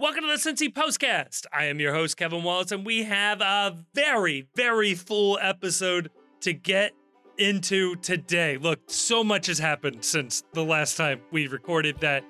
Welcome 0.00 0.22
to 0.22 0.28
the 0.28 0.34
Cincy 0.34 0.72
Postcast. 0.72 1.46
I 1.52 1.64
am 1.64 1.80
your 1.80 1.92
host, 1.92 2.16
Kevin 2.16 2.44
Wallace, 2.44 2.70
and 2.70 2.86
we 2.86 3.02
have 3.02 3.40
a 3.40 3.76
very, 3.96 4.46
very 4.54 4.94
full 4.94 5.40
episode 5.42 6.12
to 6.42 6.52
get 6.52 6.92
into 7.36 7.96
today. 7.96 8.58
Look, 8.58 8.78
so 8.86 9.24
much 9.24 9.48
has 9.48 9.58
happened 9.58 10.04
since 10.04 10.44
the 10.52 10.62
last 10.62 10.96
time 10.96 11.20
we 11.32 11.48
recorded 11.48 11.98
that 11.98 12.22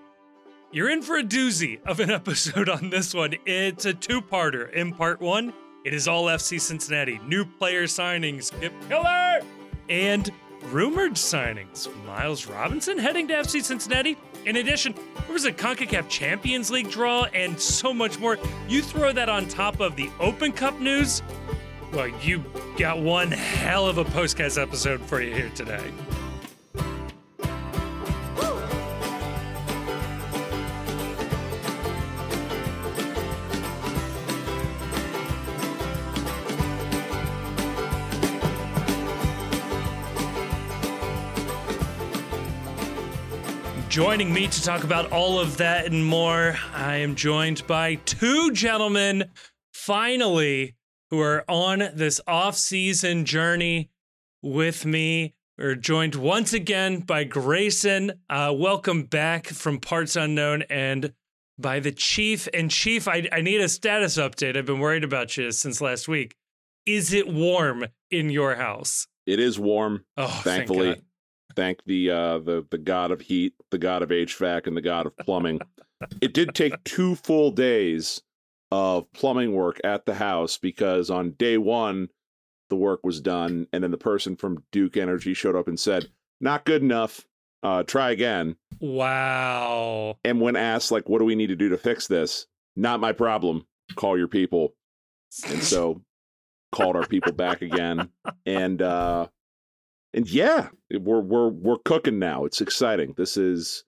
you're 0.72 0.88
in 0.88 1.02
for 1.02 1.18
a 1.18 1.22
doozy 1.22 1.78
of 1.84 2.00
an 2.00 2.10
episode 2.20 2.70
on 2.70 2.88
this 2.88 3.12
one. 3.12 3.34
It's 3.44 3.84
a 3.84 3.92
two 3.92 4.22
parter. 4.22 4.72
In 4.72 4.94
part 4.94 5.20
one, 5.20 5.52
it 5.84 5.92
is 5.92 6.08
all 6.08 6.24
FC 6.24 6.58
Cincinnati, 6.58 7.20
new 7.26 7.44
player 7.44 7.84
signings, 7.84 8.50
Kipp 8.62 8.72
Keller, 8.88 9.42
and 9.90 10.30
rumored 10.64 11.12
signings. 11.12 11.88
Miles 12.06 12.46
Robinson 12.46 12.98
heading 12.98 13.28
to 13.28 13.34
FC 13.34 13.62
Cincinnati. 13.62 14.16
In 14.44 14.56
addition, 14.56 14.94
there 14.94 15.32
was 15.32 15.44
a 15.44 15.52
CONCACAF 15.52 16.08
Champions 16.08 16.70
League 16.70 16.90
draw 16.90 17.24
and 17.34 17.58
so 17.60 17.92
much 17.92 18.18
more. 18.18 18.38
You 18.68 18.82
throw 18.82 19.12
that 19.12 19.28
on 19.28 19.46
top 19.46 19.80
of 19.80 19.96
the 19.96 20.10
Open 20.20 20.52
Cup 20.52 20.78
news, 20.80 21.22
well, 21.92 22.08
you 22.20 22.44
got 22.78 22.98
one 22.98 23.30
hell 23.30 23.86
of 23.86 23.98
a 23.98 24.04
postcast 24.04 24.60
episode 24.60 25.00
for 25.00 25.22
you 25.22 25.34
here 25.34 25.50
today. 25.54 25.90
Joining 43.98 44.32
me 44.32 44.46
to 44.46 44.62
talk 44.62 44.84
about 44.84 45.10
all 45.10 45.40
of 45.40 45.56
that 45.56 45.86
and 45.86 46.06
more, 46.06 46.56
I 46.72 46.98
am 46.98 47.16
joined 47.16 47.66
by 47.66 47.96
two 47.96 48.52
gentlemen, 48.52 49.24
finally, 49.72 50.76
who 51.10 51.18
are 51.20 51.44
on 51.48 51.80
this 51.96 52.20
off-season 52.24 53.24
journey 53.24 53.90
with 54.40 54.86
me. 54.86 55.34
We're 55.58 55.74
joined 55.74 56.14
once 56.14 56.52
again 56.52 57.00
by 57.00 57.24
Grayson. 57.24 58.12
Uh, 58.30 58.54
welcome 58.56 59.02
back 59.02 59.48
from 59.48 59.80
Parts 59.80 60.14
Unknown 60.14 60.62
and 60.70 61.12
by 61.58 61.80
the 61.80 61.90
Chief. 61.90 62.46
And 62.54 62.70
Chief, 62.70 63.08
I, 63.08 63.28
I 63.32 63.40
need 63.40 63.60
a 63.60 63.68
status 63.68 64.16
update. 64.16 64.56
I've 64.56 64.64
been 64.64 64.78
worried 64.78 65.02
about 65.02 65.36
you 65.36 65.50
since 65.50 65.80
last 65.80 66.06
week. 66.06 66.36
Is 66.86 67.12
it 67.12 67.26
warm 67.26 67.86
in 68.12 68.30
your 68.30 68.54
house? 68.54 69.08
It 69.26 69.40
is 69.40 69.58
warm. 69.58 70.04
Oh, 70.16 70.28
thankfully. 70.44 71.02
Thank 71.58 71.82
the 71.86 72.08
uh, 72.08 72.38
the 72.38 72.64
the 72.70 72.78
god 72.78 73.10
of 73.10 73.20
heat, 73.20 73.52
the 73.72 73.78
god 73.78 74.02
of 74.02 74.10
HVAC, 74.10 74.68
and 74.68 74.76
the 74.76 74.80
god 74.80 75.06
of 75.06 75.16
plumbing. 75.16 75.58
it 76.20 76.32
did 76.32 76.54
take 76.54 76.84
two 76.84 77.16
full 77.16 77.50
days 77.50 78.22
of 78.70 79.12
plumbing 79.12 79.52
work 79.52 79.80
at 79.82 80.06
the 80.06 80.14
house 80.14 80.56
because 80.56 81.10
on 81.10 81.32
day 81.32 81.58
one 81.58 82.10
the 82.70 82.76
work 82.76 83.00
was 83.02 83.20
done, 83.20 83.66
and 83.72 83.82
then 83.82 83.90
the 83.90 83.98
person 83.98 84.36
from 84.36 84.62
Duke 84.70 84.96
Energy 84.96 85.34
showed 85.34 85.56
up 85.56 85.66
and 85.66 85.80
said, 85.80 86.06
"Not 86.40 86.64
good 86.64 86.80
enough. 86.80 87.26
Uh, 87.64 87.82
try 87.82 88.12
again." 88.12 88.54
wow. 88.78 90.16
And 90.22 90.40
when 90.40 90.54
asked, 90.54 90.92
like, 90.92 91.08
"What 91.08 91.18
do 91.18 91.24
we 91.24 91.34
need 91.34 91.48
to 91.48 91.56
do 91.56 91.70
to 91.70 91.76
fix 91.76 92.06
this?" 92.06 92.46
Not 92.76 93.00
my 93.00 93.10
problem. 93.10 93.66
Call 93.96 94.16
your 94.16 94.28
people. 94.28 94.76
And 95.48 95.60
so 95.60 96.02
called 96.70 96.94
our 96.94 97.06
people 97.08 97.32
back 97.32 97.62
again, 97.62 98.10
and 98.46 98.80
uh, 98.80 99.26
and 100.14 100.28
yeah, 100.28 100.68
we're 100.90 101.20
we're 101.20 101.48
we're 101.48 101.78
cooking 101.84 102.18
now. 102.18 102.44
It's 102.44 102.60
exciting. 102.60 103.14
This 103.16 103.36
is 103.36 103.84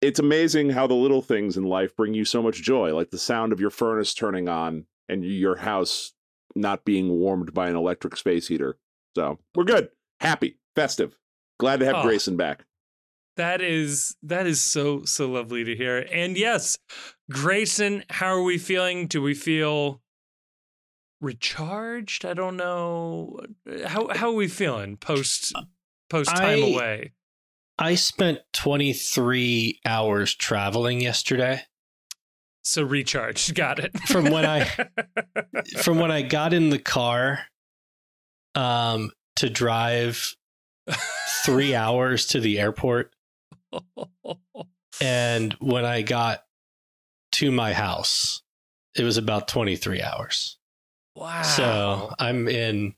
it's 0.00 0.18
amazing 0.18 0.70
how 0.70 0.86
the 0.86 0.94
little 0.94 1.22
things 1.22 1.56
in 1.56 1.64
life 1.64 1.94
bring 1.96 2.12
you 2.14 2.24
so 2.24 2.42
much 2.42 2.62
joy, 2.62 2.94
like 2.94 3.10
the 3.10 3.18
sound 3.18 3.52
of 3.52 3.60
your 3.60 3.70
furnace 3.70 4.14
turning 4.14 4.48
on 4.48 4.86
and 5.08 5.24
your 5.24 5.56
house 5.56 6.12
not 6.54 6.84
being 6.84 7.08
warmed 7.08 7.54
by 7.54 7.68
an 7.68 7.76
electric 7.76 8.16
space 8.16 8.48
heater. 8.48 8.76
So 9.16 9.38
we're 9.54 9.64
good, 9.64 9.88
happy, 10.20 10.58
festive. 10.76 11.16
Glad 11.58 11.80
to 11.80 11.86
have 11.86 11.96
Oh. 11.96 12.02
Grayson 12.02 12.36
back. 12.36 12.64
That 13.36 13.62
is 13.62 14.14
that 14.24 14.46
is 14.46 14.60
so 14.60 15.04
so 15.04 15.30
lovely 15.30 15.64
to 15.64 15.74
hear. 15.74 16.06
And 16.12 16.36
yes, 16.36 16.76
Grayson, 17.30 18.04
how 18.10 18.26
are 18.34 18.42
we 18.42 18.58
feeling? 18.58 19.06
Do 19.06 19.22
we 19.22 19.32
feel 19.32 20.01
recharged? 21.22 22.26
I 22.26 22.34
don't 22.34 22.56
know. 22.56 23.38
How 23.86 24.08
how 24.14 24.28
are 24.28 24.34
we 24.34 24.48
feeling 24.48 24.96
post 24.98 25.54
post 26.10 26.30
time 26.36 26.62
I- 26.62 26.66
away? 26.68 27.12
I 27.78 27.94
spent 27.94 28.40
23 28.52 29.80
hours 29.86 30.34
traveling 30.34 31.00
yesterday. 31.00 31.62
So 32.62 32.82
recharged. 32.82 33.54
Got 33.54 33.78
it. 33.78 33.98
From 34.00 34.26
when 34.26 34.44
I- 34.44 34.70
From 35.82 35.98
when 35.98 36.10
I 36.10 36.22
got 36.22 36.52
in 36.52 36.68
the 36.70 36.78
car 36.78 37.40
um 38.54 39.10
to 39.36 39.48
drive 39.48 40.36
3 41.44 41.74
hours 41.76 42.26
to 42.26 42.40
the 42.40 42.60
airport 42.60 43.14
and 45.00 45.54
when 45.54 45.86
I 45.86 46.02
got 46.02 46.44
to 47.32 47.50
my 47.50 47.72
house 47.72 48.42
it 48.94 49.04
was 49.04 49.16
about 49.16 49.48
23 49.48 50.02
hours. 50.02 50.58
Wow. 51.14 51.42
So, 51.42 52.14
I'm 52.18 52.48
in 52.48 52.94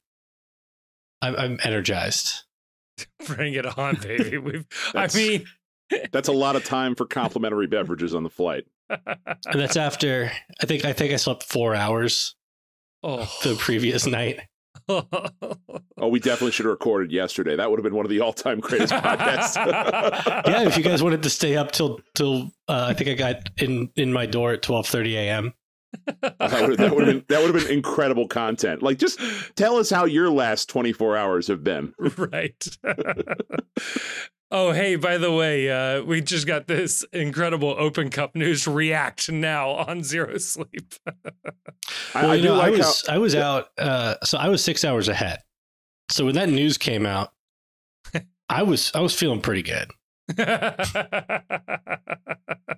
I'm, 1.22 1.36
I'm 1.36 1.58
energized. 1.62 2.42
bring 3.26 3.54
it 3.54 3.66
on, 3.78 3.96
baby. 3.96 4.38
We've 4.38 4.66
I 4.94 5.08
mean 5.14 5.46
That's 6.12 6.28
a 6.28 6.32
lot 6.32 6.56
of 6.56 6.64
time 6.64 6.94
for 6.94 7.06
complimentary 7.06 7.66
beverages 7.66 8.14
on 8.14 8.22
the 8.22 8.30
flight. 8.30 8.64
And 8.88 9.60
that's 9.60 9.76
after 9.76 10.30
I 10.62 10.66
think 10.66 10.84
I 10.84 10.92
think 10.92 11.12
I 11.12 11.16
slept 11.16 11.42
4 11.42 11.74
hours 11.74 12.34
oh. 13.02 13.30
the 13.42 13.54
previous 13.56 14.06
night. 14.06 14.40
Oh, 14.88 16.08
we 16.10 16.20
definitely 16.20 16.50
should 16.50 16.66
have 16.66 16.72
recorded 16.72 17.10
yesterday. 17.10 17.56
That 17.56 17.70
would 17.70 17.78
have 17.78 17.84
been 17.84 17.94
one 17.94 18.04
of 18.04 18.10
the 18.10 18.20
all-time 18.20 18.60
greatest 18.60 18.92
podcasts. 18.92 19.56
yeah, 20.46 20.62
if 20.62 20.76
you 20.76 20.82
guys 20.82 21.02
wanted 21.02 21.22
to 21.22 21.30
stay 21.30 21.56
up 21.56 21.72
till 21.72 22.00
till 22.14 22.50
uh, 22.68 22.86
I 22.88 22.94
think 22.94 23.08
I 23.08 23.14
got 23.14 23.48
in 23.56 23.90
in 23.96 24.12
my 24.12 24.26
door 24.26 24.52
at 24.52 24.62
twelve 24.62 24.86
thirty 24.86 25.16
a.m. 25.16 25.54
that 26.22 26.60
would 26.68 26.78
have 26.78 27.06
been 27.06 27.24
that 27.28 27.42
would 27.42 27.54
have 27.54 27.64
been 27.64 27.72
incredible 27.72 28.28
content. 28.28 28.82
Like, 28.82 28.98
just 28.98 29.20
tell 29.56 29.76
us 29.76 29.90
how 29.90 30.04
your 30.04 30.30
last 30.30 30.68
twenty 30.68 30.92
four 30.92 31.16
hours 31.16 31.48
have 31.48 31.64
been. 31.64 31.94
right. 32.16 32.68
oh, 34.50 34.72
hey, 34.72 34.96
by 34.96 35.18
the 35.18 35.32
way, 35.32 35.70
uh, 35.70 36.02
we 36.02 36.20
just 36.20 36.46
got 36.46 36.66
this 36.66 37.04
incredible 37.12 37.74
Open 37.78 38.10
Cup 38.10 38.34
news 38.34 38.66
react 38.66 39.30
now 39.30 39.70
on 39.70 40.02
Zero 40.02 40.38
Sleep. 40.38 40.94
I, 41.06 42.22
Well, 42.22 42.30
I 42.30 42.34
you 42.34 42.42
do 42.42 42.48
know, 42.48 42.54
I 42.54 42.68
like 42.70 42.72
how 42.72 42.78
was 42.78 43.04
I 43.08 43.18
was 43.18 43.34
out, 43.34 43.68
uh, 43.78 44.16
so 44.24 44.38
I 44.38 44.48
was 44.48 44.62
six 44.62 44.84
hours 44.84 45.08
ahead. 45.08 45.40
So 46.10 46.26
when 46.26 46.34
that 46.34 46.48
news 46.48 46.78
came 46.78 47.06
out, 47.06 47.32
I 48.48 48.62
was 48.62 48.90
I 48.94 49.00
was 49.00 49.14
feeling 49.14 49.40
pretty 49.40 49.62
good. 49.62 49.90
Yeah, 50.38 51.42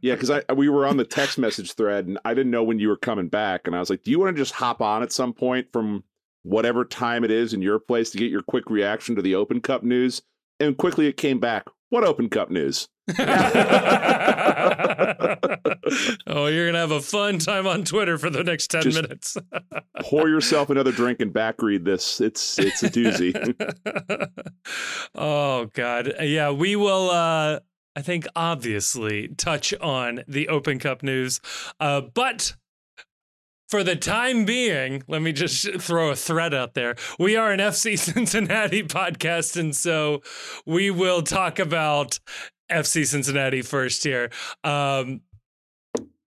because 0.03 0.31
I 0.31 0.43
we 0.55 0.69
were 0.69 0.87
on 0.87 0.97
the 0.97 1.05
text 1.05 1.39
message 1.39 1.73
thread 1.75 2.07
and 2.07 2.19
I 2.25 2.35
didn't 2.35 2.51
know 2.51 2.65
when 2.65 2.79
you 2.79 2.89
were 2.89 2.97
coming 2.97 3.29
back, 3.29 3.67
and 3.67 3.77
I 3.77 3.81
was 3.81 3.91
like, 3.91 4.03
do 4.03 4.11
you 4.11 4.19
want 4.19 4.35
to 4.37 4.43
just 4.43 4.55
hop 4.55 4.81
on 4.81 5.03
at 5.03 5.13
some 5.13 5.33
point 5.33 5.69
from 5.73 6.05
whatever 6.43 6.85
time 6.85 7.25
it 7.25 7.31
is 7.31 7.53
in 7.53 7.63
your 7.63 7.79
place 7.79 8.11
to 8.11 8.19
get 8.19 8.31
your 8.31 8.43
quick 8.43 8.71
reaction 8.71 9.15
to 9.17 9.23
the 9.23 9.35
Open 9.35 9.61
Cup 9.61 9.83
news? 9.83 10.23
And 10.59 10.77
quickly 10.77 11.07
it 11.07 11.17
came 11.17 11.39
back. 11.39 11.65
What 11.91 12.05
Open 12.05 12.29
Cup 12.29 12.51
news? 12.51 12.89
oh, 16.27 16.47
you're 16.47 16.67
gonna 16.67 16.79
have 16.79 16.91
a 16.91 17.01
fun 17.01 17.39
time 17.39 17.67
on 17.67 17.85
Twitter 17.85 18.19
for 18.19 18.31
the 18.31 18.43
next 18.43 18.69
ten 18.69 18.83
Just- 18.83 19.01
minutes. 19.01 19.37
Pour 20.01 20.29
yourself 20.29 20.71
another 20.71 20.93
drink 20.93 21.21
and 21.21 21.33
back 21.33 21.63
read 21.63 21.85
this. 21.85 22.21
It's 22.21 22.59
it's 22.59 22.83
a 22.83 22.91
doozy. 22.91 23.33
oh 25.15 25.67
God, 25.67 26.15
yeah, 26.21 26.51
we 26.51 26.75
will. 26.77 27.11
uh 27.11 27.61
I 27.95 28.03
think 28.03 28.27
obviously 28.37 29.29
touch 29.29 29.73
on 29.81 30.23
the 30.29 30.49
Open 30.49 30.79
Cup 30.79 31.03
news, 31.03 31.41
uh, 31.81 32.03
but 32.03 32.55
for 33.69 33.83
the 33.83 33.97
time 33.97 34.45
being, 34.45 35.03
let 35.09 35.23
me 35.23 35.33
just 35.33 35.81
throw 35.81 36.11
a 36.11 36.17
thread 36.17 36.53
out 36.53 36.75
there. 36.75 36.95
We 37.19 37.37
are 37.37 37.51
an 37.53 37.59
FC 37.59 37.99
Cincinnati 37.99 38.83
podcast, 38.83 39.57
and 39.59 39.75
so 39.75 40.21
we 40.67 40.91
will 40.91 41.23
talk 41.23 41.59
about 41.59 42.21
FC 42.71 43.07
Cincinnati 43.07 43.63
first 43.63 44.03
here. 44.03 44.31
Um, 44.65 45.23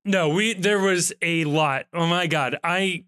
no, 0.05 0.29
we 0.29 0.53
there 0.53 0.79
was 0.79 1.13
a 1.21 1.43
lot. 1.45 1.85
Oh 1.93 2.07
my 2.07 2.27
god, 2.27 2.57
I 2.63 3.05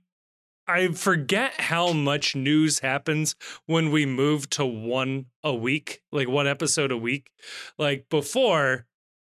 I 0.68 0.90
forget 0.90 1.60
how 1.60 1.94
much 1.94 2.36
news 2.36 2.80
happens 2.80 3.36
when 3.66 3.92
we 3.92 4.06
move 4.06 4.50
to 4.52 4.66
one 4.66 5.26
a 5.44 5.54
week, 5.54 6.02
like 6.12 6.28
one 6.28 6.48
episode 6.48 6.92
a 6.92 6.98
week. 6.98 7.32
Like 7.78 8.08
before, 8.10 8.86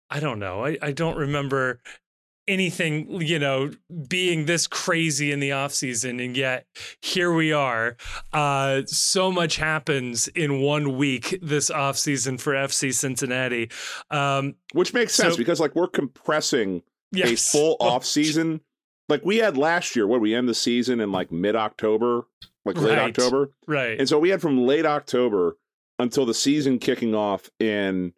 I 0.09 0.19
don't 0.19 0.39
know. 0.39 0.65
I, 0.65 0.77
I 0.81 0.91
don't 0.91 1.17
remember 1.17 1.79
anything, 2.47 3.21
you 3.21 3.39
know, 3.39 3.71
being 4.07 4.45
this 4.45 4.67
crazy 4.67 5.31
in 5.31 5.39
the 5.39 5.51
off 5.51 5.73
season, 5.73 6.19
and 6.19 6.35
yet 6.37 6.65
here 7.01 7.31
we 7.33 7.51
are. 7.53 7.97
Uh, 8.33 8.81
so 8.85 9.31
much 9.31 9.57
happens 9.57 10.27
in 10.29 10.61
one 10.61 10.97
week 10.97 11.37
this 11.41 11.69
off 11.69 11.97
season 11.97 12.37
for 12.37 12.53
FC 12.53 12.93
Cincinnati. 12.93 13.69
Um, 14.11 14.55
Which 14.73 14.93
makes 14.93 15.13
sense 15.13 15.33
So- 15.33 15.37
because 15.37 15.59
like 15.59 15.75
we're 15.75 15.87
compressing 15.87 16.83
yes. 17.11 17.31
a 17.31 17.35
full 17.57 17.77
Well, 17.81 17.89
off 17.89 18.05
season 18.05 18.61
like 19.09 19.23
we 19.23 19.37
had 19.37 19.57
last 19.57 19.95
year, 19.95 20.05
where 20.05 20.19
we 20.19 20.35
end 20.35 20.49
the 20.49 20.53
season 20.53 20.99
in 20.99 21.11
like 21.11 21.31
mid 21.31 21.55
October, 21.55 22.23
like 22.65 22.75
late 22.75 22.97
Right. 22.97 23.09
October. 23.09 23.51
Right. 23.65 23.97
And 23.99 24.07
so 24.09 24.19
we 24.19 24.29
had 24.29 24.41
from 24.41 24.65
late 24.65 24.85
October 24.85 25.57
until 25.99 26.25
the 26.25 26.33
season 26.33 26.77
kicking 26.77 27.15
off 27.15 27.49
in 27.59 28.13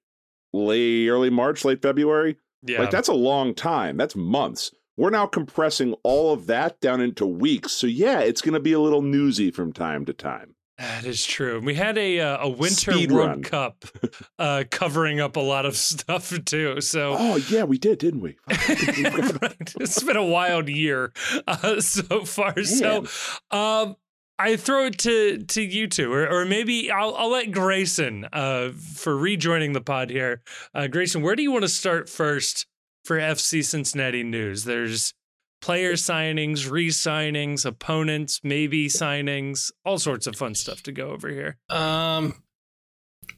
late 0.51 1.07
early 1.07 1.29
March, 1.29 1.63
late 1.63 1.81
February. 1.81 2.37
Yeah. 2.63 2.79
Like 2.79 2.91
that's 2.91 3.07
a 3.07 3.13
long 3.13 3.53
time. 3.53 3.97
That's 3.97 4.15
months. 4.15 4.71
We're 4.97 5.11
now 5.11 5.27
compressing 5.27 5.93
all 6.03 6.33
of 6.33 6.47
that 6.47 6.79
down 6.81 6.99
into 6.99 7.25
weeks. 7.25 7.71
So 7.71 7.87
yeah, 7.87 8.19
it's 8.19 8.41
going 8.41 8.53
to 8.53 8.59
be 8.59 8.73
a 8.73 8.79
little 8.79 9.01
newsy 9.01 9.49
from 9.49 9.71
time 9.71 10.05
to 10.05 10.13
time. 10.13 10.55
That 10.79 11.05
is 11.05 11.25
true. 11.25 11.59
We 11.59 11.75
had 11.75 11.97
a 11.97 12.21
uh, 12.21 12.45
a 12.45 12.49
winter 12.49 12.93
Speed 12.93 13.11
World 13.11 13.27
run. 13.29 13.43
Cup 13.43 13.83
uh, 14.39 14.63
covering 14.71 15.19
up 15.19 15.35
a 15.35 15.41
lot 15.41 15.65
of 15.65 15.75
stuff 15.77 16.33
too. 16.45 16.79
So 16.79 17.15
Oh 17.17 17.35
yeah, 17.35 17.63
we 17.63 17.77
did, 17.77 17.99
didn't 17.99 18.21
we? 18.21 18.37
right. 18.47 19.73
It's 19.79 20.01
been 20.03 20.15
a 20.15 20.25
wild 20.25 20.69
year 20.69 21.11
uh, 21.47 21.81
so 21.81 22.23
far. 22.23 22.63
So, 22.63 23.05
um, 23.51 23.97
I 24.39 24.55
throw 24.55 24.85
it 24.85 24.97
to 24.99 25.39
to 25.39 25.61
you 25.61 25.87
two, 25.87 26.13
or, 26.13 26.27
or 26.27 26.45
maybe 26.45 26.89
I'll 26.89 27.13
I'll 27.15 27.29
let 27.29 27.51
Grayson 27.51 28.25
uh, 28.31 28.69
for 28.71 29.17
rejoining 29.17 29.73
the 29.73 29.81
pod 29.81 30.09
here. 30.09 30.41
Uh, 30.73 30.87
Grayson, 30.87 31.21
where 31.21 31.35
do 31.35 31.43
you 31.43 31.51
want 31.51 31.63
to 31.63 31.69
start 31.69 32.07
first 32.09 32.65
for 33.03 33.19
FC 33.19 33.63
Cincinnati 33.63 34.23
news? 34.23 34.63
There's 34.63 35.13
player 35.61 35.93
signings, 35.93 36.71
re-signings, 36.71 37.65
opponents, 37.65 38.39
maybe 38.41 38.87
signings, 38.87 39.71
all 39.83 39.97
sorts 39.97 40.25
of 40.25 40.37
fun 40.37 40.55
stuff 40.55 40.81
to 40.83 40.93
go 40.93 41.09
over 41.09 41.27
here. 41.27 41.57
Um, 41.69 42.41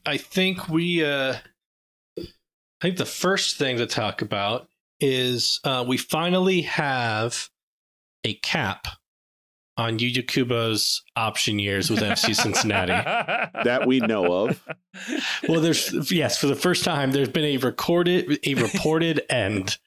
I 0.06 0.18
think 0.18 0.68
we. 0.68 1.04
Uh, 1.04 1.34
I 2.16 2.86
think 2.86 2.96
the 2.96 3.06
first 3.06 3.58
thing 3.58 3.76
to 3.78 3.86
talk 3.86 4.22
about 4.22 4.68
is 5.00 5.58
uh, 5.64 5.84
we 5.86 5.96
finally 5.96 6.62
have 6.62 7.48
a 8.24 8.34
cap 8.34 8.86
on 9.76 9.98
Yuya 9.98 10.26
Kubo's 10.26 11.02
option 11.16 11.58
years 11.58 11.90
with 11.90 12.00
FC 12.00 12.34
Cincinnati. 12.34 12.92
that 13.64 13.86
we 13.86 14.00
know 14.00 14.46
of. 14.46 14.62
Well, 15.48 15.60
there's 15.60 16.10
yes, 16.10 16.38
for 16.38 16.46
the 16.46 16.54
first 16.54 16.84
time, 16.84 17.12
there's 17.12 17.28
been 17.28 17.44
a 17.44 17.56
recorded, 17.58 18.38
a 18.46 18.54
reported 18.54 19.22
end 19.30 19.78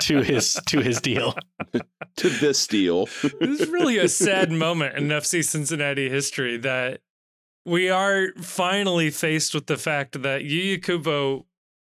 to 0.00 0.22
his 0.22 0.54
to 0.66 0.80
his 0.80 1.00
deal. 1.00 1.34
To 2.16 2.28
this 2.28 2.66
deal. 2.66 3.06
this 3.22 3.60
is 3.60 3.68
really 3.68 3.96
a 3.96 4.08
sad 4.08 4.50
moment 4.50 4.96
in 4.96 5.08
FC 5.08 5.42
Cincinnati 5.42 6.10
history 6.10 6.58
that 6.58 7.00
we 7.64 7.88
are 7.88 8.32
finally 8.38 9.10
faced 9.10 9.54
with 9.54 9.68
the 9.68 9.78
fact 9.78 10.20
that 10.20 10.42
Yuya 10.42 10.82
Kubo 10.82 11.46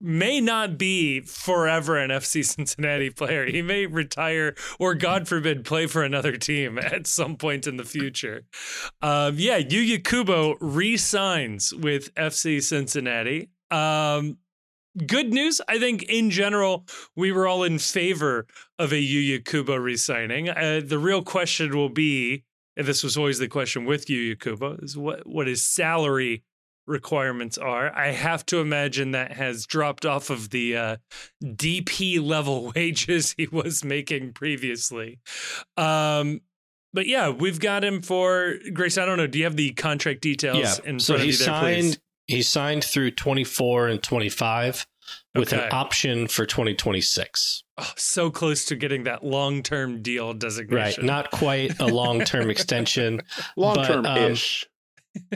may 0.01 0.41
not 0.41 0.77
be 0.77 1.21
forever 1.21 1.97
an 1.97 2.09
FC 2.09 2.43
Cincinnati 2.45 3.09
player. 3.09 3.45
He 3.45 3.61
may 3.61 3.85
retire 3.85 4.55
or, 4.79 4.95
God 4.95 5.27
forbid, 5.27 5.65
play 5.65 5.87
for 5.87 6.03
another 6.03 6.37
team 6.37 6.77
at 6.79 7.07
some 7.07 7.35
point 7.37 7.67
in 7.67 7.77
the 7.77 7.85
future. 7.85 8.43
Um, 9.01 9.35
yeah, 9.37 9.59
Yuya 9.59 10.03
Kubo 10.03 10.55
re-signs 10.59 11.73
with 11.73 12.13
FC 12.15 12.61
Cincinnati. 12.61 13.49
Um, 13.71 14.37
good 15.07 15.33
news. 15.33 15.61
I 15.67 15.79
think 15.79 16.03
in 16.03 16.29
general, 16.29 16.85
we 17.15 17.31
were 17.31 17.47
all 17.47 17.63
in 17.63 17.79
favor 17.79 18.47
of 18.79 18.91
a 18.91 19.01
Yuya 19.01 19.43
Kubo 19.43 19.75
re-signing. 19.75 20.49
Uh, 20.49 20.81
the 20.83 20.99
real 20.99 21.23
question 21.23 21.75
will 21.75 21.89
be, 21.89 22.43
and 22.77 22.85
this 22.85 23.03
was 23.03 23.17
always 23.17 23.39
the 23.39 23.47
question 23.47 23.85
with 23.85 24.07
Yuya 24.07 24.39
Kubo, 24.39 24.77
is 24.81 24.97
what 24.97 25.25
what 25.25 25.47
his 25.47 25.63
salary 25.63 26.43
requirements 26.87 27.57
are. 27.57 27.93
I 27.95 28.11
have 28.11 28.45
to 28.47 28.59
imagine 28.59 29.11
that 29.11 29.31
has 29.33 29.65
dropped 29.65 30.05
off 30.05 30.29
of 30.29 30.49
the 30.51 30.77
uh, 30.77 30.97
DP 31.43 32.21
level 32.25 32.71
wages 32.75 33.33
he 33.37 33.47
was 33.47 33.83
making 33.83 34.33
previously. 34.33 35.19
Um, 35.77 36.41
but 36.93 37.07
yeah, 37.07 37.29
we've 37.29 37.59
got 37.59 37.83
him 37.83 38.01
for 38.01 38.55
Grace. 38.73 38.97
I 38.97 39.05
don't 39.05 39.17
know. 39.17 39.27
Do 39.27 39.37
you 39.37 39.43
have 39.45 39.57
the 39.57 39.71
contract 39.73 40.21
details 40.21 40.57
Yeah. 40.59 40.75
in 40.89 40.99
So 40.99 41.13
front 41.13 41.21
of 41.21 41.25
he 41.25 41.31
you 41.31 41.37
there, 41.37 41.45
signed. 41.47 41.81
please? 41.81 41.99
He 42.27 42.41
signed 42.41 42.83
through 42.83 43.11
24 43.11 43.87
and 43.89 44.01
25 44.01 44.87
with 45.35 45.53
Okay. 45.53 45.63
an 45.63 45.69
option 45.71 46.27
for 46.27 46.45
2026. 46.45 47.63
Oh, 47.77 47.91
so 47.97 48.31
close 48.31 48.65
to 48.65 48.75
getting 48.75 49.03
that 49.03 49.23
long 49.23 49.61
term 49.61 50.01
deal 50.01 50.33
designation. 50.33 51.03
Right. 51.03 51.05
Not 51.05 51.29
quite 51.31 51.79
a 51.79 51.85
long 51.85 52.21
term 52.23 52.49
extension, 52.49 53.21
Long 53.57 53.75
term 53.85 54.03
But, 54.03 54.17
um, 54.17 54.31
ish. 54.31 54.65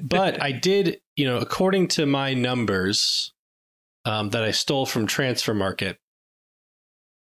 But 0.01 0.41
I 0.41 0.51
did, 0.51 1.01
you 1.15 1.25
know, 1.25 1.37
according 1.37 1.89
to 1.89 2.05
my 2.05 2.33
numbers 2.33 3.33
um, 4.05 4.29
that 4.29 4.43
I 4.43 4.51
stole 4.51 4.85
from 4.85 5.07
Transfermarkt, 5.07 5.95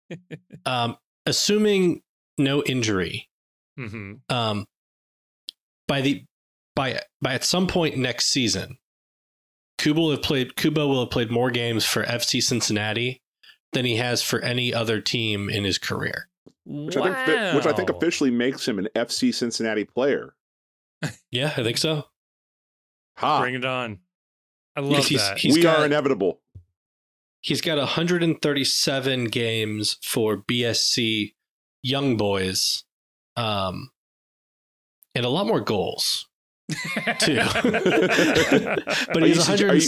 um, 0.65 0.97
assuming 1.25 2.01
no 2.37 2.63
injury, 2.63 3.29
hmm 3.77 4.13
um, 4.29 4.67
by 5.87 6.01
the 6.01 6.25
by 6.75 7.01
by 7.21 7.33
at 7.33 7.43
some 7.43 7.67
point 7.67 7.97
next 7.97 8.27
season, 8.27 8.77
Kubo 9.77 10.01
will 10.01 10.11
have 10.11 10.21
played 10.21 10.55
Kubo 10.55 10.87
will 10.87 11.01
have 11.01 11.11
played 11.11 11.31
more 11.31 11.51
games 11.51 11.85
for 11.85 12.03
FC 12.03 12.41
Cincinnati 12.41 13.21
than 13.73 13.85
he 13.85 13.97
has 13.97 14.21
for 14.21 14.39
any 14.41 14.73
other 14.73 15.01
team 15.01 15.49
in 15.49 15.63
his 15.63 15.77
career. 15.77 16.29
Which 16.65 16.97
I 16.97 17.25
think 17.25 17.55
which 17.55 17.65
I 17.65 17.75
think 17.75 17.89
officially 17.89 18.31
makes 18.31 18.67
him 18.67 18.79
an 18.79 18.87
FC 18.95 19.33
Cincinnati 19.33 19.85
player. 19.85 20.35
Yeah, 21.31 21.53
I 21.57 21.63
think 21.63 21.77
so. 21.77 22.05
Ha. 23.21 23.39
Bring 23.41 23.55
it 23.55 23.65
on. 23.65 23.99
I 24.75 24.81
love 24.81 25.05
he's- 25.05 25.21
that. 25.29 25.37
he's 25.37 25.55
we 25.55 25.61
got- 25.61 25.79
are 25.79 25.85
inevitable. 25.85 26.39
He's 27.43 27.61
got 27.61 27.77
137 27.79 29.25
games 29.25 29.97
for 30.03 30.37
BSC 30.37 31.33
Young 31.81 32.15
Boys, 32.15 32.83
um, 33.35 33.89
and 35.15 35.25
a 35.25 35.29
lot 35.29 35.47
more 35.47 35.59
goals. 35.59 36.27
too. 37.19 37.39
but 37.63 39.17
Are 39.17 39.25
he's 39.25 39.37
you 39.37 39.43
sugge- 39.43 39.67
100. 39.67 39.83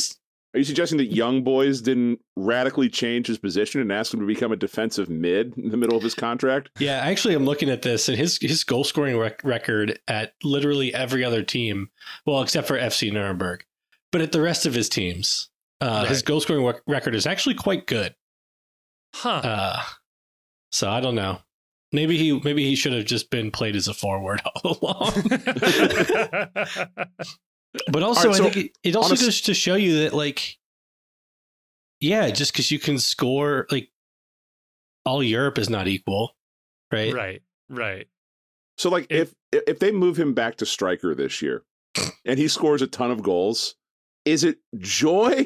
Are 0.54 0.60
you- 0.60 0.64
suggesting 0.64 0.98
that 1.00 1.14
Young 1.14 1.44
Boys 1.44 1.82
didn't 1.82 2.20
radically 2.36 2.90
change 2.90 3.28
his 3.28 3.38
position 3.38 3.82
and 3.82 3.92
ask 3.92 4.14
him 4.14 4.20
to 4.20 4.26
become 4.26 4.52
a 4.52 4.56
defensive 4.56 5.10
mid 5.10 5.58
in 5.58 5.70
the 5.70 5.78
middle 5.78 5.98
of 5.98 6.04
his 6.04 6.14
contract? 6.16 6.70
Yeah, 6.80 6.98
actually, 7.00 7.34
I'm 7.34 7.46
looking 7.46 7.70
at 7.70 7.82
this, 7.82 8.08
and 8.10 8.18
his 8.18 8.38
his 8.42 8.64
goal 8.64 8.84
scoring 8.84 9.18
rec- 9.18 9.44
record 9.44 10.00
at 10.08 10.34
literally 10.44 10.94
every 10.94 11.24
other 11.24 11.44
team, 11.44 11.90
well, 12.26 12.42
except 12.42 12.68
for 12.68 12.78
FC 12.78 13.12
Nuremberg, 13.12 13.66
but 14.12 14.22
at 14.22 14.32
the 14.32 14.42
rest 14.42 14.66
of 14.66 14.74
his 14.74 14.90
teams, 14.90 15.50
uh, 15.82 16.06
his 16.06 16.20
Right. 16.20 16.26
goal 16.26 16.40
scoring 16.42 16.64
rec- 16.66 16.82
record 16.88 17.16
is 17.16 17.26
actually 17.26 17.56
quite 17.56 17.88
good. 17.88 18.16
huh. 19.16 19.30
Uh, 19.44 19.82
so 20.72 20.90
I 20.90 21.02
don't 21.02 21.16
know. 21.16 21.40
Maybe 21.92 22.18
he 22.18 22.40
maybe 22.40 22.64
he 22.68 22.76
should 22.76 22.94
have 22.94 23.06
just 23.06 23.30
been 23.30 23.52
played 23.52 23.76
as 23.76 23.88
a 23.88 23.94
forward 23.94 24.42
all 24.64 24.80
along. 24.82 25.14
But 27.92 28.04
also, 28.04 28.28
right, 28.30 28.38
so 28.38 28.46
I 28.48 28.50
think 28.52 28.66
it, 28.84 28.90
it 28.90 28.96
also 28.96 29.08
on 29.10 29.12
a 29.12 29.20
s- 29.20 29.22
goes 29.26 29.42
to 29.42 29.54
show 29.54 29.76
you 29.76 30.00
that, 30.04 30.14
like, 30.14 30.58
yeah, 32.00 32.30
just 32.30 32.52
because 32.54 32.70
you 32.72 32.80
can 32.80 33.00
score, 33.00 33.66
like, 33.72 33.90
all 35.06 35.24
Europe 35.24 35.58
is 35.58 35.70
not 35.70 35.88
equal, 35.88 36.36
right? 36.92 37.14
right. 37.14 37.42
Right. 37.70 38.08
So 38.78 38.90
like 38.90 39.08
If- 39.10 39.34
if 39.52 39.64
if 39.68 39.80
they 39.80 39.92
move 39.92 40.18
him 40.18 40.34
back 40.34 40.58
to 40.58 40.66
striker 40.66 41.14
this 41.16 41.42
year 41.42 41.64
and 42.26 42.40
he 42.40 42.48
scores 42.48 42.82
a 42.82 42.88
ton 42.88 43.12
of 43.12 43.22
goals, 43.22 43.76
is 44.26 44.44
it 44.44 44.58
joy 44.78 45.46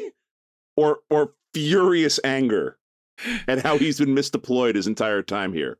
or 0.75 0.99
or 1.09 1.33
furious 1.53 2.19
anger 2.23 2.77
at 3.47 3.59
how 3.63 3.77
he's 3.77 3.99
been 3.99 4.15
misdeployed 4.15 4.75
his 4.75 4.87
entire 4.87 5.21
time 5.21 5.53
here? 5.53 5.77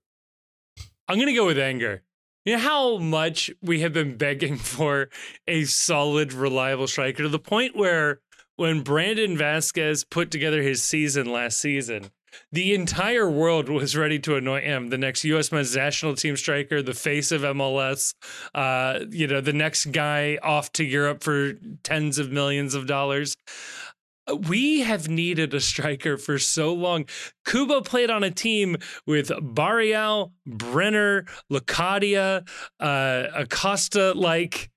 I'm 1.07 1.15
going 1.17 1.27
to 1.27 1.33
go 1.33 1.45
with 1.45 1.57
anger. 1.59 2.03
You 2.47 2.53
know 2.53 2.59
how 2.59 2.97
much 2.99 3.51
we 3.61 3.81
have 3.81 3.91
been 3.91 4.15
begging 4.15 4.55
for 4.55 5.09
a 5.49 5.65
solid, 5.65 6.31
reliable 6.31 6.87
striker 6.87 7.23
to 7.23 7.27
the 7.27 7.39
point 7.39 7.75
where 7.75 8.21
when 8.55 8.83
Brandon 8.83 9.37
Vasquez 9.37 10.05
put 10.05 10.31
together 10.31 10.61
his 10.61 10.81
season 10.81 11.29
last 11.29 11.59
season, 11.59 12.09
the 12.53 12.73
entire 12.73 13.29
world 13.29 13.67
was 13.69 13.97
ready 13.97 14.17
to 14.19 14.37
anoint 14.37 14.63
him 14.63 14.87
the 14.87 14.97
next 14.97 15.25
U.S. 15.25 15.51
men's 15.51 15.75
national 15.75 16.15
team 16.15 16.37
striker, 16.37 16.81
the 16.81 16.93
face 16.93 17.33
of 17.33 17.41
MLS, 17.41 18.13
uh, 18.55 19.01
you 19.09 19.27
know, 19.27 19.41
the 19.41 19.51
next 19.51 19.87
guy 19.87 20.39
off 20.41 20.71
to 20.71 20.85
Europe 20.85 21.25
for 21.25 21.51
tens 21.83 22.17
of 22.17 22.31
millions 22.31 22.75
of 22.75 22.87
dollars. 22.87 23.35
We 24.47 24.81
have 24.81 25.07
needed 25.07 25.53
a 25.53 25.59
striker 25.59 26.17
for 26.17 26.37
so 26.39 26.73
long. 26.73 27.05
Kubo 27.45 27.81
played 27.81 28.09
on 28.09 28.23
a 28.23 28.31
team 28.31 28.77
with 29.05 29.31
Barreal, 29.41 30.33
Brenner, 30.45 31.25
Locadia, 31.51 32.47
uh, 32.79 33.23
Acosta. 33.33 34.13
Like, 34.13 34.69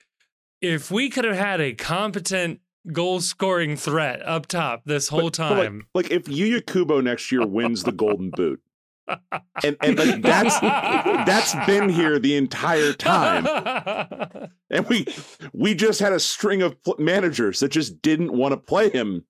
if 0.61 0.91
we 0.91 1.11
could 1.11 1.25
have 1.25 1.37
had 1.37 1.61
a 1.61 1.73
competent 1.75 2.61
goal 2.93 3.21
scoring 3.21 3.77
threat 3.77 4.23
up 4.27 4.47
top 4.47 4.83
this 4.87 5.09
whole 5.09 5.31
But- 5.31 5.37
but, 5.39 5.51
like- 5.51 5.63
time. 5.65 5.87
Like, 5.95 6.11
if 6.11 6.25
Yuya 6.25 6.65
Kubo 6.67 7.01
next 7.01 7.31
year 7.33 7.47
wins 7.47 7.83
the 7.83 7.93
Golden 7.93 8.31
Boot, 8.31 8.61
and 9.65 9.77
and 9.83 9.99
like 9.99 10.23
that's 10.23 10.61
that's 10.61 11.53
been 11.67 11.89
here 11.89 12.21
the 12.21 12.37
entire 12.37 12.93
time, 12.93 13.45
and 14.71 14.87
we 14.89 15.05
we 15.53 15.75
just 15.75 15.99
had 15.99 16.13
a 16.13 16.21
string 16.21 16.63
of 16.63 16.77
managers 16.99 17.59
that 17.59 17.71
just 17.73 18.01
didn't 18.03 18.33
want 18.33 18.53
to 18.53 18.57
play 18.57 18.89
him 18.89 19.25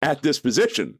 at 0.00 0.22
this 0.22 0.38
position. 0.38 0.98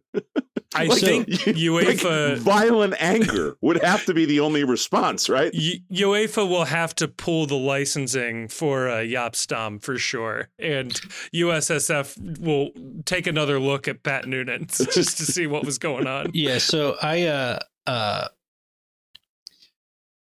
I 0.75 0.85
Like, 0.87 0.99
think 1.01 1.29
like, 1.47 1.57
UEFA 1.57 2.39
violent 2.39 2.95
anger 3.01 3.57
would 3.61 3.83
have 3.83 4.05
to 4.07 4.15
be 4.15 4.25
the 4.27 4.41
only 4.41 4.65
response, 4.65 5.29
right? 5.29 5.53
U- 5.55 5.81
UEFA 5.93 6.49
will 6.49 6.65
have 6.65 6.95
to 6.97 7.07
pull 7.09 7.47
the 7.47 7.55
licensing 7.57 8.49
for 8.49 8.89
uh, 8.89 8.97
Jaap 8.97 9.35
Stam 9.37 9.79
for 9.79 9.97
sure, 9.99 10.49
and 10.59 10.93
USSF 11.35 12.41
will 12.41 12.71
take 13.05 13.27
another 13.27 13.61
look 13.61 13.87
at 13.89 14.03
Pat 14.03 14.27
Noonan 14.27 14.67
just 14.67 15.17
to 15.19 15.25
see 15.25 15.47
what 15.47 15.65
was 15.65 15.79
going 15.79 16.07
on. 16.07 16.31
Yeah, 16.35 16.59
so 16.59 16.97
I 17.01 17.23
uh 17.25 17.59
uh 17.87 18.29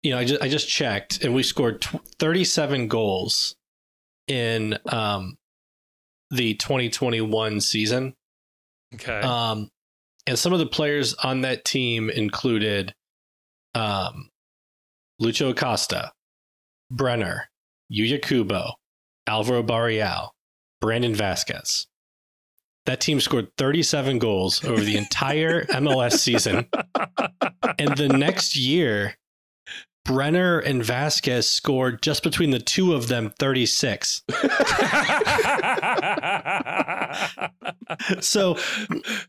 you 0.02 0.12
know, 0.12 0.18
I 0.18 0.24
just 0.24 0.42
I 0.42 0.48
just 0.48 0.68
checked 0.68 1.24
and 1.24 1.34
we 1.34 1.42
scored 1.42 1.80
tw- 1.82 2.00
37 2.18 2.88
goals 2.88 3.56
in 4.28 4.78
um 4.86 5.36
the 6.30 6.54
2021 6.54 7.60
season. 7.60 8.14
Okay, 8.94 9.20
Um 9.20 9.70
and 10.26 10.38
some 10.38 10.52
of 10.52 10.58
the 10.58 10.66
players 10.66 11.14
on 11.14 11.42
that 11.42 11.64
team 11.64 12.10
included 12.10 12.94
um 13.74 14.30
Lucho 15.20 15.50
Acosta, 15.50 16.12
Brenner, 16.90 17.50
Yuya 17.92 18.22
Kubo, 18.22 18.72
Alvaro 19.26 19.62
Barreal, 19.62 20.34
Brandon 20.80 21.14
Vasquez. 21.14 21.86
That 22.86 23.00
team 23.00 23.20
scored 23.20 23.48
37 23.58 24.18
goals 24.18 24.64
over 24.64 24.80
the 24.80 24.96
entire 24.96 25.64
MLS 25.66 26.18
season. 26.18 26.66
And 27.78 27.96
the 27.96 28.08
next 28.08 28.56
year, 28.56 29.17
Brenner 30.04 30.58
and 30.58 30.82
Vasquez 30.82 31.48
scored 31.48 32.00
just 32.02 32.22
between 32.22 32.50
the 32.50 32.58
two 32.58 32.94
of 32.94 33.08
them 33.08 33.32
36. 33.38 34.22
So, 38.20 38.56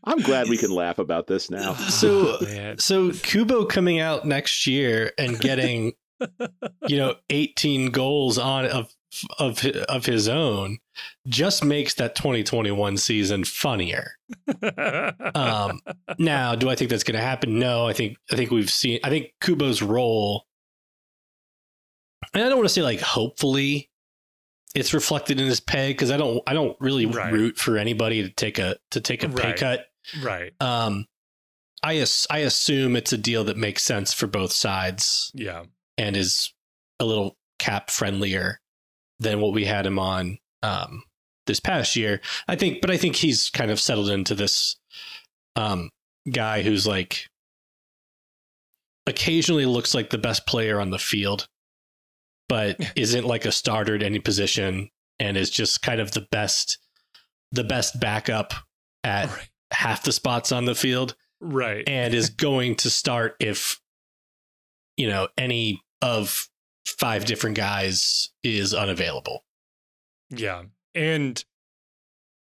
I'm 0.04 0.18
glad 0.20 0.48
we 0.48 0.56
can 0.58 0.70
laugh 0.70 0.98
about 0.98 1.26
this 1.26 1.50
now. 1.50 1.74
so, 1.74 2.36
Man. 2.42 2.78
so 2.78 3.10
Kubo 3.10 3.64
coming 3.64 3.98
out 4.00 4.24
next 4.26 4.66
year 4.66 5.12
and 5.18 5.38
getting, 5.40 5.92
you 6.86 6.96
know, 6.96 7.14
18 7.30 7.90
goals 7.90 8.38
on 8.38 8.66
of 8.66 8.94
of 9.40 9.64
of 9.66 10.06
his 10.06 10.28
own 10.28 10.78
just 11.26 11.64
makes 11.64 11.94
that 11.94 12.14
2021 12.14 12.96
season 12.96 13.44
funnier. 13.44 14.12
Um, 15.34 15.80
now, 16.18 16.54
do 16.54 16.68
I 16.68 16.74
think 16.74 16.90
that's 16.90 17.04
going 17.04 17.16
to 17.18 17.24
happen? 17.24 17.58
No, 17.58 17.86
I 17.88 17.92
think 17.92 18.16
I 18.30 18.36
think 18.36 18.50
we've 18.50 18.70
seen. 18.70 18.98
I 19.04 19.08
think 19.08 19.32
Kubo's 19.40 19.80
role, 19.80 20.44
and 22.34 22.42
I 22.44 22.48
don't 22.48 22.58
want 22.58 22.68
to 22.68 22.74
say 22.74 22.82
like 22.82 23.00
hopefully 23.00 23.88
it's 24.74 24.94
reflected 24.94 25.40
in 25.40 25.46
his 25.46 25.60
pay 25.60 25.88
because 25.92 26.10
I 26.10 26.16
don't 26.16 26.42
I 26.46 26.52
don't 26.54 26.76
really 26.80 27.06
Right. 27.06 27.32
root 27.32 27.58
for 27.58 27.76
anybody 27.76 28.22
to 28.22 28.30
take 28.30 28.58
a 28.58 28.76
to 28.92 29.00
take 29.00 29.22
a 29.24 29.28
pay 29.28 29.52
cut. 29.54 29.86
right, 30.22 30.52
Um, 30.60 31.06
I 31.82 31.96
as, 31.98 32.26
I 32.30 32.38
assume 32.38 32.94
it's 32.96 33.12
a 33.12 33.18
deal 33.18 33.44
that 33.44 33.56
makes 33.56 33.82
sense 33.82 34.12
for 34.12 34.26
both 34.26 34.52
sides 34.52 35.32
yeah, 35.34 35.64
and 35.98 36.16
is 36.16 36.52
a 37.00 37.04
little 37.04 37.36
cap 37.58 37.90
friendlier 37.90 38.60
than 39.18 39.40
what 39.40 39.52
we 39.54 39.64
had 39.64 39.86
him 39.86 39.98
on 39.98 40.38
um, 40.62 41.02
this 41.46 41.58
past 41.60 41.96
year. 41.96 42.20
I 42.46 42.54
think, 42.56 42.80
but 42.80 42.90
I 42.90 42.96
think 42.96 43.16
he's 43.16 43.50
kind 43.50 43.70
of 43.70 43.80
settled 43.80 44.10
into 44.10 44.34
this 44.34 44.76
um, 45.56 45.90
guy 46.30 46.62
who's 46.62 46.86
like 46.86 47.26
occasionally 49.06 49.66
looks 49.66 49.94
like 49.94 50.10
the 50.10 50.18
best 50.18 50.46
player 50.46 50.80
on 50.80 50.90
the 50.90 50.98
field, 50.98 51.48
but 52.50 52.76
isn't 52.96 53.24
like 53.24 53.46
a 53.46 53.52
starter 53.52 53.94
at 53.94 54.02
any 54.02 54.18
position 54.18 54.90
and 55.18 55.38
is 55.38 55.48
just 55.48 55.80
kind 55.80 56.00
of 56.00 56.12
the 56.12 56.26
best 56.30 56.78
the 57.52 57.64
best 57.64 57.98
backup 57.98 58.52
at 59.02 59.30
right, 59.30 59.48
half 59.72 60.02
the 60.02 60.12
spots 60.12 60.52
on 60.52 60.66
the 60.66 60.74
field 60.74 61.16
right. 61.40 61.88
and 61.88 62.12
is 62.12 62.28
going 62.30 62.74
to 62.74 62.90
start 62.90 63.36
if 63.40 63.80
you 64.96 65.08
know 65.08 65.28
any 65.38 65.80
of 66.02 66.48
five 66.86 67.24
different 67.24 67.56
guys 67.56 68.30
is 68.42 68.74
unavailable. 68.74 69.44
Yeah. 70.30 70.64
And 70.94 71.42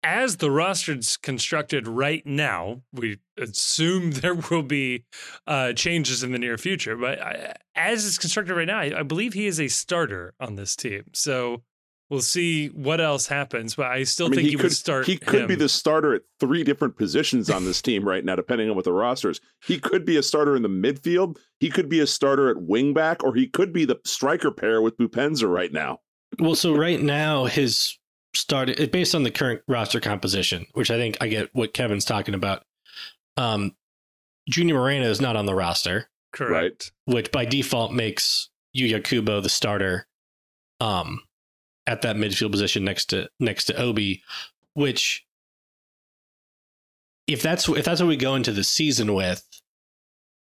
as 0.02 0.36
the 0.36 0.50
roster's 0.50 1.16
constructed 1.16 1.88
right 1.88 2.24
now, 2.24 2.82
we 2.92 3.18
assume 3.36 4.10
there 4.12 4.34
will 4.34 4.62
be 4.62 5.04
uh, 5.46 5.72
changes 5.72 6.22
in 6.22 6.32
the 6.32 6.38
near 6.38 6.58
future. 6.58 6.96
But 6.96 7.20
I, 7.20 7.54
as 7.74 8.06
it's 8.06 8.18
constructed 8.18 8.54
right 8.54 8.66
now, 8.66 8.78
I, 8.78 9.00
I 9.00 9.02
believe 9.02 9.34
he 9.34 9.46
is 9.46 9.60
a 9.60 9.68
starter 9.68 10.34
on 10.40 10.56
this 10.56 10.76
team. 10.76 11.04
So 11.14 11.62
we'll 12.10 12.20
see 12.20 12.68
what 12.68 13.00
else 13.00 13.26
happens. 13.26 13.74
But 13.74 13.86
I 13.86 14.04
still 14.04 14.26
I 14.26 14.30
mean, 14.30 14.36
think 14.36 14.44
he 14.46 14.50
he, 14.50 14.56
could 14.56 14.62
would 14.64 14.72
start. 14.72 15.06
he 15.06 15.16
could 15.16 15.48
be 15.48 15.54
the 15.54 15.68
starter 15.68 16.14
at 16.14 16.22
three 16.40 16.64
different 16.64 16.96
positions 16.96 17.50
on 17.50 17.64
this 17.64 17.82
team 17.82 18.06
right 18.06 18.24
now, 18.24 18.36
depending 18.36 18.70
on 18.70 18.76
what 18.76 18.84
the 18.84 18.92
roster 18.92 19.30
is. 19.30 19.40
He 19.64 19.78
could 19.78 20.04
be 20.04 20.16
a 20.16 20.22
starter 20.22 20.56
in 20.56 20.62
the 20.62 20.68
midfield. 20.68 21.38
He 21.60 21.70
could 21.70 21.88
be 21.88 22.00
a 22.00 22.06
starter 22.06 22.50
at 22.50 22.56
wingback, 22.56 23.22
or 23.22 23.34
he 23.34 23.46
could 23.46 23.72
be 23.72 23.84
the 23.84 23.98
striker 24.04 24.50
pair 24.50 24.80
with 24.80 24.96
Boupendza 24.96 25.52
right 25.52 25.72
now. 25.72 26.00
Well, 26.38 26.54
so 26.54 26.74
right 26.76 27.00
now 27.00 27.46
his 27.46 27.97
started 28.38 28.78
it 28.80 28.92
based 28.92 29.14
on 29.14 29.22
the 29.24 29.30
current 29.30 29.62
roster 29.68 30.00
composition, 30.00 30.66
which 30.74 30.90
I 30.90 30.96
think 30.96 31.16
I 31.20 31.28
get 31.28 31.50
what 31.52 31.74
Kevin's 31.74 32.04
talking 32.04 32.34
about. 32.34 32.64
Um, 33.36 33.74
Junior 34.48 34.74
Moreno 34.74 35.10
is 35.10 35.20
not 35.20 35.36
on 35.36 35.46
the 35.46 35.54
roster, 35.54 36.08
correct. 36.32 36.92
which 37.06 37.30
by 37.32 37.44
default 37.44 37.92
makes 37.92 38.48
Yuya 38.76 39.02
Kubo 39.04 39.40
the 39.40 39.48
starter 39.48 40.06
um, 40.80 41.20
at 41.86 42.02
that 42.02 42.16
midfield 42.16 42.50
position 42.52 42.84
next 42.84 43.06
to 43.06 43.28
next 43.40 43.64
to 43.66 43.76
Obi, 43.76 44.22
which 44.74 45.24
if 47.26 47.42
that's 47.42 47.68
if 47.68 47.84
that's 47.84 48.00
what 48.00 48.08
we 48.08 48.16
go 48.16 48.34
into 48.34 48.52
the 48.52 48.64
season 48.64 49.12
with, 49.14 49.44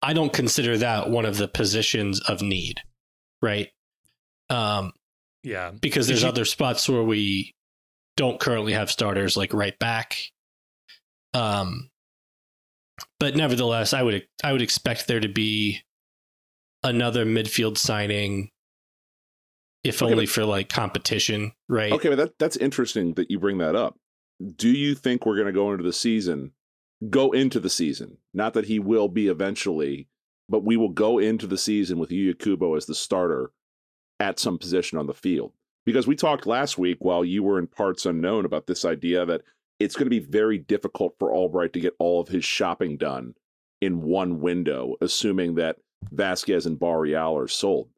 I 0.02 0.14
don't 0.14 0.32
consider 0.34 0.78
that 0.78 1.10
one 1.10 1.26
of 1.26 1.38
the 1.38 1.48
positions 1.48 2.20
of 2.22 2.42
need, 2.42 2.82
right? 3.42 3.70
Um, 4.50 4.94
Yeah. 5.44 5.72
because 5.72 6.08
there's 6.08 6.22
you- 6.24 6.28
other 6.28 6.46
spots 6.46 6.88
where 6.90 7.04
we 7.04 7.56
don't 8.20 8.38
currently 8.38 8.74
have 8.74 8.92
starters 8.92 9.38
like 9.38 9.54
right 9.54 9.80
back. 9.80 10.18
Um, 11.34 11.90
but 13.18 13.34
nevertheless, 13.38 13.94
I 13.94 14.04
would 14.04 14.28
I 14.44 14.52
would 14.52 14.62
expect 14.62 15.08
there 15.08 15.22
to 15.22 15.30
be 15.30 15.80
another 16.84 17.26
midfield 17.26 17.78
signing, 17.78 18.52
if 19.86 20.02
Okay, 20.02 20.12
only 20.12 20.26
but- 20.26 20.34
for 20.34 20.44
like 20.44 20.68
competition, 20.68 21.54
right? 21.70 21.94
Okay, 21.94 22.10
but 22.10 22.18
that 22.18 22.38
that's 22.40 22.58
interesting 22.58 23.14
that 23.14 23.32
you 23.32 23.40
bring 23.40 23.58
that 23.60 23.76
up. 23.78 23.96
Do 24.58 24.70
you 24.70 24.96
think 24.96 25.26
we're 25.26 25.36
going 25.38 25.48
to 25.48 25.54
go 25.54 25.72
into 25.72 25.84
the 25.86 25.94
season, 25.94 26.52
go 27.10 27.32
into 27.32 27.62
the 27.62 27.70
season? 27.70 28.18
Not 28.34 28.54
that 28.54 28.66
he 28.66 28.80
will 28.80 29.08
be 29.08 29.28
eventually, 29.30 30.10
but 30.50 30.66
we 30.66 30.76
will 30.76 30.90
go 30.90 31.20
into 31.20 31.48
the 31.48 31.58
season 31.58 32.00
with 32.00 32.10
Yuya 32.10 32.38
Kubo 32.38 32.76
as 32.76 32.86
the 32.86 32.96
starter 32.96 33.52
at 34.20 34.40
some 34.40 34.58
position 34.58 34.98
on 34.98 35.08
the 35.08 35.14
field. 35.14 35.54
Because 35.86 36.08
we 36.08 36.16
talked 36.16 36.46
last 36.46 36.78
week 36.78 36.98
while 37.00 37.26
you 37.26 37.42
were 37.44 37.58
in 37.58 37.68
parts 37.68 38.06
unknown 38.06 38.46
about 38.46 38.68
this 38.68 38.86
idea 38.86 39.26
that 39.26 39.42
it's 39.80 39.96
going 39.96 40.06
to 40.06 40.10
be 40.10 40.20
very 40.20 40.58
difficult 40.58 41.16
for 41.18 41.34
Albright 41.34 41.74
to 41.74 41.80
get 41.80 41.96
all 42.00 42.20
of 42.20 42.28
his 42.28 42.46
shopping 42.46 42.98
done 42.98 43.34
in 43.82 44.02
one 44.02 44.40
window, 44.42 44.96
assuming 45.02 45.56
that 45.56 45.78
Vasquez 46.12 46.66
and 46.66 46.80
Barreal 46.80 47.38
are 47.38 47.48
sold 47.48 47.90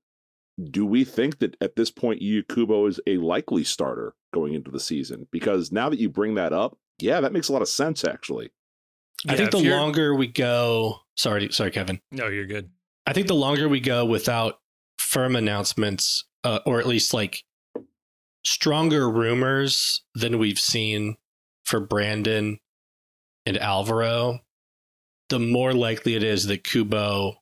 do 0.70 0.86
we 0.86 1.04
think 1.04 1.40
that 1.40 1.56
at 1.62 1.76
this 1.76 1.92
point 1.92 2.22
Yuya 2.22 2.48
Kubo 2.48 2.86
is 2.88 3.00
a 3.08 3.18
likely 3.18 3.64
starter 3.64 4.14
going 4.34 4.54
into 4.54 4.72
the 4.72 4.80
season? 4.80 5.28
Because 5.32 5.72
now 5.72 5.90
that 5.90 6.00
you 6.00 6.10
bring 6.10 6.36
that 6.36 6.54
up, 6.54 6.78
yeah, 7.00 7.22
that 7.22 7.34
makes 7.34 7.50
a 7.50 7.54
lot 7.54 7.62
of 7.62 7.70
sense 7.70 8.04
actually. 8.04 8.52
I 9.28 9.36
think 9.36 9.52
the 9.52 9.60
you're- 9.60 9.76
longer 9.76 10.16
we 10.16 10.28
go, 10.28 11.00
sorry, 11.16 11.52
sorry, 11.52 11.72
Kevin. 11.72 12.02
No, 12.12 12.28
you're 12.28 12.48
good. 12.48 12.70
I 13.06 13.14
think 13.14 13.28
the 13.28 13.36
longer 13.36 13.70
we 13.70 13.80
go 13.80 14.06
without 14.06 14.60
firm 14.98 15.36
announcements, 15.36 16.26
uh, 16.44 16.60
or 16.66 16.80
at 16.80 16.88
least 16.88 17.14
like 17.14 17.44
stronger 18.44 19.10
rumors 19.10 20.04
than 20.16 20.40
we've 20.40 20.60
seen 20.60 21.18
for 21.64 21.80
Brandon 21.80 22.60
and 23.46 23.58
Alvaro, 23.58 24.40
the 25.30 25.40
more 25.40 25.74
likely 25.74 26.16
it 26.16 26.24
is 26.24 26.46
that 26.48 26.64
Kubo 26.64 27.36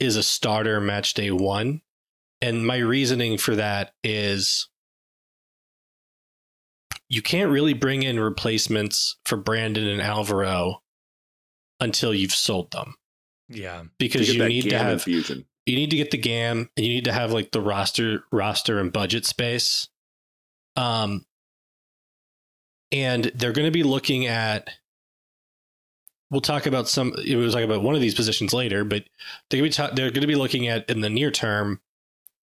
is 0.00 0.16
a 0.16 0.22
starter 0.22 0.80
match 0.80 1.14
day 1.14 1.30
one. 1.30 1.80
And 2.40 2.66
my 2.66 2.78
reasoning 2.78 3.38
for 3.38 3.54
that 3.56 3.92
is 4.02 4.68
you 7.08 7.22
can't 7.22 7.50
really 7.50 7.74
bring 7.74 8.02
in 8.02 8.18
replacements 8.18 9.16
for 9.24 9.36
Brandon 9.36 9.86
and 9.86 10.00
Alvaro 10.00 10.82
until 11.78 12.14
you've 12.14 12.32
sold 12.34 12.70
them 12.72 12.94
Yeah. 13.48 13.84
because 13.98 14.32
you 14.34 14.44
need 14.48 14.62
to 14.70 14.78
have 14.78 14.92
infusion. 14.94 15.46
you 15.66 15.76
need 15.76 15.90
to 15.90 15.96
get 15.96 16.10
the 16.10 16.16
gam 16.18 16.70
and 16.76 16.86
you 16.86 16.92
need 16.94 17.04
to 17.04 17.12
have 17.12 17.32
like 17.32 17.52
the 17.52 17.60
roster 17.60 18.24
roster 18.32 18.78
and 18.78 18.92
budget 18.92 19.26
space 19.26 19.88
um 20.76 21.24
and 22.90 23.30
they're 23.34 23.52
going 23.52 23.66
to 23.66 23.72
be 23.72 23.82
looking 23.82 24.26
at 24.26 24.68
we'll 26.30 26.40
talk 26.40 26.66
about 26.66 26.88
some 26.88 27.12
we'll 27.26 27.52
talk 27.52 27.62
about 27.62 27.82
one 27.82 27.94
of 27.94 28.00
these 28.00 28.14
positions 28.14 28.52
later 28.52 28.84
but 28.84 29.04
they're 29.48 29.60
going 29.60 29.70
to 29.70 29.82
be 29.82 29.88
ta- 29.88 29.94
they're 29.94 30.10
going 30.10 30.22
to 30.22 30.26
be 30.26 30.34
looking 30.34 30.68
at 30.68 30.88
in 30.88 31.00
the 31.00 31.10
near 31.10 31.30
term 31.30 31.80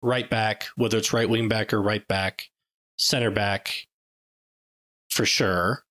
right 0.02 0.30
back 0.30 0.66
whether 0.76 0.98
it's 0.98 1.12
right 1.12 1.28
wing 1.28 1.48
back 1.48 1.72
or 1.72 1.80
right 1.80 2.06
back 2.08 2.50
center 2.96 3.30
back 3.30 3.86
for 5.10 5.26
sure. 5.26 5.84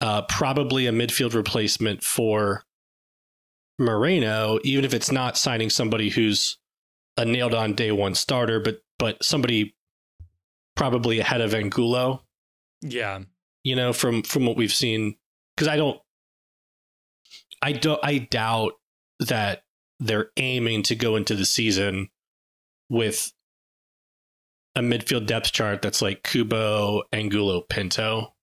Uh, 0.00 0.22
probably 0.22 0.86
a 0.86 0.92
midfield 0.92 1.34
replacement 1.34 2.02
for 2.04 2.64
Moreno, 3.78 4.58
even 4.62 4.84
if 4.84 4.94
it's 4.94 5.10
not 5.10 5.36
signing 5.36 5.70
somebody 5.70 6.10
who's 6.10 6.58
a 7.16 7.24
nailed 7.24 7.54
on 7.54 7.74
day 7.74 7.92
one 7.92 8.14
starter, 8.14 8.60
but 8.60 8.82
but 8.98 9.22
somebody 9.22 9.74
probably 10.76 11.18
ahead 11.18 11.40
of 11.40 11.54
Angulo. 11.54 12.22
Yeah. 12.82 13.20
You 13.64 13.74
know, 13.74 13.92
from 13.92 14.22
from 14.22 14.46
what 14.46 14.56
we've 14.56 14.72
seen, 14.72 15.16
because 15.56 15.66
I 15.68 15.76
don't, 15.76 16.00
I 17.62 17.72
don't, 17.72 17.98
I 18.02 18.18
doubt 18.18 18.74
that 19.20 19.64
they're 19.98 20.30
aiming 20.36 20.82
to 20.84 20.94
go 20.94 21.16
into 21.16 21.34
the 21.34 21.44
season 21.46 22.08
with 22.88 23.32
a 24.76 24.80
midfield 24.80 25.26
depth 25.26 25.52
chart 25.52 25.80
that's 25.82 26.02
like 26.02 26.22
Kubo, 26.22 27.02
Angulo, 27.12 27.62
Pinto. 27.62 28.34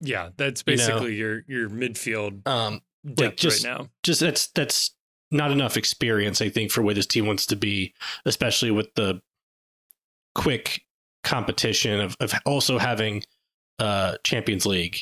Yeah, 0.00 0.30
that's 0.36 0.64
You 0.66 0.76
know? 0.76 0.76
basically 0.86 1.14
your 1.14 1.44
your 1.46 1.68
midfield 1.68 2.46
Um, 2.48 2.80
depth 3.14 3.36
just- 3.36 3.64
right 3.64 3.78
now. 3.78 3.90
just 4.02 4.20
that's 4.20 4.48
that's 4.48 4.96
not 5.30 5.50
enough 5.50 5.76
experience, 5.76 6.40
I 6.40 6.48
think, 6.48 6.70
for 6.72 6.82
where 6.82 6.94
this 6.94 7.06
team 7.06 7.26
wants 7.26 7.46
to 7.46 7.56
be, 7.56 7.94
especially 8.24 8.70
with 8.70 8.94
the 8.94 9.20
quick 10.34 10.82
competition 11.24 12.00
of, 12.00 12.16
of 12.20 12.32
also 12.46 12.78
having 12.78 13.22
uh 13.78 14.16
Champions 14.24 14.66
League 14.66 14.98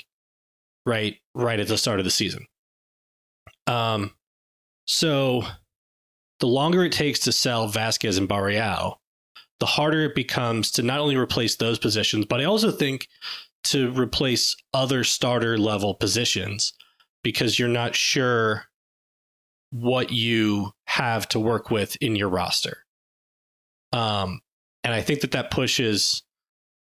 right 0.86 1.16
right 1.34 1.60
at 1.60 1.68
the 1.68 1.78
start 1.78 1.98
of 1.98 2.04
the 2.04 2.10
season. 2.10 2.46
Um 3.66 4.12
so 4.86 5.42
the 6.40 6.46
longer 6.46 6.84
it 6.84 6.92
takes 6.92 7.20
to 7.20 7.32
sell 7.32 7.68
Vasquez 7.68 8.18
and 8.18 8.28
Barreal, 8.28 9.00
the 9.60 9.66
harder 9.66 10.00
it 10.02 10.14
becomes 10.14 10.72
to 10.72 10.82
not 10.82 10.98
only 10.98 11.16
replace 11.16 11.56
those 11.56 11.78
positions, 11.78 12.26
but 12.26 12.40
I 12.40 12.44
also 12.44 12.72
think 12.72 13.06
to 13.64 13.92
replace 13.92 14.56
other 14.74 15.04
starter 15.04 15.56
level 15.56 15.94
positions 15.94 16.72
because 17.22 17.58
you're 17.58 17.68
not 17.68 17.94
sure 17.94 18.64
what 19.70 20.10
you 20.10 20.72
have 20.86 21.28
to 21.28 21.40
work 21.40 21.70
with 21.70 21.96
in 22.00 22.16
your 22.16 22.28
roster. 22.28 22.78
Um, 23.92 24.40
and 24.84 24.92
I 24.94 25.00
think 25.02 25.20
that 25.20 25.30
that 25.32 25.50
pushes 25.50 26.22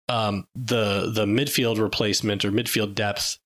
um, 0.09 0.47
the 0.55 1.11
the 1.13 1.25
midfield 1.25 1.79
replacement 1.79 2.43
or 2.45 2.51
midfield 2.51 2.95
depth 2.95 3.37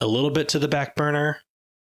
a 0.00 0.06
little 0.06 0.30
bit 0.30 0.48
to 0.50 0.58
the 0.58 0.68
back 0.68 0.94
burner. 0.96 1.38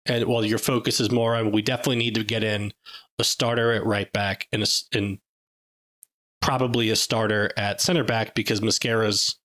And 0.07 0.25
while 0.27 0.45
your 0.45 0.59
focus 0.59 1.01
is 1.01 1.11
more 1.11 1.35
on, 1.37 1.53
we 1.53 1.61
definitely 1.61 1.97
need 1.97 2.15
to 2.15 2.25
get 2.25 2.43
in 2.43 2.73
a 3.19 3.25
starter 3.25 3.73
at 3.73 3.85
right 3.85 4.11
back 4.13 4.47
and 4.53 4.63
a, 4.63 4.65
s- 4.65 4.87
and 4.95 5.19
probably 6.41 6.89
a 6.89 6.97
starter 6.97 7.51
at 7.59 7.81
center 7.83 8.05
back 8.05 8.35
because 8.35 8.61
Miazga's, 8.61 9.39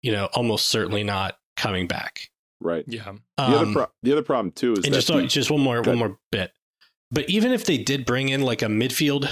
you 0.00 0.10
know, 0.12 0.26
almost 0.32 0.70
certainly 0.70 1.04
not 1.04 1.36
coming 1.58 1.86
back. 1.86 2.30
Right. 2.60 2.84
Yeah. 2.86 3.12
The 3.36 3.42
other 3.42 3.56
Um, 3.66 3.72
pro- 3.74 3.86
the 4.02 4.12
other 4.12 4.22
problem 4.22 4.52
too 4.52 4.72
is 4.74 4.84
and 4.86 4.94
that 4.94 4.98
just 4.98 5.08
the- 5.08 5.26
just 5.26 5.50
one 5.50 5.60
more 5.60 5.82
one 5.82 5.98
more 5.98 6.18
bit. 6.32 6.52
But 7.10 7.28
even 7.28 7.52
if 7.52 7.64
they 7.66 7.76
did 7.78 8.06
bring 8.06 8.30
in 8.30 8.40
like 8.42 8.62
a 8.62 8.66
midfield 8.66 9.28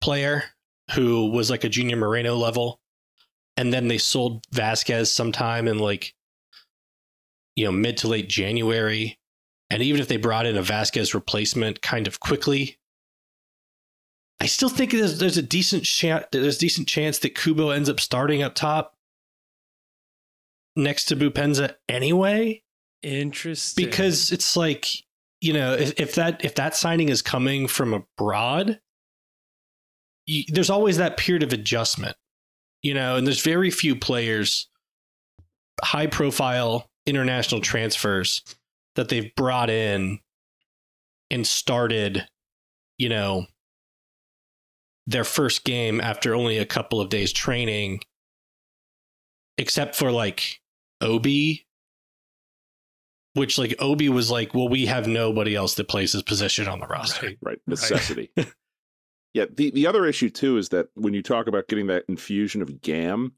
player 0.00 0.44
who 0.92 1.30
was 1.30 1.50
like 1.50 1.64
a 1.64 1.68
junior 1.68 1.96
Moreno 1.96 2.34
level, 2.36 2.80
and 3.56 3.72
then 3.72 3.88
they 3.88 3.98
sold 3.98 4.44
Vasquez 4.52 5.12
sometime 5.12 5.68
in 5.68 5.78
like 5.78 6.14
you 7.54 7.64
know 7.64 7.72
mid 7.72 7.96
to 7.98 8.08
late 8.08 8.28
January, 8.28 9.18
and 9.70 9.82
even 9.82 10.00
if 10.00 10.08
they 10.08 10.16
brought 10.16 10.46
in 10.46 10.56
a 10.56 10.62
Vasquez 10.62 11.14
replacement 11.14 11.82
kind 11.82 12.06
of 12.06 12.20
quickly, 12.20 12.78
I 14.40 14.46
still 14.46 14.68
think 14.68 14.92
there's 14.92 15.18
there's 15.18 15.38
a 15.38 15.42
decent 15.42 15.84
chance 15.84 16.26
there's 16.32 16.56
a 16.56 16.60
decent 16.60 16.88
chance 16.88 17.18
that 17.20 17.34
Kubo 17.34 17.70
ends 17.70 17.88
up 17.88 18.00
starting 18.00 18.42
up 18.42 18.54
top 18.54 18.96
next 20.76 21.06
to 21.06 21.16
Boupendza 21.16 21.74
anyway 21.88 22.62
Interesting. 23.02 23.84
because 23.84 24.30
it's 24.30 24.56
like 24.56 24.86
you 25.40 25.52
know 25.52 25.72
if, 25.72 25.98
if 25.98 26.14
that 26.16 26.44
if 26.44 26.54
that 26.56 26.76
signing 26.76 27.08
is 27.08 27.22
coming 27.22 27.66
from 27.66 27.94
abroad 27.94 28.80
you, 30.26 30.44
there's 30.48 30.70
always 30.70 30.96
that 30.96 31.16
period 31.16 31.42
of 31.42 31.52
adjustment 31.52 32.16
you 32.82 32.94
know 32.94 33.16
and 33.16 33.26
there's 33.26 33.42
very 33.42 33.70
few 33.70 33.96
players 33.96 34.68
high 35.82 36.06
profile 36.06 36.90
international 37.06 37.60
transfers 37.60 38.42
that 38.94 39.08
they've 39.08 39.34
brought 39.36 39.70
in 39.70 40.18
and 41.30 41.46
started 41.46 42.26
you 42.98 43.08
know 43.08 43.46
their 45.06 45.24
first 45.24 45.64
game 45.64 46.00
after 46.00 46.34
only 46.34 46.58
a 46.58 46.66
couple 46.66 47.00
of 47.00 47.08
days 47.08 47.32
training 47.32 48.00
except 49.58 49.94
for 49.94 50.10
like 50.10 50.60
obi 51.00 51.66
which 53.36 53.58
like 53.58 53.74
Obi 53.78 54.08
was 54.08 54.30
like, 54.30 54.54
well, 54.54 54.68
we 54.68 54.86
have 54.86 55.06
nobody 55.06 55.54
else 55.54 55.74
that 55.74 55.88
plays 55.88 56.12
his 56.12 56.22
position 56.22 56.66
on 56.66 56.80
the 56.80 56.86
roster. 56.86 57.26
Right. 57.26 57.38
right 57.42 57.58
necessity. 57.66 58.30
yeah. 59.36 59.44
The 59.54 59.70
the 59.70 59.86
other 59.86 60.06
issue 60.06 60.30
too 60.30 60.56
is 60.56 60.70
that 60.70 60.88
when 60.94 61.12
you 61.12 61.22
talk 61.22 61.46
about 61.46 61.68
getting 61.68 61.86
that 61.88 62.04
infusion 62.08 62.62
of 62.62 62.80
GAM, 62.80 63.32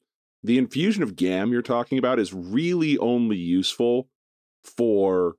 the 0.44 0.56
infusion 0.56 1.02
of 1.02 1.16
GAM 1.16 1.50
you're 1.50 1.61
talking 1.62 1.98
about 1.98 2.20
is 2.20 2.32
really 2.32 2.96
only 2.98 3.37
useful 3.37 4.08
for 4.64 5.34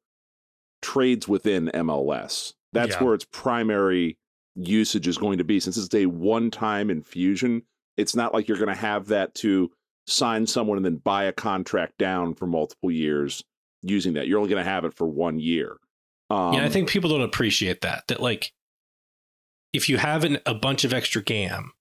trades 0.82 1.28
within 1.30 1.69
MLS. 1.74 2.54
That's 2.74 2.95
Yeah. 2.95 3.04
where 3.04 3.13
its 3.13 3.26
primary 3.32 4.17
usage 4.56 5.08
is 5.08 5.17
going 5.17 5.38
to 5.38 5.43
be. 5.45 5.60
Since 5.62 5.78
it's 5.78 5.93
a 5.95 6.06
one-time 6.08 6.89
infusion, 6.89 7.63
it's 7.95 8.15
not 8.15 8.34
like 8.34 8.48
you're 8.48 8.58
going 8.58 8.67
to 8.74 8.76
have 8.76 9.08
that 9.08 9.34
to 9.36 9.72
sign 10.08 10.45
someone 10.45 10.78
and 10.78 10.86
then 10.86 10.98
buy 10.98 11.24
a 11.24 11.32
contract 11.32 11.98
down 11.98 12.34
for 12.34 12.48
multiple 12.48 12.91
years 12.91 13.43
using 13.82 14.13
that. 14.13 14.28
You're 14.28 14.39
only 14.39 14.50
going 14.50 14.63
to 14.63 14.69
have 14.69 14.84
it 14.84 14.93
for 14.93 15.08
one 15.08 15.39
year. 15.39 15.78
Um, 16.30 16.54
yeah, 16.54 16.65
I 16.65 16.69
think 16.69 16.89
people 16.89 17.10
don't 17.10 17.22
appreciate 17.22 17.82
that. 17.82 18.04
That 18.08 18.19
like, 18.19 18.52
if 19.73 19.89
you 19.89 19.97
have 19.97 20.23
an, 20.23 20.39
a 20.45 20.53
bunch 20.53 20.84
of 20.84 20.93
extra 20.93 21.21
GAM, 21.21 21.71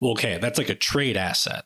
well, 0.00 0.12
okay, 0.12 0.38
that's 0.38 0.58
like 0.58 0.68
a 0.68 0.74
trade 0.74 1.16
asset. 1.16 1.64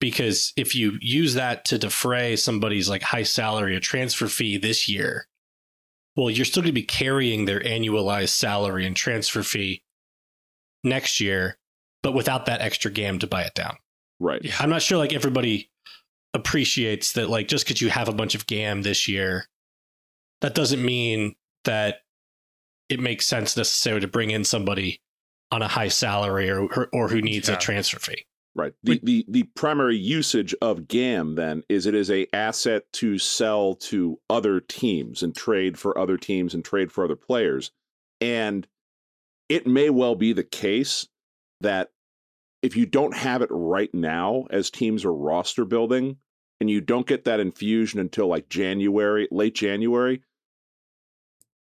Because 0.00 0.52
if 0.56 0.74
you 0.74 0.96
use 1.00 1.34
that 1.34 1.66
to 1.66 1.78
defray 1.78 2.34
somebody's 2.36 2.88
like 2.88 3.02
high 3.02 3.22
salary 3.22 3.76
or 3.76 3.80
transfer 3.80 4.28
fee 4.28 4.56
this 4.56 4.88
year, 4.88 5.26
well, 6.16 6.30
you're 6.30 6.46
still 6.46 6.62
going 6.62 6.70
to 6.70 6.80
be 6.80 6.82
carrying 6.82 7.44
their 7.44 7.60
annualized 7.60 8.30
salary 8.30 8.86
and 8.86 8.96
transfer 8.96 9.42
fee 9.42 9.82
next 10.82 11.20
year, 11.20 11.58
but 12.02 12.14
without 12.14 12.46
that 12.46 12.62
extra 12.62 12.90
GAM 12.90 13.18
to 13.18 13.26
buy 13.26 13.42
it 13.42 13.54
down. 13.54 13.76
right. 14.18 14.42
Yeah. 14.42 14.54
I'm 14.58 14.70
not 14.70 14.82
sure 14.82 14.98
like 14.98 15.12
everybody 15.12 15.70
appreciates 16.32 17.12
that 17.12 17.28
like 17.28 17.48
just 17.48 17.66
because 17.66 17.80
you 17.80 17.90
have 17.90 18.08
a 18.08 18.14
bunch 18.14 18.34
of 18.34 18.46
GAM 18.46 18.82
this 18.82 19.06
year, 19.06 19.46
that 20.40 20.54
doesn't 20.54 20.82
mean 20.82 21.34
that 21.64 21.96
it 22.90 23.00
makes 23.00 23.24
sense 23.26 23.56
necessarily 23.56 24.02
to 24.02 24.08
bring 24.08 24.30
in 24.30 24.44
somebody 24.44 25.00
on 25.50 25.62
a 25.62 25.68
high 25.68 25.88
salary 25.88 26.50
or 26.50 26.62
or, 26.64 26.88
or 26.92 27.08
who 27.08 27.22
needs 27.22 27.48
Yeah. 27.48 27.54
a 27.54 27.58
transfer 27.58 27.98
fee. 27.98 28.26
Right. 28.54 28.74
The, 28.82 29.00
the 29.02 29.24
the 29.28 29.42
primary 29.54 29.96
usage 29.96 30.54
of 30.60 30.88
GAM 30.88 31.36
then 31.36 31.62
is 31.68 31.86
it 31.86 31.94
is 31.94 32.10
a 32.10 32.26
asset 32.34 32.82
to 32.94 33.16
sell 33.16 33.76
to 33.76 34.18
other 34.28 34.60
teams 34.60 35.22
and 35.22 35.34
trade 35.34 35.78
for 35.78 35.96
other 35.96 36.16
teams 36.16 36.52
and 36.52 36.64
trade 36.64 36.90
for 36.90 37.04
other 37.04 37.16
players. 37.16 37.70
And 38.20 38.66
it 39.48 39.66
may 39.66 39.88
well 39.88 40.16
be 40.16 40.32
the 40.32 40.42
case 40.44 41.06
that 41.60 41.90
if 42.62 42.76
you 42.76 42.86
don't 42.86 43.16
have 43.16 43.40
it 43.40 43.48
right 43.50 43.92
now 43.94 44.46
as 44.50 44.68
teams 44.70 45.04
are 45.04 45.14
roster 45.14 45.64
building 45.64 46.16
and 46.60 46.68
you 46.68 46.80
don't 46.80 47.06
get 47.06 47.24
that 47.24 47.40
infusion 47.40 48.00
until 48.00 48.26
like 48.26 48.48
January, 48.48 49.28
late 49.30 49.54
January, 49.54 50.22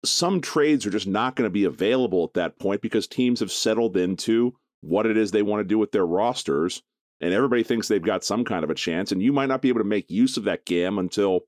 some 0.09 0.41
trades 0.41 0.85
are 0.85 0.91
just 0.91 1.07
not 1.07 1.35
going 1.35 1.45
to 1.45 1.53
be 1.53 1.63
available 1.63 2.23
at 2.23 2.33
that 2.33 2.59
point 2.59 2.81
because 2.81 3.07
teams 3.07 3.39
have 3.39 3.51
settled 3.51 3.97
into 3.97 4.55
what 4.81 5.05
it 5.05 5.17
is 5.17 5.31
they 5.31 5.41
want 5.41 5.61
to 5.61 5.67
do 5.67 5.77
with 5.77 5.91
their 5.91 6.05
rosters 6.05 6.81
and 7.21 7.33
everybody 7.33 7.63
thinks 7.63 7.87
they've 7.87 8.01
got 8.01 8.23
some 8.23 8.43
kind 8.43 8.63
of 8.63 8.69
a 8.69 8.75
chance 8.75 9.11
and 9.11 9.21
you 9.21 9.31
might 9.31 9.47
not 9.47 9.61
be 9.61 9.69
able 9.69 9.79
to 9.79 9.85
make 9.85 10.09
use 10.09 10.37
of 10.37 10.43
that 10.43 10.65
gam 10.65 10.97
until 10.97 11.41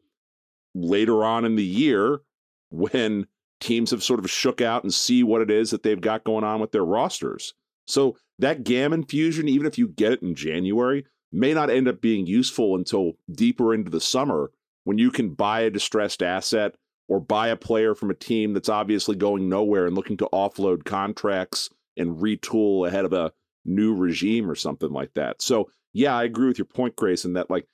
later 0.73 1.23
on 1.23 1.45
in 1.45 1.55
the 1.55 1.63
year 1.63 2.21
when 2.69 3.27
teams 3.59 3.91
have 3.91 4.03
sort 4.03 4.19
of 4.19 4.29
shook 4.29 4.61
out 4.61 4.83
and 4.83 4.93
see 4.93 5.23
what 5.23 5.41
it 5.41 5.51
is 5.51 5.71
that 5.71 5.83
they've 5.83 6.01
got 6.01 6.23
going 6.23 6.43
on 6.43 6.59
with 6.59 6.71
their 6.71 6.85
rosters. 6.85 7.53
So 7.85 8.17
that 8.39 8.63
gam 8.63 8.93
infusion 8.93 9.47
even 9.47 9.67
if 9.67 9.77
you 9.77 9.87
get 9.87 10.11
it 10.11 10.21
in 10.21 10.35
january 10.35 11.05
may 11.31 11.53
not 11.53 11.69
end 11.69 11.87
up 11.87 12.01
being 12.01 12.25
useful 12.25 12.75
until 12.75 13.13
deeper 13.31 13.73
into 13.73 13.89
the 13.89 14.01
summer 14.01 14.51
when 14.83 14.97
you 14.97 15.11
can 15.11 15.33
buy 15.33 15.61
a 15.61 15.69
distressed 15.69 16.23
asset 16.23 16.75
or 17.07 17.19
buy 17.19 17.47
a 17.47 17.55
player 17.55 17.95
from 17.95 18.09
a 18.09 18.15
team 18.15 18.53
that's 18.53 18.69
obviously 18.69 19.15
going 19.15 19.47
nowhere 19.49 19.85
and 19.85 19.95
looking 19.95 20.17
to 20.17 20.29
offload 20.33 20.83
contracts 20.83 21.69
and 21.95 22.17
retool 22.17 22.87
ahead 22.87 23.05
of 23.05 23.13
a 23.13 23.31
new 23.65 23.95
regime 23.95 24.49
or 24.49 24.55
something 24.55 24.91
like 24.91 25.13
that. 25.13 25.41
So 25.41 25.69
yeah, 25.93 26.15
I 26.15 26.23
agree 26.23 26.47
with 26.47 26.57
your 26.57 26.65
point, 26.65 26.95
Grayson, 26.95 27.33
that 27.33 27.49
like 27.49 27.67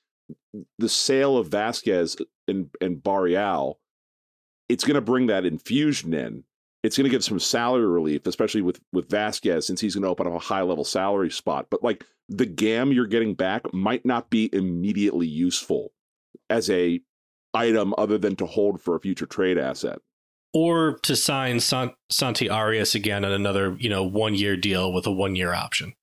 the 0.80 0.90
sale 0.90 1.38
of 1.38 1.48
Vasquez 1.48 2.18
and 2.48 2.70
and 2.80 3.02
Barreal, 3.02 3.80
it's 4.70 4.84
going 4.84 4.96
to 4.96 5.02
bring 5.02 5.28
that 5.28 5.46
infusion 5.46 6.14
in. 6.14 6.44
It's 6.84 6.98
going 6.98 7.06
to 7.06 7.10
give 7.10 7.24
some 7.24 7.40
salary 7.40 7.86
relief, 7.86 8.28
especially 8.28 8.62
with 8.62 8.80
with 8.92 9.10
Vasquez, 9.10 9.66
since 9.66 9.82
he's 9.82 9.96
going 9.96 10.04
to 10.04 10.10
open 10.10 10.28
up 10.28 10.34
a 10.34 10.40
high 10.40 10.62
level 10.62 10.84
salary 10.84 11.32
spot. 11.32 11.68
But 11.70 11.84
like 11.84 12.06
the 12.30 12.46
gam 12.46 12.92
you're 12.92 13.08
getting 13.08 13.36
back 13.36 13.74
might 13.74 14.06
not 14.06 14.30
be 14.30 14.50
immediately 14.54 15.28
useful 15.28 15.92
as 16.50 16.70
a 16.70 17.02
item 17.54 17.94
other 17.98 18.18
than 18.18 18.36
to 18.38 18.46
hold 18.46 18.82
for 18.82 18.96
a 18.96 19.00
future 19.00 19.26
trade 19.26 19.58
asset. 19.58 20.00
Or 20.54 21.00
to 21.04 21.16
sign 21.16 21.60
San- 21.60 21.94
Santi 22.12 22.50
Arias 22.50 22.94
again 22.96 23.26
on 23.26 23.32
another, 23.32 23.76
you 23.80 23.90
know, 23.90 24.04
one 24.04 24.36
year 24.36 24.56
deal 24.56 24.94
with 24.94 25.08
a 25.08 25.12
one 25.12 25.36
year 25.36 25.54
option. 25.54 25.94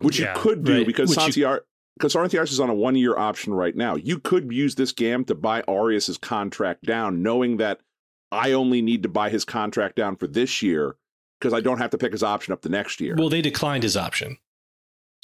Which 0.00 0.18
Yeah, 0.18 0.34
you 0.34 0.40
could 0.40 0.64
do 0.64 0.78
right. 0.78 0.86
because 0.86 1.10
Which 1.10 1.18
you- 1.18 1.22
Santi 1.22 1.44
Ar- 1.44 1.64
because 1.98 2.14
Santi 2.14 2.36
Arias 2.38 2.50
is 2.52 2.58
on 2.60 2.70
a 2.70 2.74
one 2.74 2.96
year 2.96 3.16
option 3.16 3.52
right 3.54 3.76
now. 3.76 3.94
You 3.96 4.18
could 4.18 4.50
use 4.52 4.74
this 4.74 4.92
GAM 4.92 5.24
to 5.26 5.34
buy 5.34 5.62
Arias's 5.68 6.18
contract 6.18 6.84
down, 6.84 7.22
knowing 7.22 7.58
that 7.58 7.80
I 8.32 8.52
only 8.52 8.82
need 8.82 9.02
to 9.04 9.08
buy 9.08 9.28
his 9.30 9.44
contract 9.44 9.94
down 9.96 10.16
for 10.16 10.26
this 10.26 10.62
year 10.62 10.96
because 11.38 11.52
I 11.52 11.60
don't 11.60 11.78
have 11.78 11.90
to 11.90 11.98
pick 11.98 12.12
his 12.12 12.22
option 12.22 12.52
up 12.52 12.62
the 12.62 12.70
next 12.70 13.00
year. 13.00 13.14
Well, 13.16 13.28
they 13.28 13.42
declined 13.42 13.82
his 13.84 13.96
option. 13.96 14.38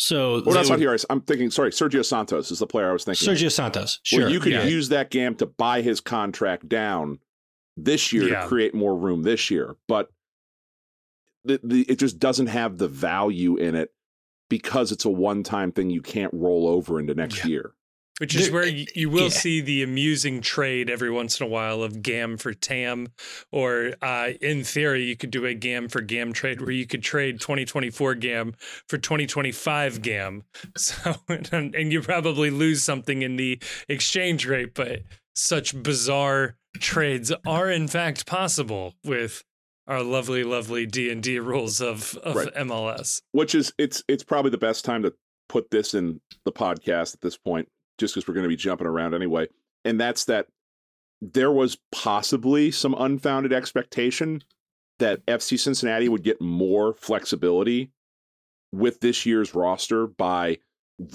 So 0.00 0.40
well, 0.44 0.54
not 0.54 0.66
Santi 0.66 0.82
would- 0.84 0.88
Arias. 0.88 1.04
I'm 1.10 1.20
thinking, 1.20 1.50
sorry, 1.50 1.70
Sergio 1.72 2.04
Santos 2.04 2.50
is 2.50 2.60
the 2.60 2.66
player 2.66 2.88
I 2.90 2.92
was 2.92 3.04
thinking. 3.04 3.28
of. 3.28 3.36
Sergio 3.36 3.50
Santos. 3.50 4.00
Well, 4.12 4.20
Sure. 4.22 4.28
you 4.30 4.38
could 4.40 4.52
yeah. 4.52 4.64
use 4.64 4.88
that 4.90 5.10
GAM 5.10 5.34
to 5.36 5.46
buy 5.46 5.82
his 5.82 6.00
contract 6.00 6.68
down 6.68 7.18
this 7.76 8.12
year 8.12 8.28
Yeah. 8.28 8.42
to 8.42 8.48
create 8.48 8.74
more 8.74 8.96
room 8.96 9.22
this 9.24 9.50
year, 9.50 9.76
but 9.88 10.10
the, 11.44 11.60
the 11.64 11.82
it 11.82 11.98
just 11.98 12.18
doesn't 12.18 12.46
have 12.48 12.78
the 12.78 12.88
value 12.88 13.56
in 13.56 13.74
it 13.74 13.92
because 14.48 14.92
it's 14.92 15.04
a 15.04 15.10
one-time 15.10 15.72
thing 15.72 15.90
you 15.90 16.02
can't 16.02 16.32
roll 16.34 16.66
over 16.68 16.98
into 17.00 17.14
next 17.14 17.38
Yeah. 17.38 17.46
year. 17.46 17.72
Which 18.18 18.34
is 18.34 18.50
where 18.50 18.66
you, 18.66 18.86
you 18.94 19.10
will 19.10 19.24
yeah. 19.24 19.28
see 19.28 19.60
the 19.60 19.82
amusing 19.82 20.40
trade 20.40 20.90
every 20.90 21.10
once 21.10 21.40
in 21.40 21.46
a 21.46 21.48
while 21.48 21.82
of 21.82 22.02
GAM 22.02 22.36
for 22.36 22.52
TAM, 22.52 23.08
or 23.52 23.94
uh, 24.02 24.30
in 24.40 24.64
theory, 24.64 25.04
you 25.04 25.16
could 25.16 25.30
do 25.30 25.46
a 25.46 25.54
GAM 25.54 25.88
for 25.88 26.00
GAM 26.00 26.32
trade 26.32 26.60
where 26.60 26.72
you 26.72 26.86
could 26.86 27.02
trade 27.02 27.40
2024 27.40 28.16
GAM 28.16 28.54
for 28.88 28.98
2025 28.98 30.02
GAM. 30.02 30.44
So, 30.76 31.14
and, 31.28 31.74
and 31.74 31.92
you 31.92 32.00
probably 32.00 32.50
lose 32.50 32.82
something 32.82 33.22
in 33.22 33.36
the 33.36 33.60
exchange 33.88 34.46
rate, 34.46 34.74
but 34.74 35.00
such 35.34 35.80
bizarre 35.82 36.56
trades 36.78 37.32
are 37.46 37.70
in 37.70 37.88
fact 37.88 38.26
possible 38.26 38.94
with 39.04 39.44
our 39.86 40.02
lovely, 40.02 40.44
lovely 40.44 40.86
D 40.86 41.10
and 41.10 41.22
D 41.22 41.38
rules 41.38 41.80
of, 41.80 42.16
of 42.22 42.36
Right. 42.36 42.54
MLS. 42.54 43.22
Which 43.32 43.54
is 43.54 43.72
it's 43.78 44.02
it's 44.08 44.22
probably 44.22 44.50
the 44.50 44.58
best 44.58 44.84
time 44.84 45.02
to 45.02 45.14
put 45.48 45.70
this 45.70 45.94
in 45.94 46.20
the 46.44 46.52
podcast 46.52 47.14
at 47.14 47.20
this 47.22 47.36
point, 47.36 47.68
just 47.98 48.14
because 48.14 48.26
we're 48.26 48.34
going 48.34 48.44
to 48.44 48.48
be 48.48 48.56
jumping 48.56 48.86
around 48.86 49.14
anyway. 49.14 49.46
And 49.84 50.00
that's 50.00 50.24
that 50.26 50.46
there 51.20 51.50
was 51.52 51.76
possibly 51.92 52.70
some 52.70 52.94
unfounded 52.98 53.52
expectation 53.52 54.42
that 54.98 55.24
FC 55.26 55.58
Cincinnati 55.58 56.08
would 56.08 56.22
get 56.22 56.40
more 56.40 56.94
flexibility 56.94 57.90
with 58.72 59.00
this 59.00 59.26
year's 59.26 59.54
roster 59.54 60.06
by 60.06 60.58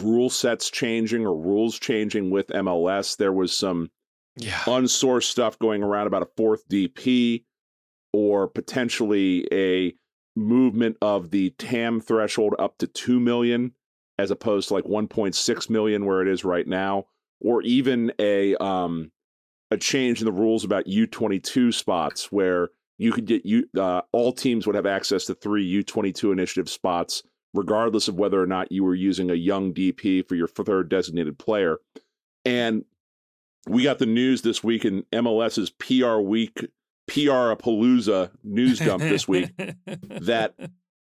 rule 0.02 0.30
sets 0.30 0.70
changing 0.70 1.26
or 1.26 1.36
rules 1.38 1.78
changing 1.80 2.30
with 2.30 2.48
MLS. 2.48 3.18
There 3.18 3.34
was 3.34 3.56
some 3.56 3.90
Yeah. 4.38 4.60
unsourced 4.62 5.24
stuff 5.30 5.60
going 5.60 5.84
around 5.84 6.08
about 6.08 6.24
a 6.24 6.30
fourth 6.38 6.68
DP 6.70 7.44
or 8.14 8.48
potentially 8.48 9.48
a 9.52 9.94
movement 10.36 10.98
of 11.02 11.30
the 11.32 11.52
TAM 11.52 12.00
threshold 12.02 12.56
up 12.58 12.78
to 12.80 12.88
2 12.88 13.20
million 13.20 13.74
as 14.20 14.32
opposed 14.32 14.68
to 14.68 14.74
like 14.74 14.86
1.6 14.86 15.70
million 15.70 16.06
where 16.06 16.22
it 16.22 16.28
is 16.28 16.44
right 16.44 16.68
now 16.68 17.06
or 17.42 17.62
even 17.64 18.12
a 18.20 18.56
um 18.58 19.12
a 19.72 19.78
change 19.78 20.22
in 20.22 20.26
the 20.26 20.32
rules 20.32 20.64
about 20.64 20.86
U22 20.86 21.74
spots 21.74 22.32
where 22.32 22.70
you 23.00 23.12
could 23.12 23.26
get 23.26 23.46
you 23.46 23.68
uh, 23.78 24.02
all 24.12 24.32
teams 24.32 24.68
would 24.68 24.76
have 24.76 24.86
access 24.86 25.26
to 25.26 25.34
three 25.34 25.84
U22 25.84 26.32
initiative 26.32 26.70
spots 26.70 27.24
regardless 27.54 28.08
of 28.08 28.16
whether 28.16 28.42
or 28.42 28.48
not 28.48 28.72
you 28.72 28.84
were 28.84 28.96
using 28.96 29.30
a 29.30 29.36
young 29.36 29.74
DP 29.74 30.28
for 30.28 30.36
your 30.36 30.48
third 30.48 30.90
designated 30.90 31.38
player. 31.38 31.78
And 32.46 32.84
we 33.68 33.84
got 33.84 34.00
the 34.00 34.06
news 34.06 34.42
this 34.42 34.64
week 34.64 34.86
in 34.86 35.04
MLS's 35.14 35.70
PR 35.70 36.18
week, 36.18 36.58
PR 37.08 37.52
a 37.52 37.58
Palooza 37.58 38.32
news 38.44 38.80
dump 38.80 39.04
this 39.04 39.28
week 39.28 39.52
that 40.22 40.56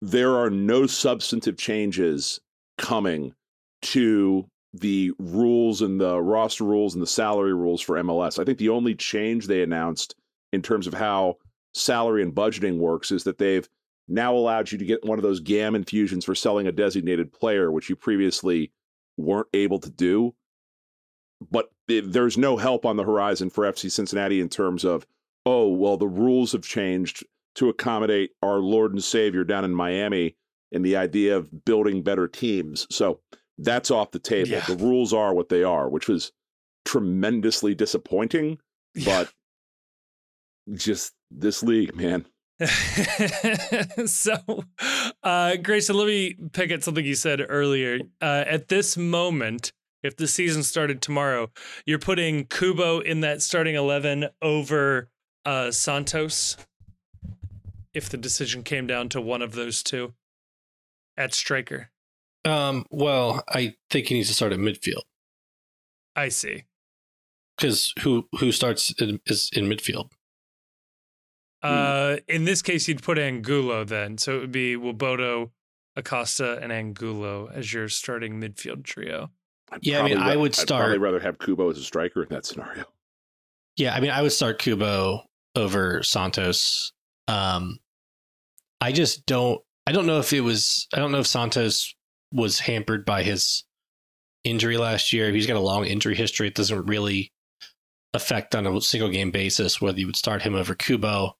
there 0.00 0.36
are 0.36 0.50
no 0.50 0.86
substantive 0.86 1.56
changes 1.56 2.40
coming 2.78 3.34
to 3.82 4.48
the 4.74 5.12
rules 5.18 5.82
and 5.82 6.00
the 6.00 6.20
roster 6.20 6.64
rules 6.64 6.94
and 6.94 7.02
the 7.02 7.06
salary 7.06 7.54
rules 7.54 7.80
for 7.80 7.96
MLS. 7.96 8.38
I 8.38 8.44
think 8.44 8.58
the 8.58 8.68
only 8.68 8.94
change 8.94 9.46
they 9.46 9.62
announced 9.62 10.14
in 10.52 10.62
terms 10.62 10.86
of 10.86 10.94
how 10.94 11.36
salary 11.74 12.22
and 12.22 12.34
budgeting 12.34 12.78
works 12.78 13.10
is 13.10 13.24
that 13.24 13.38
they've 13.38 13.68
now 14.08 14.34
allowed 14.34 14.72
you 14.72 14.78
to 14.78 14.84
get 14.84 15.04
one 15.04 15.18
of 15.18 15.22
those 15.22 15.40
GAM 15.40 15.74
infusions 15.74 16.24
for 16.24 16.34
selling 16.34 16.66
a 16.66 16.72
designated 16.72 17.32
player, 17.32 17.70
which 17.70 17.90
you 17.90 17.96
previously 17.96 18.72
weren't 19.16 19.48
able 19.52 19.78
to 19.80 19.90
do 19.90 20.34
but 21.50 21.70
there's 21.86 22.36
no 22.36 22.56
help 22.56 22.84
on 22.84 22.96
the 22.96 23.04
horizon 23.04 23.50
for 23.50 23.64
FC 23.64 23.90
Cincinnati 23.90 24.40
in 24.40 24.48
terms 24.48 24.84
of, 24.84 25.06
oh, 25.46 25.68
well, 25.68 25.96
the 25.96 26.08
rules 26.08 26.52
have 26.52 26.62
changed 26.62 27.24
to 27.54 27.68
accommodate 27.68 28.30
our 28.42 28.58
Lord 28.58 28.92
and 28.92 29.02
Savior 29.02 29.44
down 29.44 29.64
in 29.64 29.74
Miami 29.74 30.36
and 30.72 30.84
the 30.84 30.96
idea 30.96 31.36
of 31.36 31.64
building 31.64 32.02
better 32.02 32.28
teams. 32.28 32.86
So 32.90 33.20
that's 33.58 33.90
off 33.90 34.10
the 34.10 34.18
table. 34.18 34.50
Yeah. 34.50 34.64
The 34.66 34.76
rules 34.76 35.12
are 35.12 35.34
what 35.34 35.48
they 35.48 35.62
are, 35.64 35.88
which 35.88 36.08
was 36.08 36.32
tremendously 36.84 37.74
disappointing, 37.74 38.58
Yeah. 38.94 39.24
but 40.66 40.76
just 40.76 41.14
this 41.30 41.62
league, 41.62 41.94
man. 41.94 42.26
so, 44.06 44.34
uh, 45.22 45.56
Grayson, 45.56 45.96
let 45.96 46.06
me 46.06 46.34
pick 46.52 46.70
at 46.70 46.82
something 46.82 47.04
you 47.04 47.14
said 47.14 47.44
earlier. 47.48 48.00
Uh, 48.20 48.44
at 48.46 48.68
this 48.68 48.96
moment, 48.96 49.72
if 50.02 50.16
the 50.16 50.26
season 50.26 50.62
started 50.62 51.00
tomorrow, 51.00 51.50
you're 51.86 51.98
putting 51.98 52.44
Kubo 52.46 53.00
in 53.00 53.20
that 53.20 53.42
starting 53.42 53.74
11 53.74 54.28
over 54.42 55.08
uh, 55.44 55.70
Santos 55.70 56.56
if 57.94 58.08
the 58.08 58.16
decision 58.16 58.62
came 58.62 58.86
down 58.86 59.08
to 59.08 59.20
one 59.20 59.42
of 59.42 59.52
those 59.52 59.82
two 59.82 60.14
at 61.18 61.34
striker. 61.34 61.90
Um, 62.46 62.86
well, 62.90 63.42
I 63.48 63.74
think 63.90 64.06
he 64.06 64.14
needs 64.14 64.28
to 64.28 64.34
start 64.34 64.52
at 64.54 64.58
midfield 64.58 65.02
I 66.16 66.28
see. 66.30 66.64
because 67.56 67.92
who 68.00 68.26
who 68.38 68.52
starts 68.52 68.92
in, 68.98 69.20
is 69.26 69.50
in 69.52 69.66
midfield. 69.68 70.10
Uh, 71.62 72.16
in 72.28 72.44
this 72.44 72.62
case, 72.62 72.86
you'd 72.88 73.02
put 73.02 73.18
Angulo 73.18 73.84
then. 73.84 74.16
So 74.18 74.36
it 74.36 74.40
would 74.42 74.52
be 74.52 74.76
Nwobodo, 74.76 75.50
Acosta, 75.96 76.58
and 76.62 76.72
Angulo 76.72 77.50
as 77.52 77.72
your 77.72 77.88
starting 77.88 78.40
midfield 78.40 78.84
trio. 78.84 79.30
I'd 79.72 79.80
Yeah, 79.84 80.00
I 80.00 80.04
mean, 80.04 80.14
probably 80.14 80.32
I 80.32 80.34
ra- 80.36 80.40
would 80.40 80.52
I'd 80.58 80.66
probably 80.68 80.86
start- 80.94 81.00
rather 81.00 81.20
have 81.20 81.38
Kubo 81.38 81.70
as 81.70 81.78
a 81.78 81.82
striker 81.82 82.22
in 82.22 82.28
that 82.30 82.46
scenario. 82.46 82.84
Yeah, 83.76 83.94
I 83.94 84.00
mean, 84.00 84.10
I 84.10 84.22
would 84.22 84.32
start 84.32 84.58
Kubo 84.60 85.24
over 85.56 86.02
Santos. 86.02 86.92
Um, 87.26 87.78
I 88.80 88.92
just 88.92 89.26
don't. 89.26 89.60
I 89.88 89.92
don't 89.92 90.04
know 90.04 90.18
if 90.18 90.34
it 90.34 90.42
was. 90.42 90.86
I 90.92 90.98
don't 90.98 91.12
know 91.12 91.20
if 91.20 91.26
Santos 91.26 91.94
was 92.30 92.60
hampered 92.60 93.06
by 93.06 93.22
his 93.22 93.64
injury 94.44 94.76
last 94.76 95.14
year. 95.14 95.30
If 95.30 95.34
he's 95.34 95.46
got 95.46 95.56
a 95.56 95.60
long 95.60 95.86
injury 95.86 96.14
history, 96.14 96.46
it 96.46 96.54
doesn't 96.54 96.84
really 96.84 97.32
affect 98.12 98.54
on 98.54 98.66
a 98.66 98.80
single 98.82 99.08
game 99.08 99.30
basis 99.30 99.80
whether 99.80 99.98
you 99.98 100.04
would 100.04 100.14
start 100.14 100.42
him 100.42 100.54
over 100.54 100.74
Kubo. 100.74 101.38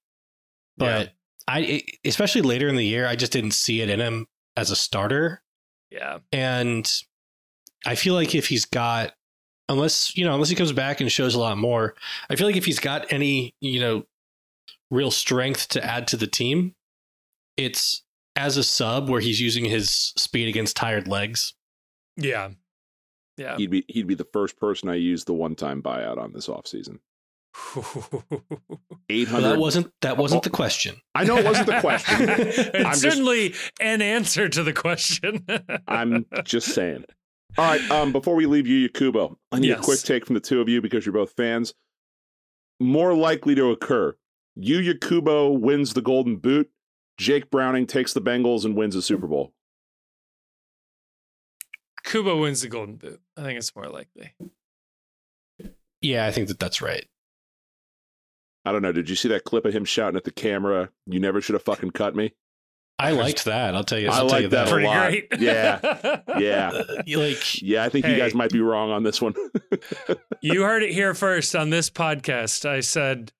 But 0.78 1.12
I, 1.46 1.82
especially 2.06 2.40
later 2.40 2.68
in 2.68 2.76
the 2.76 2.87
year, 2.87 3.06
I 3.06 3.16
just 3.16 3.32
didn't 3.32 3.50
see 3.50 3.82
it 3.82 3.90
in 3.90 4.00
him 4.00 4.26
as 4.56 4.70
a 4.70 4.76
starter. 4.76 5.42
Yeah. 5.90 6.20
And 6.32 6.90
I 7.84 7.96
feel 7.96 8.14
like 8.14 8.34
if 8.34 8.48
he's 8.48 8.64
got, 8.64 9.12
unless, 9.68 10.16
you 10.16 10.24
know, 10.24 10.32
unless 10.32 10.48
he 10.48 10.56
comes 10.56 10.72
back 10.72 11.02
and 11.02 11.12
shows 11.12 11.34
a 11.34 11.38
lot 11.38 11.58
more, 11.58 11.94
I 12.30 12.37
feel 12.37 12.46
like 12.46 12.56
if 12.56 12.64
he's 12.64 12.80
got 12.80 13.12
any, 13.12 13.54
you 13.61 13.78
know, 13.78 14.04
real 14.90 15.11
strength 15.11 15.68
to 15.68 15.84
add 15.84 16.08
to 16.08 16.16
the 16.16 16.26
team, 16.26 16.74
it's 17.58 18.04
as 18.38 18.57
a 18.57 18.62
sub 18.62 19.11
where 19.11 19.20
he's 19.20 19.40
using 19.40 19.64
his 19.64 19.90
speed 20.16 20.48
against 20.48 20.77
tired 20.77 21.09
legs. 21.09 21.55
Yeah. 22.16 22.51
Yeah. 23.37 23.57
He'd 23.57 23.70
be 23.70 23.85
he'd 23.88 24.07
be 24.07 24.14
the 24.14 24.27
first 24.33 24.57
person 24.59 24.88
I 24.88 24.94
used 24.94 25.27
the 25.27 25.35
one 25.35 25.55
time 25.55 25.83
buyout 25.83 26.18
on 26.18 26.33
this 26.33 26.46
offseason. 26.48 27.01
Eight 29.11 29.29
But 29.31 29.40
that 29.40 29.59
wasn't 29.59 29.92
that 30.03 30.16
wasn't 30.16 30.44
the 30.44 30.51
question. 30.51 30.96
I 31.14 31.24
know 31.24 31.37
it 31.38 31.44
wasn't 31.44 31.66
the 31.66 31.81
question. 31.81 32.16
it's 32.29 32.74
I'm 32.74 32.83
just- 32.85 33.01
certainly 33.01 33.55
an 33.81 34.01
answer 34.03 34.48
to 34.48 34.62
the 34.62 34.72
question. 34.72 35.44
I'm 35.88 36.24
just 36.44 36.68
saying. 36.68 37.05
All 37.57 37.64
right. 37.64 37.90
Um, 37.90 38.12
before 38.12 38.35
we 38.37 38.46
leave 38.46 38.66
you, 38.68 38.88
Yakubo, 38.88 39.37
I 39.51 39.59
need 39.59 39.72
a 39.72 39.81
quick 39.81 40.01
take 40.01 40.27
from 40.27 40.35
the 40.35 40.40
two 40.40 40.61
of 40.61 40.68
you 40.68 40.81
because 40.81 41.05
you're 41.05 41.12
both 41.14 41.33
fans. 41.33 41.74
More 42.79 43.14
likely 43.14 43.55
to 43.57 43.70
occur: 43.70 44.14
Yuya 44.59 45.01
Kubo 45.01 45.51
wins 45.51 45.94
the 45.94 46.03
Golden 46.03 46.37
Boot. 46.37 46.70
Jake 47.18 47.50
Browning 47.50 47.87
takes 47.87 48.12
the 48.12 48.20
Bengals 48.20 48.64
and 48.64 48.76
wins 48.76 48.94
the 48.94 49.02
Super 49.02 49.26
Bowl. 49.26 49.52
Kubo 52.04 52.40
wins 52.40 52.62
the 52.62 52.68
Golden 52.68 52.96
Boot. 52.96 53.20
I 53.37 53.42
think 53.42 53.59
it's 53.59 53.74
more 53.74 53.88
likely. 53.88 54.33
Yeah, 56.00 56.26
I 56.26 56.31
think 56.31 56.48
that 56.48 56.59
that's 56.59 56.81
right. 56.81 57.04
I 58.64 58.72
don't 58.72 58.83
know. 58.83 58.92
Did 58.92 59.09
you 59.11 59.16
see 59.16 59.28
that 59.28 59.44
clip 59.44 59.64
of 59.64 59.74
him 59.74 59.85
shouting 59.85 60.16
at 60.16 60.24
the 60.24 60.31
camera? 60.31 60.90
You 61.07 61.20
never 61.20 61.40
should 61.40 61.54
have 61.54 61.62
fucking 61.64 61.90
cut 61.90 62.14
me. 62.14 62.35
I 63.00 63.12
liked 63.12 63.44
that. 63.44 63.74
I'll 63.76 63.85
tell 63.85 63.98
you. 63.98 64.09
I 64.09 64.12
I'll 64.18 64.18
tell 64.20 64.28
like 64.28 64.42
you 64.42 64.48
that 64.48 64.64
that. 64.64 64.68
a 64.68 64.70
Pretty 64.72 64.87
lot. 64.87 65.09
great. 65.11 65.28
Yeah. 65.38 66.20
Yeah. 66.38 66.83
Like 67.16 67.62
Yeah, 67.62 67.85
I 67.85 67.88
think 67.88 68.07
you 68.07 68.16
guys 68.16 68.35
might 68.35 68.50
be 68.50 68.61
wrong 68.61 68.90
on 68.90 69.02
this 69.02 69.20
one. 69.22 69.35
you 70.40 70.62
heard 70.62 70.83
it 70.83 70.92
here 70.92 71.14
first 71.14 71.54
on 71.57 71.70
this 71.70 71.90
podcast. 71.90 72.64
I 72.68 72.81
said 72.81 73.33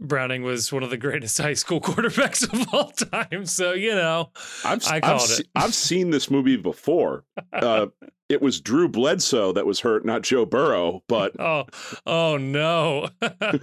Browning 0.00 0.42
was 0.42 0.72
one 0.72 0.82
of 0.82 0.90
the 0.90 0.96
greatest 0.96 1.38
high 1.40 1.54
school 1.54 1.80
quarterbacks 1.80 2.42
of 2.52 2.74
all 2.74 2.90
time. 2.90 3.46
So, 3.46 3.72
you 3.72 3.94
know, 3.94 4.30
I've 4.64 4.86
I 4.86 4.96
I've, 4.96 5.02
called 5.02 5.20
se- 5.22 5.42
it. 5.42 5.48
I've 5.54 5.74
seen 5.74 6.10
this 6.10 6.30
movie 6.30 6.56
before. 6.56 7.24
Uh, 7.52 7.86
it 8.28 8.42
was 8.42 8.60
Drew 8.60 8.88
Bledsoe 8.88 9.52
that 9.52 9.66
was 9.66 9.80
hurt, 9.80 10.04
not 10.04 10.22
Joe 10.22 10.44
Burrow. 10.44 11.02
But 11.08 11.32
oh, 11.40 11.66
oh 12.04 12.36
no. 12.36 13.08
I 13.22 13.58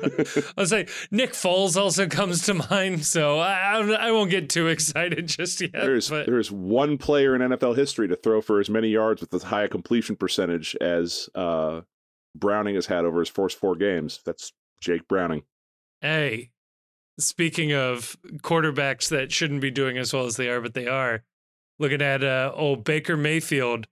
was 0.58 0.72
like, 0.72 0.90
Nick 1.12 1.34
Foles 1.34 1.78
also 1.80 2.08
comes 2.08 2.46
to 2.46 2.54
mind. 2.54 3.06
So 3.06 3.40
I, 3.40 3.80
I 3.80 4.08
I 4.08 4.12
won't 4.12 4.32
get 4.32 4.50
too 4.50 4.68
excited 4.68 5.28
just 5.28 5.62
yet. 5.62 5.74
there's 5.74 6.10
but 6.10 6.26
there's 6.26 6.52
one 6.52 6.98
player 6.98 7.36
in 7.36 7.42
NFL 7.42 7.76
history 7.76 8.08
to 8.08 8.16
throw 8.16 8.42
for 8.42 8.60
as 8.60 8.70
many 8.70 8.90
yards 8.90 9.22
with 9.22 9.34
as 9.34 9.44
high 9.44 9.64
a 9.64 9.68
completion 9.68 10.16
percentage 10.16 10.76
as 10.82 11.30
uh, 11.36 11.82
Browning 12.36 12.76
has 12.76 12.86
had 12.86 13.06
over 13.06 13.20
his 13.20 13.30
first 13.30 13.58
four 13.60 13.76
games. 13.76 14.20
That's 14.26 14.52
Jake 14.82 15.08
Browning. 15.08 15.44
Hey, 16.04 16.52
speaking 17.18 17.74
of 17.74 18.18
quarterbacks 18.44 19.10
that 19.10 19.32
shouldn't 19.32 19.62
be 19.62 19.72
doing 19.72 19.98
as 19.98 20.14
well 20.14 20.26
as 20.26 20.36
they 20.36 20.50
are, 20.50 20.60
but 20.62 20.74
they 20.74 20.86
are, 20.88 21.24
looking 21.80 22.02
at 22.02 22.24
uh, 22.24 22.52
old 22.54 22.84
Baker 22.84 23.16
Mayfield 23.18 23.88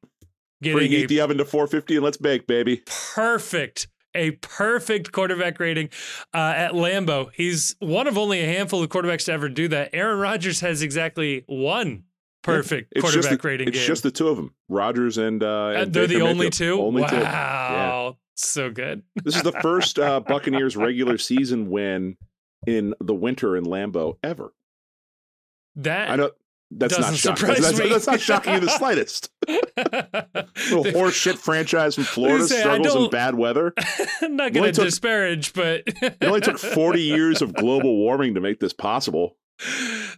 getting 0.62 0.92
Preheat 0.92 1.06
a 1.06 1.08
the 1.08 1.22
oven 1.22 1.38
to 1.38 1.46
450 1.46 1.96
and 1.96 2.04
let's 2.04 2.18
bake, 2.18 2.46
baby. 2.48 2.84
perfect 3.16 3.88
a 4.14 4.32
perfect 4.32 5.14
quarterback 5.14 5.58
rating 5.58 5.88
uh, 6.34 6.54
at 6.56 6.74
Lambeau. 6.74 7.30
He's 7.34 7.78
one 7.80 8.08
of 8.08 8.18
only 8.18 8.42
a 8.42 8.46
handful 8.46 8.84
of 8.84 8.90
quarterbacks 8.90 9.26
to 9.28 9.32
ever 9.32 9.48
do 9.48 9.70
that. 9.70 9.92
Aaron 9.94 10.20
Rodgers 10.20 10.60
has 10.60 10.82
exactly 10.82 11.46
one 11.48 12.04
perfect 12.44 12.92
It's 12.94 13.02
quarterback 13.02 13.42
the, 13.42 13.48
rating 13.48 13.68
It's 13.70 13.78
game. 13.78 13.88
just 13.88 14.04
the 14.04 14.12
two 14.12 14.28
of 14.28 14.36
them, 14.36 14.54
Rodgers 14.68 15.18
and, 15.18 15.42
uh, 15.42 15.48
Uh, 15.48 15.70
and 15.78 15.94
they're 15.94 16.08
Baker 16.10 16.20
the 16.20 16.26
only 16.26 16.48
Mayfield. 16.48 16.54
two. 16.54 16.82
Only 16.82 17.04
two. 17.08 17.16
wow, 17.16 18.18
so 18.36 18.70
good. 18.72 19.04
This 19.24 19.36
is 19.36 19.44
the 19.44 19.52
first 19.52 20.00
uh, 20.00 20.20
Buccaneers 20.20 20.76
regular 20.76 21.18
season 21.18 21.70
win 21.70 22.18
in 22.68 22.94
the 23.00 23.14
winter 23.14 23.56
in 23.58 23.66
Lambeau 23.66 24.18
ever. 24.24 24.54
That 25.78 26.10
I 26.12 26.16
know 26.16 26.32
that's 26.72 26.98
not 26.98 27.16
shocking. 27.16 27.38
surprise 27.56 27.78
That's, 27.78 27.90
that's 27.90 28.08
not 28.08 28.22
shocking 28.22 28.54
in 28.54 28.64
the 28.64 28.70
slightest. 28.70 29.30
Little 29.48 30.84
The- 30.84 30.92
horse 30.96 31.14
shit 31.16 31.38
franchise 31.38 31.96
from 31.96 32.06
Florida 32.06 32.48
say, 32.48 32.60
struggles 32.60 32.96
in 32.96 33.10
bad 33.10 33.36
weather. 33.36 33.74
I'm 34.22 34.36
not 34.38 34.54
going 34.54 34.74
to 34.74 34.84
disparage, 34.84 35.54
but 35.54 35.84
It 35.86 36.18
only 36.22 36.42
took 36.42 36.60
40 36.60 37.02
years 37.02 37.42
of 37.42 37.54
global 37.54 37.98
warming 37.98 38.36
to 38.36 38.42
make 38.42 38.60
this 38.60 38.74
possible. 38.74 39.38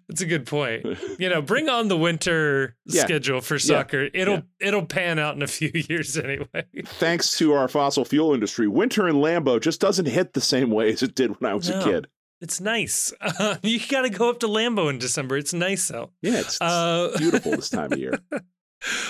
That's 0.07 0.21
a 0.21 0.25
good 0.25 0.45
point. 0.45 0.85
You 1.19 1.29
know, 1.29 1.41
bring 1.41 1.69
on 1.69 1.87
the 1.87 1.97
winter 1.97 2.75
Yeah. 2.85 3.03
schedule 3.03 3.39
for 3.41 3.59
soccer. 3.59 4.09
It'll 4.13 4.43
it'll 4.59 4.85
pan 4.85 5.19
out 5.19 5.35
in 5.35 5.41
a 5.41 5.47
few 5.47 5.71
years 5.89 6.17
anyway. 6.17 6.65
Thanks 6.85 7.37
to 7.37 7.53
our 7.53 7.67
fossil 7.67 8.03
fuel 8.05 8.33
industry, 8.33 8.67
winter 8.67 9.07
in 9.07 9.15
Lambeau 9.17 9.61
just 9.61 9.79
doesn't 9.79 10.07
hit 10.07 10.33
the 10.33 10.41
same 10.41 10.69
way 10.71 10.91
as 10.91 11.03
it 11.03 11.15
did 11.15 11.39
when 11.39 11.51
I 11.51 11.53
was 11.53 11.69
No. 11.69 11.79
a 11.79 11.83
kid. 11.83 12.07
It's 12.41 12.59
nice. 12.59 13.13
Uh, 13.21 13.55
you 13.63 13.79
got 13.87 14.01
to 14.01 14.09
go 14.09 14.29
up 14.29 14.39
to 14.41 14.47
Lambeau 14.47 14.89
in 14.89 14.97
December. 14.99 15.37
It's 15.37 15.53
nice 15.53 15.91
out. 15.91 16.11
Yeah, 16.21 16.39
it's, 16.39 16.55
it's 16.55 16.61
Uh, 16.61 17.15
beautiful 17.17 17.51
this 17.51 17.69
time 17.69 17.93
of 17.93 17.99
year. 17.99 18.19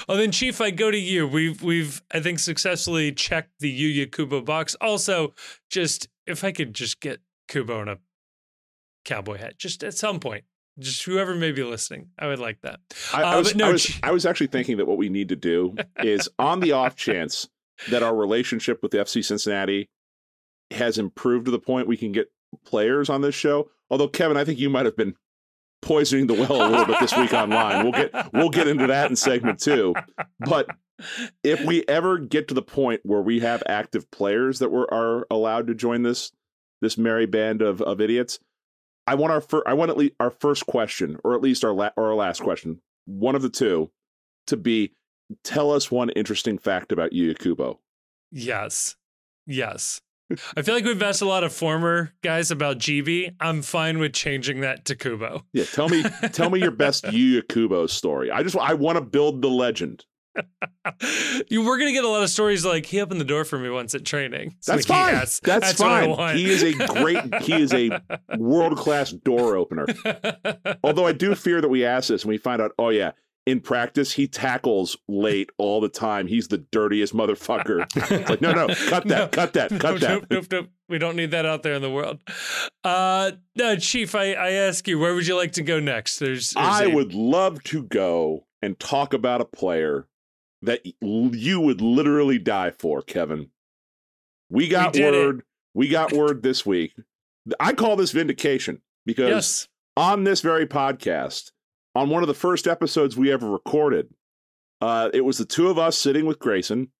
Well, 0.08 0.17
then, 0.17 0.32
Chief, 0.32 0.62
I 0.62 0.69
go 0.69 0.91
to 0.91 0.98
you. 0.98 1.28
We've 1.28 1.63
we've 1.63 2.02
I 2.12 2.19
think 2.19 2.38
successfully 2.39 3.12
checked 3.12 3.52
the 3.60 3.72
Yuya 3.74 4.12
Kubo 4.12 4.41
box. 4.41 4.76
Also, 4.82 5.34
just 5.72 6.10
if 6.28 6.43
I 6.43 6.52
could 6.52 6.76
just 6.76 7.00
get 7.00 7.22
Kubo 7.48 7.82
in 7.82 7.88
a 7.88 7.98
cowboy 9.05 9.37
hat, 9.37 9.57
just 9.57 9.83
at 9.83 9.93
some 9.93 10.19
point, 10.19 10.43
just 10.79 11.03
whoever 11.03 11.35
may 11.35 11.51
be 11.51 11.63
listening, 11.63 12.07
I 12.17 12.27
would 12.27 12.39
like 12.39 12.61
that. 12.61 12.79
I, 13.13 13.23
I 13.23 13.33
Uh, 13.35 13.37
was, 13.39 13.55
no, 13.55 13.67
I, 13.69 13.71
was, 13.71 13.99
I 14.03 14.11
was 14.11 14.25
actually 14.25 14.47
thinking 14.47 14.77
that 14.77 14.85
what 14.87 14.97
we 14.97 15.09
need 15.09 15.29
to 15.29 15.35
do 15.35 15.75
is 16.03 16.29
on 16.39 16.59
the 16.59 16.71
off 16.71 16.95
chance 16.95 17.47
that 17.89 18.03
our 18.03 18.15
relationship 18.15 18.81
with 18.81 18.91
the 18.91 18.97
FC 18.99 19.23
Cincinnati 19.23 19.89
has 20.71 20.97
improved 20.97 21.45
to 21.45 21.51
the 21.51 21.59
point 21.59 21.87
we 21.87 21.97
can 21.97 22.11
get 22.11 22.31
players 22.65 23.09
on 23.09 23.21
this 23.21 23.35
show. 23.35 23.69
Although 23.89 24.07
Kevin, 24.07 24.37
I 24.37 24.45
think 24.45 24.59
you 24.59 24.69
might 24.69 24.85
have 24.85 24.95
been 24.97 25.15
poisoning 25.81 26.27
the 26.27 26.33
well 26.33 26.65
a 26.65 26.69
little 26.69 26.85
bit 26.85 26.99
this 26.99 27.15
week 27.17 27.33
online. 27.33 27.83
We'll 27.83 27.91
get 27.91 28.33
we'll 28.33 28.49
get 28.49 28.67
into 28.67 28.87
that 28.87 29.09
in 29.09 29.15
segment 29.15 29.59
two. 29.59 29.93
But 30.39 30.67
if 31.43 31.63
we 31.65 31.83
ever 31.87 32.17
get 32.17 32.47
to 32.47 32.53
the 32.53 32.61
point 32.61 33.01
where 33.03 33.21
we 33.21 33.41
have 33.41 33.61
active 33.67 34.09
players 34.09 34.59
that 34.59 34.69
were 34.69 34.91
are 34.93 35.27
allowed 35.29 35.67
to 35.67 35.75
join 35.75 36.03
this 36.03 36.31
this 36.81 36.97
merry 36.97 37.25
band 37.25 37.61
of, 37.61 37.81
of 37.81 37.99
idiots, 38.01 38.39
I 39.07 39.15
want 39.15 39.31
our 39.33 39.41
fir- 39.41 39.63
I 39.65 39.73
want 39.73 39.91
at 39.91 39.97
least 39.97 40.13
our 40.19 40.31
first 40.31 40.65
question, 40.65 41.17
or 41.23 41.35
at 41.35 41.41
least 41.41 41.63
our 41.63 41.73
la- 41.73 41.91
or 41.97 42.07
our 42.09 42.15
last 42.15 42.41
question, 42.41 42.81
one 43.05 43.35
of 43.35 43.41
the 43.41 43.49
two, 43.49 43.91
to 44.47 44.57
be 44.57 44.93
tell 45.43 45.71
us 45.71 45.91
one 45.91 46.09
interesting 46.11 46.57
fact 46.57 46.91
about 46.91 47.11
Yuya 47.11 47.37
Kubo. 47.37 47.79
Yes. 48.31 48.95
Yes. 49.45 49.99
I 50.55 50.61
feel 50.63 50.73
like 50.73 50.85
we've 50.85 51.01
asked 51.03 51.21
a 51.21 51.25
lot 51.27 51.43
of 51.43 51.53
former 51.53 52.13
guys 52.23 52.49
about 52.49 52.79
GB. 52.79 53.35
I'm 53.39 53.61
fine 53.61 53.99
with 53.99 54.13
changing 54.13 54.61
that 54.61 54.85
to 54.85 54.95
Kubo. 54.95 55.43
Yeah, 55.53 55.65
tell 55.65 55.89
me 55.89 56.03
tell 56.31 56.49
me 56.49 56.59
your 56.59 56.71
best 56.71 57.03
Yuya 57.05 57.47
Kubo 57.47 57.87
story. 57.87 58.31
I 58.31 58.41
just 58.41 58.57
I 58.57 58.73
want 58.73 58.97
to 58.97 59.01
build 59.03 59.41
the 59.41 59.49
legend. 59.49 60.05
You 61.50 61.65
we're 61.65 61.78
gonna 61.78 61.91
get 61.91 62.04
a 62.04 62.10
lot 62.10 62.24
of 62.24 62.30
stories 62.30 62.65
like 62.65 62.86
he 62.86 63.00
opened 63.02 63.19
the 63.22 63.26
door 63.26 63.46
for 63.46 63.58
me 63.58 63.69
once 63.69 63.96
at 63.96 64.04
training. 64.06 64.56
That's 64.65 64.88
like, 64.89 64.98
fine. 65.00 65.13
yes, 65.13 65.39
that's, 65.43 65.80
what 65.80 65.91
I 65.91 66.15
fine. 66.15 66.38
He 66.38 66.50
is 66.50 66.63
a 66.63 66.74
great 66.74 67.36
he 67.41 67.62
is 67.62 67.74
a 67.74 68.02
world 68.38 68.78
class 68.78 69.12
door 69.12 69.56
opener. 69.56 69.86
Although 70.84 71.08
I 71.08 71.13
do 71.13 71.34
fear 71.36 71.62
that 71.62 71.69
we 71.69 71.86
ask 71.86 72.10
this 72.10 72.24
and 72.24 72.30
we 72.30 72.38
find 72.38 72.62
out, 72.62 72.72
oh 72.78 72.89
yeah, 72.89 73.12
in 73.46 73.60
practice 73.60 74.12
he 74.13 74.28
tackles 74.28 74.98
late 75.08 75.50
all 75.58 75.80
the 75.82 75.89
time. 75.89 76.28
He's 76.28 76.48
the 76.48 76.58
dirtiest 76.60 77.13
motherfucker. 77.13 77.86
It's 77.96 78.30
like 78.30 78.41
no, 78.41 78.52
no, 78.54 78.67
cut 78.67 79.06
that, 79.08 79.17
No. 79.17 79.28
cut 79.28 79.54
that, 79.54 79.69
cut 79.80 80.00
that. 80.02 80.10
Nope, 80.10 80.26
nope, 80.30 80.46
nope. 80.52 80.67
We 80.89 80.98
don't 80.98 81.15
need 81.15 81.32
that 81.32 81.46
out 81.46 81.63
there 81.63 81.74
in 81.74 81.82
the 81.82 81.89
world. 81.89 82.19
Uh, 82.84 83.32
no, 83.56 83.76
Chief, 83.78 84.13
I, 84.15 84.34
I 84.34 84.52
ask 84.52 84.88
you, 84.88 85.00
where 85.00 85.15
would 85.15 85.26
you 85.26 85.36
like 85.36 85.54
to 85.54 85.63
go 85.63 85.80
next? 85.80 86.19
There's, 86.19 86.52
there's 86.52 86.67
I 86.67 86.84
a- 86.84 86.89
would 86.89 87.13
love 87.13 87.63
to 87.65 87.84
go 87.84 88.46
and 88.62 88.78
talk 88.80 89.13
about 89.13 89.41
a 89.41 89.46
player 89.46 90.08
that 90.63 90.82
you 91.02 91.60
would 91.60 91.82
literally 91.82 92.39
die 92.39 92.71
for, 92.71 93.02
Kevin. 93.02 93.49
We 94.49 94.67
got 94.67 94.95
it. 94.95 95.12
word. 95.13 95.43
We 95.73 95.88
got 95.89 96.12
word 96.13 96.41
this 96.43 96.65
week. 96.65 96.93
I 97.60 97.73
call 97.73 97.95
this 97.95 98.12
vindication 98.12 98.82
because 99.06 99.30
Yes. 99.30 99.67
on 99.97 100.23
this 100.23 100.41
very 100.41 100.65
podcast, 100.65 101.52
on 101.95 102.10
one 102.10 102.23
of 102.23 102.28
the 102.28 102.34
first 102.34 102.67
episodes 102.67 103.15
we 103.17 103.32
ever 103.32 103.49
recorded, 103.49 104.10
uh, 104.82 105.10
it 105.13 105.21
was 105.26 105.38
the 105.38 105.45
two 105.45 105.69
of 105.69 105.78
us 105.78 105.97
sitting 105.97 106.26
with 106.26 106.39
Grayson 106.39 106.91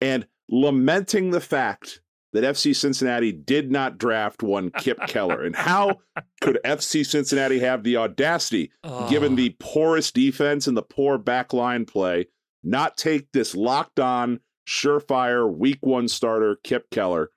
and 0.00 0.26
lamenting 0.48 1.30
the 1.30 1.40
fact 1.40 2.00
that 2.32 2.44
FC 2.44 2.74
Cincinnati 2.76 3.32
did 3.32 3.70
not 3.70 3.96
draft 3.98 4.42
one 4.42 4.70
Kipp 4.70 4.98
Keller. 5.06 5.42
And 5.44 5.56
how 5.56 6.00
could 6.40 6.58
FC 6.64 7.04
Cincinnati 7.06 7.58
have 7.60 7.84
the 7.84 7.96
audacity, 7.96 8.70
given 9.08 9.32
Oh. 9.32 9.36
the 9.36 9.56
porous 9.60 10.10
defense 10.12 10.66
and 10.66 10.76
the 10.76 10.82
poor 10.82 11.18
backline 11.18 11.86
play, 11.86 12.26
not 12.68 12.96
take 12.96 13.32
this 13.32 13.54
locked 13.54 13.98
on, 14.00 14.40
surefire, 14.68 15.50
week 15.52 15.78
one 15.80 16.08
starter, 16.08 16.58
Kipp 16.62 16.90
Keller? 16.90 17.30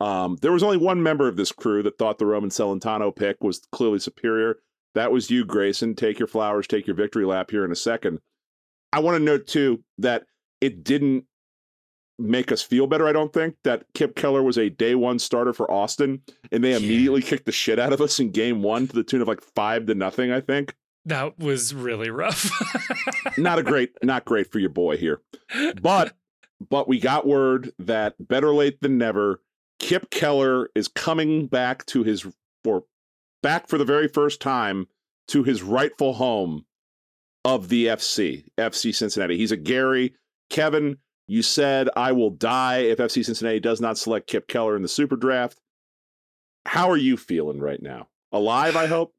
Um, 0.00 0.36
there 0.42 0.52
was 0.52 0.62
only 0.64 0.78
one 0.78 1.02
member 1.02 1.28
of 1.28 1.36
this 1.36 1.52
crew 1.52 1.82
that 1.84 1.96
thought 1.96 2.18
the 2.18 2.26
Roman 2.26 2.50
Celentano 2.50 3.14
pick 3.14 3.36
was 3.42 3.60
clearly 3.70 4.00
superior. 4.00 4.58
That 4.94 5.12
was 5.12 5.30
you, 5.30 5.44
Grayson. 5.44 5.94
Take 5.94 6.18
your 6.18 6.26
flowers, 6.26 6.66
take 6.66 6.86
your 6.86 6.96
victory 6.96 7.24
lap 7.24 7.50
here 7.50 7.64
in 7.64 7.70
a 7.70 7.76
second. 7.76 8.18
I 8.92 8.98
want 8.98 9.16
to 9.16 9.22
note, 9.22 9.46
too, 9.46 9.82
that 9.98 10.24
it 10.60 10.82
didn't 10.84 11.24
make 12.18 12.52
us 12.52 12.62
feel 12.62 12.86
better, 12.86 13.06
I 13.08 13.12
don't 13.12 13.32
think, 13.32 13.54
that 13.64 13.84
Kipp 13.94 14.14
Keller 14.16 14.42
was 14.42 14.58
a 14.58 14.68
day 14.68 14.94
one 14.94 15.18
starter 15.18 15.52
for 15.52 15.70
Austin, 15.70 16.20
and 16.50 16.62
they 16.62 16.72
Yeah. 16.72 16.76
immediately 16.76 17.22
kicked 17.22 17.46
the 17.46 17.52
shit 17.52 17.78
out 17.78 17.92
of 17.92 18.00
us 18.00 18.20
in 18.20 18.30
game 18.32 18.62
one 18.62 18.86
to 18.86 18.92
the 18.92 19.02
tune 19.02 19.22
of 19.22 19.28
like 19.28 19.40
five 19.40 19.86
to 19.86 19.94
nothing, 19.94 20.30
I 20.30 20.40
think. 20.40 20.74
That 21.04 21.38
was 21.38 21.74
really 21.74 22.10
rough. 22.10 22.50
Not 23.38 23.58
a 23.58 23.62
great, 23.62 23.92
not 24.02 24.24
great 24.24 24.52
for 24.52 24.58
your 24.58 24.70
boy 24.70 24.96
here. 24.96 25.20
But 25.80 26.14
but 26.70 26.86
we 26.86 27.00
got 27.00 27.26
word 27.26 27.72
that 27.78 28.14
better 28.20 28.54
late 28.54 28.80
than 28.80 28.98
never, 28.98 29.40
Kipp 29.78 30.10
Keller 30.10 30.70
is 30.74 30.86
coming 30.86 31.46
back 31.46 31.84
to 31.86 32.04
his 32.04 32.26
or 32.64 32.84
back 33.42 33.68
for 33.68 33.78
the 33.78 33.84
very 33.84 34.06
first 34.06 34.40
time 34.40 34.86
to 35.28 35.42
his 35.42 35.62
rightful 35.62 36.14
home 36.14 36.64
of 37.44 37.68
the 37.68 37.86
FC, 37.86 38.44
FC 38.56 38.94
Cincinnati. 38.94 39.36
He's 39.36 39.52
a 39.52 39.56
Gary. 39.56 40.14
Kevin, 40.50 40.98
you 41.26 41.42
said 41.42 41.88
I 41.96 42.12
will 42.12 42.30
die 42.30 42.78
if 42.78 42.98
FC 42.98 43.24
Cincinnati 43.24 43.58
does 43.58 43.80
not 43.80 43.98
select 43.98 44.28
Kipp 44.28 44.46
Keller 44.46 44.76
in 44.76 44.82
the 44.82 44.88
super 44.88 45.16
draft. 45.16 45.60
How 46.66 46.90
are 46.90 46.96
you 46.96 47.16
feeling 47.16 47.58
right 47.58 47.82
now? 47.82 48.08
Alive, 48.30 48.76
I 48.76 48.86
hope. 48.86 49.14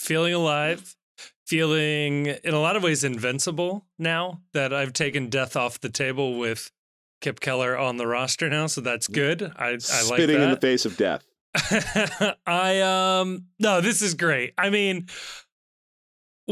Feeling 0.00 0.32
alive, 0.32 0.96
feeling 1.46 2.26
in 2.26 2.54
a 2.54 2.58
lot 2.58 2.74
of 2.74 2.82
ways 2.82 3.04
invincible 3.04 3.84
now 3.98 4.40
that 4.54 4.72
I've 4.72 4.94
taken 4.94 5.28
death 5.28 5.56
off 5.56 5.78
the 5.78 5.90
table 5.90 6.38
with 6.38 6.70
Kipp 7.20 7.38
Keller 7.38 7.76
on 7.76 7.98
the 7.98 8.06
roster 8.06 8.48
now. 8.48 8.66
So 8.66 8.80
that's 8.80 9.06
good. 9.06 9.42
I, 9.56 9.66
I 9.66 9.72
like 9.72 9.80
Spitting 9.82 10.40
in 10.40 10.50
the 10.50 10.56
face 10.56 10.86
of 10.86 10.96
death. 10.96 11.22
I 12.46 12.80
um 12.80 13.44
no, 13.58 13.82
this 13.82 14.00
is 14.00 14.14
great. 14.14 14.54
I 14.56 14.70
mean, 14.70 15.06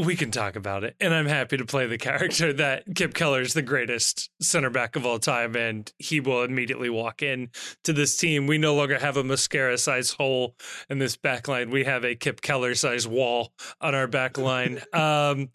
we 0.03 0.15
can 0.15 0.31
talk 0.31 0.55
about 0.55 0.83
it. 0.83 0.95
And 0.99 1.13
I'm 1.13 1.25
happy 1.25 1.57
to 1.57 1.65
play 1.65 1.87
the 1.87 1.97
character 1.97 2.53
that 2.53 2.83
Kipp 2.95 3.13
Keller 3.13 3.41
is 3.41 3.53
the 3.53 3.61
greatest 3.61 4.29
center 4.41 4.69
back 4.69 4.95
of 4.95 5.05
all 5.05 5.19
time, 5.19 5.55
and 5.55 5.91
he 5.97 6.19
will 6.19 6.43
immediately 6.43 6.89
walk 6.89 7.21
in 7.21 7.49
to 7.83 7.93
this 7.93 8.17
team. 8.17 8.47
We 8.47 8.57
no 8.57 8.75
longer 8.75 8.99
have 8.99 9.17
a 9.17 9.23
Miazga 9.23 9.77
size 9.79 10.11
hole 10.11 10.55
in 10.89 10.99
this 10.99 11.17
back 11.17 11.47
line. 11.47 11.69
We 11.69 11.83
have 11.83 12.03
a 12.03 12.15
Kipp 12.15 12.41
Keller 12.41 12.75
size 12.75 13.07
wall 13.07 13.53
on 13.81 13.95
our 13.95 14.07
back 14.07 14.37
line. 14.37 14.81
um, 14.93 15.49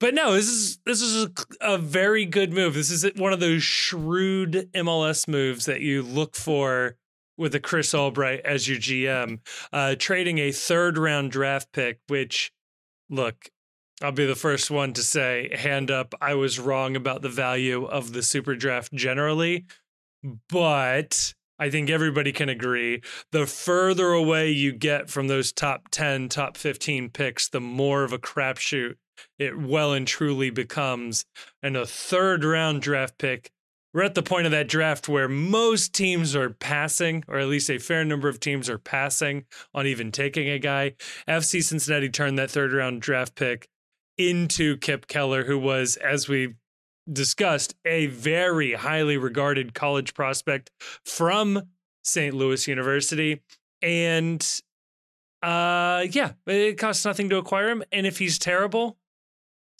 but 0.00 0.14
no, 0.14 0.32
this 0.32 0.48
is 0.48 0.78
this 0.84 1.00
is 1.00 1.24
a, 1.24 1.30
a 1.60 1.78
very 1.78 2.24
good 2.24 2.52
move. 2.52 2.74
This 2.74 2.90
is 2.90 3.08
one 3.14 3.32
of 3.32 3.38
those 3.38 3.62
shrewd 3.62 4.68
MLS 4.74 5.28
moves 5.28 5.66
that 5.66 5.80
you 5.80 6.02
look 6.02 6.34
for 6.34 6.96
with 7.38 7.54
a 7.54 7.60
Chris 7.60 7.94
Albright 7.94 8.40
as 8.44 8.68
your 8.68 8.78
GM, 8.78 9.38
uh, 9.72 9.94
trading 9.98 10.38
a 10.38 10.52
third 10.52 10.98
round 10.98 11.30
draft 11.30 11.72
pick, 11.72 12.00
which 12.08 12.52
look, 13.12 13.50
I'll 14.02 14.10
be 14.10 14.26
the 14.26 14.34
first 14.34 14.70
one 14.70 14.92
to 14.94 15.02
say, 15.02 15.54
hand 15.56 15.90
up, 15.90 16.14
I 16.20 16.34
was 16.34 16.58
wrong 16.58 16.96
about 16.96 17.22
the 17.22 17.28
value 17.28 17.84
of 17.84 18.12
the 18.12 18.22
super 18.22 18.56
draft 18.56 18.92
generally. 18.92 19.66
But 20.48 21.34
I 21.58 21.70
think 21.70 21.90
everybody 21.90 22.32
can 22.32 22.48
agree 22.48 23.02
the 23.30 23.46
further 23.46 24.08
away 24.12 24.50
you 24.50 24.72
get 24.72 25.10
from 25.10 25.28
those 25.28 25.52
top 25.52 25.88
10, 25.90 26.28
top 26.28 26.56
15 26.56 27.10
picks, 27.10 27.48
the 27.48 27.60
more 27.60 28.02
of 28.02 28.12
a 28.12 28.18
crapshoot 28.18 28.96
it 29.38 29.58
well 29.58 29.92
and 29.92 30.06
truly 30.06 30.50
becomes. 30.50 31.24
And 31.62 31.76
a 31.76 31.86
third 31.86 32.44
round 32.44 32.82
draft 32.82 33.18
pick, 33.18 33.50
we're 33.92 34.02
at 34.02 34.14
the 34.14 34.22
point 34.22 34.46
of 34.46 34.52
that 34.52 34.68
draft 34.68 35.08
where 35.08 35.28
most 35.28 35.92
teams 35.92 36.34
are 36.34 36.50
passing, 36.50 37.24
or 37.28 37.38
at 37.38 37.48
least 37.48 37.70
a 37.70 37.78
fair 37.78 38.04
number 38.04 38.28
of 38.28 38.40
teams 38.40 38.70
are 38.70 38.78
passing 38.78 39.44
on 39.74 39.86
even 39.86 40.10
taking 40.10 40.48
a 40.48 40.58
guy. 40.58 40.94
FC 41.28 41.62
Cincinnati 41.62 42.08
turned 42.08 42.38
that 42.38 42.50
third 42.50 42.72
round 42.72 43.02
draft 43.02 43.34
pick 43.34 43.68
into 44.16 44.76
Kipp 44.78 45.06
Keller, 45.06 45.44
who 45.44 45.58
was, 45.58 45.96
as 45.96 46.28
we 46.28 46.54
discussed, 47.10 47.74
a 47.84 48.06
very 48.06 48.72
highly 48.72 49.16
regarded 49.16 49.74
college 49.74 50.14
prospect 50.14 50.70
from 51.04 51.62
St. 52.04 52.34
Louis 52.34 52.66
University. 52.66 53.42
And 53.82 54.42
uh 55.42 56.06
yeah, 56.10 56.32
it 56.46 56.78
costs 56.78 57.04
nothing 57.04 57.28
to 57.30 57.36
acquire 57.36 57.68
him. 57.68 57.82
And 57.90 58.06
if 58.06 58.18
he's 58.18 58.38
terrible, 58.38 58.96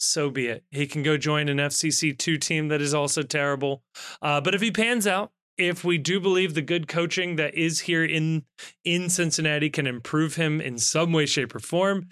so 0.03 0.29
be 0.29 0.47
it. 0.47 0.63
He 0.71 0.87
can 0.87 1.03
go 1.03 1.17
join 1.17 1.49
an 1.49 1.57
FCC2 1.57 2.39
team 2.39 2.67
that 2.67 2.81
is 2.81 2.93
also 2.93 3.23
terrible. 3.23 3.83
Uh, 4.21 4.41
but 4.41 4.55
if 4.55 4.61
he 4.61 4.71
pans 4.71 5.07
out, 5.07 5.31
if 5.57 5.83
we 5.83 5.97
do 5.97 6.19
believe 6.19 6.53
the 6.53 6.61
good 6.61 6.87
coaching 6.87 7.35
that 7.35 7.55
is 7.55 7.81
here 7.81 8.03
in 8.03 8.43
in 8.83 9.09
Cincinnati 9.09 9.69
can 9.69 9.87
improve 9.87 10.35
him 10.35 10.59
in 10.59 10.77
some 10.77 11.13
way, 11.13 11.25
shape, 11.25 11.53
or 11.55 11.59
form, 11.59 12.07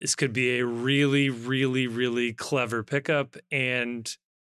this 0.00 0.14
could 0.14 0.32
be 0.32 0.58
a 0.58 0.64
really, 0.64 1.28
really, 1.28 1.86
really 1.86 2.32
clever 2.32 2.82
pickup. 2.82 3.36
And 3.50 4.10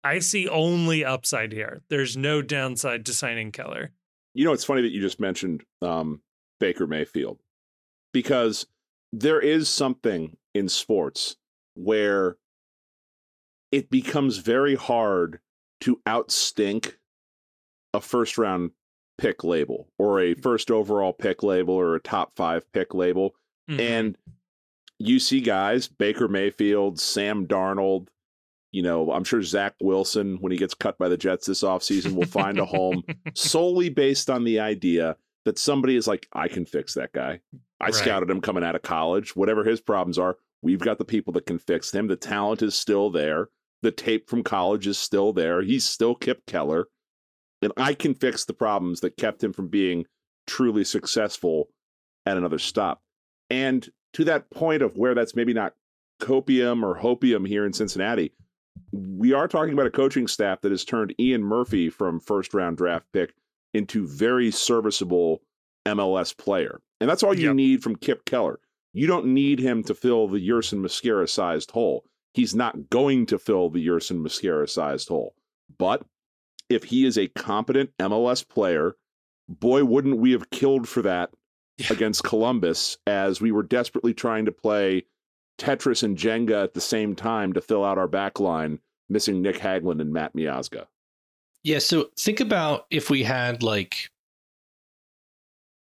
I 0.03 0.19
see 0.19 0.47
only 0.47 1.03
upside 1.03 1.51
here. 1.51 1.81
There's 1.89 2.15
no 2.15 2.41
downside 2.41 3.05
to 3.07 3.13
signing 3.13 3.51
Keller. 3.51 3.91
You 4.33 4.45
know, 4.45 4.53
it's 4.53 4.63
funny 4.63 4.81
that 4.83 4.91
you 4.91 5.01
just 5.01 5.19
mentioned 5.19 5.63
um, 5.81 6.21
Baker 6.59 6.87
Mayfield 6.87 7.39
because 8.13 8.67
there 9.11 9.39
is 9.39 9.67
something 9.67 10.37
in 10.53 10.69
sports 10.69 11.35
where 11.75 12.37
it 13.71 13.89
becomes 13.89 14.37
very 14.37 14.75
hard 14.75 15.39
to 15.81 16.01
outstink 16.07 16.93
a 17.93 18.01
first 18.01 18.37
round 18.37 18.71
pick 19.17 19.43
label 19.43 19.89
or 19.97 20.19
a 20.19 20.33
first 20.33 20.71
overall 20.71 21.13
pick 21.13 21.43
label 21.43 21.73
or 21.73 21.95
a 21.95 21.99
top 21.99 22.33
five 22.35 22.71
pick 22.71 22.93
label. 22.93 23.35
Mm-hmm. 23.69 23.79
And 23.79 24.17
you 24.97 25.19
see 25.19 25.41
guys, 25.41 25.87
Baker 25.87 26.27
Mayfield, 26.27 26.99
Sam 26.99 27.47
Darnold, 27.47 28.07
you 28.71 28.83
know, 28.83 29.11
I'm 29.11 29.23
sure 29.23 29.41
Zach 29.41 29.75
Wilson, 29.81 30.37
when 30.41 30.51
he 30.51 30.57
gets 30.57 30.73
cut 30.73 30.97
by 30.97 31.09
the 31.09 31.17
Jets 31.17 31.47
this 31.47 31.63
offseason, 31.63 32.13
will 32.13 32.25
find 32.25 32.59
a 32.59 32.65
home 32.65 33.03
solely 33.33 33.89
based 33.89 34.29
on 34.29 34.43
the 34.43 34.59
idea 34.59 35.15
that 35.45 35.57
somebody 35.57 35.95
is 35.95 36.07
like, 36.07 36.27
I 36.33 36.47
can 36.47 36.65
fix 36.65 36.93
that 36.93 37.11
guy. 37.11 37.39
I 37.81 37.85
right. 37.85 37.95
scouted 37.95 38.29
him 38.29 38.41
coming 38.41 38.63
out 38.63 38.75
of 38.75 38.81
college. 38.81 39.35
Whatever 39.35 39.63
his 39.63 39.81
problems 39.81 40.19
are, 40.19 40.37
we've 40.61 40.79
got 40.79 40.97
the 40.97 41.05
people 41.05 41.33
that 41.33 41.45
can 41.45 41.57
fix 41.57 41.91
him. 41.91 42.07
The 42.07 42.15
talent 42.15 42.61
is 42.61 42.75
still 42.75 43.09
there. 43.09 43.49
The 43.81 43.91
tape 43.91 44.29
from 44.29 44.43
college 44.43 44.87
is 44.87 44.97
still 44.97 45.33
there. 45.33 45.61
He's 45.61 45.85
still 45.85 46.15
Kipp 46.15 46.45
Keller. 46.45 46.87
And 47.61 47.73
I 47.77 47.93
can 47.93 48.13
fix 48.13 48.45
the 48.45 48.53
problems 48.53 49.01
that 49.01 49.17
kept 49.17 49.43
him 49.43 49.53
from 49.53 49.67
being 49.67 50.05
truly 50.47 50.83
successful 50.83 51.69
at 52.25 52.37
another 52.37 52.59
stop. 52.59 53.01
And 53.49 53.87
to 54.13 54.23
that 54.25 54.49
point 54.49 54.81
of 54.81 54.97
where 54.97 55.13
that's 55.13 55.35
maybe 55.35 55.53
not 55.53 55.73
copium 56.21 56.83
or 56.83 56.97
hopium 56.97 57.47
here 57.47 57.65
in 57.65 57.73
Cincinnati, 57.73 58.33
we 58.91 59.33
are 59.33 59.47
talking 59.47 59.73
about 59.73 59.87
a 59.87 59.91
coaching 59.91 60.27
staff 60.27 60.61
that 60.61 60.71
has 60.71 60.85
turned 60.85 61.13
Ian 61.19 61.43
Murphy 61.43 61.89
from 61.89 62.19
first 62.19 62.53
round 62.53 62.77
draft 62.77 63.05
pick 63.13 63.33
into 63.73 64.07
very 64.07 64.51
serviceable 64.51 65.41
MLS 65.85 66.35
player. 66.35 66.81
And 66.99 67.09
that's 67.09 67.23
all 67.23 67.33
you 67.33 67.47
yep. 67.47 67.55
need 67.55 67.83
from 67.83 67.95
Kipp 67.95 68.25
Keller. 68.25 68.59
You 68.93 69.07
don't 69.07 69.27
need 69.27 69.59
him 69.59 69.83
to 69.83 69.93
fill 69.93 70.27
the 70.27 70.39
Yerson 70.39 70.79
Mosquera 70.79 71.29
sized 71.29 71.71
hole 71.71 72.03
he's 72.33 72.55
not 72.55 72.89
going 72.89 73.25
to 73.27 73.39
fill 73.39 73.69
the 73.69 73.85
Yerson 73.85 74.21
Mosquera 74.21 74.69
sized 74.69 75.09
hole. 75.09 75.33
But 75.77 76.05
if 76.69 76.85
he 76.85 77.05
is 77.05 77.17
a 77.17 77.27
competent 77.29 77.91
MLS 77.99 78.47
player, 78.47 78.95
boy, 79.47 79.83
wouldn't 79.83 80.17
we 80.17 80.31
have 80.31 80.49
killed 80.49 80.87
for 80.87 81.01
that 81.01 81.31
yeah. 81.77 81.87
against 81.89 82.23
Columbus 82.23 82.97
as 83.07 83.41
we 83.41 83.51
were 83.51 83.63
desperately 83.63 84.13
trying 84.13 84.45
to 84.45 84.51
play 84.51 85.05
Tetris 85.57 86.03
and 86.03 86.17
Jenga 86.17 86.63
at 86.63 86.73
the 86.73 86.81
same 86.81 87.15
time 87.15 87.53
to 87.53 87.61
fill 87.61 87.83
out 87.83 87.97
our 87.97 88.07
back 88.07 88.39
line, 88.39 88.79
missing 89.09 89.41
Nick 89.41 89.57
Haglund 89.57 90.01
and 90.01 90.13
Matt 90.13 90.35
Miazga. 90.35 90.85
Yeah, 91.63 91.79
so 91.79 92.09
think 92.17 92.39
about 92.39 92.85
if 92.89 93.09
we 93.09 93.23
had 93.23 93.63
like 93.63 94.09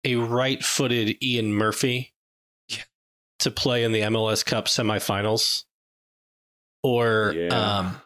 a 0.04 0.14
right 0.14 0.62
footed 0.62 1.16
Ian 1.22 1.52
Murphy 1.52 2.12
yeah. 2.68 2.84
to 3.40 3.50
play 3.50 3.82
in 3.82 3.90
the 3.90 4.02
MLS 4.02 4.44
Cup 4.46 4.66
semifinals 4.66 5.64
or 6.82 7.32
yeah. 7.36 7.48
um, 7.48 8.00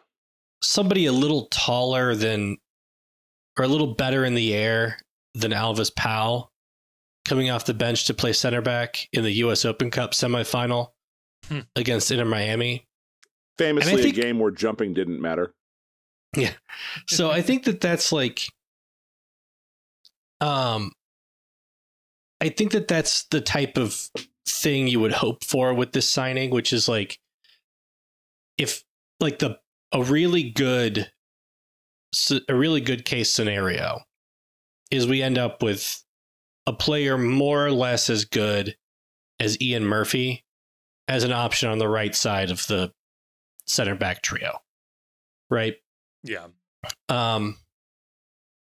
somebody 0.61 1.05
a 1.05 1.11
little 1.11 1.47
taller 1.47 2.15
than 2.15 2.57
or 3.57 3.65
a 3.65 3.67
little 3.67 3.93
better 3.93 4.23
in 4.25 4.35
the 4.35 4.53
air 4.53 4.97
than 5.33 5.51
Alvas 5.51 5.93
Powell 5.95 6.51
coming 7.25 7.49
off 7.49 7.65
the 7.65 7.73
bench 7.73 8.05
to 8.05 8.13
play 8.13 8.33
center 8.33 8.61
back 8.61 9.07
in 9.13 9.23
the 9.23 9.31
U.S. 9.33 9.65
Open 9.65 9.91
Cup 9.91 10.11
semifinal 10.11 10.89
hmm. 11.47 11.59
against 11.75 12.11
Inter 12.11 12.25
Miami. 12.25 12.87
Famously, 13.57 14.01
think, 14.01 14.17
a 14.17 14.21
game 14.21 14.39
where 14.39 14.51
jumping 14.51 14.93
didn't 14.93 15.21
matter. 15.21 15.53
Yeah. 16.35 16.53
So 17.07 17.29
I 17.29 17.41
think 17.41 17.65
that 17.65 17.81
that's 17.81 18.11
like, 18.11 18.41
um, 20.39 20.93
I 22.39 22.49
think 22.49 22.71
that 22.71 22.87
that's 22.87 23.25
the 23.25 23.41
type 23.41 23.77
of 23.77 24.09
thing 24.47 24.87
you 24.87 24.99
would 24.99 25.11
hope 25.11 25.43
for 25.43 25.73
with 25.73 25.91
this 25.91 26.09
signing, 26.09 26.49
which 26.49 26.73
is 26.73 26.87
like 26.87 27.19
if 28.57 28.83
like 29.19 29.39
the 29.39 29.59
a 29.91 30.03
really 30.03 30.49
good 30.49 31.11
a 32.49 32.55
really 32.55 32.81
good 32.81 33.05
case 33.05 33.31
scenario 33.31 34.01
is 34.89 35.07
we 35.07 35.21
end 35.21 35.37
up 35.37 35.63
with 35.63 36.03
a 36.67 36.73
player 36.73 37.17
more 37.17 37.65
or 37.65 37.71
less 37.71 38.09
as 38.09 38.25
good 38.25 38.75
as 39.39 39.59
Ian 39.61 39.85
Murphy 39.85 40.43
as 41.07 41.23
an 41.23 41.31
option 41.31 41.69
on 41.69 41.79
the 41.79 41.87
right 41.87 42.13
side 42.13 42.51
of 42.51 42.67
the 42.67 42.91
center 43.65 43.95
back 43.95 44.21
trio. 44.21 44.59
Right? 45.49 45.75
Yeah. 46.23 46.47
Um 47.09 47.57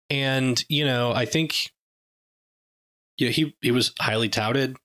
and 0.09 0.63
you 0.69 0.85
know, 0.85 1.11
I 1.11 1.25
think 1.25 1.71
you 3.17 3.27
know, 3.27 3.31
he 3.31 3.55
he 3.61 3.71
was 3.71 3.93
highly 3.99 4.29
touted, 4.29 4.77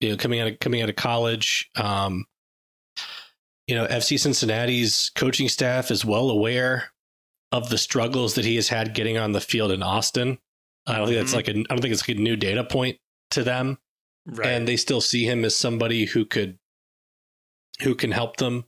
you 0.00 0.10
know, 0.10 0.16
coming 0.16 0.40
out 0.40 0.48
of 0.48 0.58
coming 0.60 0.82
out 0.82 0.90
of 0.90 0.96
college. 0.96 1.70
Um 1.76 2.26
you 3.66 3.74
know, 3.74 3.86
FC 3.86 4.18
Cincinnati's 4.18 5.10
coaching 5.14 5.48
staff 5.48 5.90
is 5.90 6.04
well 6.04 6.30
aware 6.30 6.90
of 7.52 7.70
the 7.70 7.78
struggles 7.78 8.34
that 8.34 8.44
he 8.44 8.56
has 8.56 8.68
had 8.68 8.94
getting 8.94 9.16
on 9.16 9.32
the 9.32 9.40
field 9.40 9.70
in 9.70 9.82
Austin. 9.82 10.38
I 10.86 10.98
don't 10.98 11.06
think 11.06 11.18
that's 11.18 11.30
mm-hmm. 11.30 11.36
like 11.36 11.48
a 11.48 11.50
I 11.50 11.74
don't 11.74 11.80
think 11.80 11.92
it's 11.92 12.06
like 12.06 12.16
a 12.16 12.20
new 12.20 12.36
data 12.36 12.64
point 12.64 12.98
to 13.30 13.42
them. 13.42 13.78
Right. 14.26 14.48
And 14.48 14.66
they 14.66 14.76
still 14.76 15.00
see 15.00 15.24
him 15.24 15.44
as 15.44 15.54
somebody 15.54 16.04
who 16.04 16.24
could 16.24 16.58
who 17.82 17.94
can 17.94 18.10
help 18.10 18.36
them. 18.36 18.64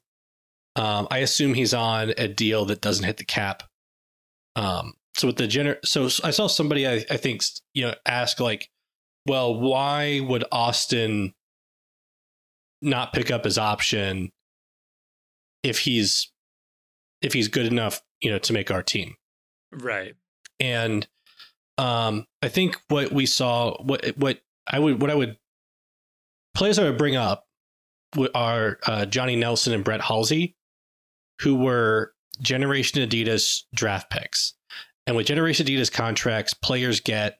Um, 0.77 1.09
I 1.11 1.19
assume 1.19 1.55
he's 1.55 1.75
on 1.75 2.13
a 2.17 2.29
deal 2.29 2.67
that 2.67 2.81
doesn't 2.81 3.05
hit 3.05 3.17
the 3.17 3.25
cap. 3.25 3.63
Um, 4.55 4.95
so 5.17 5.27
with 5.27 5.37
the 5.37 5.49
gener 5.49 5.79
so 5.85 6.05
I 6.25 6.31
saw 6.31 6.47
somebody 6.47 6.87
I, 6.87 7.05
I 7.11 7.17
think 7.17 7.43
you 7.75 7.87
know 7.87 7.95
ask 8.07 8.41
like, 8.41 8.71
well, 9.27 9.59
why 9.59 10.21
would 10.21 10.45
Austin 10.53 11.35
not 12.81 13.13
pick 13.13 13.31
up 13.31 13.45
his 13.45 13.59
option 13.59 14.31
if 15.63 15.81
he's 15.81 16.33
if 17.23 17.33
he's 17.33 17.49
good 17.49 17.67
enough, 17.67 18.03
you 18.21 18.31
know, 18.31 18.39
to 18.39 18.53
make 18.53 18.71
our 18.71 18.83
team. 18.83 19.15
Right. 19.73 20.15
And 20.61 21.07
um 21.79 22.27
I 22.43 22.49
think 22.49 22.77
what 22.89 23.13
we 23.13 23.27
saw 23.27 23.81
what 23.83 24.07
what 24.17 24.41
I 24.67 24.79
would 24.79 25.01
what 25.01 25.11
I 25.11 25.15
would 25.15 25.37
players 26.55 26.79
I 26.79 26.85
would 26.85 26.99
bring 26.99 27.17
up 27.17 27.47
are 28.35 28.79
uh, 28.87 29.07
Johnny 29.07 29.37
Nelson 29.37 29.75
and 29.75 29.85
Brett 29.85 30.01
Halsey, 30.01 30.57
who 31.43 31.57
were 31.57 32.15
Generation 32.41 33.07
Adidas 33.07 33.65
draft 33.75 34.11
picks. 34.11 34.55
And 35.07 35.17
with 35.17 35.27
Generation 35.27 35.67
Adidas 35.67 35.93
contracts, 35.93 36.55
players 36.55 37.01
get 37.01 37.39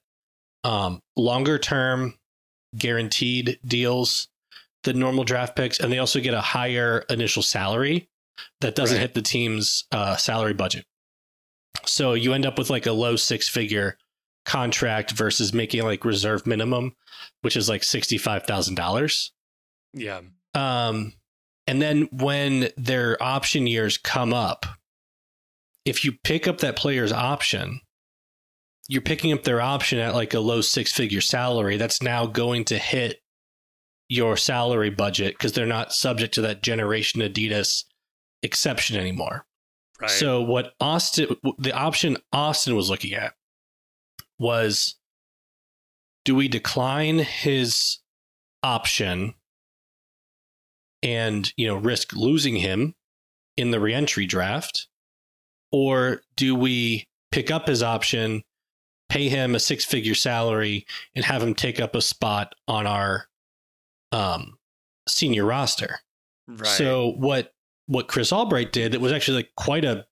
um, 0.63 1.01
longer 1.15 1.57
term 1.57 2.15
guaranteed 2.77 3.59
deals 3.65 4.27
than 4.87 4.99
normal 4.99 5.23
draft 5.23 5.55
picks, 5.55 5.79
and 5.79 5.91
they 5.93 5.99
also 5.99 6.19
get 6.19 6.33
a 6.33 6.41
higher 6.41 7.05
initial 7.09 7.43
salary 7.43 8.09
that 8.61 8.75
doesn't 8.75 8.97
Right. 8.97 9.01
hit 9.01 9.13
the 9.13 9.21
team's 9.21 9.85
uh, 9.91 10.15
salary 10.15 10.53
budget. 10.53 10.85
So 11.85 12.13
you 12.13 12.33
end 12.33 12.45
up 12.45 12.57
with 12.57 12.69
like 12.69 12.85
a 12.85 12.91
low 12.91 13.15
six 13.15 13.47
figure 13.47 13.97
contract 14.45 15.11
versus 15.11 15.53
making 15.53 15.83
like 15.83 16.03
reserve 16.05 16.47
minimum, 16.47 16.95
which 17.41 17.55
is 17.55 17.69
like 17.69 17.83
sixty 17.83 18.17
five 18.17 18.43
thousand 18.45 18.75
dollars. 18.75 19.31
Yeah. 19.93 20.21
Um, 20.53 21.13
and 21.67 21.81
then 21.81 22.07
when 22.11 22.69
their 22.77 23.21
option 23.21 23.67
years 23.67 23.97
come 23.97 24.33
up, 24.33 24.65
if 25.85 26.03
you 26.03 26.13
pick 26.23 26.47
up 26.47 26.59
that 26.59 26.75
player's 26.75 27.11
option, 27.11 27.81
you're 28.87 29.01
picking 29.01 29.33
up 29.33 29.43
their 29.43 29.61
option 29.61 29.99
at 29.99 30.15
like 30.15 30.33
a 30.33 30.39
low 30.39 30.61
six 30.61 30.91
figure 30.93 31.21
salary. 31.21 31.77
That's 31.77 32.01
now 32.01 32.25
going 32.25 32.63
to 32.65 32.77
hit 32.77 33.21
your 34.09 34.37
salary 34.37 34.89
budget 34.89 35.33
because 35.33 35.53
they're 35.53 35.65
not 35.65 35.93
subject 35.93 36.33
to 36.35 36.41
that 36.41 36.63
generation 36.63 37.21
Adidas 37.21 37.83
exception 38.43 38.97
anymore. 38.97 39.45
Right. 39.99 40.09
So 40.09 40.41
what 40.41 40.73
Austin, 40.79 41.35
the 41.57 41.73
option 41.73 42.17
Austin 42.31 42.75
was 42.75 42.89
looking 42.89 43.13
at 43.13 43.33
was, 44.39 44.95
do 46.23 46.35
we 46.35 46.47
decline 46.47 47.19
his 47.19 47.99
option 48.63 49.33
and 51.03 51.53
you 51.57 51.67
know 51.67 51.75
risk 51.75 52.13
losing 52.13 52.57
him 52.57 52.95
in 53.55 53.71
the 53.71 53.79
reentry 53.79 54.25
draft, 54.25 54.87
or 55.71 56.21
do 56.35 56.55
we 56.55 57.07
pick 57.31 57.49
up 57.49 57.67
his 57.67 57.81
option, 57.81 58.43
pay 59.09 59.29
him 59.29 59.55
a 59.55 59.59
six-figure 59.59 60.15
salary, 60.15 60.85
and 61.15 61.25
have 61.25 61.41
him 61.41 61.53
take 61.53 61.79
up 61.79 61.95
a 61.95 62.01
spot 62.01 62.53
on 62.67 62.85
our 62.85 63.27
um, 64.11 64.57
senior 65.07 65.45
roster? 65.45 65.99
right. 66.47 66.67
So 66.67 67.13
what 67.17 67.53
what 67.87 68.07
Chris 68.07 68.33
Albright 68.33 68.71
did 68.71 68.91
that 68.91 69.01
was 69.01 69.11
actually 69.11 69.37
like 69.37 69.51
quite 69.55 69.85
a 69.85 70.05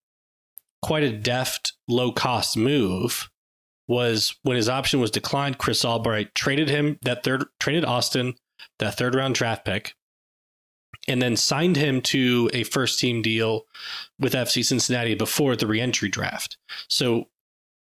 quite 0.81 1.03
a 1.03 1.11
deft 1.11 1.73
low 1.87 2.11
cost 2.11 2.55
move 2.55 3.29
was 3.87 4.35
when 4.43 4.55
his 4.55 4.69
option 4.69 4.99
was 4.99 5.11
declined, 5.11 5.57
Chris 5.57 5.85
Albright 5.85 6.33
traded 6.33 6.69
him 6.69 6.97
that 7.03 7.23
third 7.23 7.45
traded 7.59 7.85
Austin 7.85 8.35
that 8.79 8.95
third 8.97 9.15
round 9.15 9.35
draft 9.35 9.65
pick 9.65 9.95
and 11.07 11.21
then 11.21 11.35
signed 11.35 11.75
him 11.75 12.01
to 12.01 12.49
a 12.53 12.63
first 12.63 12.99
team 12.99 13.21
deal 13.21 13.65
with 14.19 14.33
FC 14.33 14.65
Cincinnati 14.65 15.13
before 15.13 15.55
the 15.55 15.67
reentry 15.67 16.09
draft. 16.09 16.57
So 16.87 17.29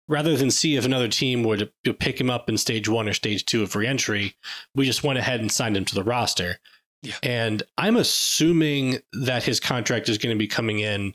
rather 0.08 0.36
than 0.36 0.50
see 0.50 0.76
if 0.76 0.84
another 0.84 1.08
team 1.08 1.42
would 1.44 1.70
pick 1.98 2.20
him 2.20 2.30
up 2.30 2.48
in 2.48 2.58
stage 2.58 2.88
one 2.88 3.08
or 3.08 3.12
stage 3.12 3.44
two 3.44 3.62
of 3.62 3.76
reentry, 3.76 4.34
we 4.74 4.84
just 4.84 5.04
went 5.04 5.18
ahead 5.18 5.40
and 5.40 5.50
signed 5.50 5.76
him 5.76 5.84
to 5.84 5.94
the 5.94 6.04
roster. 6.04 6.58
Yeah. 7.02 7.14
And 7.22 7.62
I'm 7.78 7.96
assuming 7.96 8.98
that 9.12 9.44
his 9.44 9.58
contract 9.58 10.08
is 10.08 10.18
going 10.18 10.34
to 10.34 10.38
be 10.38 10.46
coming 10.46 10.78
in 10.78 11.14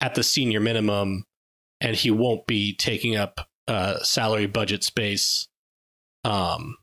at 0.00 0.14
the 0.14 0.22
senior 0.22 0.60
minimum 0.60 1.24
and 1.80 1.94
he 1.96 2.10
won't 2.10 2.46
be 2.46 2.74
taking 2.74 3.16
up 3.16 3.48
uh, 3.68 4.02
salary 4.02 4.46
budget 4.46 4.84
space 4.84 5.48
um, 6.24 6.76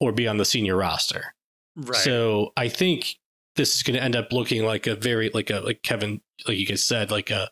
or 0.00 0.12
be 0.12 0.28
on 0.28 0.36
the 0.36 0.44
senior 0.44 0.76
roster. 0.76 1.34
right. 1.76 1.96
So 1.96 2.52
I 2.56 2.68
think 2.68 3.16
this 3.56 3.74
is 3.74 3.82
going 3.82 3.96
to 3.96 4.02
end 4.02 4.16
up 4.16 4.32
looking 4.32 4.64
like 4.64 4.86
a 4.86 4.94
very 4.94 5.30
like 5.32 5.50
a 5.50 5.60
like 5.60 5.82
Kevin 5.82 6.20
like 6.46 6.56
you 6.56 6.66
guys 6.66 6.84
said 6.84 7.10
like 7.10 7.30
a 7.30 7.50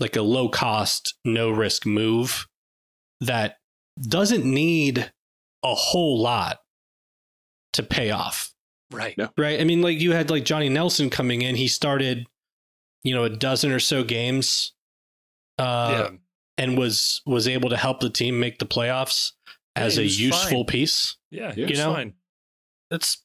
like 0.00 0.16
a 0.16 0.22
low 0.22 0.48
cost 0.48 1.14
no 1.24 1.50
risk 1.50 1.84
move 1.86 2.46
that 3.20 3.56
doesn't 4.00 4.44
need 4.44 5.10
a 5.64 5.74
whole 5.74 6.20
lot 6.20 6.58
to 7.72 7.82
pay 7.82 8.10
off 8.10 8.52
right. 8.92 9.16
No. 9.18 9.30
right 9.36 9.60
i 9.60 9.64
mean 9.64 9.82
like 9.82 10.00
you 10.00 10.12
had 10.12 10.30
like 10.30 10.44
johnny 10.44 10.68
nelson 10.68 11.10
coming 11.10 11.42
in 11.42 11.56
he 11.56 11.66
started 11.68 12.26
you 13.02 13.14
know 13.14 13.24
a 13.24 13.30
dozen 13.30 13.72
or 13.72 13.80
so 13.80 14.04
games 14.04 14.72
uh 15.58 16.08
yeah. 16.10 16.16
and 16.56 16.78
was 16.78 17.20
was 17.26 17.48
able 17.48 17.70
to 17.70 17.76
help 17.76 18.00
the 18.00 18.10
team 18.10 18.38
make 18.40 18.58
the 18.58 18.66
playoffs 18.66 19.32
as 19.76 19.96
Yeah, 19.96 20.02
a 20.02 20.06
useful 20.06 20.58
fine. 20.64 20.66
piece 20.66 21.16
Yeah. 21.30 21.52
You 21.56 21.66
It's 21.66 21.78
know? 21.78 21.92
fine. 21.94 22.14
that's 22.90 23.22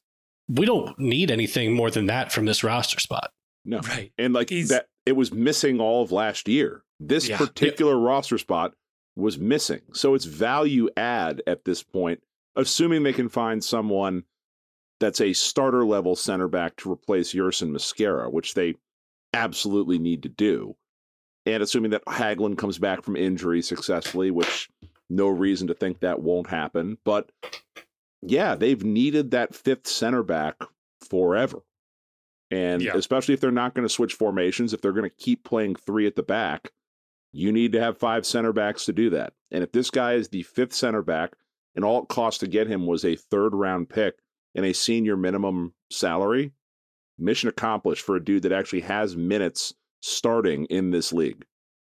we 0.48 0.66
don't 0.66 0.98
need 0.98 1.30
anything 1.30 1.72
more 1.72 1.90
than 1.90 2.06
that 2.06 2.30
from 2.32 2.44
this 2.46 2.62
roster 2.64 3.00
spot 3.00 3.30
No. 3.64 3.78
Right. 3.80 4.12
And 4.18 4.34
like 4.34 4.50
He's- 4.50 4.68
that, 4.68 4.86
it 5.06 5.12
was 5.12 5.32
missing 5.32 5.80
all 5.80 6.02
of 6.02 6.12
last 6.12 6.48
year. 6.48 6.82
This 7.00 7.28
Yeah. 7.28 7.36
particular 7.38 7.98
roster 7.98 8.38
spot 8.38 8.74
was 9.16 9.38
missing. 9.38 9.82
So 9.92 10.14
it's 10.14 10.24
value 10.24 10.88
add 10.96 11.42
at 11.46 11.64
this 11.64 11.82
point, 11.82 12.22
assuming 12.56 13.02
they 13.02 13.12
can 13.12 13.28
find 13.28 13.62
someone 13.62 14.24
that's 15.00 15.20
a 15.20 15.32
starter 15.32 15.84
level 15.84 16.16
center 16.16 16.48
back 16.48 16.76
to 16.76 16.90
replace 16.90 17.34
Yerson 17.34 17.70
Mosquera, 17.70 18.32
which 18.32 18.54
they 18.54 18.74
absolutely 19.32 19.98
need 19.98 20.22
to 20.22 20.28
do. 20.28 20.76
And 21.46 21.62
assuming 21.62 21.90
that 21.90 22.04
Haglund 22.06 22.56
comes 22.56 22.78
back 22.78 23.02
from 23.02 23.16
injury 23.16 23.60
successfully, 23.60 24.30
which 24.30 24.70
no 25.10 25.28
reason 25.28 25.66
to 25.68 25.74
think 25.74 26.00
that 26.00 26.22
won't 26.22 26.48
happen. 26.48 26.96
But 27.04 27.30
yeah, 28.22 28.54
they've 28.54 28.82
needed 28.82 29.32
that 29.32 29.54
fifth 29.54 29.86
center 29.86 30.22
back 30.22 30.56
forever. 31.02 31.60
And 32.54 32.82
Yeah. 32.82 32.96
especially 32.96 33.34
if 33.34 33.40
they're 33.40 33.50
not 33.50 33.74
going 33.74 33.86
to 33.86 33.92
switch 33.92 34.14
formations, 34.14 34.72
if 34.72 34.80
they're 34.80 34.92
going 34.92 35.08
to 35.10 35.16
keep 35.16 35.44
playing 35.44 35.74
three 35.76 36.06
at 36.06 36.14
the 36.16 36.22
back, 36.22 36.70
you 37.32 37.50
need 37.52 37.72
to 37.72 37.80
have 37.80 37.98
five 37.98 38.24
center 38.24 38.52
backs 38.52 38.84
to 38.86 38.92
do 38.92 39.10
that. 39.10 39.32
And 39.50 39.64
if 39.64 39.72
this 39.72 39.90
guy 39.90 40.12
is 40.14 40.28
the 40.28 40.42
fifth 40.42 40.72
center 40.72 41.02
back 41.02 41.32
and 41.74 41.84
all 41.84 42.02
it 42.02 42.08
cost 42.08 42.40
to 42.40 42.46
get 42.46 42.66
him 42.68 42.86
was 42.86 43.04
a 43.04 43.16
third 43.16 43.54
round 43.54 43.88
pick 43.88 44.14
and 44.54 44.64
a 44.64 44.72
senior 44.72 45.16
minimum 45.16 45.74
salary, 45.90 46.52
mission 47.18 47.48
accomplished 47.48 48.04
for 48.04 48.14
a 48.16 48.24
dude 48.24 48.42
that 48.44 48.52
actually 48.52 48.82
has 48.82 49.16
minutes 49.16 49.74
starting 50.00 50.66
in 50.66 50.90
this 50.90 51.12
league. 51.12 51.44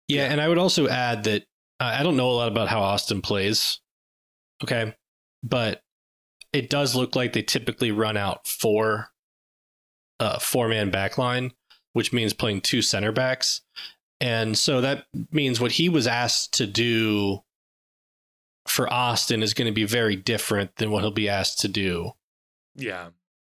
Yeah, 0.09 0.23
Yeah. 0.27 0.33
and 0.33 0.41
I 0.41 0.49
would 0.49 0.59
also 0.59 0.87
add 0.89 1.25
that 1.25 1.43
uh, 1.81 1.85
I 1.99 2.03
don't 2.05 2.17
know 2.17 2.31
a 2.31 2.33
lot 2.33 2.49
about 2.49 2.69
how 2.69 2.81
Austin 2.81 3.21
plays. 3.23 3.81
Okay, 4.63 4.95
but 5.43 5.83
it 6.53 6.71
does 6.71 6.95
look 6.95 7.17
like 7.17 7.33
they 7.33 7.43
typically 7.43 7.91
run 7.91 8.17
out 8.17 8.47
four, 8.47 9.09
uh, 10.25 10.39
four 10.39 10.69
man 10.69 10.91
back 10.91 11.19
line, 11.19 11.53
which 11.93 12.13
means 12.13 12.33
playing 12.33 12.61
two 12.63 12.83
center 12.83 13.13
backs, 13.13 13.61
and 14.21 14.57
so 14.57 14.81
that 14.81 15.05
means 15.31 15.61
what 15.61 15.73
he 15.73 15.89
was 15.89 16.07
asked 16.07 16.55
to 16.55 16.67
do 16.67 17.41
for 18.67 18.91
Austin 18.93 19.43
is 19.43 19.53
going 19.55 19.67
to 19.67 19.75
be 19.75 19.85
very 19.85 20.17
different 20.17 20.77
than 20.77 20.91
what 20.91 21.03
he'll 21.03 21.11
be 21.11 21.29
asked 21.29 21.61
to 21.61 21.69
do 21.69 22.13
Yeah. 22.75 23.11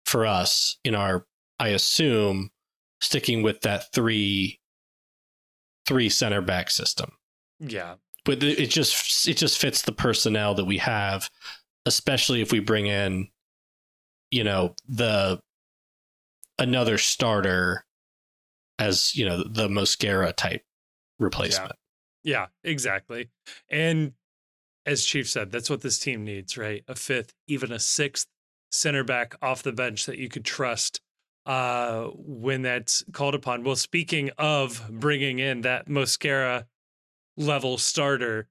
for 0.05 0.26
us 0.26 0.78
in 0.84 0.93
our 0.95 1.26
I 1.59 1.70
assume 1.70 2.51
sticking 3.01 3.41
with 3.43 3.61
that 3.61 3.93
three 3.93 4.59
three 5.86 6.09
center 6.09 6.41
back 6.41 6.70
system. 6.70 7.13
Yeah. 7.59 7.95
But 8.26 8.43
it 8.43 8.70
just 8.70 9.28
it 9.28 9.38
just 9.38 9.57
fits 9.57 9.82
the 9.84 9.93
personnel 9.93 10.53
that 10.55 10.65
we 10.65 10.80
have, 10.80 11.30
especially 11.86 12.41
if 12.41 12.51
we 12.51 12.59
bring 12.59 12.88
in 12.88 13.30
you 14.30 14.43
know 14.43 14.76
the 14.89 15.39
another 16.60 16.97
starter 16.97 17.86
as, 18.80 19.16
you 19.16 19.26
know, 19.26 19.43
the 19.43 19.68
Mosquera 19.68 20.34
type 20.36 20.64
replacement. 21.20 21.74
Yeah, 22.24 22.47
exactly. 22.64 23.30
And 23.70 24.14
as 24.86 25.05
Chief 25.05 25.30
said, 25.30 25.51
that's 25.51 25.70
what 25.70 25.82
this 25.82 25.99
team 25.99 26.24
needs, 26.24 26.58
right? 26.58 26.84
A 26.88 26.95
fifth, 26.95 27.34
even 27.47 27.72
a 27.72 27.80
sixth 27.80 28.28
center 28.72 29.03
back 29.03 29.36
off 29.41 29.64
the 29.64 29.72
bench 29.72 30.05
that 30.05 30.18
you 30.18 30.30
could 30.30 30.45
trust 30.45 31.01
uh, 31.45 32.08
when 32.14 32.62
that's 32.62 33.03
called 33.12 33.36
upon. 33.36 33.64
Well, 33.64 33.76
speaking 33.76 34.32
of 34.38 34.86
bringing 34.89 35.39
in 35.39 35.62
that 35.62 35.88
Mosquera 35.88 36.66
level 37.38 37.78
starter, 37.78 38.47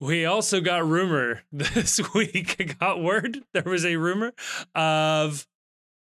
we 0.00 0.24
also 0.24 0.60
got 0.60 0.86
rumor 0.86 1.42
this 1.52 2.00
week, 2.14 2.78
got 2.78 3.02
word, 3.02 3.42
there 3.54 3.62
was 3.64 3.84
a 3.84 3.96
rumor 3.96 4.32
of 4.74 5.46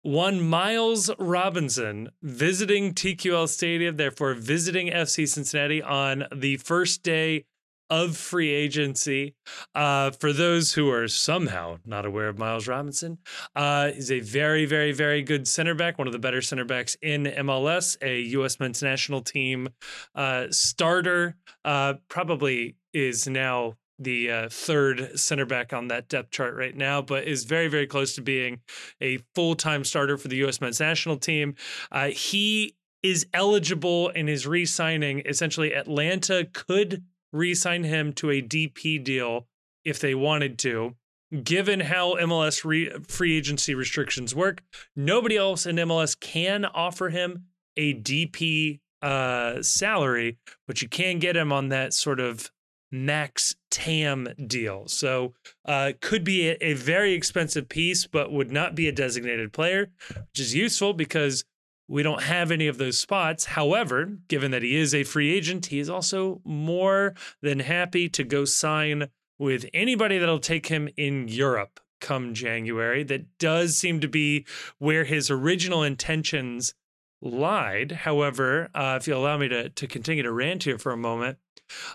one 0.02 0.42
Miles 0.42 1.10
Robinson 1.20 2.10
visiting 2.22 2.94
TQL 2.94 3.48
Stadium, 3.48 3.98
therefore 3.98 4.34
visiting 4.34 4.88
FC 4.88 5.28
Cincinnati 5.28 5.82
on 5.82 6.26
the 6.34 6.58
first 6.58 7.04
day 7.04 7.46
of 7.90 8.16
free 8.16 8.50
agency. 8.52 9.36
Uh, 9.74 10.12
for 10.12 10.32
those 10.32 10.74
who 10.74 10.90
are 10.92 11.08
somehow 11.08 11.78
not 11.86 12.06
aware 12.06 12.28
of 12.28 12.38
Miles 12.38 12.68
Robinson, 12.68 13.18
uh, 13.56 13.92
he's 13.92 14.12
a 14.12 14.20
very, 14.20 14.66
very, 14.66 14.92
very 14.92 15.22
good 15.22 15.48
center 15.48 15.74
back, 15.74 15.98
one 15.98 16.08
of 16.08 16.14
the 16.14 16.20
better 16.20 16.42
center 16.42 16.66
backs 16.66 16.96
in 17.02 17.24
MLS, 17.24 17.98
a 18.02 18.22
U.S. 18.22 18.60
men's 18.60 18.84
national 18.84 19.22
team 19.22 19.70
uh, 20.16 20.46
starter. 20.52 21.36
Uh, 21.66 21.96
probably 22.08 22.76
is 22.94 23.28
now 23.28 23.76
the 24.00 24.32
uh, 24.32 24.50
third 24.50 25.20
center 25.20 25.46
back 25.46 25.74
on 25.74 25.90
that 25.90 26.08
depth 26.08 26.32
chart 26.32 26.56
right 26.56 26.76
now, 26.76 27.02
but 27.02 27.28
is 27.28 27.44
very, 27.44 27.68
very 27.68 27.86
close 27.86 28.16
to 28.16 28.22
being 28.22 28.62
a 29.02 29.20
full 29.36 29.56
time 29.56 29.84
starter 29.84 30.18
for 30.18 30.28
the 30.28 30.38
U.S. 30.38 30.62
men's 30.62 30.80
national 30.80 31.18
team. 31.18 31.56
Uh, 31.92 32.08
he 32.08 32.76
is 33.04 33.28
eligible 33.34 34.12
and 34.16 34.30
is 34.30 34.48
re 34.48 34.66
signing. 34.66 35.22
Essentially, 35.26 35.74
Atlanta 35.74 36.48
could 36.54 37.04
re 37.32 37.54
sign 37.54 37.84
him 37.84 38.14
to 38.14 38.32
a 38.32 38.42
DP 38.42 39.04
deal 39.04 39.48
if 39.84 40.00
they 40.00 40.16
wanted 40.16 40.58
to. 40.60 40.96
Given 41.44 41.82
how 41.82 42.16
MLS 42.16 42.66
re- 42.66 42.92
free 43.08 43.38
agency 43.38 43.76
restrictions 43.76 44.34
work, 44.34 44.64
nobody 44.96 45.38
else 45.38 45.68
in 45.68 45.76
MLS 45.76 46.20
can 46.20 46.66
offer 46.66 47.10
him 47.10 47.46
a 47.78 47.94
DP 47.94 48.80
uh, 49.02 49.62
salary, 49.62 50.38
but 50.68 50.82
you 50.82 50.90
can 50.90 51.20
get 51.20 51.38
him 51.38 51.52
on 51.52 51.70
that 51.70 51.94
sort 51.94 52.20
of 52.20 52.52
max 52.92 53.56
TAM 53.70 54.30
deal. 54.48 54.88
So 54.88 55.34
uh, 55.66 55.94
could 56.02 56.24
be 56.24 56.50
a, 56.50 56.58
a, 56.62 56.74
very 56.74 57.14
expensive 57.14 57.70
piece, 57.70 58.08
but 58.08 58.32
would 58.32 58.52
not 58.52 58.76
be 58.76 58.88
a 58.88 58.92
designated 58.92 59.54
player, 59.54 59.92
which 60.10 60.40
is 60.40 60.56
useful 60.56 60.94
because 60.94 61.44
we 61.88 62.04
don't 62.04 62.24
have 62.24 62.52
any 62.52 62.68
of 62.68 62.78
those 62.78 63.00
spots. 63.00 63.46
However, 63.46 64.18
given 64.28 64.52
that 64.52 64.64
he 64.64 64.76
is 64.76 64.94
a 64.94 65.04
free 65.04 65.36
agent, 65.36 65.68
he 65.68 65.80
is 65.80 65.90
also 65.90 66.42
more 66.44 67.16
than 67.42 67.60
happy 67.60 68.10
to 68.10 68.24
go 68.24 68.46
sign 68.46 69.10
with 69.38 69.66
anybody 69.74 70.18
that'll 70.18 70.40
take 70.40 70.68
him 70.68 70.90
in 70.98 71.28
Europe 71.28 71.80
come 72.00 72.34
January. 72.34 73.04
That 73.04 73.38
does 73.38 73.78
seem 73.78 74.00
to 74.02 74.08
be 74.08 74.46
where 74.78 75.04
his 75.04 75.30
original 75.30 75.84
intentions 75.84 76.74
lied. 77.22 77.92
However, 77.92 78.70
uh, 78.74 78.98
if 79.00 79.08
you 79.08 79.16
allow 79.16 79.38
me 79.38 79.50
to 79.50 79.70
to 79.70 79.88
continue 79.88 80.24
to 80.24 80.32
rant 80.32 80.64
here 80.64 80.78
for 80.78 80.92
a 80.92 80.98
moment, 80.98 81.38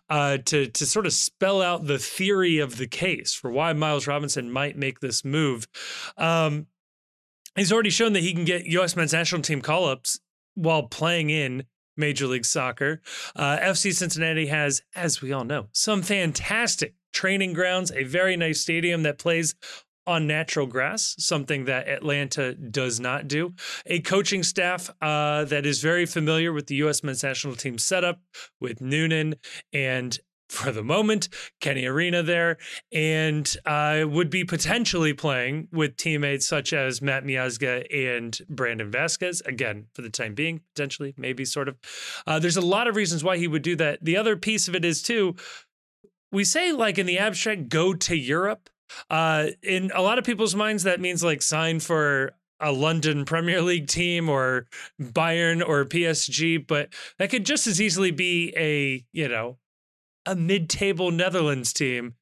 uh, 0.08 0.38
to 0.44 0.66
to 0.66 0.86
sort 0.86 1.06
of 1.06 1.12
spell 1.12 1.62
out 1.62 1.86
the 1.86 1.98
theory 1.98 2.58
of 2.58 2.76
the 2.76 2.86
case 2.86 3.34
for 3.34 3.50
why 3.50 3.72
Miles 3.72 4.06
Robinson 4.06 4.50
might 4.50 4.76
make 4.76 5.00
this 5.00 5.24
move. 5.24 5.66
Um, 6.16 6.66
he's 7.56 7.72
already 7.72 7.90
shown 7.90 8.12
that 8.14 8.22
he 8.22 8.32
can 8.32 8.44
get 8.44 8.66
U.S. 8.66 8.96
men's 8.96 9.12
national 9.12 9.42
team 9.42 9.60
call 9.60 9.86
ups 9.86 10.20
while 10.54 10.84
playing 10.84 11.30
in 11.30 11.64
Major 11.96 12.26
League 12.26 12.44
Soccer. 12.46 13.00
Uh, 13.36 13.58
FC 13.58 13.92
Cincinnati 13.92 14.46
has, 14.46 14.82
as 14.94 15.22
we 15.22 15.32
all 15.32 15.44
know, 15.44 15.68
some 15.72 16.02
fantastic 16.02 16.94
training 17.12 17.52
grounds, 17.52 17.92
a 17.92 18.04
very 18.04 18.36
nice 18.36 18.60
stadium 18.60 19.04
that 19.04 19.18
plays 19.18 19.54
on 20.06 20.26
natural 20.26 20.66
grass, 20.66 21.14
something 21.18 21.64
that 21.64 21.88
Atlanta 21.88 22.54
does 22.54 23.00
not 23.00 23.28
do. 23.28 23.54
A 23.86 24.00
coaching 24.00 24.42
staff 24.42 24.90
uh, 25.00 25.44
that 25.44 25.66
is 25.66 25.80
very 25.80 26.06
familiar 26.06 26.52
with 26.52 26.66
the 26.66 26.76
U.S. 26.76 27.02
men's 27.02 27.22
national 27.22 27.56
team 27.56 27.78
setup 27.78 28.20
with 28.60 28.80
Noonan 28.80 29.36
and 29.72 30.18
for 30.48 30.70
the 30.70 30.82
moment, 30.82 31.28
Kenny 31.60 31.86
Arena 31.86 32.22
there, 32.22 32.58
and 32.92 33.56
uh, 33.66 34.04
would 34.06 34.30
be 34.30 34.44
potentially 34.44 35.12
playing 35.12 35.68
with 35.72 35.96
teammates 35.96 36.46
such 36.46 36.72
as 36.72 37.02
Matt 37.02 37.24
Miazga 37.24 37.84
and 37.92 38.38
Brandon 38.48 38.90
Vasquez. 38.90 39.42
Again, 39.46 39.86
for 39.94 40.02
the 40.02 40.10
time 40.10 40.34
being, 40.34 40.60
potentially, 40.74 41.14
maybe 41.16 41.44
sort 41.44 41.68
of. 41.68 41.76
Uh, 42.26 42.38
there's 42.38 42.56
a 42.56 42.62
lot 42.62 42.86
of 42.86 42.96
reasons 42.96 43.24
why 43.24 43.36
he 43.36 43.48
would 43.48 43.62
do 43.62 43.76
that. 43.76 44.04
The 44.04 44.16
other 44.16 44.36
piece 44.36 44.68
of 44.68 44.74
it 44.74 44.84
is, 44.84 45.02
too, 45.02 45.34
we 46.30 46.44
say, 46.44 46.72
like 46.72 46.98
in 46.98 47.06
the 47.06 47.18
abstract, 47.18 47.68
go 47.68 47.94
to 47.94 48.16
Europe. 48.16 48.68
Uh, 49.10 49.48
in 49.62 49.90
a 49.94 50.02
lot 50.02 50.18
of 50.18 50.24
people's 50.24 50.54
minds, 50.54 50.82
that 50.82 51.00
means 51.00 51.22
like 51.22 51.42
sign 51.42 51.80
for 51.80 52.32
a 52.60 52.72
London 52.72 53.24
Premier 53.24 53.60
League 53.60 53.88
team 53.88 54.28
or 54.28 54.66
Bayern 55.00 55.66
or 55.66 55.84
PSG, 55.84 56.64
but 56.64 56.88
that 57.18 57.30
could 57.30 57.44
just 57.44 57.66
as 57.66 57.80
easily 57.80 58.10
be 58.10 58.54
a, 58.56 59.04
you 59.12 59.28
know, 59.28 59.58
a 60.26 60.34
mid-table 60.34 61.10
Netherlands 61.10 61.72
team 61.72 62.14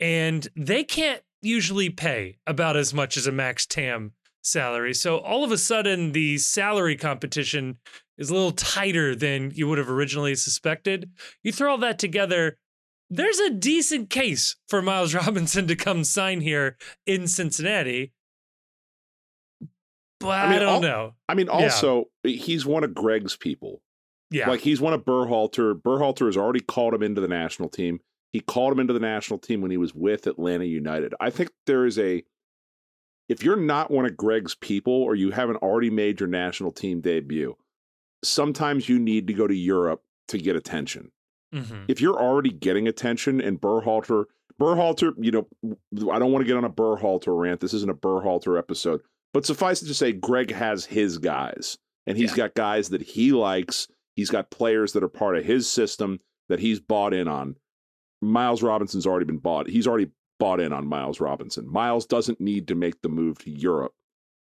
and 0.00 0.48
they 0.56 0.84
can't 0.84 1.22
usually 1.42 1.90
pay 1.90 2.38
about 2.46 2.76
as 2.76 2.92
much 2.92 3.16
as 3.16 3.26
a 3.26 3.32
max 3.32 3.66
TAM 3.66 4.12
salary. 4.42 4.94
So 4.94 5.18
all 5.18 5.44
of 5.44 5.52
a 5.52 5.58
sudden 5.58 6.12
the 6.12 6.38
salary 6.38 6.96
competition 6.96 7.78
is 8.16 8.30
a 8.30 8.34
little 8.34 8.52
tighter 8.52 9.14
than 9.14 9.52
you 9.54 9.68
would 9.68 9.78
have 9.78 9.90
originally 9.90 10.34
suspected. 10.34 11.10
You 11.42 11.52
throw 11.52 11.72
all 11.72 11.78
that 11.78 11.98
together, 11.98 12.58
there's 13.10 13.38
a 13.38 13.50
decent 13.50 14.10
case 14.10 14.56
for 14.68 14.82
Miles 14.82 15.14
Robinson 15.26 15.66
to 15.66 15.76
come 15.76 16.04
sign 16.04 16.40
here 16.40 16.76
in 17.06 17.26
Cincinnati. 17.26 18.12
But 20.20 20.30
I, 20.30 20.46
mean, 20.48 20.56
I 20.56 20.58
don't 20.58 20.68
al- 20.68 20.80
know. 20.80 21.14
I 21.28 21.34
mean, 21.34 21.48
also, 21.48 22.06
yeah. 22.24 22.32
he's 22.32 22.66
one 22.66 22.82
of 22.82 22.94
Greg's 22.94 23.36
people. 23.36 23.82
Yeah. 24.30 24.50
Like 24.50 24.60
he's 24.60 24.80
one 24.80 24.92
of 24.92 25.04
Berhalter. 25.04 25.80
Berhalter 25.80 26.26
has 26.26 26.36
already 26.36 26.60
called 26.60 26.94
him 26.94 27.02
into 27.02 27.20
the 27.20 27.28
national 27.28 27.68
team. 27.68 28.00
He 28.32 28.40
called 28.40 28.72
him 28.72 28.80
into 28.80 28.92
the 28.92 29.00
national 29.00 29.38
team 29.38 29.62
when 29.62 29.70
he 29.70 29.78
was 29.78 29.94
with 29.94 30.26
Atlanta 30.26 30.64
United. 30.64 31.14
I 31.20 31.30
think 31.30 31.50
there 31.66 31.86
is 31.86 31.98
a 31.98 32.24
if 33.28 33.42
you're 33.42 33.56
not 33.56 33.90
one 33.90 34.06
of 34.06 34.16
Greg's 34.16 34.54
people 34.54 34.92
or 34.92 35.14
you 35.14 35.30
haven't 35.30 35.56
already 35.56 35.90
made 35.90 36.20
your 36.20 36.28
national 36.28 36.72
team 36.72 37.00
debut, 37.00 37.56
sometimes 38.24 38.88
you 38.88 38.98
need 38.98 39.26
to 39.26 39.34
go 39.34 39.46
to 39.46 39.54
Europe 39.54 40.02
to 40.28 40.38
get 40.38 40.56
attention. 40.56 41.10
Mm-hmm. 41.54 41.84
If 41.88 42.00
you're 42.00 42.18
already 42.18 42.50
getting 42.50 42.88
attention 42.88 43.40
and 43.40 43.60
Berhalter, 43.60 44.24
Berhalter, 44.60 45.12
you 45.18 45.30
know, 45.30 45.46
I 46.12 46.18
don't 46.18 46.32
want 46.32 46.42
to 46.42 46.46
get 46.46 46.56
on 46.56 46.64
a 46.64 46.70
Berhalter 46.70 47.38
rant. 47.38 47.60
This 47.60 47.74
isn't 47.74 47.90
a 47.90 47.94
Berhalter 47.94 48.58
episode, 48.58 49.00
but 49.32 49.46
suffice 49.46 49.82
it 49.82 49.86
to 49.86 49.94
say, 49.94 50.12
Greg 50.12 50.52
has 50.52 50.84
his 50.84 51.18
guys, 51.18 51.78
and 52.06 52.16
he's 52.16 52.30
yeah. 52.30 52.36
got 52.36 52.54
guys 52.54 52.90
that 52.90 53.02
he 53.02 53.32
likes. 53.32 53.88
He's 54.14 54.30
got 54.30 54.50
players 54.50 54.92
that 54.92 55.04
are 55.04 55.08
part 55.08 55.36
of 55.36 55.44
his 55.44 55.70
system 55.70 56.20
that 56.48 56.60
he's 56.60 56.80
bought 56.80 57.14
in 57.14 57.28
on. 57.28 57.56
Miles 58.20 58.62
Robinson's 58.62 59.06
already 59.06 59.26
been 59.26 59.38
bought. 59.38 59.68
He's 59.68 59.86
already 59.86 60.10
bought 60.40 60.60
in 60.60 60.72
on 60.72 60.86
Miles 60.86 61.20
Robinson. 61.20 61.70
Miles 61.70 62.06
doesn't 62.06 62.40
need 62.40 62.68
to 62.68 62.74
make 62.74 63.00
the 63.00 63.08
move 63.08 63.38
to 63.38 63.50
Europe 63.50 63.92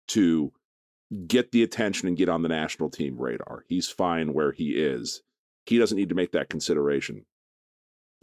to 0.09 0.53
get 1.27 1.53
the 1.53 1.63
attention 1.63 2.09
and 2.09 2.17
get 2.17 2.29
on 2.29 2.43
the 2.43 2.49
national 2.49 2.91
team 2.91 3.17
radar. 3.19 3.65
He's 3.69 3.89
fine 3.89 4.33
where 4.33 4.53
he 4.53 4.71
is. 4.71 5.23
He 5.67 5.79
doesn't 5.79 5.97
need 5.97 6.09
to 6.09 6.15
make 6.15 6.33
that 6.33 6.49
consideration. 6.49 7.27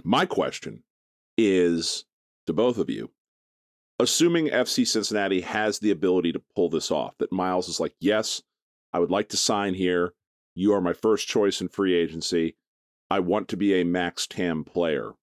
My 0.04 0.26
question 0.26 0.84
is 1.38 2.06
to 2.48 2.54
both 2.54 2.78
of 2.78 2.90
you 2.90 3.12
assuming 4.00 4.48
FC 4.48 4.88
Cincinnati 4.88 5.42
has 5.42 5.80
the 5.80 5.92
ability 5.92 6.32
to 6.34 6.42
pull 6.56 6.70
this 6.70 6.92
off, 6.92 7.18
that 7.20 7.32
Miles 7.32 7.70
is 7.70 7.80
like, 7.80 7.94
yes, 8.00 8.42
I 8.92 9.00
would 9.00 9.12
like 9.12 9.30
to 9.30 9.38
sign 9.38 9.74
here. 9.74 10.14
You 10.56 10.74
are 10.74 10.82
my 10.82 10.94
first 10.94 11.28
choice 11.28 11.62
in 11.62 11.70
free 11.70 11.96
agency. 11.96 12.56
I 13.10 13.20
want 13.20 13.48
to 13.50 13.58
be 13.58 13.80
a 13.80 13.86
max 13.86 14.28
TAM 14.28 14.64
player. 14.64 15.14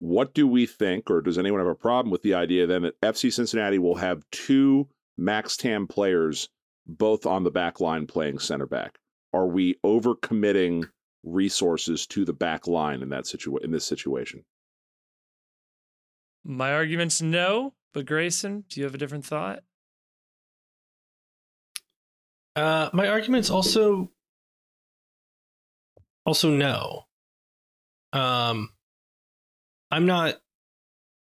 What 0.00 0.34
do 0.34 0.46
we 0.46 0.66
think, 0.66 1.10
or 1.10 1.20
does 1.20 1.38
anyone 1.38 1.60
have 1.60 1.68
a 1.68 1.74
problem 1.74 2.10
with 2.10 2.22
the 2.22 2.34
idea 2.34 2.66
then 2.66 2.82
that 2.82 3.00
FC 3.00 3.32
Cincinnati 3.32 3.78
will 3.78 3.96
have 3.96 4.28
two 4.30 4.88
max 5.16 5.56
TAM 5.56 5.86
players 5.86 6.48
both 6.86 7.26
on 7.26 7.44
the 7.44 7.50
back 7.50 7.80
line 7.80 8.06
playing 8.06 8.38
center 8.38 8.66
back? 8.66 8.98
Are 9.32 9.46
we 9.46 9.76
overcommitting 9.84 10.88
resources 11.24 12.06
to 12.08 12.24
the 12.24 12.32
back 12.32 12.66
line 12.66 13.02
in 13.02 13.08
that 13.08 13.24
situa- 13.24 13.64
in 13.64 13.70
this 13.70 13.84
situation? 13.84 14.44
My 16.44 16.72
argument's 16.72 17.22
no, 17.22 17.74
but 17.92 18.06
Grayson, 18.06 18.64
do 18.68 18.80
you 18.80 18.84
have 18.84 18.94
a 18.94 18.98
different 18.98 19.24
thought? 19.24 19.62
Uh, 22.54 22.90
my 22.92 23.08
argument's 23.08 23.50
also 23.50 24.10
also 26.24 26.50
no. 26.50 27.06
Um, 28.12 28.70
I'm 29.90 30.06
not. 30.06 30.36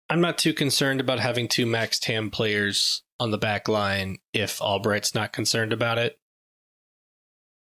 I'm 0.09 0.21
not 0.21 0.37
too 0.37 0.53
concerned 0.53 0.99
about 0.99 1.19
having 1.19 1.47
two 1.47 1.65
max 1.65 1.97
TAM 1.99 2.29
players 2.29 3.03
on 3.19 3.31
the 3.31 3.37
back 3.37 3.67
line 3.67 4.17
if 4.33 4.61
Albright's 4.61 5.15
not 5.15 5.33
concerned 5.33 5.73
about 5.73 5.97
it. 5.97 6.19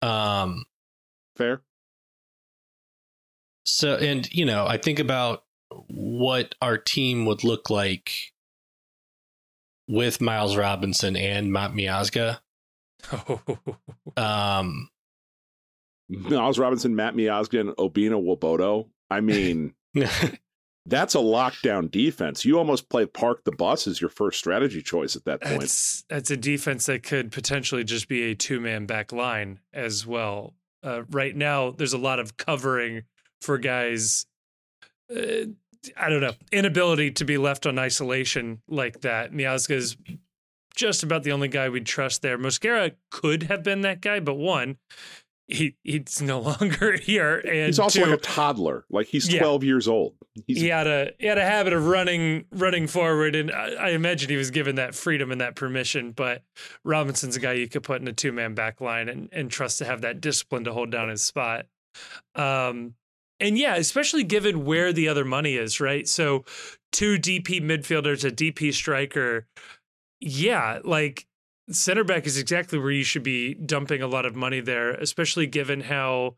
Um, 0.01 0.65
fair. 1.35 1.61
So, 3.71 3.95
and 3.95 4.31
you 4.33 4.45
know, 4.45 4.65
I 4.65 4.77
think 4.77 4.99
about 4.99 5.43
what 5.87 6.55
our 6.61 6.77
team 6.77 7.25
would 7.25 7.43
look 7.43 7.69
like 7.69 8.11
with 9.87 10.21
Miles 10.21 10.55
Robinson 10.55 11.15
and 11.15 11.51
Matt 11.51 11.71
Miazga. 11.71 12.39
um, 14.17 14.89
Miles 16.09 16.59
Robinson, 16.59 16.95
Matt 16.95 17.15
Miazga, 17.15 17.59
and 17.61 17.69
Obinna 17.71 18.21
Nwobodo. 18.21 18.89
I 19.09 19.21
mean, 19.21 19.73
that's 20.85 21.15
a 21.15 21.19
lockdown 21.19 21.89
defense. 21.89 22.45
You 22.45 22.57
almost 22.57 22.89
play 22.89 23.05
park 23.05 23.43
the 23.43 23.51
bus 23.51 23.87
as 23.87 24.01
your 24.01 24.09
first 24.09 24.39
strategy 24.39 24.81
choice 24.81 25.15
at 25.15 25.25
that 25.25 25.41
point. 25.41 25.61
That's, 25.61 26.03
that's 26.09 26.31
a 26.31 26.37
defense 26.37 26.85
that 26.87 27.03
could 27.03 27.31
potentially 27.31 27.83
just 27.83 28.07
be 28.07 28.23
a 28.31 28.35
two 28.35 28.59
man 28.59 28.85
back 28.85 29.11
line 29.11 29.59
as 29.73 30.05
well. 30.05 30.55
Uh, 30.83 31.03
right 31.09 31.35
now, 31.35 31.71
there's 31.71 31.93
a 31.93 31.97
lot 31.97 32.19
of 32.19 32.37
covering 32.37 33.03
for 33.41 33.57
guys. 33.57 34.25
Uh, 35.13 35.47
I 35.95 36.09
don't 36.09 36.19
know, 36.19 36.33
inability 36.51 37.11
to 37.11 37.25
be 37.25 37.37
left 37.37 37.65
on 37.65 37.79
isolation 37.79 38.61
like 38.67 39.01
that. 39.01 39.31
Miazga 39.31 39.75
is 39.75 39.95
just 40.75 41.03
about 41.03 41.23
the 41.23 41.31
only 41.31 41.47
guy 41.47 41.69
we'd 41.69 41.85
trust 41.85 42.21
there. 42.21 42.37
Mosquera 42.37 42.95
could 43.11 43.43
have 43.43 43.63
been 43.63 43.81
that 43.81 44.01
guy, 44.01 44.19
but 44.19 44.35
one, 44.35 44.77
he 45.47 45.77
he's 45.83 46.21
no 46.21 46.39
longer 46.59 46.97
here, 46.97 47.37
and 47.39 47.65
he's 47.67 47.79
also 47.79 48.03
two, 48.03 48.09
like 48.11 48.19
a 48.19 48.21
toddler. 48.21 48.85
Like 48.89 49.07
he's 49.07 49.31
Yeah. 49.31 49.39
12 49.39 49.63
years 49.63 49.87
old. 49.87 50.15
He's 50.47 50.59
he 50.61 50.67
had 50.67 50.85
a 50.85 51.11
he 51.17 51.27
had 51.27 51.37
a 51.37 51.45
habit 51.45 51.71
of 51.73 51.87
running 51.87 52.45
running 52.51 52.85
forward, 52.87 53.35
and 53.35 53.49
I, 53.49 53.69
I 53.71 53.89
imagine 53.91 54.29
he 54.29 54.35
was 54.35 54.51
given 54.51 54.75
that 54.75 54.93
freedom 54.95 55.31
and 55.31 55.39
that 55.41 55.55
permission. 55.55 56.11
But 56.11 56.43
Robinson's 56.83 57.35
a 57.35 57.39
guy 57.39 57.53
you 57.53 57.67
could 57.69 57.83
put 57.83 58.01
in 58.01 58.07
a 58.07 58.13
two 58.13 58.31
man 58.33 58.53
back 58.53 58.79
line 58.81 59.09
and 59.09 59.29
and 59.31 59.49
trust 59.49 59.79
to 59.79 59.85
have 59.85 60.01
that 60.01 60.21
discipline 60.21 60.65
to 60.65 60.73
hold 60.73 60.91
down 60.91 61.09
his 61.09 61.23
spot. 61.23 61.65
Um, 62.35 62.93
and 63.39 63.57
yeah, 63.57 63.75
especially 63.75 64.23
given 64.23 64.65
where 64.65 64.91
the 64.91 65.07
other 65.07 65.25
money 65.25 65.55
is, 65.55 65.79
right? 65.79 66.07
So 66.07 66.45
two 66.91 67.17
DP 67.17 67.61
midfielders, 67.61 68.25
a 68.25 68.31
DP 68.31 68.73
striker. 68.73 69.47
Yeah, 70.19 70.79
like 70.83 71.25
center 71.71 72.03
back 72.03 72.25
is 72.25 72.37
exactly 72.37 72.79
where 72.79 72.91
you 72.91 73.03
should 73.03 73.23
be 73.23 73.53
dumping 73.53 74.01
a 74.01 74.07
lot 74.07 74.25
of 74.25 74.35
money 74.35 74.59
there, 74.59 74.91
especially 74.91 75.47
given 75.47 75.81
how 75.81 76.35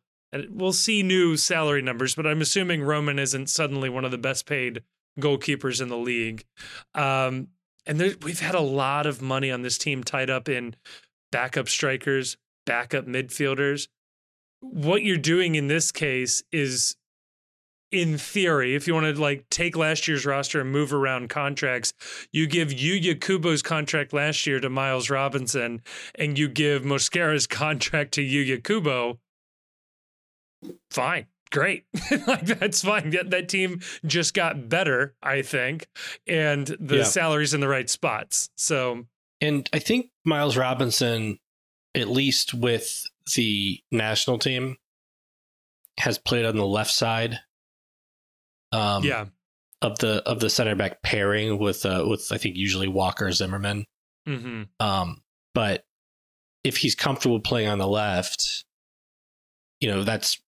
we'll 0.49 0.73
see 0.73 1.03
new 1.03 1.37
salary 1.37 1.81
numbers, 1.81 2.15
but 2.15 2.25
I'm 2.25 2.41
assuming 2.41 2.83
Roman 2.83 3.19
isn't 3.19 3.49
suddenly 3.49 3.89
one 3.89 4.05
of 4.05 4.11
the 4.11 4.17
best 4.17 4.45
paid 4.45 4.83
goalkeepers 5.19 5.81
in 5.81 5.89
the 5.89 5.97
league. 5.97 6.45
Um, 6.95 7.49
and 7.85 7.99
there, 7.99 8.13
we've 8.21 8.39
had 8.39 8.55
a 8.55 8.61
lot 8.61 9.05
of 9.05 9.21
money 9.21 9.51
on 9.51 9.61
this 9.61 9.77
team 9.77 10.03
tied 10.03 10.29
up 10.29 10.47
in 10.47 10.75
backup 11.31 11.67
strikers, 11.67 12.37
backup 12.65 13.07
midfielders. 13.07 13.87
What 14.61 15.03
you're 15.03 15.17
doing 15.17 15.55
in 15.55 15.67
this 15.67 15.91
case 15.91 16.43
is, 16.51 16.95
in 17.91 18.17
theory, 18.17 18.73
if 18.75 18.87
you 18.87 18.93
want 18.93 19.13
to 19.13 19.21
like 19.21 19.49
take 19.49 19.75
last 19.75 20.07
year's 20.07 20.25
roster 20.25 20.61
and 20.61 20.71
move 20.71 20.93
around 20.93 21.29
contracts, 21.29 21.93
you 22.31 22.47
give 22.47 22.69
Yuya 22.69 23.19
Kubo's 23.19 23.61
contract 23.61 24.13
last 24.13 24.47
year 24.47 24.59
to 24.61 24.69
Miles 24.69 25.09
Robinson, 25.09 25.81
and 26.15 26.37
you 26.39 26.47
give 26.47 26.83
Mosquera's 26.85 27.47
contract 27.63 28.13
to 28.13 28.21
Yuya 28.21 28.63
Kubo 28.63 29.19
fine. 30.89 31.25
Great. 31.51 31.85
Like 32.27 32.45
that's 32.45 32.81
fine. 32.83 33.09
That, 33.09 33.29
that 33.31 33.49
team 33.49 33.81
just 34.05 34.33
got 34.33 34.69
better 34.69 35.15
i 35.21 35.41
think 35.41 35.87
and 36.27 36.67
the 36.79 36.97
Yeah. 36.97 37.03
salaries 37.03 37.53
in 37.53 37.59
the 37.61 37.67
right 37.67 37.89
spots. 37.89 38.49
So 38.55 39.05
And 39.41 39.67
I 39.73 39.79
think 39.79 40.11
Miles 40.23 40.55
Robinson, 40.55 41.39
at 41.95 42.07
least 42.07 42.53
with 42.53 43.03
the 43.35 43.81
national 43.91 44.39
team, 44.39 44.77
has 45.99 46.17
played 46.17 46.45
on 46.45 46.55
the 46.55 46.65
left 46.65 46.91
side. 46.91 47.39
Um, 48.71 49.03
yeah 49.03 49.25
of 49.81 49.97
the 49.99 50.21
of 50.27 50.39
the 50.39 50.49
center 50.49 50.75
back 50.75 51.01
pairing 51.01 51.57
with 51.57 51.85
uh, 51.85 52.05
with 52.07 52.31
I 52.31 52.37
think 52.37 52.55
usually 52.55 52.87
Walker 52.87 53.31
Zimmerman. 53.31 53.85
hmm 54.25 54.63
Um, 54.79 55.21
but 55.53 55.85
if 56.63 56.77
he's 56.77 56.95
comfortable 56.95 57.39
playing 57.39 57.67
on 57.67 57.79
the 57.79 57.87
left, 57.87 58.65
you 59.79 59.89
know 59.89 60.03
that's 60.03 60.39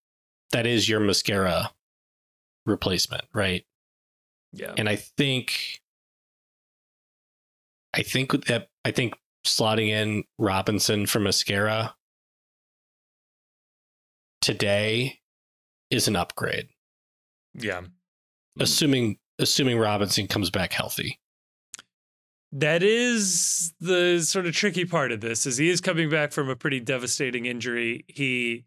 that 0.52 0.68
is 0.68 0.88
your 0.88 1.00
Mosquera 1.00 1.70
replacement, 2.66 3.26
right? 3.34 3.66
yeah 4.54 4.74
And 4.78 4.88
I 4.88 4.98
think 4.98 5.82
I 7.94 8.04
think 8.04 8.46
that 8.46 8.70
I 8.86 8.92
think 8.92 9.16
slotting 9.46 9.88
in 9.88 10.24
Robinson 10.38 11.08
for 11.08 11.20
Mosquera 11.20 11.94
today 14.44 15.20
is 15.90 16.08
an 16.08 16.16
upgrade, 16.16 16.68
yeah. 17.56 17.82
Assuming 18.60 19.18
assuming 19.40 19.80
Robinson 19.80 20.28
comes 20.28 20.50
back 20.52 20.74
healthy. 20.74 21.20
that 22.52 22.84
is 22.84 23.74
the 23.80 24.20
sort 24.20 24.46
of 24.46 24.54
tricky 24.54 24.86
part 24.86 25.12
of 25.12 25.22
this 25.22 25.48
is 25.48 25.58
he 25.58 25.70
is 25.70 25.82
coming 25.82 26.10
back 26.10 26.32
from 26.32 26.50
a 26.50 26.56
pretty 26.56 26.80
devastating 26.80 27.46
injury. 27.48 28.06
He 28.08 28.66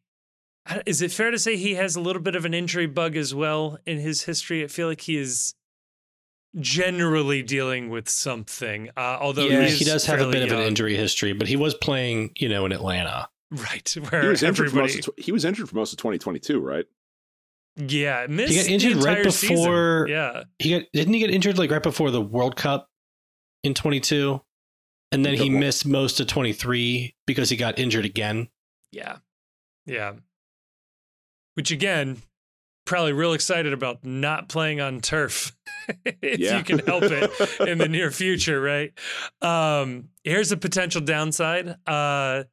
is 0.84 1.00
it 1.02 1.12
fair 1.12 1.30
to 1.30 1.38
say 1.38 1.56
he 1.56 1.74
has 1.74 1.94
a 1.94 2.00
little 2.00 2.22
bit 2.22 2.34
of 2.34 2.44
an 2.44 2.52
injury 2.52 2.86
bug 2.86 3.16
as 3.16 3.32
well 3.34 3.78
in 3.86 3.98
his 3.98 4.22
history? 4.22 4.64
I 4.64 4.66
feel 4.66 4.88
like 4.88 5.02
he 5.02 5.16
is 5.16 5.54
generally 6.58 7.42
dealing 7.42 7.90
with 7.90 8.08
something 8.08 8.88
uh, 8.96 9.18
although 9.20 9.44
yeah, 9.44 9.60
is 9.60 9.78
he 9.78 9.84
does 9.84 10.06
have 10.06 10.20
a 10.20 10.30
bit 10.30 10.42
of 10.42 10.58
an 10.58 10.64
injury 10.64 10.96
history, 10.96 11.32
but 11.32 11.46
he 11.46 11.56
was 11.56 11.74
playing, 11.74 12.32
you 12.36 12.48
know, 12.48 12.66
in 12.66 12.72
Atlanta. 12.72 13.28
Right 13.50 13.88
he 13.94 14.00
where 14.00 14.28
was 14.30 14.42
injured 14.42 14.70
for 14.70 14.78
everybody 14.78 14.96
most 14.98 15.08
of, 15.08 15.14
he 15.16 15.32
was 15.32 15.44
injured 15.44 15.68
for 15.68 15.76
most 15.76 15.92
of 15.92 15.98
2022, 15.98 16.58
right? 16.60 16.84
Yeah, 17.76 18.26
missed 18.28 18.52
he 18.52 18.58
got 18.58 18.70
injured 18.70 19.04
right 19.04 19.18
entire 19.18 19.30
season. 19.30 19.56
before- 19.56 20.06
Yeah, 20.08 20.44
He 20.58 20.70
got 20.70 20.82
didn't 20.92 21.12
he 21.14 21.20
get 21.20 21.30
injured 21.30 21.58
like 21.58 21.70
right 21.70 21.82
before 21.82 22.10
the 22.10 22.22
World 22.22 22.56
Cup 22.56 22.88
in 23.62 23.74
22? 23.74 24.40
And 25.12 25.24
then 25.24 25.34
he 25.34 25.44
The- 25.50 25.58
missed 25.58 25.86
most 25.86 26.18
of 26.18 26.26
23 26.26 27.14
because 27.26 27.50
he 27.50 27.56
got 27.56 27.78
injured 27.78 28.04
again. 28.04 28.48
yeah, 28.92 29.18
yeah. 29.84 30.14
Which 31.54 31.70
again, 31.70 32.22
probably 32.86 33.12
real 33.12 33.32
excited 33.32 33.72
about 33.72 34.04
not 34.04 34.48
playing 34.48 34.80
on 34.80 35.00
turf 35.00 35.56
if 36.22 36.38
Yeah. 36.38 36.58
you 36.58 36.64
can 36.64 36.78
help 36.80 37.04
it 37.04 37.30
in 37.68 37.78
the 37.78 37.88
near 37.88 38.10
future, 38.10 38.60
right? 38.60 38.92
Um, 39.42 40.08
here's 40.24 40.52
a 40.52 40.56
potential 40.56 41.00
downside. 41.00 41.76
Uh, 41.86 42.44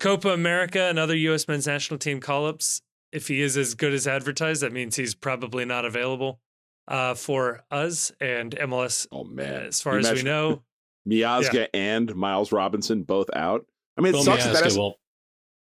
Copa 0.00 0.28
America 0.30 0.80
and 0.82 0.98
other 0.98 1.16
U.S. 1.16 1.48
men's 1.48 1.66
national 1.66 1.98
team 1.98 2.20
call-ups. 2.20 2.82
If 3.12 3.28
he 3.28 3.40
is 3.40 3.56
as 3.56 3.74
good 3.74 3.94
as 3.94 4.06
advertised, 4.06 4.62
that 4.62 4.72
means 4.72 4.96
he's 4.96 5.14
probably 5.14 5.64
not 5.64 5.84
available 5.84 6.40
uh, 6.88 7.14
for 7.14 7.64
us 7.70 8.12
and 8.20 8.54
MLS. 8.56 9.06
Oh 9.12 9.24
man, 9.24 9.62
as 9.62 9.80
far 9.80 9.94
You 9.94 10.06
as 10.06 10.12
we 10.12 10.22
know, 10.22 10.62
Miazga 11.08 11.68
and 11.72 12.14
Miles 12.14 12.52
Robinson 12.52 13.04
both 13.04 13.30
out. 13.34 13.64
I 13.96 14.02
mean, 14.02 14.10
it 14.12 14.16
Well, 14.16 14.24
sucks 14.24 14.44
that, 14.44 14.50
Miazga 14.50 14.54
that 14.54 14.64
has, 14.64 14.78
will- 14.78 14.98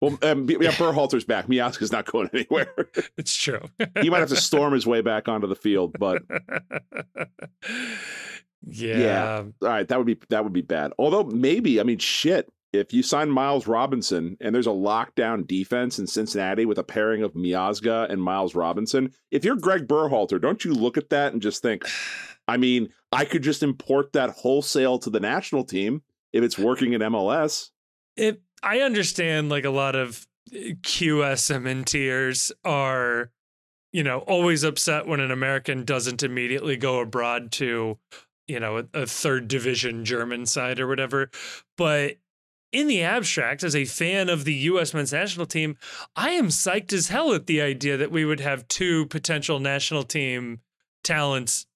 well, 0.01 0.17
um, 0.23 0.49
yeah, 0.49 0.71
Berhalter's 0.71 1.25
back. 1.25 1.47
Miazga's 1.49 1.91
not 1.91 2.07
going 2.07 2.31
anywhere. 2.33 2.73
it's 3.17 3.35
true. 3.35 3.61
he 4.01 4.11
might 4.11 4.21
have 4.21 4.29
to 4.29 4.37
storm 4.37 4.73
his 4.73 4.87
way 4.87 5.01
back 5.01 5.29
onto 5.29 5.49
the 5.49 5.57
field, 5.57 5.97
but 5.99 6.23
yeah. 8.67 9.43
all 9.63 9.69
right, 9.69 9.89
that 9.89 9.99
would 9.99 10.07
be 10.07 10.17
that 10.31 10.45
would 10.45 10.53
be 10.53 10.63
bad. 10.63 10.93
Although 10.99 11.25
maybe, 11.25 11.81
I 11.81 11.83
mean, 11.83 11.99
shit. 11.99 12.49
If 12.73 12.93
you 12.93 13.03
sign 13.03 13.31
Miles 13.31 13.67
Robinson 13.67 14.37
and 14.41 14.55
there's 14.55 14.67
a 14.67 14.71
lockdown 14.71 15.47
defense 15.47 15.99
in 15.99 16.07
Cincinnati 16.07 16.67
with 16.67 16.79
a 16.79 16.85
pairing 16.85 17.23
of 17.23 17.33
Miazga 17.33 18.11
and 18.11 18.23
Miles 18.23 18.55
Robinson, 18.55 19.13
if 19.31 19.45
you're 19.45 19.57
Greg 19.57 19.87
Berhalter, 19.87 20.41
don't 20.41 20.65
you 20.65 20.75
look 20.75 20.99
at 20.99 21.09
that 21.11 21.33
and 21.33 21.41
just 21.41 21.63
think, 21.63 21.85
I 22.47 22.59
mean, 22.59 22.91
I 23.11 23.25
could 23.25 23.43
just 23.43 23.63
import 23.63 24.13
that 24.13 24.31
wholesale 24.31 24.99
to 24.99 25.11
the 25.11 25.21
national 25.21 25.65
team 25.65 26.03
if 26.33 26.45
it's 26.45 26.59
working 26.59 26.93
in 26.93 27.01
MLS. 27.01 27.71
It, 28.17 28.43
I 28.63 28.81
understand 28.81 29.49
like 29.49 29.65
a 29.65 29.71
lot 29.71 29.97
of 29.97 30.27
eh, 30.53 30.73
USMNTers 30.83 32.53
are, 32.65 33.31
you 33.93 34.03
know, 34.03 34.19
always 34.21 34.63
upset 34.63 35.07
when 35.07 35.21
an 35.21 35.31
American 35.31 35.85
doesn't 35.85 36.23
immediately 36.23 36.77
go 36.77 37.01
abroad 37.01 37.51
to, 37.53 37.99
you 38.47 38.61
know, 38.61 38.79
a, 38.79 39.03
a 39.03 39.07
third 39.07 39.49
division 39.49 40.05
German 40.05 40.45
side 40.45 40.81
or 40.81 40.87
whatever. 40.87 41.31
But 41.79 42.17
in 42.73 42.87
the 42.87 43.03
abstract, 43.03 43.63
as 43.63 43.75
a 43.75 43.85
fan 43.85 44.29
of 44.29 44.45
the 44.45 44.55
U.S. 44.55 44.93
men's 44.93 45.13
national 45.13 45.47
team, 45.47 45.77
I 46.15 46.31
am 46.31 46.49
psyched 46.49 46.93
as 46.93 47.09
hell 47.09 47.33
at 47.33 47.47
the 47.47 47.61
idea 47.61 47.97
that 47.97 48.11
we 48.11 48.25
would 48.25 48.41
have 48.41 48.69
two 48.69 49.07
potential 49.07 49.59
national 49.59 50.03
team 50.03 50.61
talents 51.03 51.67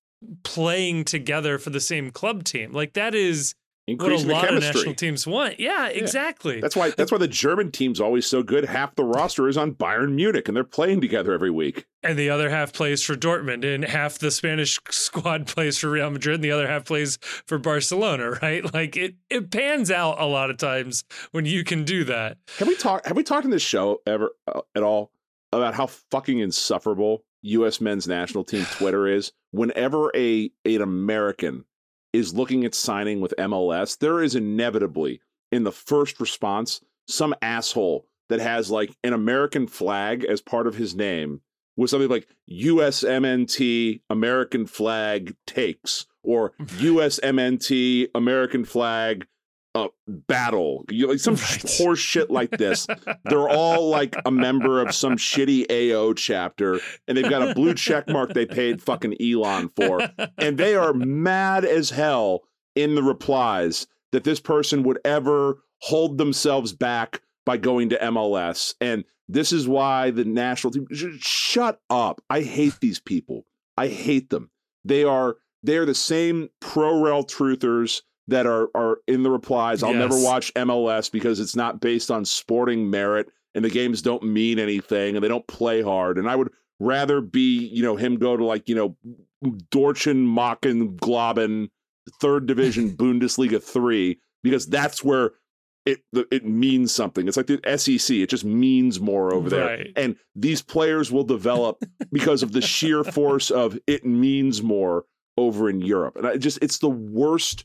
playing 0.42 1.04
together 1.04 1.58
for 1.58 1.70
the 1.70 1.80
same 1.80 2.10
club 2.10 2.44
team. 2.44 2.72
Like 2.72 2.92
that 2.92 3.14
is 3.14 3.54
what 3.86 3.92
a 4.00 4.04
Increasing 4.14 4.28
the 4.28 4.34
lot 4.34 4.44
of 4.44 4.48
chemistry. 4.50 4.74
national 4.80 4.94
teams 4.94 5.26
want. 5.26 5.58
Yeah, 5.58 5.88
exactly. 5.88 6.60
That's 6.60 6.76
why 6.76 6.90
that's 6.90 7.10
why 7.10 7.18
the 7.18 7.26
German 7.28 7.72
team's 7.72 8.00
always 8.00 8.26
so 8.26 8.42
good. 8.42 8.64
Half 8.64 8.94
the 8.94 9.04
roster 9.04 9.48
is 9.48 9.56
on 9.56 9.72
Bayern 9.74 10.12
Munich 10.14 10.46
and 10.46 10.56
they're 10.56 10.62
playing 10.62 11.00
together 11.00 11.32
every 11.32 11.50
week. 11.50 11.86
and 12.04 12.16
the 12.18 12.30
other 12.30 12.48
half 12.50 12.72
plays 12.72 13.02
for 13.02 13.14
Dortmund, 13.16 13.64
and 13.64 13.84
half 13.84 14.18
the 14.18 14.30
Spanish 14.30 14.78
squad 14.90 15.46
plays 15.48 15.78
for 15.78 15.90
Real 15.90 16.10
Madrid, 16.10 16.36
and 16.36 16.44
the 16.44 16.52
other 16.52 16.68
half 16.68 16.84
plays 16.84 17.18
for 17.46 17.58
Barcelona. 17.58 18.30
Right? 18.42 18.72
Like 18.72 18.96
it, 18.96 19.16
it 19.30 19.50
pans 19.50 19.90
out 19.90 20.20
a 20.20 20.26
lot 20.26 20.50
of 20.50 20.58
times 20.58 21.02
when 21.32 21.44
you 21.44 21.64
can 21.64 21.84
do 21.84 22.04
that. 22.04 22.38
Have 22.58 22.68
we 22.68 22.76
talked 22.76 23.06
have 23.06 23.16
we 23.16 23.22
talked 23.24 23.44
in 23.44 23.50
this 23.50 23.62
show 23.62 24.00
ever 24.06 24.30
uh, 24.46 24.60
at 24.76 24.82
all 24.84 25.10
about 25.52 25.74
how 25.74 25.86
fucking 25.86 26.38
insufferable 26.38 27.24
US 27.42 27.80
men's 27.80 28.06
national 28.06 28.44
team 28.44 28.64
Twitter 28.70 29.06
is? 29.08 29.32
Whenever 29.50 30.10
a 30.14 30.50
an 30.64 30.82
American 30.82 31.64
is 32.12 32.34
looking 32.34 32.64
at 32.64 32.74
signing 32.74 33.20
with 33.20 33.34
MLS, 33.38 33.98
there 33.98 34.22
is 34.22 34.34
inevitably 34.34 35.20
in 35.50 35.64
the 35.64 35.72
first 35.72 36.20
response 36.20 36.80
some 37.08 37.34
asshole 37.42 38.06
that 38.28 38.40
has 38.40 38.70
like 38.70 38.96
an 39.04 39.12
American 39.12 39.66
flag 39.66 40.24
as 40.24 40.40
part 40.40 40.66
of 40.66 40.76
his 40.76 40.94
name 40.94 41.40
with 41.76 41.90
something 41.90 42.08
like 42.08 42.28
USMNT 42.50 44.00
American 44.10 44.66
flag 44.66 45.34
takes 45.46 46.06
or 46.22 46.52
USMNT 46.60 48.08
American 48.14 48.64
flag 48.64 49.26
uh, 49.74 49.88
battle, 50.06 50.84
you 50.90 51.06
like 51.08 51.18
some 51.18 51.34
Right. 51.34 51.74
horse 51.78 51.98
shit 51.98 52.30
like 52.30 52.50
this. 52.50 52.86
They're 53.24 53.48
all 53.48 53.88
like 53.88 54.14
a 54.26 54.30
member 54.30 54.80
of 54.82 54.94
some 54.94 55.16
shitty 55.16 55.66
AO 55.70 56.12
chapter, 56.12 56.80
and 57.08 57.16
they've 57.16 57.28
got 57.28 57.48
a 57.48 57.54
blue 57.54 57.74
check 57.74 58.06
mark 58.08 58.34
they 58.34 58.46
paid 58.46 58.82
fucking 58.82 59.16
Elon 59.20 59.70
for, 59.74 60.00
and 60.38 60.58
they 60.58 60.74
are 60.74 60.92
mad 60.92 61.64
as 61.64 61.90
hell 61.90 62.40
in 62.74 62.94
the 62.94 63.02
replies 63.02 63.86
that 64.12 64.24
this 64.24 64.40
person 64.40 64.82
would 64.82 64.98
ever 65.04 65.58
hold 65.80 66.18
themselves 66.18 66.72
back 66.72 67.22
by 67.46 67.56
going 67.56 67.88
to 67.88 67.98
MLS. 67.98 68.74
And 68.80 69.04
this 69.28 69.52
is 69.52 69.66
why 69.66 70.10
the 70.10 70.24
national 70.24 70.72
team 70.72 70.86
shut 71.20 71.80
up. 71.88 72.22
I 72.28 72.42
hate 72.42 72.74
these 72.80 73.00
people. 73.00 73.46
I 73.76 73.88
hate 73.88 74.28
them. 74.30 74.50
They 74.84 75.04
are 75.04 75.36
they 75.62 75.76
are 75.78 75.86
the 75.86 75.94
same 75.94 76.50
pro 76.60 77.00
rel 77.00 77.24
truthers 77.24 78.02
that 78.28 78.46
are 78.46 78.68
are 78.74 78.98
in 79.06 79.22
the 79.22 79.30
replies. 79.30 79.82
I'll 79.82 79.94
yes. 79.94 80.10
never 80.10 80.22
watch 80.22 80.52
MLS 80.54 81.10
because 81.10 81.40
it's 81.40 81.56
not 81.56 81.80
based 81.80 82.10
on 82.10 82.24
sporting 82.24 82.88
merit 82.88 83.28
and 83.54 83.64
the 83.64 83.70
games 83.70 84.02
don't 84.02 84.22
mean 84.22 84.58
anything 84.58 85.14
and 85.16 85.24
they 85.24 85.28
don't 85.28 85.46
play 85.46 85.82
hard. 85.82 86.18
And 86.18 86.28
I 86.28 86.36
would 86.36 86.50
rather 86.80 87.20
be, 87.20 87.66
you 87.66 87.82
know, 87.82 87.96
him 87.96 88.16
go 88.16 88.36
to 88.36 88.44
like, 88.44 88.68
you 88.68 88.74
know, 88.74 88.96
Dortchen, 89.70 90.26
Machen, 90.26 90.96
Globen, 90.96 91.70
third 92.20 92.46
division 92.46 92.90
Bundesliga 92.96 93.62
three, 93.62 94.20
because 94.42 94.66
that's 94.66 95.02
where 95.02 95.32
it 95.84 96.02
it 96.30 96.44
means 96.44 96.94
something. 96.94 97.26
It's 97.26 97.36
like 97.36 97.48
the 97.48 97.60
SEC; 97.76 98.16
it 98.16 98.28
just 98.28 98.44
means 98.44 99.00
more 99.00 99.34
over 99.34 99.50
there. 99.50 99.66
Right. 99.66 99.92
And 99.96 100.16
these 100.36 100.62
players 100.62 101.10
will 101.10 101.24
develop 101.24 101.82
because 102.12 102.42
of 102.44 102.52
the 102.52 102.60
sheer 102.60 103.02
force 103.12 103.50
of 103.50 103.78
it 103.88 104.04
means 104.04 104.62
more 104.62 105.06
over 105.36 105.68
in 105.68 105.80
Europe. 105.80 106.16
And 106.16 106.26
I 106.26 106.36
just 106.36 106.58
it's 106.62 106.78
the 106.78 106.88
worst 106.88 107.64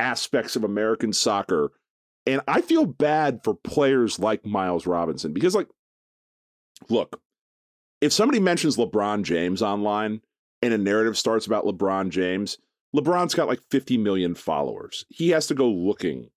aspects 0.00 0.56
of 0.56 0.64
American 0.64 1.12
soccer. 1.12 1.72
And 2.26 2.40
I 2.46 2.60
feel 2.60 2.84
bad 2.86 3.40
for 3.42 3.54
players 3.54 4.18
like 4.18 4.44
Miles 4.44 4.86
Robinson 4.86 5.32
because, 5.32 5.54
like, 5.54 5.68
look, 6.88 7.20
if 8.00 8.12
somebody 8.12 8.40
mentions 8.40 8.76
LeBron 8.76 9.22
James 9.22 9.62
online 9.62 10.20
and 10.62 10.74
a 10.74 10.78
narrative 10.78 11.16
starts 11.16 11.46
about 11.46 11.64
LeBron 11.64 12.10
James, 12.10 12.58
LeBron's 12.94 13.34
got 13.34 13.48
like 13.48 13.60
50 13.70 13.98
million 13.98 14.34
followers. 14.34 15.04
He 15.08 15.30
has 15.30 15.46
to 15.48 15.54
go 15.54 15.68
looking 15.68 16.30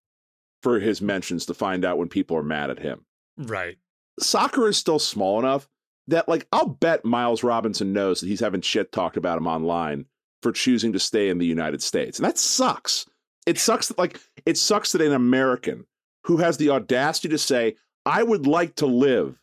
for 0.63 0.79
his 0.79 1.01
mentions 1.01 1.45
to 1.45 1.53
find 1.53 1.83
out 1.83 1.97
when 1.97 2.07
people 2.07 2.37
are 2.37 2.43
mad 2.43 2.69
at 2.69 2.79
him. 2.79 3.05
Right. 3.37 3.77
Soccer 4.19 4.67
is 4.67 4.77
still 4.77 4.99
small 4.99 5.39
enough 5.39 5.67
that, 6.07 6.27
like, 6.27 6.47
I'll 6.51 6.67
bet 6.67 7.05
Miles 7.05 7.43
Robinson 7.43 7.93
knows 7.93 8.21
that 8.21 8.27
he's 8.27 8.39
having 8.39 8.61
shit 8.61 8.91
talked 8.91 9.17
about 9.17 9.37
him 9.37 9.47
online 9.47 10.05
for 10.41 10.51
choosing 10.51 10.93
to 10.93 10.99
stay 10.99 11.29
in 11.29 11.37
the 11.37 11.45
United 11.45 11.81
States. 11.81 12.19
And 12.19 12.25
that 12.25 12.37
sucks. 12.37 13.05
It 13.45 13.57
sucks 13.57 13.87
that, 13.87 13.97
like, 13.97 14.19
it 14.45 14.57
sucks 14.57 14.91
that 14.91 15.01
an 15.01 15.13
American 15.13 15.85
who 16.25 16.37
has 16.37 16.57
the 16.57 16.69
audacity 16.69 17.29
to 17.29 17.37
say, 17.37 17.75
I 18.05 18.23
would 18.23 18.47
like 18.47 18.75
to 18.75 18.85
live 18.85 19.39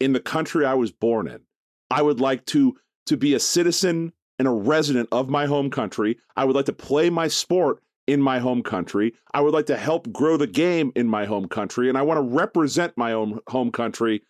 in 0.00 0.12
the 0.12 0.20
country 0.20 0.64
I 0.64 0.74
was 0.74 0.92
born 0.92 1.28
in. 1.28 1.40
I 1.90 2.02
would 2.02 2.20
like 2.20 2.44
to 2.46 2.76
to 3.06 3.16
be 3.16 3.34
a 3.34 3.40
citizen 3.40 4.12
and 4.38 4.46
a 4.46 4.50
resident 4.50 5.08
of 5.12 5.30
my 5.30 5.46
home 5.46 5.70
country. 5.70 6.18
I 6.36 6.44
would 6.44 6.54
like 6.54 6.66
to 6.66 6.72
play 6.74 7.08
my 7.08 7.26
sport 7.28 7.82
in 8.06 8.20
my 8.20 8.38
home 8.38 8.62
country. 8.62 9.14
I 9.32 9.40
would 9.40 9.54
like 9.54 9.66
to 9.66 9.76
help 9.76 10.12
grow 10.12 10.36
the 10.36 10.46
game 10.46 10.92
in 10.94 11.08
my 11.08 11.24
home 11.24 11.48
country, 11.48 11.88
and 11.88 11.96
I 11.96 12.02
want 12.02 12.18
to 12.18 12.36
represent 12.36 12.96
my 12.96 13.12
own 13.12 13.40
home 13.48 13.72
country 13.72 14.22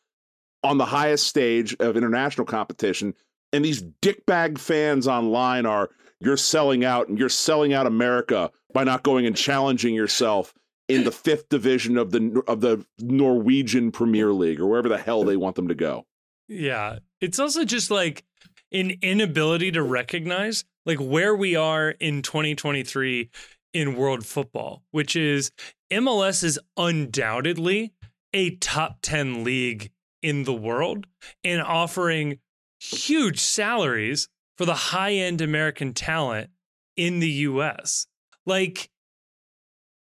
on 0.63 0.79
the 0.79 0.85
highest 0.85 1.27
stage 1.27 1.77
of 1.81 1.97
international 1.97 2.47
competition. 2.47 3.15
And 3.53 3.65
these 3.65 3.83
dickbag 4.03 4.59
fans 4.59 5.07
online 5.07 5.67
are 5.67 5.91
you're 6.21 6.37
selling 6.37 6.85
out 6.85 7.09
and 7.09 7.19
you're 7.19 7.29
selling 7.29 7.73
out 7.73 7.87
America 7.87 8.51
by 8.73 8.85
not 8.85 9.03
going 9.03 9.27
and 9.27 9.37
challenging 9.37 9.95
yourself 9.95 10.55
in 10.89 11.05
the 11.05 11.13
fifth 11.13 11.49
division 11.49 11.99
of 11.99 12.11
the 12.11 12.43
of 12.47 12.61
the 12.61 12.85
Norwegian 12.99 13.93
Premier 13.93 14.33
League 14.33 14.61
or 14.61 14.67
wherever 14.67 14.89
the 14.89 14.99
hell 14.99 15.25
they 15.25 15.37
want 15.37 15.57
them 15.57 15.69
to 15.69 15.75
go. 15.75 16.07
Yeah. 16.49 16.99
It's 17.21 17.39
also 17.39 17.65
just 17.65 17.91
like 17.91 18.25
an 18.73 18.93
inability 19.03 19.71
to 19.73 19.83
recognize 19.83 20.65
like 20.87 20.99
where 20.99 21.35
we 21.37 21.57
are 21.57 21.91
in 21.91 22.23
2023 22.23 23.31
in 23.75 23.97
world 23.97 24.25
football, 24.25 24.83
which 24.91 25.15
is 25.15 25.51
MLS 25.93 26.43
is 26.43 26.59
undoubtedly 26.77 27.93
a 28.33 28.57
top 28.57 28.99
10 29.03 29.45
league 29.45 29.91
in 30.23 30.45
the 30.45 30.55
world 30.55 31.07
and 31.45 31.61
offering 31.63 32.39
huge 32.81 33.39
salaries 33.39 34.29
for 34.57 34.65
the 34.65 34.75
high 34.75 35.13
end 35.13 35.41
American 35.41 35.93
talent 35.95 36.51
in 36.97 37.21
the 37.21 37.31
US. 37.31 38.07
Like 38.49 38.89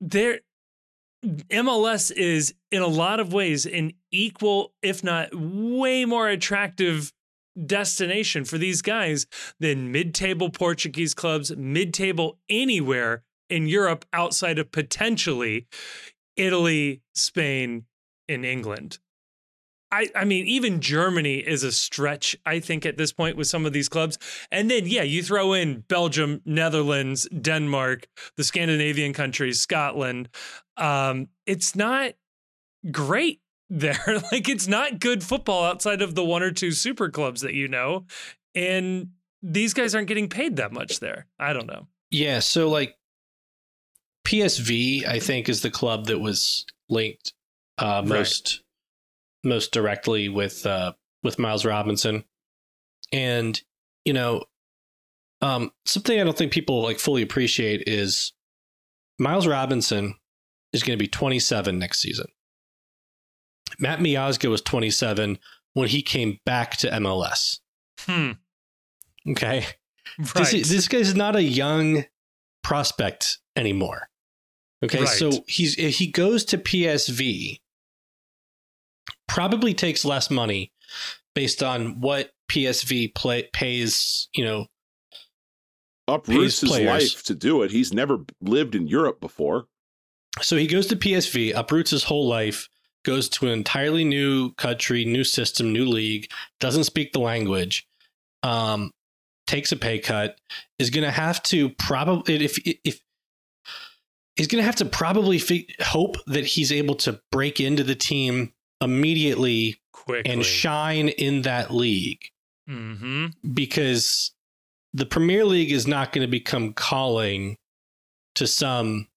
there 0.01 0.41
MLS 1.23 2.11
is 2.11 2.55
in 2.73 2.81
a 2.81 2.87
lot 2.87 3.21
of 3.21 3.35
ways 3.35 3.67
an 3.67 3.93
equal, 4.11 4.73
if 4.83 5.05
not 5.05 5.29
way 5.35 6.07
more 6.07 6.27
attractive 6.27 7.13
destination 7.67 8.47
for 8.47 8.57
these 8.57 8.81
guys 8.81 9.27
than 9.59 9.93
mid 9.93 10.15
table 10.15 10.49
Portuguese 10.49 11.13
clubs, 11.13 11.55
mid 11.55 11.93
table 11.93 12.39
anywhere 12.49 13.25
in 13.51 13.67
Europe 13.67 14.07
outside 14.15 14.59
of 14.59 14.73
potentially 14.73 15.67
Italy, 16.37 17.03
Spain, 17.15 17.85
and 18.27 18.47
England. 18.47 19.01
I, 19.93 20.09
I 20.15 20.25
mean, 20.25 20.47
even 20.47 20.81
Germany 20.81 21.39
is 21.39 21.65
a 21.65 21.73
stretch, 21.73 22.37
I 22.47 22.61
think, 22.61 22.87
at 22.87 22.97
this 22.97 23.13
point 23.13 23.37
with 23.37 23.49
some 23.49 23.67
of 23.67 23.73
these 23.73 23.89
clubs. 23.89 24.19
And 24.51 24.71
then, 24.71 24.87
yeah, 24.87 25.03
you 25.03 25.23
throw 25.23 25.53
in 25.53 25.81
Belgium, 25.89 26.41
Netherlands, 26.45 27.29
Denmark, 27.29 28.07
the 28.37 28.45
Scandinavian 28.45 29.13
countries, 29.13 29.61
Scotland. 29.61 30.29
Um, 30.77 31.29
it's 31.47 31.75
not 31.75 32.13
great 32.91 33.41
there. 33.71 34.23
like, 34.33 34.49
it's 34.49 34.69
not 34.69 35.01
good 35.01 35.23
football 35.23 35.65
outside 35.65 36.03
of 36.03 36.15
the 36.15 36.25
one 36.25 36.43
or 36.43 36.51
two 36.51 36.73
super 36.73 37.09
clubs 37.09 37.41
that 37.43 37.55
you 37.55 37.69
know. 37.69 38.07
And 38.55 39.11
these 39.43 39.75
guys 39.75 39.95
aren't 39.95 40.09
getting 40.09 40.29
paid 40.29 40.57
that 40.57 40.73
much 40.73 41.01
there. 41.01 41.27
I 41.39 41.53
don't 41.53 41.67
know. 41.67 41.87
Yeah. 42.11 42.41
So, 42.41 42.69
like, 42.69 42.97
PSV, 44.27 45.07
I 45.07 45.19
think, 45.19 45.49
is 45.49 45.63
the 45.63 45.71
club 45.71 46.07
that 46.07 46.19
was 46.19 46.65
linked 46.89 47.33
uh, 47.79 48.03
most 48.05 48.57
right. 48.57 48.70
Most 49.45 49.73
directly 49.73 50.29
with 50.29 50.67
uh, 50.67 50.93
with 51.23 51.39
Miles 51.39 51.65
Robinson, 51.65 52.25
and 53.13 53.61
you 54.05 54.13
know, 54.13 54.45
um, 55.43 55.71
something 55.85 56.21
I 56.21 56.25
don't 56.25 56.37
think 56.37 56.53
people 56.53 56.83
like 56.83 56.99
fully 56.99 57.23
appreciate 57.23 57.85
is 57.87 58.33
Miles 59.19 59.47
Robinson 59.47 60.15
is 60.73 60.83
going 60.83 60.99
to 60.99 61.03
be 61.03 61.09
27 61.09 61.79
next 61.79 62.01
season. 62.01 62.27
Matt 63.79 64.01
Miazga 64.01 64.51
was 64.51 64.61
27 64.63 65.39
when 65.75 65.89
he 65.89 66.03
came 66.03 66.39
back 66.45 66.77
to 66.79 66.91
MLS. 66.91 67.59
Hmm. 68.01 68.33
Okay. 69.29 69.67
Right. 70.35 70.51
This, 70.51 70.69
this 70.69 70.89
guy's 70.89 71.15
not 71.15 71.37
a 71.37 71.43
young 71.43 72.05
prospect 72.65 73.39
anymore. 73.57 74.11
Okay, 74.85 75.01
right. 75.01 75.09
so 75.09 75.31
he's 75.47 75.75
he 75.75 76.11
goes 76.11 76.45
to 76.47 76.59
PSV, 76.59 77.61
probably 79.31 79.73
takes 79.73 80.05
less 80.05 80.29
money 80.29 80.73
based 81.37 81.63
on 81.63 82.01
what 82.01 82.31
PSV 82.51 83.15
play, 83.15 83.49
pays. 83.53 84.29
You 84.35 84.45
know, 84.45 84.67
uproots 86.09 86.61
his 86.61 86.81
life 86.81 87.23
to 87.25 87.35
do 87.35 87.63
it. 87.63 87.71
He's 87.71 87.93
never 87.93 88.19
lived 88.41 88.75
in 88.75 88.89
Europe 88.89 89.21
before. 89.21 89.67
So 90.43 90.57
he 90.57 90.67
goes 90.67 90.87
to 90.89 90.97
PSV, 90.97 91.55
uproots 91.55 91.91
his 91.91 92.05
whole 92.05 92.27
life, 92.27 92.69
goes 93.05 93.29
to 93.31 93.47
an 93.47 93.53
entirely 93.53 94.05
new 94.05 94.53
country, 94.55 95.05
new 95.05 95.25
system, 95.25 95.73
new 95.73 95.87
league, 95.87 96.31
doesn't 96.59 96.85
speak 96.85 97.13
the 97.13 97.21
language, 97.21 97.87
um, 98.43 98.91
takes 99.47 99.73
a 99.73 99.77
pay 99.77 99.99
cut, 99.99 100.39
is 100.79 100.91
going 100.91 101.05
to 101.05 101.11
have 101.11 101.43
to 101.45 101.71
probably 101.71 102.45
if 102.45 102.59
if 102.85 103.01
he's 104.35 104.49
going 104.49 104.61
to 104.63 104.67
have 104.67 104.77
to 104.77 104.85
probably 104.85 105.41
hope 105.81 106.17
that 106.27 106.47
he's 106.47 106.73
able 106.73 106.95
to 106.97 107.21
break 107.31 107.61
into 107.61 107.85
the 107.85 107.95
team 107.95 108.53
immediately 108.81 109.81
Quickly. 109.93 110.31
and 110.31 110.45
shine 110.45 111.09
in 111.09 111.43
that 111.43 111.73
league. 111.73 112.21
Mm-hmm. 112.69 113.27
Because 113.53 114.33
the 114.93 115.07
Premier 115.07 115.45
League 115.45 115.73
is 115.73 115.87
not 115.87 116.13
going 116.13 116.27
to 116.27 116.31
become 116.31 116.73
calling 116.73 117.57
to 118.37 118.47
some 118.47 119.09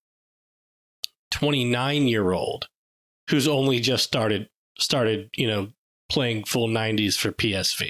29 1.32 2.08
year 2.08 2.32
old 2.32 2.68
who's 3.30 3.48
only 3.48 3.80
just 3.80 4.04
started 4.04 4.50
started, 4.80 5.30
you 5.36 5.48
know, 5.48 5.70
playing 6.10 6.44
full 6.46 6.68
90s 6.68 7.16
for 7.16 7.32
PSV. 7.32 7.90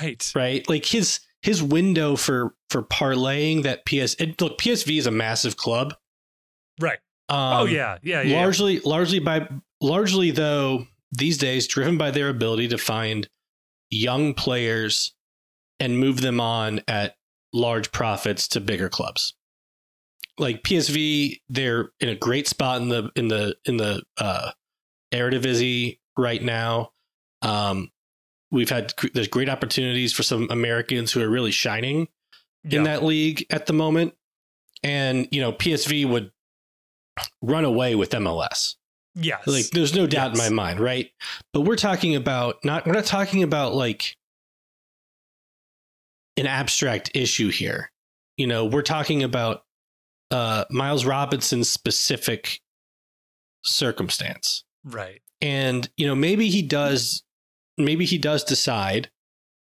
Right. 0.00 0.32
Right? 0.34 0.68
Like 0.68 0.86
his 0.86 1.20
his 1.42 1.62
window 1.62 2.16
for 2.16 2.54
for 2.68 2.82
parlaying 2.82 3.62
that 3.62 3.86
PS 3.86 4.14
look 4.40 4.58
PSV 4.58 4.98
is 4.98 5.06
a 5.06 5.10
massive 5.10 5.56
club 5.56 5.94
Right. 6.80 6.98
Um, 7.28 7.38
oh 7.38 7.64
yeah, 7.66 7.98
yeah, 8.02 8.22
yeah. 8.22 8.40
Largely, 8.40 8.80
largely 8.80 9.20
by 9.20 9.48
largely 9.80 10.30
though 10.32 10.86
these 11.12 11.38
days 11.38 11.66
driven 11.66 11.98
by 11.98 12.10
their 12.10 12.28
ability 12.28 12.68
to 12.68 12.78
find 12.78 13.28
young 13.90 14.34
players 14.34 15.14
and 15.78 15.98
move 15.98 16.20
them 16.20 16.40
on 16.40 16.80
at 16.86 17.16
large 17.52 17.90
profits 17.90 18.46
to 18.48 18.60
bigger 18.60 18.88
clubs. 18.88 19.34
Like 20.38 20.62
PSV, 20.62 21.40
they're 21.48 21.90
in 22.00 22.08
a 22.08 22.14
great 22.14 22.46
spot 22.46 22.80
in 22.80 22.88
the 22.88 23.10
in 23.16 23.28
the 23.28 23.56
in 23.64 23.76
the 23.76 24.02
uh, 24.18 24.52
Eredivisie 25.12 25.98
right 26.16 26.42
now. 26.42 26.92
Um, 27.42 27.90
we've 28.50 28.70
had 28.70 28.94
there's 29.12 29.28
great 29.28 29.48
opportunities 29.48 30.12
for 30.12 30.22
some 30.22 30.48
Americans 30.50 31.12
who 31.12 31.20
are 31.22 31.28
really 31.28 31.50
shining 31.50 32.08
yeah. 32.64 32.78
in 32.78 32.84
that 32.84 33.02
league 33.02 33.44
at 33.50 33.66
the 33.66 33.72
moment, 33.72 34.14
and 34.82 35.28
you 35.30 35.40
know 35.40 35.52
PSV 35.52 36.08
would 36.08 36.30
run 37.42 37.64
away 37.64 37.94
with 37.94 38.10
MLS. 38.10 38.76
Yes. 39.14 39.46
Like 39.46 39.70
there's 39.70 39.94
no 39.94 40.06
doubt 40.06 40.34
Yes. 40.36 40.48
in 40.48 40.54
my 40.54 40.62
mind, 40.64 40.80
right? 40.80 41.10
But 41.52 41.62
we're 41.62 41.76
talking 41.76 42.14
about 42.16 42.64
not 42.64 42.86
we're 42.86 42.92
not 42.92 43.04
talking 43.06 43.42
about 43.42 43.74
like 43.74 44.16
an 46.36 46.46
abstract 46.46 47.10
issue 47.14 47.50
here. 47.50 47.90
You 48.36 48.46
know, 48.46 48.64
we're 48.66 48.82
talking 48.82 49.22
about 49.22 49.64
uh 50.30 50.64
Miles 50.70 51.04
Robinson's 51.04 51.68
specific 51.68 52.60
circumstance. 53.64 54.64
right. 54.84 55.20
And, 55.42 55.88
you 55.96 56.06
know, 56.06 56.14
maybe 56.14 56.48
he 56.50 56.60
does 56.62 57.22
maybe 57.78 58.04
he 58.04 58.18
does 58.18 58.44
decide 58.44 59.10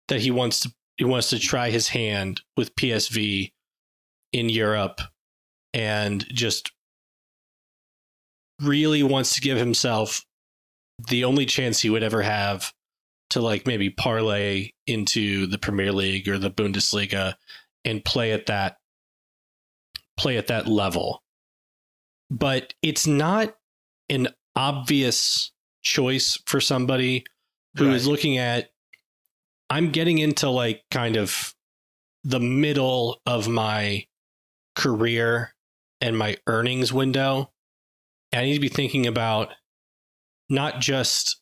that 0.09 0.20
he 0.20 0.30
wants 0.30 0.61
to 0.61 0.74
he 0.97 1.05
wants 1.05 1.30
to 1.30 1.38
try 1.38 1.70
his 1.70 1.88
hand 1.88 2.43
with 2.57 2.74
PSV 2.74 3.53
in 4.32 4.49
Europe 4.49 5.01
and 5.72 6.26
just 6.32 6.72
really 8.63 9.03
wants 9.03 9.35
to 9.35 9.41
give 9.41 9.59
himself 9.59 10.25
the 11.09 11.25
only 11.25 11.47
chance 11.47 11.81
he 11.81 11.91
would 11.91 12.03
ever 12.03 12.23
have 12.23 12.73
to 13.31 13.41
like 13.41 13.67
maybe 13.67 13.91
parlay 13.91 14.71
into 14.87 15.47
the 15.47 15.59
Premier 15.59 15.93
League 15.93 16.29
or 16.29 16.39
the 16.39 16.51
Bundesliga 16.51 17.35
and 17.85 18.05
play 18.05 18.33
at 18.33 18.47
that 18.47 18.77
play 20.17 20.37
at 20.37 20.49
that 20.49 20.67
level. 20.67 21.23
But 22.31 22.75
it's 22.83 23.07
not 23.07 23.55
an 24.09 24.29
obvious 24.57 25.53
choice 25.83 26.39
for 26.47 26.61
somebody 26.61 27.25
who 27.77 27.93
is 27.93 28.05
Right. 28.05 28.11
looking 28.13 28.39
at 28.39 28.71
I'm 29.71 29.91
getting 29.91 30.19
into 30.19 30.51
like 30.51 30.83
kind 30.91 31.17
of 31.17 31.55
the 32.25 32.41
middle 32.41 33.21
of 33.25 33.49
my 33.49 34.07
career 34.75 35.55
and 36.01 36.19
my 36.19 36.37
earnings 36.47 36.93
window. 36.93 37.53
And 38.33 38.43
I 38.43 38.45
need 38.45 38.55
to 38.55 38.61
be 38.61 38.68
thinking 38.68 39.07
about 39.07 39.51
not 40.49 40.81
just, 40.81 41.41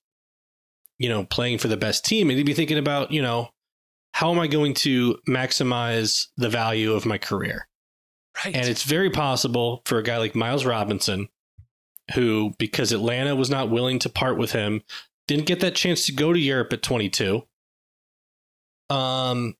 you 0.98 1.08
know, 1.08 1.24
playing 1.24 1.58
for 1.58 1.68
the 1.68 1.76
best 1.76 2.04
team. 2.04 2.28
I 2.28 2.34
need 2.34 2.40
to 2.40 2.44
be 2.44 2.54
thinking 2.54 2.78
about, 2.78 3.10
you 3.10 3.22
know, 3.22 3.50
how 4.12 4.30
am 4.30 4.38
I 4.38 4.46
going 4.46 4.74
to 4.74 5.18
maximize 5.28 6.26
the 6.36 6.48
value 6.48 6.92
of 6.92 7.06
my 7.06 7.18
career? 7.18 7.68
Right. 8.44 8.54
And 8.54 8.68
it's 8.68 8.84
very 8.84 9.10
possible 9.10 9.82
for 9.84 9.98
a 9.98 10.02
guy 10.02 10.18
like 10.18 10.34
Miles 10.34 10.64
Robinson, 10.64 11.28
who, 12.14 12.52
because 12.58 12.92
Atlanta 12.92 13.36
was 13.36 13.50
not 13.50 13.70
willing 13.70 13.98
to 14.00 14.08
part 14.08 14.38
with 14.38 14.52
him, 14.52 14.82
didn't 15.26 15.46
get 15.46 15.60
that 15.60 15.74
chance 15.74 16.06
to 16.06 16.12
go 16.12 16.32
to 16.32 16.38
Europe 16.38 16.72
at 16.72 16.82
22. 16.82 17.42
Um, 18.90 19.56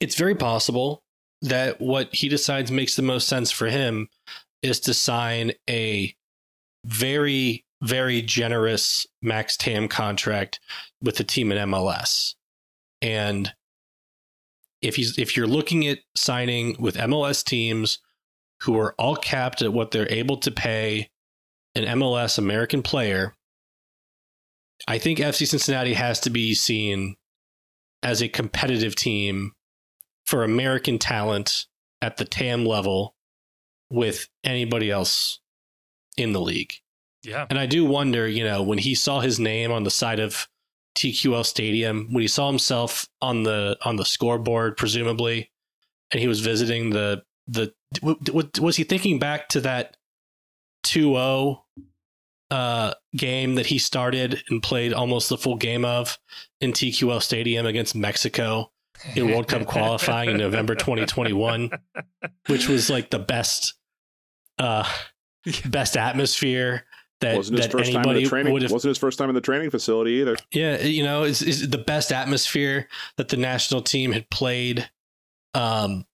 it's 0.00 0.14
very 0.14 0.34
possible 0.34 1.02
that 1.42 1.80
what 1.80 2.14
he 2.14 2.28
decides 2.28 2.70
makes 2.70 2.96
the 2.96 3.02
most 3.02 3.26
sense 3.26 3.50
for 3.50 3.66
him 3.68 4.08
is 4.62 4.80
to 4.80 4.94
sign 4.94 5.52
a 5.68 6.14
very, 6.84 7.64
very 7.82 8.22
generous 8.22 9.06
max 9.22 9.56
TAM 9.56 9.88
contract 9.88 10.60
with 11.02 11.16
the 11.16 11.24
team 11.24 11.52
in 11.52 11.70
MLS. 11.70 12.34
And 13.02 13.52
if 14.82 14.96
he's 14.96 15.18
if 15.18 15.36
you're 15.36 15.46
looking 15.46 15.86
at 15.86 15.98
signing 16.16 16.76
with 16.78 16.96
MLS 16.96 17.44
teams 17.44 17.98
who 18.62 18.78
are 18.78 18.94
all 18.98 19.16
capped 19.16 19.62
at 19.62 19.72
what 19.72 19.90
they're 19.90 20.10
able 20.10 20.36
to 20.38 20.50
pay 20.50 21.08
an 21.74 21.84
MLS 21.84 22.38
American 22.38 22.82
player, 22.82 23.34
I 24.88 24.98
think 24.98 25.18
FC 25.18 25.46
Cincinnati 25.46 25.94
has 25.94 26.20
to 26.20 26.30
be 26.30 26.54
seen 26.54 27.16
as 28.02 28.22
a 28.22 28.28
competitive 28.28 28.94
team 28.94 29.52
for 30.24 30.42
American 30.42 30.98
talent 30.98 31.66
at 32.00 32.16
the 32.16 32.24
TAM 32.24 32.64
level 32.64 33.14
with 33.90 34.28
anybody 34.44 34.90
else 34.90 35.40
in 36.16 36.32
the 36.32 36.40
league. 36.40 36.74
yeah. 37.22 37.46
And 37.50 37.58
I 37.58 37.66
do 37.66 37.84
wonder, 37.84 38.26
you 38.26 38.44
know, 38.44 38.62
when 38.62 38.78
he 38.78 38.94
saw 38.94 39.20
his 39.20 39.38
name 39.38 39.72
on 39.72 39.84
the 39.84 39.90
side 39.90 40.20
of 40.20 40.48
TQL 40.96 41.44
Stadium, 41.44 42.08
when 42.10 42.22
he 42.22 42.28
saw 42.28 42.48
himself 42.48 43.08
on 43.20 43.42
the 43.42 43.76
on 43.84 43.96
the 43.96 44.04
scoreboard, 44.04 44.76
presumably, 44.76 45.50
and 46.10 46.20
he 46.20 46.28
was 46.28 46.40
visiting 46.40 46.90
the 46.90 47.22
the 47.46 47.72
was 48.60 48.76
he 48.76 48.84
thinking 48.84 49.18
back 49.18 49.48
to 49.48 49.60
that 49.60 49.96
2-0 50.86 51.60
uh, 52.50 52.94
game 53.16 53.54
that 53.56 53.66
he 53.66 53.78
started 53.78 54.42
and 54.48 54.62
played 54.62 54.92
almost 54.92 55.28
the 55.28 55.36
full 55.36 55.56
game 55.56 55.84
of 55.84 56.18
in 56.60 56.72
TQL 56.72 57.22
Stadium 57.22 57.66
against 57.66 57.94
Mexico 57.94 58.70
in 59.14 59.30
World 59.30 59.48
Cup 59.48 59.66
qualifying 59.66 60.30
in 60.30 60.36
November 60.36 60.74
2021, 60.74 61.70
which 62.48 62.68
was 62.68 62.90
like 62.90 63.10
the 63.10 63.18
best 63.18 63.74
uh 64.60 64.84
best 65.66 65.96
atmosphere 65.96 66.84
that, 67.20 67.36
wasn't 67.36 67.58
his 67.58 67.66
that 67.66 67.72
first 67.72 67.92
time 67.92 68.02
in 68.02 68.08
anybody 68.08 68.24
the 68.24 68.28
training. 68.30 68.52
would 68.52 68.62
have 68.62 68.70
Wasn't 68.72 68.88
his 68.90 68.98
first 68.98 69.18
time 69.18 69.28
in 69.28 69.34
the 69.34 69.40
training 69.40 69.70
facility 69.70 70.12
either. 70.12 70.36
yeah, 70.52 70.80
you 70.80 71.02
know, 71.02 71.24
it's, 71.24 71.42
it's 71.42 71.66
the 71.66 71.76
best 71.78 72.12
atmosphere 72.12 72.88
that 73.16 73.28
the 73.28 73.36
national 73.36 73.82
team 73.82 74.12
had 74.12 74.30
played 74.30 74.88
um, 75.54 76.06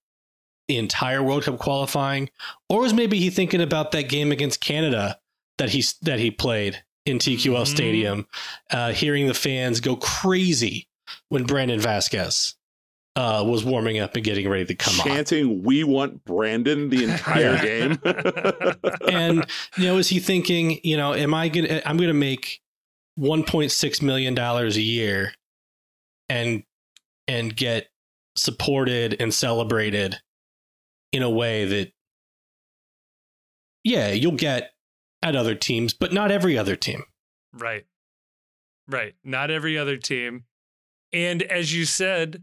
the 0.69 0.79
entire 0.79 1.23
World 1.23 1.45
Cup 1.45 1.59
qualifying, 1.59 2.29
or 2.69 2.81
was 2.81 2.93
maybe 2.95 3.19
he 3.21 3.31
thinking 3.31 3.61
about 3.61 3.93
that 3.93 4.09
game 4.09 4.33
against 4.33 4.61
Canada 4.61 5.19
that 5.59 5.71
he 5.71 5.85
that 6.03 6.19
he 6.19 6.31
played 6.31 6.83
in 7.05 7.19
TQL 7.19 7.63
Mhm. 7.63 7.67
Stadium, 7.69 8.27
uh, 8.73 8.93
hearing 8.93 9.29
the 9.29 9.35
fans 9.35 9.79
go 9.81 9.95
crazy 9.97 10.89
when 11.29 11.45
Brandon 11.45 11.79
Vasquez 11.79 12.57
uh, 13.17 13.43
was 13.45 13.65
warming 13.65 13.99
up 13.99 14.15
and 14.15 14.23
getting 14.25 14.49
ready 14.49 14.65
to 14.67 14.75
come 14.75 15.01
on. 15.01 15.07
Chanting, 15.07 15.63
"We 15.65 15.83
want 15.85 16.25
Brandon" 16.25 16.91
the 16.91 17.03
entire 17.05 17.55
Yeah. 17.55 17.65
game. 17.65 17.99
and 19.11 19.47
you 19.77 19.85
know, 19.87 19.97
is 19.99 20.09
he 20.09 20.21
thinking, 20.21 20.79
you 20.85 20.97
know, 20.97 21.15
am 21.15 21.35
I 21.35 21.49
gonna 21.49 21.81
I'm 21.85 21.97
gonna 21.97 22.13
make 22.15 22.61
one 23.17 23.43
point 23.43 23.73
six 23.73 24.01
million 24.03 24.35
dollars 24.35 24.77
a 24.77 24.83
year 24.83 25.33
and 26.29 26.63
and 27.27 27.57
get 27.57 27.89
supported 28.37 29.17
and 29.19 29.33
celebrated 29.33 30.21
in 31.13 31.23
a 31.23 31.31
way 31.31 31.65
that 31.65 31.93
yeah, 33.83 34.11
you'll 34.11 34.33
get 34.33 34.73
at 35.23 35.37
other 35.37 35.55
teams, 35.55 35.95
but 35.95 36.13
not 36.13 36.31
every 36.31 36.59
other 36.59 36.77
team. 36.77 37.05
Right. 37.53 37.87
Right. 38.89 39.15
Not 39.25 39.51
every 39.51 39.79
other 39.79 39.97
team. 39.97 40.45
And 41.13 41.43
as 41.43 41.75
you 41.75 41.85
said, 41.85 42.43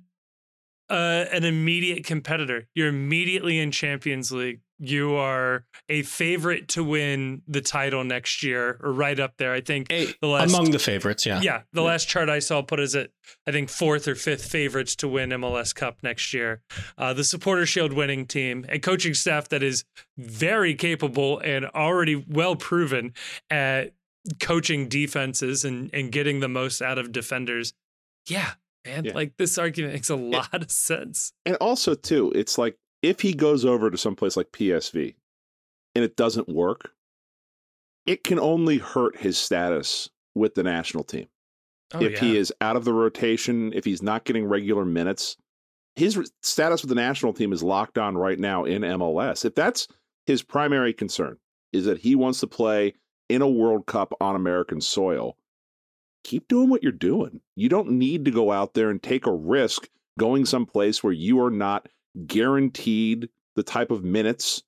uh, 0.90 1.26
an 1.32 1.44
immediate 1.44 2.06
competitor. 2.06 2.68
You're 2.76 2.88
immediately 2.90 3.60
in 3.60 3.72
Champions 3.72 4.32
League. 4.32 4.62
You 4.80 5.16
are 5.16 5.66
a 5.88 6.02
favorite 6.02 6.68
to 6.70 6.84
win 6.84 7.42
the 7.48 7.62
title 7.62 8.04
next 8.04 8.44
year, 8.44 8.78
or 8.84 8.92
right 8.92 9.18
up 9.18 9.38
there. 9.38 9.54
I 9.54 9.62
think 9.62 9.90
Hey, 9.90 10.14
the 10.20 10.28
last 10.28 10.50
among 10.50 10.72
the 10.72 10.80
favorites, 10.80 11.26
yeah. 11.26 11.40
yeah, 11.42 11.62
the 11.72 11.82
Yeah. 11.82 11.88
last 11.88 12.10
chart 12.10 12.28
I 12.30 12.40
saw 12.40 12.62
put 12.62 12.82
us 12.82 12.94
at 12.96 13.12
I 13.48 13.52
think 13.52 13.70
fourth 13.70 14.08
or 14.10 14.16
fifth 14.16 14.46
favorites 14.52 14.96
to 14.98 15.08
win 15.08 15.30
MLS 15.30 15.74
Cup 15.74 16.00
next 16.04 16.34
year. 16.34 16.62
Uh, 16.98 17.14
the 17.14 17.24
Supporter 17.24 17.66
Shield 17.66 17.94
winning 17.94 18.26
team, 18.26 18.66
a 18.68 18.78
coaching 18.78 19.14
staff 19.14 19.48
that 19.50 19.64
is 19.64 19.86
very 20.18 20.76
capable 20.76 21.40
and 21.40 21.66
already 21.68 22.16
well 22.28 22.56
proven 22.58 23.14
at 23.50 23.94
coaching 24.42 24.90
defenses 24.90 25.64
and 25.64 25.90
and 25.94 26.12
getting 26.12 26.42
the 26.42 26.50
most 26.50 26.82
out 26.82 26.98
of 26.98 27.12
defenders. 27.14 27.74
Yeah, 28.28 28.54
man, 28.86 29.06
Yeah. 29.06 29.14
like 29.14 29.38
this 29.38 29.58
argument 29.58 29.94
makes 29.94 30.10
a 30.10 30.16
lot 30.16 30.54
of 30.62 30.72
sense. 30.72 31.34
and 31.46 31.56
also, 31.58 31.96
too, 31.96 32.32
it's 32.36 32.58
like 32.58 32.78
if 33.02 33.22
he 33.22 33.34
goes 33.34 33.66
over 33.66 33.90
to 33.92 33.98
someplace 33.98 34.38
like 34.38 34.52
PSV 34.52 35.16
and 35.96 36.04
it 36.04 36.16
doesn't 36.16 36.48
work, 36.50 36.92
it 38.06 38.24
can 38.24 38.40
only 38.40 38.78
hurt 38.78 39.18
his 39.18 39.38
status 39.38 40.10
with 40.36 40.56
the 40.56 40.64
national 40.64 41.04
team. 41.04 41.28
Oh, 41.94 42.02
if 42.02 42.14
yeah. 42.14 42.20
he 42.20 42.38
is 42.38 42.52
out 42.60 42.76
of 42.76 42.86
the 42.86 42.94
rotation, 42.94 43.72
if 43.74 43.86
he's 43.86 44.02
not 44.02 44.24
getting 44.26 44.46
regular 44.46 44.84
minutes, 44.86 45.38
his 45.96 46.20
status 46.42 46.82
with 46.82 46.90
the 46.90 46.96
national 46.96 47.34
team 47.34 47.54
is 47.54 47.62
locked 47.62 47.98
on 47.98 48.18
right 48.18 48.40
now 48.40 48.64
in 48.66 48.82
MLS. 48.82 49.46
If 49.46 49.54
that's 49.54 49.88
his 50.26 50.42
primary 50.42 50.92
concern, 50.94 51.38
is 51.72 51.86
that 51.86 52.00
he 52.00 52.16
wants 52.16 52.40
to 52.40 52.48
play 52.48 52.94
in 53.30 53.42
a 53.42 53.48
World 53.50 53.86
Cup 53.86 54.14
on 54.20 54.36
American 54.36 54.82
soil, 54.82 55.38
keep 56.24 56.48
doing 56.48 56.70
what 56.70 56.84
you're 56.84 56.92
doing. 56.92 57.42
You 57.56 57.70
don't 57.70 57.92
need 57.92 58.26
to 58.26 58.32
go 58.32 58.52
out 58.52 58.74
there 58.74 58.90
and 58.90 59.02
take 59.02 59.26
a 59.26 59.34
risk 59.34 59.88
going 60.18 60.46
someplace 60.46 61.04
where 61.04 61.14
you 61.14 61.42
are 61.42 61.52
not 61.52 61.88
guaranteed 62.28 63.30
the 63.56 63.64
type 63.64 63.92
of 63.92 64.04
minutes 64.04 64.64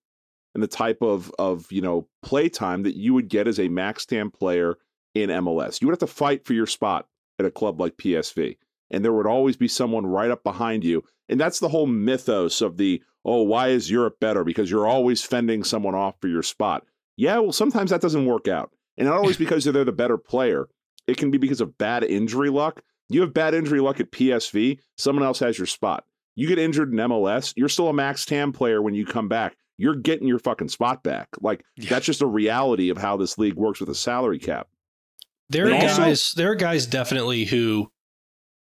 and 0.53 0.63
the 0.63 0.67
type 0.67 1.01
of 1.01 1.31
of 1.37 1.71
you 1.71 1.81
know 1.81 2.07
play 2.23 2.49
time 2.49 2.83
that 2.83 2.95
you 2.95 3.13
would 3.13 3.27
get 3.27 3.47
as 3.47 3.59
a 3.59 3.67
max 3.67 4.05
tam 4.05 4.31
player 4.31 4.77
in 5.13 5.29
MLS. 5.29 5.81
You 5.81 5.87
would 5.87 5.93
have 5.93 6.07
to 6.07 6.13
fight 6.13 6.45
for 6.45 6.53
your 6.53 6.67
spot 6.67 7.07
at 7.39 7.45
a 7.45 7.51
club 7.51 7.79
like 7.79 7.97
PSV. 7.97 8.57
And 8.91 9.03
there 9.03 9.13
would 9.13 9.25
always 9.25 9.57
be 9.57 9.67
someone 9.67 10.05
right 10.05 10.29
up 10.29 10.43
behind 10.43 10.83
you. 10.83 11.03
And 11.27 11.39
that's 11.39 11.59
the 11.59 11.69
whole 11.69 11.87
mythos 11.87 12.61
of 12.61 12.77
the, 12.77 13.01
oh, 13.23 13.41
why 13.41 13.69
is 13.69 13.89
Europe 13.89 14.19
better? 14.19 14.43
Because 14.43 14.69
you're 14.69 14.87
always 14.87 15.23
fending 15.23 15.63
someone 15.63 15.95
off 15.95 16.15
for 16.21 16.27
your 16.27 16.43
spot. 16.43 16.85
Yeah, 17.17 17.39
well, 17.39 17.51
sometimes 17.51 17.89
that 17.89 18.01
doesn't 18.01 18.25
work 18.25 18.47
out. 18.47 18.71
And 18.97 19.07
not 19.07 19.17
always 19.17 19.37
because 19.39 19.63
they're 19.63 19.83
the 19.83 19.91
better 19.91 20.17
player, 20.17 20.67
it 21.07 21.17
can 21.17 21.31
be 21.31 21.37
because 21.37 21.61
of 21.61 21.77
bad 21.77 22.03
injury 22.03 22.49
luck. 22.49 22.81
You 23.09 23.21
have 23.21 23.33
bad 23.33 23.53
injury 23.53 23.79
luck 23.81 23.99
at 23.99 24.11
PSV, 24.11 24.79
someone 24.97 25.23
else 25.25 25.39
has 25.39 25.57
your 25.57 25.67
spot. 25.67 26.03
You 26.35 26.47
get 26.47 26.57
injured 26.59 26.91
in 26.91 26.97
MLS, 26.99 27.53
you're 27.55 27.69
still 27.69 27.87
a 27.89 27.93
max 27.93 28.25
TAM 28.25 28.51
player 28.51 28.81
when 28.81 28.93
you 28.95 29.05
come 29.05 29.27
back. 29.27 29.55
you're 29.77 29.93
getting 29.95 30.25
your 30.25 30.39
fucking 30.39 30.69
spot 30.69 31.03
back. 31.03 31.27
Like 31.41 31.61
Yeah. 31.75 31.89
that's 31.89 32.05
just 32.05 32.21
a 32.21 32.25
reality 32.25 32.89
of 32.89 32.97
how 32.97 33.17
this 33.17 33.37
league 33.37 33.55
works 33.55 33.81
with 33.81 33.89
a 33.89 33.93
salary 33.95 34.39
cap. 34.39 34.69
There 35.49 35.67
are 35.69 35.73
also- 35.73 35.97
guys. 35.97 36.31
there 36.31 36.49
are 36.51 36.55
guys 36.55 36.85
definitely 36.87 37.43
who, 37.43 37.91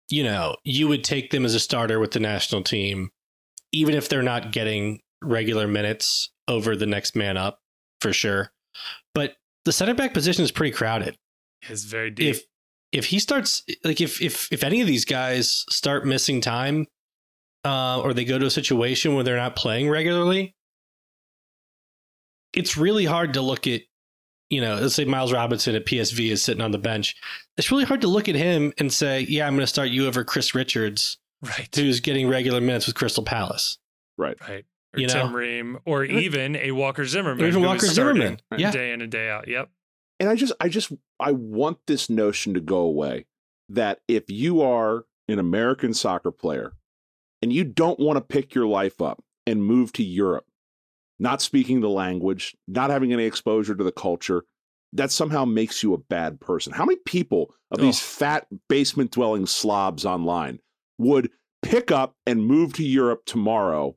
you 0.09 0.23
know, 0.25 0.57
you 0.65 0.89
would 0.89 1.05
take 1.05 1.31
them 1.31 1.45
as 1.45 1.55
a 1.55 1.59
starter 1.61 2.01
with 2.01 2.11
the 2.11 2.19
national 2.19 2.63
team, 2.63 3.11
even 3.71 3.95
if 3.95 4.09
they're 4.09 4.21
not 4.23 4.51
getting 4.51 4.99
regular 5.23 5.69
minutes 5.69 6.31
over 6.49 6.75
the 6.75 6.85
next 6.85 7.15
man 7.15 7.37
up, 7.37 7.61
for 8.01 8.11
sure. 8.11 8.51
But 9.13 9.37
the 9.63 9.71
center 9.71 9.93
back 9.93 10.13
position 10.13 10.43
is 10.43 10.51
pretty 10.51 10.75
crowded. 10.75 11.15
Is 11.69 11.85
very 11.85 12.11
deep. 12.11 12.35
If 12.35 12.43
if 12.91 13.05
he 13.05 13.19
starts 13.19 13.63
like 13.83 14.01
if 14.01 14.21
if 14.21 14.51
if 14.51 14.63
any 14.63 14.81
of 14.81 14.87
these 14.87 15.05
guys 15.05 15.65
start 15.69 16.05
missing 16.05 16.41
time, 16.41 16.87
uh, 17.63 18.01
or 18.01 18.13
they 18.13 18.25
go 18.25 18.39
to 18.39 18.45
a 18.45 18.51
situation 18.51 19.15
where 19.15 19.23
they're 19.23 19.37
not 19.37 19.55
playing 19.55 19.89
regularly, 19.89 20.55
it's 22.53 22.77
really 22.77 23.05
hard 23.05 23.33
to 23.33 23.41
look 23.41 23.67
at 23.67 23.81
you 24.49 24.61
know, 24.61 24.75
let's 24.75 24.95
say 24.95 25.05
Miles 25.05 25.33
Robinson 25.33 25.75
at 25.75 25.85
PSV 25.85 26.31
is 26.31 26.43
sitting 26.43 26.61
on 26.61 26.71
the 26.71 26.77
bench. 26.77 27.15
It's 27.57 27.71
really 27.71 27.83
hard 27.83 28.01
to 28.01 28.07
look 28.07 28.29
at 28.29 28.35
him 28.35 28.73
and 28.77 28.93
say, 28.93 29.21
yeah, 29.21 29.47
I'm 29.47 29.53
going 29.53 29.61
to 29.61 29.67
start 29.67 29.89
you 29.89 30.07
over 30.07 30.23
Chris 30.23 30.53
Richards, 30.53 31.17
right. 31.41 31.67
who's 31.73 31.99
getting 31.99 32.29
regular 32.29 32.61
minutes 32.61 32.85
with 32.85 32.95
Crystal 32.95 33.23
Palace. 33.23 33.79
Right. 34.17 34.37
Or 34.47 34.61
You 34.99 35.07
know? 35.07 35.13
Tim 35.13 35.35
Ream, 35.35 35.79
or 35.85 36.03
even 36.03 36.55
a 36.55 36.71
Walker 36.71 37.05
Zimmerman. 37.05 37.43
Or 37.43 37.47
even 37.47 37.63
Walker 37.63 37.87
Zimmerman. 37.87 38.39
Yeah. 38.55 38.71
Day 38.71 38.91
in 38.91 39.01
and 39.01 39.11
day 39.11 39.29
out. 39.29 39.47
Yep. 39.47 39.69
And 40.19 40.29
I 40.29 40.35
just 40.35 40.53
I 40.59 40.69
just 40.69 40.91
I 41.19 41.31
want 41.31 41.79
this 41.87 42.09
notion 42.09 42.53
to 42.53 42.59
go 42.61 42.77
away 42.79 43.25
that 43.69 43.99
if 44.07 44.29
you 44.29 44.61
are 44.61 45.05
an 45.27 45.39
American 45.39 45.93
soccer 45.93 46.31
player 46.31 46.73
and 47.41 47.51
you 47.51 47.63
don't 47.63 47.99
want 47.99 48.17
to 48.17 48.21
pick 48.21 48.53
your 48.55 48.67
life 48.67 49.01
up 49.01 49.23
and 49.47 49.63
move 49.63 49.91
to 49.93 50.03
Europe, 50.03 50.45
not 51.19 51.41
speaking 51.41 51.81
the 51.81 51.89
language, 51.89 52.55
not 52.67 52.89
having 52.91 53.11
any 53.11 53.25
exposure 53.25 53.75
to 53.75 53.83
the 53.83 53.91
culture, 53.91 54.43
that 54.93 55.11
somehow 55.11 55.43
makes 55.45 55.83
you 55.83 55.93
a 55.93 55.97
bad 55.97 56.39
person. 56.39 56.71
How 56.71 56.85
many 56.85 56.99
people 57.05 57.53
of 57.71 57.79
these 57.79 57.99
Oh. 57.99 58.05
fat 58.05 58.47
basement 58.69 59.11
dwelling 59.11 59.45
slobs 59.45 60.05
online 60.05 60.59
would 60.97 61.29
pick 61.61 61.91
up 61.91 62.15
and 62.25 62.45
move 62.45 62.73
to 62.73 62.83
Europe 62.83 63.23
tomorrow 63.25 63.95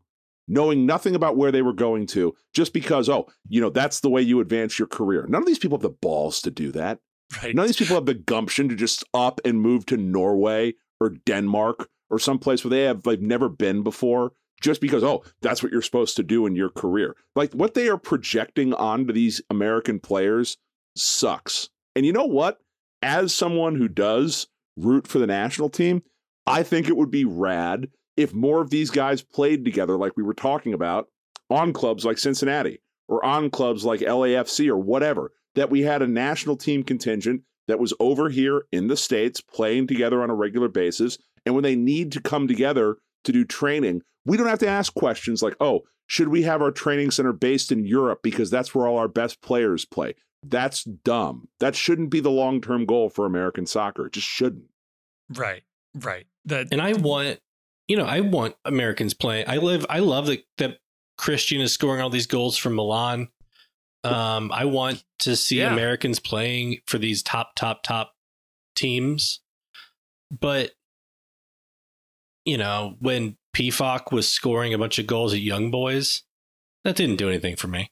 knowing 0.48 0.86
nothing 0.86 1.14
about 1.14 1.36
where 1.36 1.52
they 1.52 1.62
were 1.62 1.72
going 1.72 2.06
to 2.06 2.34
just 2.54 2.72
because 2.72 3.08
oh, 3.08 3.28
you 3.48 3.60
know, 3.60 3.70
that's 3.70 4.00
the 4.00 4.10
way 4.10 4.22
you 4.22 4.40
advance 4.40 4.78
your 4.78 4.88
career. 4.88 5.26
None 5.28 5.42
of 5.42 5.46
these 5.46 5.58
people 5.58 5.76
have 5.76 5.82
the 5.82 5.90
balls 5.90 6.40
to 6.42 6.50
do 6.50 6.72
that. 6.72 6.98
Right. 7.42 7.54
None 7.54 7.64
of 7.64 7.68
these 7.68 7.76
people 7.76 7.96
have 7.96 8.06
the 8.06 8.14
gumption 8.14 8.68
to 8.70 8.74
just 8.74 9.04
up 9.12 9.40
and 9.44 9.60
move 9.60 9.84
to 9.86 9.96
Norway 9.96 10.74
or 11.00 11.10
Denmark 11.10 11.88
or 12.10 12.18
someplace 12.18 12.64
where 12.64 12.70
they 12.70 12.82
have 12.84 13.04
like 13.06 13.20
never 13.20 13.48
been 13.48 13.82
before 13.82 14.32
just 14.60 14.80
because 14.80 15.04
oh 15.04 15.22
that's 15.40 15.62
what 15.62 15.70
you're 15.70 15.82
supposed 15.82 16.16
to 16.16 16.22
do 16.22 16.46
in 16.46 16.56
your 16.56 16.70
career. 16.70 17.14
Like 17.36 17.52
what 17.52 17.74
they 17.74 17.88
are 17.88 17.98
projecting 17.98 18.72
onto 18.74 19.12
these 19.12 19.42
American 19.50 20.00
players 20.00 20.56
sucks. 20.96 21.68
And 21.94 22.06
you 22.06 22.12
know 22.12 22.26
what? 22.26 22.58
As 23.02 23.34
someone 23.34 23.76
who 23.76 23.88
does 23.88 24.48
root 24.76 25.06
for 25.06 25.18
the 25.18 25.26
national 25.26 25.68
team, 25.68 26.02
I 26.46 26.62
think 26.62 26.88
it 26.88 26.96
would 26.96 27.10
be 27.10 27.24
rad 27.24 27.88
if 28.18 28.34
more 28.34 28.60
of 28.60 28.70
these 28.70 28.90
guys 28.90 29.22
played 29.22 29.64
together 29.64 29.96
like 29.96 30.16
we 30.16 30.24
were 30.24 30.34
talking 30.34 30.74
about 30.74 31.06
on 31.50 31.72
clubs 31.72 32.04
like 32.04 32.18
Cincinnati 32.18 32.80
or 33.06 33.24
on 33.24 33.48
clubs 33.48 33.84
like 33.84 34.00
LAFC 34.00 34.68
or 34.68 34.76
whatever 34.76 35.32
that 35.54 35.70
we 35.70 35.82
had 35.82 36.02
a 36.02 36.06
national 36.06 36.56
team 36.56 36.82
contingent 36.82 37.42
that 37.68 37.78
was 37.78 37.94
over 38.00 38.28
here 38.28 38.64
in 38.72 38.88
the 38.88 38.96
States 38.96 39.40
playing 39.40 39.86
together 39.86 40.22
on 40.22 40.30
a 40.30 40.34
regular 40.34 40.68
basis. 40.68 41.16
And 41.46 41.54
when 41.54 41.62
they 41.62 41.76
need 41.76 42.10
to 42.12 42.20
come 42.20 42.48
together 42.48 42.96
to 43.24 43.32
do 43.32 43.44
training, 43.44 44.02
we 44.24 44.36
don't 44.36 44.48
have 44.48 44.58
to 44.60 44.68
ask 44.68 44.92
questions 44.94 45.42
like, 45.42 45.54
oh, 45.60 45.82
should 46.06 46.28
we 46.28 46.42
have 46.42 46.60
our 46.60 46.72
training 46.72 47.12
center 47.12 47.32
based 47.32 47.70
in 47.70 47.84
Europe 47.84 48.20
because 48.22 48.50
that's 48.50 48.74
where 48.74 48.86
all 48.86 48.98
our 48.98 49.08
best 49.08 49.40
players 49.42 49.84
play? 49.84 50.14
That's 50.42 50.82
dumb. 50.82 51.48
That 51.60 51.76
shouldn't 51.76 52.10
be 52.10 52.20
the 52.20 52.30
long 52.30 52.60
term 52.60 52.84
goal 52.84 53.10
for 53.10 53.26
American 53.26 53.66
soccer. 53.66 54.06
It 54.06 54.14
just 54.14 54.26
shouldn't. 54.26 54.64
Right. 55.30 55.62
Right. 55.94 56.26
That 56.46 56.68
And 56.72 56.80
I 56.80 56.94
want, 56.94 57.40
you 57.88 57.96
know, 57.96 58.04
I 58.04 58.20
want 58.20 58.54
Americans 58.64 59.14
playing. 59.14 59.46
I 59.48 59.56
live, 59.56 59.84
I 59.88 59.98
love 60.00 60.26
that 60.26 60.44
that 60.58 60.78
Christian 61.16 61.60
is 61.60 61.72
scoring 61.72 62.00
all 62.00 62.10
these 62.10 62.26
goals 62.26 62.56
from 62.56 62.74
Milan. 62.76 63.28
Um, 64.04 64.52
I 64.52 64.64
want 64.66 65.02
to 65.20 65.34
see 65.34 65.58
Yeah. 65.58 65.72
Americans 65.72 66.20
playing 66.20 66.78
for 66.86 66.98
these 66.98 67.22
top, 67.22 67.54
top, 67.56 67.82
top 67.82 68.12
teams. 68.76 69.40
But, 70.30 70.72
you 72.44 72.56
know, 72.58 72.96
when 73.00 73.36
Pefok 73.54 74.12
was 74.12 74.30
scoring 74.30 74.72
a 74.72 74.78
bunch 74.78 74.98
of 74.98 75.06
goals 75.06 75.34
at 75.34 75.40
Young 75.40 75.70
Boys, 75.70 76.22
that 76.84 76.96
didn't 76.96 77.16
do 77.16 77.28
anything 77.28 77.56
for 77.56 77.66
me. 77.68 77.90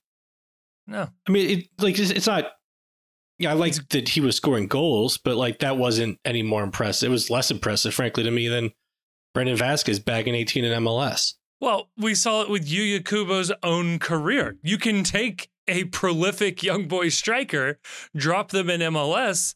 no. 0.87 1.09
I 1.29 1.33
mean, 1.33 1.51
it 1.59 1.69
like 1.79 1.99
it's, 1.99 2.11
it's 2.11 2.27
not. 2.27 2.53
Yeah, 3.39 3.51
I 3.51 3.55
liked 3.55 3.91
that 3.91 4.09
he 4.11 4.21
was 4.21 4.37
scoring 4.37 4.67
goals, 4.67 5.19
but 5.19 5.37
like 5.37 5.59
that 5.59 5.77
wasn't 5.77 6.19
any 6.25 6.43
more 6.43 6.63
impressive. 6.63 7.09
It 7.09 7.13
was 7.13 7.29
less 7.29 7.51
impressive, 7.51 7.93
frankly, 7.93 8.23
to 8.23 8.31
me 8.31 8.49
than 8.49 8.71
Brandon 9.37 9.55
Vazquez 9.55 10.03
back 10.03 10.27
in 10.27 10.35
18 10.35 10.65
in 10.65 10.83
MLS. 10.83 11.35
Well, 11.61 11.91
we 11.99 12.15
saw 12.15 12.41
it 12.41 12.49
with 12.49 12.67
Yuya 12.67 13.05
Kubo's 13.05 13.53
own 13.63 13.99
career. 13.99 14.57
You 14.63 14.79
can 14.79 15.05
take 15.05 15.51
a 15.69 15.85
prolific 15.85 16.63
young 16.63 16.89
boy 16.89 17.11
striker, 17.11 17.79
drop 18.17 18.49
them 18.49 18.71
in 18.71 18.81
MLS, 18.81 19.55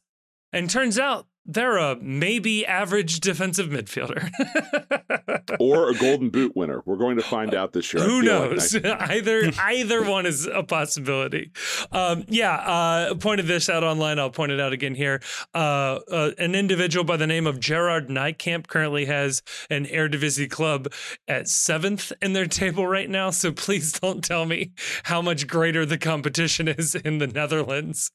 and 0.52 0.68
turns 0.68 0.98
out 0.98 1.28
they're 1.50 1.78
a 1.78 1.96
maybe 2.00 2.64
average 2.64 3.20
defensive 3.20 3.68
midfielder. 3.68 4.30
Or 5.58 5.90
a 5.90 5.94
golden 5.94 6.30
boot 6.30 6.52
winner. 6.54 6.82
We're 6.86 6.96
going 6.96 7.16
to 7.16 7.22
find 7.22 7.54
out 7.54 7.72
this 7.72 7.92
year. 7.92 8.02
Who 8.02 8.18
like 8.18 8.24
knows? 8.24 8.74
either 8.84 9.50
either 9.58 10.08
one 10.08 10.24
is 10.24 10.46
a 10.46 10.62
possibility. 10.62 11.50
Um, 11.90 12.24
yeah, 12.28 12.54
uh, 12.54 13.14
pointed 13.16 13.46
this 13.46 13.68
out 13.68 13.82
online. 13.82 14.18
I'll 14.18 14.30
point 14.30 14.52
it 14.52 14.60
out 14.60 14.72
again 14.72 14.94
here. 14.94 15.20
Uh, 15.54 15.98
uh, 16.10 16.30
an 16.38 16.54
individual 16.54 17.04
by 17.04 17.16
the 17.16 17.26
name 17.26 17.46
of 17.46 17.58
Gerard 17.58 18.08
Nijkamp 18.08 18.68
currently 18.68 19.06
has 19.06 19.42
an 19.68 19.86
Eredivisie 19.86 20.50
club 20.50 20.92
at 21.26 21.48
seventh 21.48 22.12
in 22.22 22.32
their 22.32 22.46
table 22.46 22.86
right 22.86 23.10
now. 23.10 23.30
So 23.30 23.52
please 23.52 23.92
don't 23.92 24.22
tell 24.22 24.46
me 24.46 24.72
how 25.04 25.20
much 25.20 25.46
greater 25.46 25.84
the 25.84 25.98
competition 25.98 26.68
is 26.68 26.94
in 26.94 27.18
the 27.18 27.26
Netherlands 27.26 28.12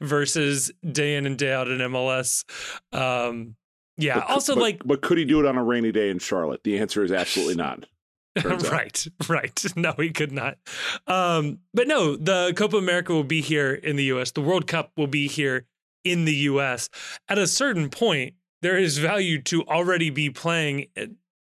versus 0.00 0.70
day 0.90 1.16
in 1.16 1.26
and 1.26 1.36
day 1.38 1.52
out 1.52 1.68
in 1.68 1.78
MLS. 1.78 2.44
Um, 2.92 3.56
yeah. 3.96 4.20
But 4.20 4.30
also, 4.30 4.54
but- 4.54 4.60
like 4.60 4.82
but 4.84 5.02
could 5.02 5.18
he 5.18 5.24
do 5.24 5.40
it 5.40 5.46
on 5.46 5.56
a 5.56 5.64
rainy 5.64 5.92
day 5.92 6.10
in 6.10 6.18
Charlotte? 6.18 6.62
The 6.64 6.78
answer 6.78 7.04
is 7.04 7.12
absolutely 7.12 7.54
not. 7.64 7.86
Turns 8.38 8.64
out. 8.66 8.72
right, 8.72 9.06
right. 9.28 9.64
No, 9.76 9.94
he 9.98 10.10
could 10.10 10.30
not. 10.30 10.58
Um, 11.08 11.58
but 11.74 11.88
no, 11.88 12.14
the 12.14 12.52
Copa 12.56 12.76
America 12.76 13.12
will 13.12 13.24
be 13.24 13.40
here 13.40 13.74
in 13.74 13.96
the 13.96 14.04
US. 14.04 14.30
The 14.30 14.40
World 14.42 14.66
Cup 14.68 14.92
will 14.96 15.08
be 15.08 15.26
here 15.26 15.66
in 16.04 16.24
the 16.24 16.34
US. 16.34 16.88
At 17.28 17.38
a 17.38 17.48
certain 17.48 17.90
point, 17.90 18.34
there 18.62 18.78
is 18.78 18.98
value 18.98 19.42
to 19.42 19.64
already 19.64 20.10
be 20.10 20.30
playing 20.30 20.86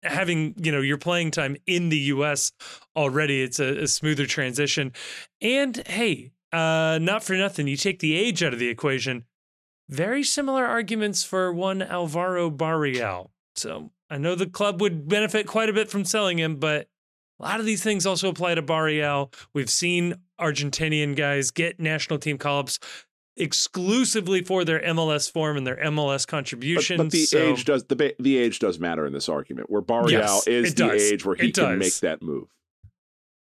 having, 0.04 0.56
you 0.58 0.72
know, 0.72 0.82
your 0.82 0.98
playing 0.98 1.32
time 1.32 1.56
in 1.66 1.90
the 1.90 1.98
US 1.98 2.52
already. 2.96 3.44
It's 3.44 3.60
a, 3.60 3.84
a 3.84 3.88
smoother 3.88 4.26
transition. 4.26 4.92
And 5.42 5.78
hey, 5.88 6.32
uh, 6.54 7.00
not 7.02 7.24
for 7.24 7.34
nothing, 7.36 7.68
you 7.68 7.78
take 7.78 8.00
the 8.00 8.16
age 8.16 8.44
out 8.44 8.54
of 8.54 8.60
the 8.60 8.70
equation. 8.70 9.26
Very 9.90 10.24
similar 10.24 10.66
arguments 10.66 11.24
for 11.24 11.52
one 11.54 11.82
Alvaro 11.82 12.50
Barreal. 12.50 13.32
So 13.56 13.92
I 14.10 14.18
know 14.18 14.36
the 14.36 14.46
club 14.48 14.82
would 14.82 15.08
benefit 15.08 15.48
quite 15.48 15.70
a 15.70 15.74
bit 15.74 15.90
from 15.90 16.04
selling 16.06 16.38
him, 16.40 16.58
but 16.58 16.90
a 17.40 17.44
lot 17.44 17.60
of 17.60 17.66
these 17.66 17.84
things 17.84 18.06
also 18.06 18.30
apply 18.30 18.56
to 18.56 18.62
Barreal. 18.62 19.32
We've 19.54 19.70
seen 19.70 20.16
Argentinian 20.40 21.16
guys 21.16 21.52
get 21.52 21.80
national 21.80 22.20
team 22.20 22.38
call 22.38 22.60
ups 22.60 22.80
exclusively 23.40 24.42
for 24.44 24.66
their 24.66 24.80
MLS 24.82 25.32
form 25.32 25.58
and 25.58 25.66
their 25.66 25.78
MLS 25.78 26.26
But, 26.26 26.28
contributions. 26.28 26.98
but 26.98 27.12
the 27.12 27.26
so- 27.26 27.38
age 27.54 27.66
does 27.66 27.84
the 27.86 28.16
the 28.20 28.38
age 28.38 28.60
does 28.60 28.80
matter 28.80 29.06
in 29.06 29.14
this 29.14 29.30
argument. 29.30 29.70
Where 29.70 29.82
Barreal 29.82 30.10
Yes, 30.12 30.48
is 30.48 30.74
the 30.74 30.88
does. 30.88 31.02
age 31.12 31.24
where 31.26 31.36
he 31.36 31.50
It 31.50 31.56
can 31.56 31.64
does. 31.72 31.80
make 31.80 31.96
that 32.02 32.22
move, 32.22 32.48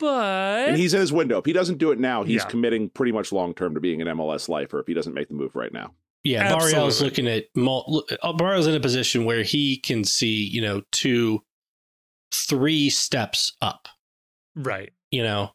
but 0.02 0.68
and 0.68 0.76
he's 0.76 0.92
in 0.92 1.00
his 1.00 1.12
window. 1.12 1.38
If 1.38 1.46
he 1.46 1.52
doesn't 1.54 1.78
do 1.78 1.90
it 1.92 1.98
now, 1.98 2.22
he's 2.24 2.42
Yeah. 2.42 2.48
committing 2.50 2.90
pretty 2.90 3.12
much 3.12 3.32
long 3.32 3.54
term 3.54 3.72
to 3.74 3.80
being 3.80 4.02
an 4.02 4.08
MLS 4.08 4.48
lifer. 4.50 4.80
If 4.80 4.86
he 4.86 4.92
doesn't 4.94 5.14
make 5.14 5.28
the 5.28 5.34
move 5.34 5.54
right 5.56 5.72
now, 5.72 5.94
Yeah, 6.24 6.42
Absolutely. 6.42 6.72
Barreal's 6.72 7.02
looking 7.02 7.26
at 7.28 7.44
mul- 7.56 8.04
uh, 8.22 8.32
in 8.68 8.74
a 8.74 8.80
position 8.80 9.24
where 9.24 9.42
he 9.42 9.76
can 9.78 10.04
see, 10.04 10.44
you 10.46 10.60
know, 10.60 10.82
two, 10.92 11.42
three 12.32 12.90
steps 12.90 13.56
up. 13.62 13.88
right. 14.54 14.92
You 15.10 15.22
know, 15.22 15.52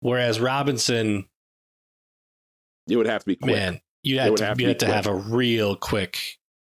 whereas 0.00 0.38
Robinson, 0.40 1.28
it 2.88 2.96
would 2.96 3.06
have 3.06 3.20
to 3.22 3.26
be 3.26 3.36
quick. 3.36 3.54
man, 3.54 3.80
you 4.02 4.16
It 4.16 4.20
have 4.20 4.30
would 4.30 4.36
to, 4.38 4.44
have 4.46 4.56
to 4.58 4.62
you 4.62 4.66
be 4.66 4.70
have 4.72 4.78
to 4.78 4.86
have 4.86 5.06
a 5.06 5.14
real 5.14 5.76
quick. 5.76 6.18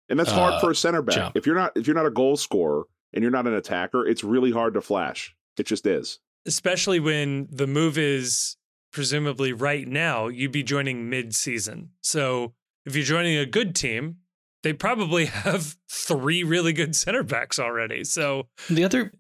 And 0.10 0.20
that's 0.20 0.32
uh, 0.32 0.36
hard 0.36 0.62
for 0.62 0.72
a 0.72 0.76
center 0.76 1.02
back. 1.02 1.16
jump. 1.16 1.38
If 1.38 1.46
you're 1.46 1.56
not 1.56 1.72
if 1.76 1.86
you're 1.88 1.96
not 1.96 2.06
a 2.06 2.12
goal 2.12 2.36
scorer 2.38 2.84
and 3.14 3.22
you're 3.22 3.32
not 3.32 3.46
an 3.48 3.54
attacker, 3.54 4.06
it's 4.08 4.24
really 4.24 4.52
hard 4.52 4.74
to 4.76 4.82
flash. 4.82 5.36
It 5.58 5.66
just 5.66 5.86
is. 5.86 6.20
Especially 6.50 7.00
when 7.00 7.48
the 7.52 7.68
move 7.68 7.96
is 7.98 8.58
presumably 8.92 9.54
right 9.54 9.88
now, 9.88 10.28
you'd 10.28 10.52
be 10.52 10.64
joining 10.64 11.10
mid 11.10 11.36
season. 11.36 11.92
So 12.02 12.54
if 12.88 12.96
you're 12.96 13.06
joining 13.06 13.38
a 13.38 13.46
good 13.46 13.76
team, 13.76 14.18
they 14.64 14.74
probably 14.74 15.26
have 15.46 15.76
three 15.90 16.44
really 16.44 16.74
good 16.74 16.96
center 16.96 17.22
backs 17.22 17.60
already. 17.60 18.04
So 18.04 18.48
The 18.68 18.84
other, 18.84 19.14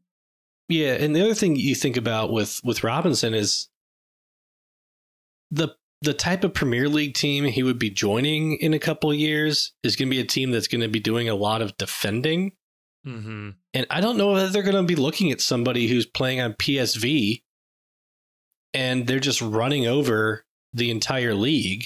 yeah, 0.68 0.94
and 0.94 1.16
the 1.16 1.22
other 1.22 1.36
thing 1.36 1.56
you 1.56 1.76
think 1.76 1.98
about 1.98 2.32
with 2.32 2.60
with 2.64 2.84
Robinson 2.84 3.36
is 3.36 3.70
the 5.52 5.76
the 6.02 6.14
type 6.14 6.44
of 6.44 6.54
Premier 6.54 6.88
League 6.88 7.14
team 7.14 7.44
he 7.44 7.62
would 7.62 7.78
be 7.78 7.90
joining 7.90 8.56
in 8.58 8.74
a 8.74 8.80
couple 8.80 9.14
years 9.14 9.74
is 9.84 9.96
going 9.96 10.08
to 10.08 10.16
be 10.16 10.22
a 10.22 10.26
team 10.26 10.52
that's 10.52 10.68
going 10.68 10.82
to 10.82 10.88
be 10.88 11.00
doing 11.00 11.28
a 11.28 11.36
lot 11.36 11.62
of 11.62 11.76
defending. 11.78 12.54
Mm-hmm. 13.06 13.50
And 13.74 13.88
I 13.90 14.02
don't 14.02 14.18
know 14.18 14.36
if 14.36 14.52
they're 14.52 14.64
going 14.64 14.76
to 14.76 14.84
be 14.84 14.96
looking 14.96 15.32
at 15.32 15.42
somebody 15.42 15.88
who's 15.88 16.06
playing 16.06 16.42
on 16.42 16.54
PSV 16.54 17.42
and 18.74 19.08
they're 19.08 19.20
just 19.20 19.42
running 19.42 19.88
over 19.88 20.46
the 20.74 20.92
entire 20.92 21.34
league 21.34 21.86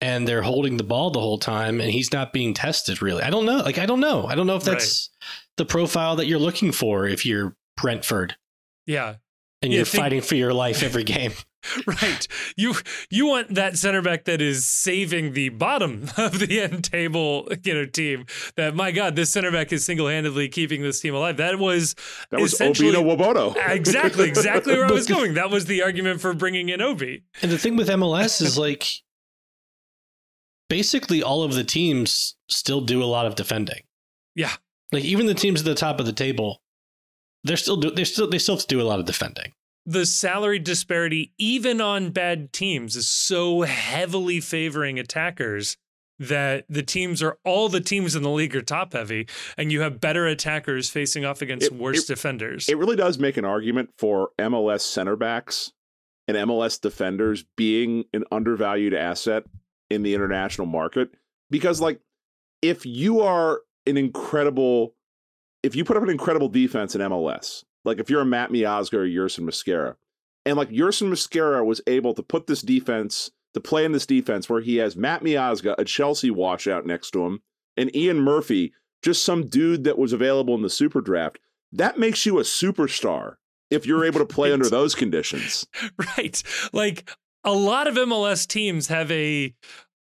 and 0.00 0.28
they're 0.28 0.42
holding 0.42 0.76
the 0.76 0.84
ball 0.84 1.10
the 1.10 1.20
whole 1.20 1.38
time 1.38 1.80
and 1.80 1.90
he's 1.90 2.12
not 2.12 2.32
being 2.32 2.54
tested 2.54 3.00
really. 3.00 3.22
I 3.22 3.30
don't 3.30 3.46
know. 3.46 3.56
Like 3.58 3.78
I 3.78 3.86
don't 3.86 4.00
know. 4.00 4.26
I 4.26 4.34
don't 4.34 4.46
know 4.46 4.56
if 4.56 4.64
that's 4.64 5.10
the 5.56 5.64
profile 5.64 6.16
that 6.16 6.26
you're 6.26 6.38
looking 6.38 6.72
for 6.72 7.06
if 7.06 7.24
you're 7.24 7.56
Brentford 7.76 8.36
Yeah, 8.86 9.16
and 9.62 9.72
Yeah, 9.72 9.78
you're 9.78 9.86
think- 9.86 10.02
fighting 10.02 10.20
for 10.20 10.34
your 10.36 10.52
life 10.52 10.82
every 10.82 11.04
game. 11.04 11.32
right. 11.86 12.26
You 12.56 12.74
you 13.10 13.26
want 13.26 13.54
that 13.54 13.76
center 13.78 14.02
back 14.02 14.24
that 14.24 14.40
is 14.40 14.66
saving 14.66 15.32
the 15.32 15.48
bottom 15.50 16.08
of 16.16 16.38
the 16.38 16.60
end 16.60 16.84
table, 16.84 17.48
you 17.62 17.74
know, 17.74 17.86
team. 17.86 18.26
That 18.56 18.74
my 18.74 18.92
God, 18.92 19.16
this 19.16 19.30
center 19.30 19.50
back 19.50 19.72
is 19.72 19.84
single 19.84 20.08
handedly 20.08 20.48
keeping 20.48 20.82
this 20.82 21.00
team 21.00 21.14
alive. 21.14 21.36
That 21.38 21.58
was 21.58 21.94
That 22.30 22.40
was 22.40 22.52
Essentially- 22.54 22.92
Obinna 22.92 23.16
Nwobodo. 23.16 23.56
exactly 23.68 24.28
exactly 24.28 24.74
where 24.76 24.86
I 24.86 24.92
was 24.92 25.06
going. 25.06 25.34
That 25.34 25.50
was 25.50 25.66
the 25.66 25.82
argument 25.82 26.20
for 26.20 26.34
bringing 26.34 26.68
in 26.68 26.80
Obi. 26.80 27.24
And 27.42 27.50
the 27.50 27.58
thing 27.58 27.76
with 27.76 27.88
MLS 27.88 28.40
is 28.42 28.58
like 28.58 28.86
basically 30.68 31.22
all 31.22 31.42
of 31.42 31.54
the 31.54 31.64
teams 31.64 32.36
still 32.48 32.80
do 32.80 33.02
a 33.02 33.06
lot 33.06 33.26
of 33.26 33.34
defending. 33.34 33.82
Yeah. 34.34 34.52
Like 34.92 35.04
even 35.04 35.26
the 35.26 35.34
teams 35.34 35.60
at 35.60 35.66
the 35.66 35.74
top 35.74 36.00
of 36.00 36.06
the 36.06 36.12
table, 36.12 36.62
they're 37.42 37.56
still 37.56 37.76
do 37.76 37.90
they 37.90 38.04
still 38.04 38.28
they 38.28 38.38
still 38.38 38.54
have 38.56 38.62
to 38.62 38.68
do 38.68 38.80
a 38.80 38.84
lot 38.84 39.00
of 39.00 39.06
defending. 39.06 39.52
The 39.86 40.06
salary 40.06 40.58
disparity, 40.58 41.32
even 41.38 41.80
on 41.80 42.10
bad 42.10 42.52
teams, 42.52 42.96
is 42.96 43.06
so 43.06 43.62
heavily 43.62 44.40
favoring 44.40 44.98
attackers 44.98 45.76
that 46.18 46.64
the 46.68 46.82
teams 46.82 47.22
are 47.22 47.38
all 47.44 47.68
the 47.68 47.80
teams 47.80 48.14
in 48.14 48.22
the 48.22 48.30
league 48.30 48.54
are 48.54 48.62
top 48.62 48.92
heavy, 48.92 49.26
and 49.58 49.72
you 49.72 49.80
have 49.80 50.00
better 50.00 50.26
attackers 50.26 50.88
facing 50.88 51.24
off 51.24 51.42
against 51.42 51.66
It- 51.66 51.72
worse 51.74 52.04
it- 52.04 52.06
defenders. 52.14 52.68
It 52.68 52.78
really 52.78 52.96
does 52.96 53.18
make 53.18 53.36
an 53.36 53.44
argument 53.44 53.90
for 53.98 54.30
MLS 54.38 54.84
center 54.84 55.16
backs 55.16 55.72
and 56.28 56.36
MLS 56.36 56.78
defenders 56.78 57.44
being 57.56 58.04
an 58.14 58.24
undervalued 58.30 58.94
asset 58.94 59.44
in 59.90 60.02
the 60.02 60.14
international 60.14 60.66
market 60.66 61.10
because 61.50 61.80
like 61.80 62.00
if 62.62 62.86
you 62.86 63.20
are 63.20 63.60
an 63.86 63.96
incredible 63.98 64.94
if 65.62 65.76
you 65.76 65.84
put 65.84 65.96
up 65.96 66.02
an 66.02 66.08
incredible 66.10 66.48
defense 66.48 66.94
in 66.94 67.00
MLS, 67.02 67.64
like 67.84 67.98
if 67.98 68.08
you're 68.10 68.20
a 68.22 68.26
Matt 68.26 68.50
Miazga 68.50 68.94
or 68.94 69.06
Yerson 69.06 69.40
Mosquera, 69.44 69.94
and 70.46 70.56
like 70.56 70.70
Yerson 70.70 71.08
Mosquera 71.08 71.64
was 71.64 71.80
able 71.86 72.14
to 72.14 72.22
put 72.22 72.46
this 72.46 72.62
defense 72.62 73.30
to 73.54 73.60
play 73.60 73.84
in 73.84 73.92
this 73.92 74.06
defense 74.06 74.48
where 74.48 74.60
he 74.60 74.76
has 74.76 74.96
Matt 74.96 75.22
Miazga, 75.22 75.74
a 75.78 75.84
Chelsea 75.84 76.30
washout 76.30 76.84
next 76.86 77.12
to 77.12 77.24
him, 77.24 77.42
and 77.76 77.94
Ian 77.94 78.18
Murphy, 78.20 78.72
just 79.02 79.22
some 79.24 79.46
dude 79.46 79.84
that 79.84 79.98
was 79.98 80.12
available 80.12 80.54
in 80.54 80.62
the 80.62 80.70
super 80.70 81.00
draft, 81.00 81.38
that 81.72 81.98
makes 81.98 82.24
you 82.26 82.38
a 82.38 82.42
superstar 82.42 83.36
if 83.70 83.86
you're 83.86 84.04
able 84.04 84.18
to 84.20 84.26
play 84.26 84.50
Right. 84.50 84.54
under 84.54 84.68
those 84.68 84.94
conditions. 84.94 85.66
right. 86.16 86.42
Like 86.72 87.10
a 87.44 87.52
lot 87.52 87.86
of 87.86 87.94
MLS 87.94 88.46
teams 88.46 88.88
have 88.88 89.10
a. 89.10 89.54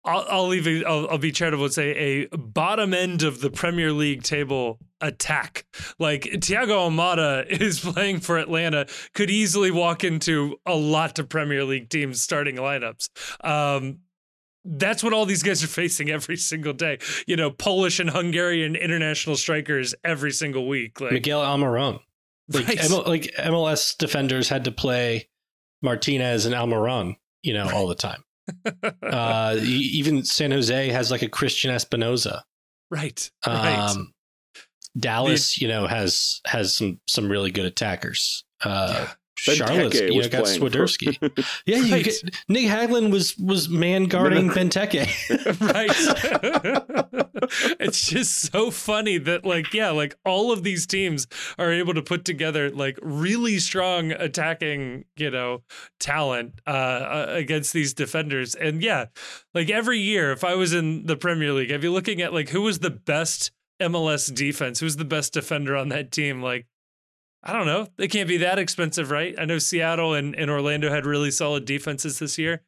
I'll, 0.07 0.25
I'll 0.29 0.47
leave 0.47 0.67
it. 0.67 0.85
I'll, 0.85 1.07
I'll 1.09 1.17
be 1.17 1.31
charitable 1.31 1.65
and 1.65 1.73
say 1.73 1.89
a 2.31 2.37
bottom 2.37 2.93
end 2.93 3.23
of 3.23 3.41
the 3.41 3.49
Premier 3.49 3.91
League 3.91 4.23
table 4.23 4.79
attack. 5.01 5.65
Like 5.99 6.23
Thiago 6.23 6.89
Almada 6.89 7.45
is 7.49 7.79
playing 7.79 8.21
for 8.21 8.37
Atlanta, 8.37 8.87
could 9.13 9.29
easily 9.29 9.69
walk 9.69 10.03
into 10.03 10.57
a 10.65 10.75
lot 10.75 11.19
of 11.19 11.29
Premier 11.29 11.63
League 11.63 11.89
teams 11.89 12.21
starting 12.21 12.55
lineups. 12.55 13.09
Um, 13.43 13.99
that's 14.63 15.03
what 15.03 15.13
all 15.13 15.25
these 15.25 15.43
guys 15.43 15.63
are 15.63 15.67
facing 15.81 16.09
every 16.09 16.37
single 16.37 16.73
day. 16.73 16.99
You 17.27 17.35
know, 17.35 17.51
Polish 17.51 17.99
and 17.99 18.09
Hungarian 18.09 18.75
international 18.75 19.35
strikers 19.35 19.93
every 20.03 20.31
single 20.31 20.67
week. 20.67 20.99
Like, 21.01 21.11
Miguel 21.11 21.41
Almiron. 21.41 21.99
Like, 22.49 22.67
Right. 22.67 22.77
ML, 22.77 23.05
like 23.07 23.23
MLS 23.39 23.97
defenders 23.97 24.47
had 24.47 24.63
to 24.65 24.71
play 24.71 25.27
Martinez 25.81 26.45
and 26.45 26.55
Almiron, 26.55 27.15
you 27.43 27.53
know, 27.53 27.69
all 27.69 27.87
the 27.87 27.95
time. 27.95 28.23
Uh, 29.03 29.57
even 29.61 30.23
San 30.23 30.51
Jose 30.51 30.89
has 30.89 31.11
like 31.11 31.21
a 31.21 31.29
Cristian 31.29 31.71
Espinoza. 31.71 32.41
right, 32.89 33.29
right. 33.45 33.79
Um, 33.79 34.13
Dallas, 34.97 35.61
you 35.61 35.67
know, 35.67 35.87
has 35.87 36.41
has 36.45 36.75
some 36.75 36.99
some 37.07 37.29
really 37.29 37.51
good 37.51 37.65
attackers. 37.65 38.43
Uh, 38.63 39.07
Charlotte's, 39.37 39.99
Benteke 39.99 40.13
you 40.13 40.21
know, 40.21 40.29
got 40.29 40.43
playing 40.43 40.59
for- 40.59 40.69
Swiderski. 40.69 41.45
yeah, 41.65 41.77
you 41.77 41.93
Right. 41.93 42.21
Nick 42.47 42.65
Hagglund 42.67 43.11
was 43.11 43.37
was 43.37 43.69
man 43.69 44.05
guarding 44.05 44.49
Benteke. 44.49 45.07
right 45.61 47.17
it's 47.79 48.07
just 48.07 48.51
so 48.51 48.71
funny 48.71 49.17
that 49.17 49.45
like 49.45 49.73
yeah 49.73 49.89
like 49.89 50.15
all 50.25 50.51
of 50.51 50.63
these 50.63 50.85
teams 50.85 51.27
are 51.57 51.71
able 51.71 51.93
to 51.93 52.01
put 52.01 52.25
together 52.25 52.69
like 52.69 52.97
really 53.01 53.59
strong 53.59 54.11
attacking 54.11 55.05
you 55.15 55.29
know 55.29 55.61
talent 55.99 56.59
uh, 56.65 56.69
uh 56.69 57.25
against 57.29 57.73
these 57.73 57.93
defenders 57.93 58.55
and 58.55 58.81
yeah 58.81 59.05
like 59.53 59.69
every 59.69 59.99
year 59.99 60.31
if 60.31 60.43
i 60.43 60.55
was 60.55 60.73
in 60.73 61.05
the 61.05 61.15
premier 61.15 61.53
league 61.53 61.71
i'd 61.71 61.81
be 61.81 61.89
looking 61.89 62.21
at 62.21 62.33
like 62.33 62.49
who 62.49 62.61
was 62.61 62.79
the 62.79 62.89
best 62.89 63.51
mls 63.81 64.33
defense 64.33 64.79
who's 64.79 64.97
the 64.97 65.05
best 65.05 65.33
defender 65.33 65.75
on 65.75 65.89
that 65.89 66.11
team 66.11 66.41
like 66.41 66.65
I 67.43 67.53
don't 67.53 67.65
know. 67.65 67.87
They 67.97 68.07
can't 68.07 68.27
be 68.27 68.37
that 68.37 68.59
expensive, 68.59 69.11
right? 69.11 69.35
I 69.37 69.45
know 69.45 69.57
Seattle 69.59 70.13
and, 70.13 70.35
and 70.35 70.49
Orlando 70.51 70.89
had 70.89 71.05
really 71.05 71.31
solid 71.31 71.65
defenses 71.65 72.19
this 72.19 72.37
year. 72.37 72.63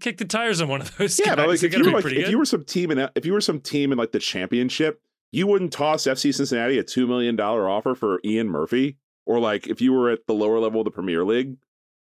Kick 0.00 0.18
the 0.18 0.24
tires 0.24 0.60
on 0.60 0.68
one 0.68 0.80
of 0.80 0.96
those 0.98 1.18
Yeah, 1.18 1.26
guys. 1.26 1.36
but 1.36 1.48
like 1.48 1.62
if 1.62 1.74
you 1.74 1.84
were 1.84 1.90
like 1.90 2.04
if 2.06 2.28
you 2.30 2.38
were 2.38 2.44
some 2.44 2.64
team 2.64 2.90
in 2.90 3.08
if 3.14 3.24
you 3.26 3.32
were 3.32 3.40
some 3.40 3.60
team 3.60 3.92
in 3.92 3.98
like 3.98 4.12
the 4.12 4.18
championship, 4.18 5.00
you 5.32 5.46
wouldn't 5.46 5.72
toss 5.72 6.04
FC 6.04 6.34
Cincinnati 6.34 6.78
a 6.78 6.82
two 6.84 7.06
million 7.06 7.36
dollar 7.36 7.68
offer 7.68 7.94
for 7.94 8.20
Ian 8.24 8.48
Murphy, 8.48 8.96
or 9.26 9.38
like 9.40 9.66
if 9.66 9.80
you 9.80 9.92
were 9.92 10.10
at 10.10 10.26
the 10.26 10.34
lower 10.34 10.58
level 10.58 10.80
of 10.80 10.84
the 10.84 10.90
Premier 10.90 11.24
League. 11.24 11.56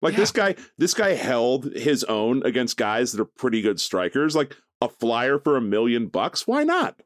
Like 0.02 0.16
this 0.16 0.32
guy, 0.32 0.54
this 0.76 0.92
guy 0.92 1.14
held 1.14 1.64
his 1.74 2.04
own 2.04 2.44
against 2.44 2.76
guys 2.76 3.12
that 3.12 3.20
are 3.22 3.24
pretty 3.24 3.62
good 3.62 3.80
strikers. 3.80 4.36
Like 4.36 4.54
a 4.82 4.88
flyer 4.88 5.38
for 5.38 5.56
a 5.56 5.62
million 5.62 6.08
bucks, 6.08 6.46
why 6.46 6.62
not? 6.62 7.00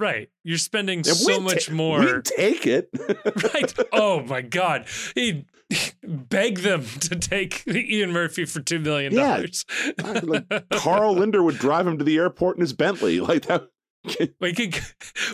Right. 0.00 0.30
You're 0.44 0.56
spending 0.56 1.04
so 1.04 1.38
much 1.40 1.66
ta- 1.66 1.74
more. 1.74 2.00
We'd 2.00 2.24
take 2.24 2.66
it. 2.66 2.88
right. 3.54 3.74
Oh 3.92 4.22
my 4.22 4.40
God. 4.40 4.86
He 5.14 5.44
beg 6.02 6.60
them 6.60 6.86
to 7.00 7.16
take 7.16 7.68
Ian 7.68 8.10
Murphy 8.10 8.46
for 8.46 8.60
$2 8.60 8.82
million. 8.82 9.12
Yeah. 9.12 9.44
like 10.22 10.68
Carl 10.70 11.14
Lindner 11.16 11.42
would 11.42 11.58
drive 11.58 11.86
him 11.86 11.98
to 11.98 12.04
the 12.04 12.16
airport 12.16 12.56
in 12.56 12.62
his 12.62 12.72
Bentley. 12.72 13.20
Like 13.30 13.42
that. 13.46 13.68
we 14.40 14.54
could 14.54 14.80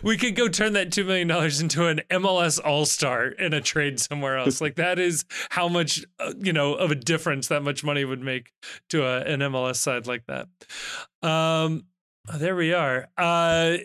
we 0.03 0.17
could 0.17 0.35
go 0.35 0.49
turn 0.49 0.73
that 0.73 0.91
$2 0.91 1.07
million 1.07 1.31
into 1.31 1.87
an 1.87 2.01
MLS 2.11 2.59
All-Star 2.63 3.29
in 3.29 3.55
a 3.55 3.61
trade 3.61 4.01
somewhere 4.01 4.37
else. 4.37 4.61
like 4.61 4.75
that 4.75 4.99
is 4.99 5.25
how 5.51 5.69
much, 5.69 6.05
uh, 6.19 6.33
you 6.41 6.53
know, 6.53 6.75
of 6.75 6.91
a 6.91 6.97
difference 6.97 7.47
that 7.47 7.63
much 7.63 7.85
money 7.85 8.05
would 8.05 8.21
make 8.21 8.51
to 8.89 9.05
a, 9.05 9.21
an 9.21 9.39
MLS 9.39 9.77
side 9.77 10.09
like 10.09 10.25
that. 10.27 10.49
Um, 11.23 11.85
there 12.37 12.57
we 12.57 12.75
are. 12.75 13.07
Uh, 13.17 13.77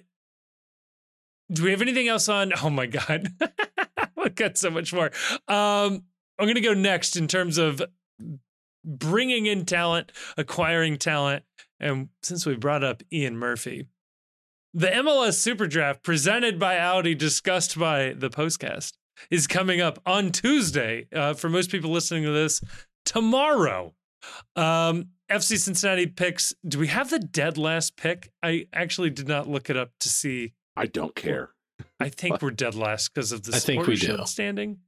do 1.52 1.64
we 1.64 1.72
have 1.72 1.82
anything 1.82 2.08
else 2.08 2.30
on? 2.30 2.54
Oh 2.64 2.70
my 2.70 2.86
god, 2.86 3.28
we've 4.18 4.36
got 4.36 4.58
so 4.58 4.70
much 4.70 4.94
more. 4.94 5.12
Um, 5.48 6.04
I'm 6.40 6.48
gonna 6.48 6.62
go 6.62 6.74
next 6.74 7.16
in 7.16 7.28
terms 7.28 7.58
of 7.58 7.82
bringing 8.84 9.46
in 9.46 9.66
talent, 9.66 10.12
acquiring 10.38 10.98
talent, 10.98 11.44
and 11.80 12.10
since 12.24 12.46
we 12.46 12.56
brought 12.56 12.84
up 12.84 13.04
Ian 13.12 13.38
Murphy, 13.38 13.88
the 14.74 14.88
MLS 14.88 15.34
Super 15.34 15.68
Draft 15.68 16.04
presented 16.04 16.58
by 16.58 16.78
Audi, 16.78 17.14
discussed 17.16 17.78
by 17.78 18.14
the 18.14 18.30
Postcast, 18.30 18.94
is 19.30 19.48
coming 19.48 19.82
up 19.82 20.00
on 20.06 20.32
Tuesday. 20.32 21.08
Uh, 21.14 21.34
for 21.34 21.50
most 21.50 21.70
people 21.72 21.92
listening 21.92 22.24
to 22.24 22.32
this, 22.32 22.62
tomorrow. 23.06 23.94
Um, 24.56 25.10
FC 25.30 25.58
Cincinnati 25.58 26.08
picks. 26.08 26.54
Do 26.68 26.80
we 26.80 26.88
have 26.88 27.10
the 27.10 27.20
dead 27.20 27.58
last 27.58 27.98
pick? 27.98 28.32
I 28.44 28.68
actually 28.74 29.10
did 29.10 29.28
not 29.28 29.48
look 29.48 29.70
it 29.70 29.78
up 29.78 29.92
to 30.02 30.10
see. 30.10 30.54
I 30.76 30.86
don't 30.86 31.16
care. 31.16 31.52
I 32.00 32.10
think 32.10 32.42
we're 32.42 32.52
dead 32.52 32.76
last 32.76 33.14
because 33.14 33.32
of 33.32 33.44
the 33.44 33.56
I 33.56 33.60
think 33.60 33.88
we 33.88 33.96
do. 33.96 34.18
standing. 34.26 34.80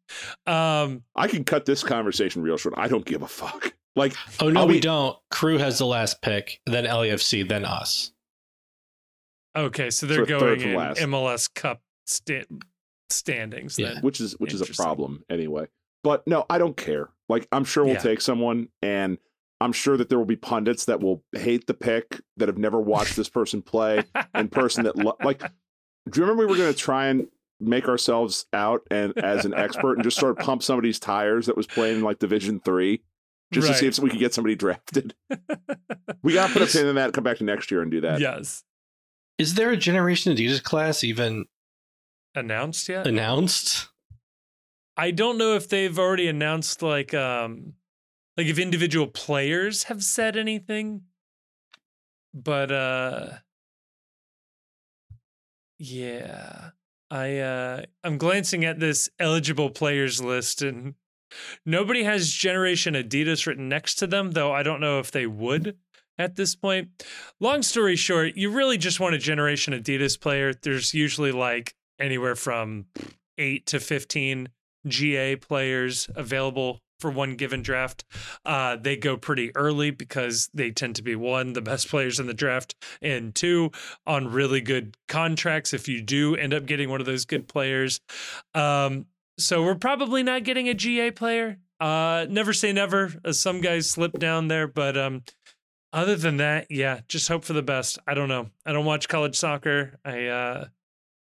Um, 0.45 1.03
I 1.15 1.27
can 1.27 1.43
cut 1.43 1.65
this 1.65 1.83
conversation 1.83 2.41
real 2.41 2.57
short. 2.57 2.75
I 2.77 2.87
don't 2.87 3.05
give 3.05 3.21
a 3.21 3.27
fuck. 3.27 3.73
Like 3.95 4.15
Oh 4.39 4.49
no, 4.49 4.61
I'll 4.61 4.67
we 4.67 4.79
don't. 4.79 5.15
Crew 5.29 5.59
has 5.59 5.77
the 5.77 5.85
last 5.85 6.19
pick, 6.23 6.59
then 6.65 6.85
LAFC, 6.85 7.47
then 7.47 7.63
us. 7.63 8.11
okay, 9.55 9.91
so 9.91 10.07
they're 10.07 10.25
So 10.25 10.39
third 10.39 10.39
going 10.39 10.59
from 10.61 10.69
in 10.71 10.75
last. 10.75 10.99
MLS 11.01 11.53
Cup 11.53 11.81
sta- 12.07 12.45
standings. 13.11 13.77
Yeah. 13.77 13.93
Then. 13.93 14.01
which 14.01 14.19
is 14.19 14.33
which 14.39 14.51
is 14.51 14.61
a 14.61 14.73
problem 14.73 15.23
anyway. 15.29 15.67
But 16.03 16.25
no, 16.27 16.43
I 16.49 16.57
don't 16.57 16.75
care. 16.75 17.09
Like 17.29 17.47
I'm 17.51 17.63
sure 17.65 17.83
we'll 17.85 17.93
Yeah. 17.93 17.99
take 17.99 18.21
someone, 18.21 18.69
and 18.81 19.19
I'm 19.61 19.73
sure 19.73 19.95
that 19.95 20.09
there 20.09 20.17
will 20.17 20.25
be 20.25 20.35
pundits 20.37 20.85
that 20.85 20.99
will 20.99 21.23
hate 21.33 21.67
the 21.67 21.75
pick 21.75 22.19
that 22.37 22.47
have 22.49 22.57
never 22.57 22.79
watched 22.79 23.15
this 23.15 23.29
person 23.29 23.61
play, 23.61 24.03
and 24.33 24.51
person 24.51 24.85
that 24.85 24.95
lo- 24.97 25.17
like. 25.23 25.43
Do 26.09 26.19
you 26.19 26.23
remember 26.25 26.45
we 26.45 26.51
were 26.51 26.57
going 26.57 26.73
to 26.73 26.77
try 26.79 27.07
and 27.07 27.27
make 27.59 27.87
ourselves 27.87 28.45
out 28.51 28.81
and 28.91 29.17
as 29.17 29.45
an 29.45 29.53
expert 29.53 29.93
and 29.93 30.03
just 30.03 30.17
sort 30.17 30.37
of 30.37 30.45
pump 30.45 30.61
somebody's 30.63 30.99
tires 30.99 31.45
that 31.45 31.55
was 31.55 31.65
playing 31.67 31.97
in 31.97 32.03
like 32.03 32.19
Division 32.19 32.59
Three? 32.59 33.01
just 33.53 33.67
to 33.67 33.73
see 33.75 33.87
if 33.87 33.99
we 33.99 34.09
could 34.09 34.19
get 34.19 34.33
somebody 34.33 34.55
drafted. 34.55 35.13
we 36.23 36.33
got 36.33 36.47
to 36.47 36.53
put 36.53 36.61
a 36.63 36.65
pin 36.65 36.87
in 36.87 36.95
that 36.95 37.13
come 37.13 37.23
back 37.23 37.37
to 37.37 37.43
next 37.43 37.71
year 37.71 37.81
and 37.81 37.91
do 37.91 38.01
that. 38.01 38.19
Yes. 38.19 38.63
Is 39.37 39.55
there 39.55 39.71
a 39.71 39.77
Generation 39.77 40.35
Adidas 40.35 40.61
class 40.63 41.03
even 41.03 41.45
Announced 42.35 42.89
yet? 42.89 43.05
announced? 43.05 43.89
I 44.97 45.11
don't 45.11 45.37
know 45.37 45.55
if 45.55 45.69
they've 45.69 45.97
already 45.97 46.27
announced 46.27 46.81
like 46.81 47.13
um 47.13 47.73
like 48.37 48.47
if 48.47 48.57
individual 48.59 49.07
players 49.07 49.83
have 49.83 50.03
said 50.03 50.35
anything. 50.35 51.03
But 52.33 52.71
uh 52.71 53.29
yeah. 55.83 56.69
I 57.11 57.37
uh 57.37 57.83
I'm 58.03 58.17
glancing 58.17 58.65
at 58.65 58.79
this 58.79 59.09
eligible 59.19 59.69
players 59.69 60.21
list 60.21 60.61
and 60.61 60.95
nobody 61.65 62.03
has 62.03 62.31
generation 62.31 62.95
Adidas 62.95 63.45
written 63.45 63.69
next 63.69 63.95
to 63.95 64.07
them, 64.07 64.31
though 64.31 64.51
I 64.51 64.63
don't 64.63 64.81
know 64.81 64.99
if 64.99 65.11
they 65.11 65.27
would 65.27 65.77
at 66.17 66.35
this 66.35 66.55
point. 66.55 67.03
Long 67.39 67.61
story 67.61 67.95
short, 67.95 68.35
you 68.35 68.49
really 68.49 68.77
just 68.77 68.99
want 68.99 69.15
a 69.15 69.19
generation 69.19 69.73
Adidas 69.73 70.19
player. 70.19 70.53
There's 70.53 70.93
usually 70.93 71.31
like 71.31 71.75
anywhere 71.99 72.35
from 72.35 72.85
8 73.37 73.65
to 73.67 73.79
15 73.79 74.49
GA 74.87 75.35
players 75.35 76.09
available 76.15 76.79
for 77.03 77.11
one 77.11 77.35
given 77.35 77.61
draft. 77.61 78.05
Uh, 78.45 78.77
they 78.77 78.95
go 78.95 79.17
pretty 79.17 79.53
early 79.57 79.91
because 79.91 80.49
they 80.53 80.71
tend 80.71 80.95
to 80.95 81.03
be 81.03 81.17
one, 81.17 81.51
the 81.51 81.61
best 81.61 81.89
players 81.89 82.17
in 82.17 82.27
the 82.27 82.33
draft, 82.33 82.75
and 83.01 83.35
two, 83.35 83.71
on 84.07 84.31
really 84.31 84.61
good 84.61 84.95
contracts 85.09 85.73
if 85.73 85.89
you 85.89 86.01
do 86.01 86.33
end 86.37 86.53
up 86.53 86.65
getting 86.65 86.89
one 86.89 87.01
of 87.01 87.05
those 87.05 87.25
good 87.25 87.45
players. 87.49 87.99
Um, 88.55 89.07
so 89.37 89.63
we're 89.63 89.75
probably 89.75 90.23
not 90.23 90.45
getting 90.45 90.69
a 90.69 90.73
GA 90.73 91.11
player. 91.11 91.57
Uh, 91.77 92.25
never 92.29 92.53
say 92.53 92.71
never. 92.71 93.13
As 93.25 93.37
some 93.37 93.59
guys 93.59 93.89
slip 93.89 94.17
down 94.17 94.47
there, 94.47 94.65
but 94.65 94.97
um, 94.97 95.23
other 95.91 96.15
than 96.15 96.37
that, 96.37 96.67
yeah, 96.69 97.01
just 97.09 97.27
hope 97.27 97.43
for 97.43 97.51
the 97.51 97.61
best. 97.61 97.99
I 98.07 98.13
don't 98.13 98.29
know. 98.29 98.49
I 98.65 98.71
don't 98.71 98.85
watch 98.85 99.09
college 99.09 99.35
soccer. 99.35 99.99
I 100.05 100.27
uh, 100.27 100.65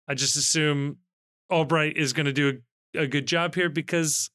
I 0.10 0.16
just 0.16 0.36
assume 0.36 0.98
Albright 1.50 1.96
is 1.96 2.12
going 2.12 2.26
to 2.26 2.34
do 2.34 2.60
a, 2.94 3.04
a 3.04 3.08
good 3.08 3.26
job 3.26 3.56
here 3.56 3.70
because 3.70 4.30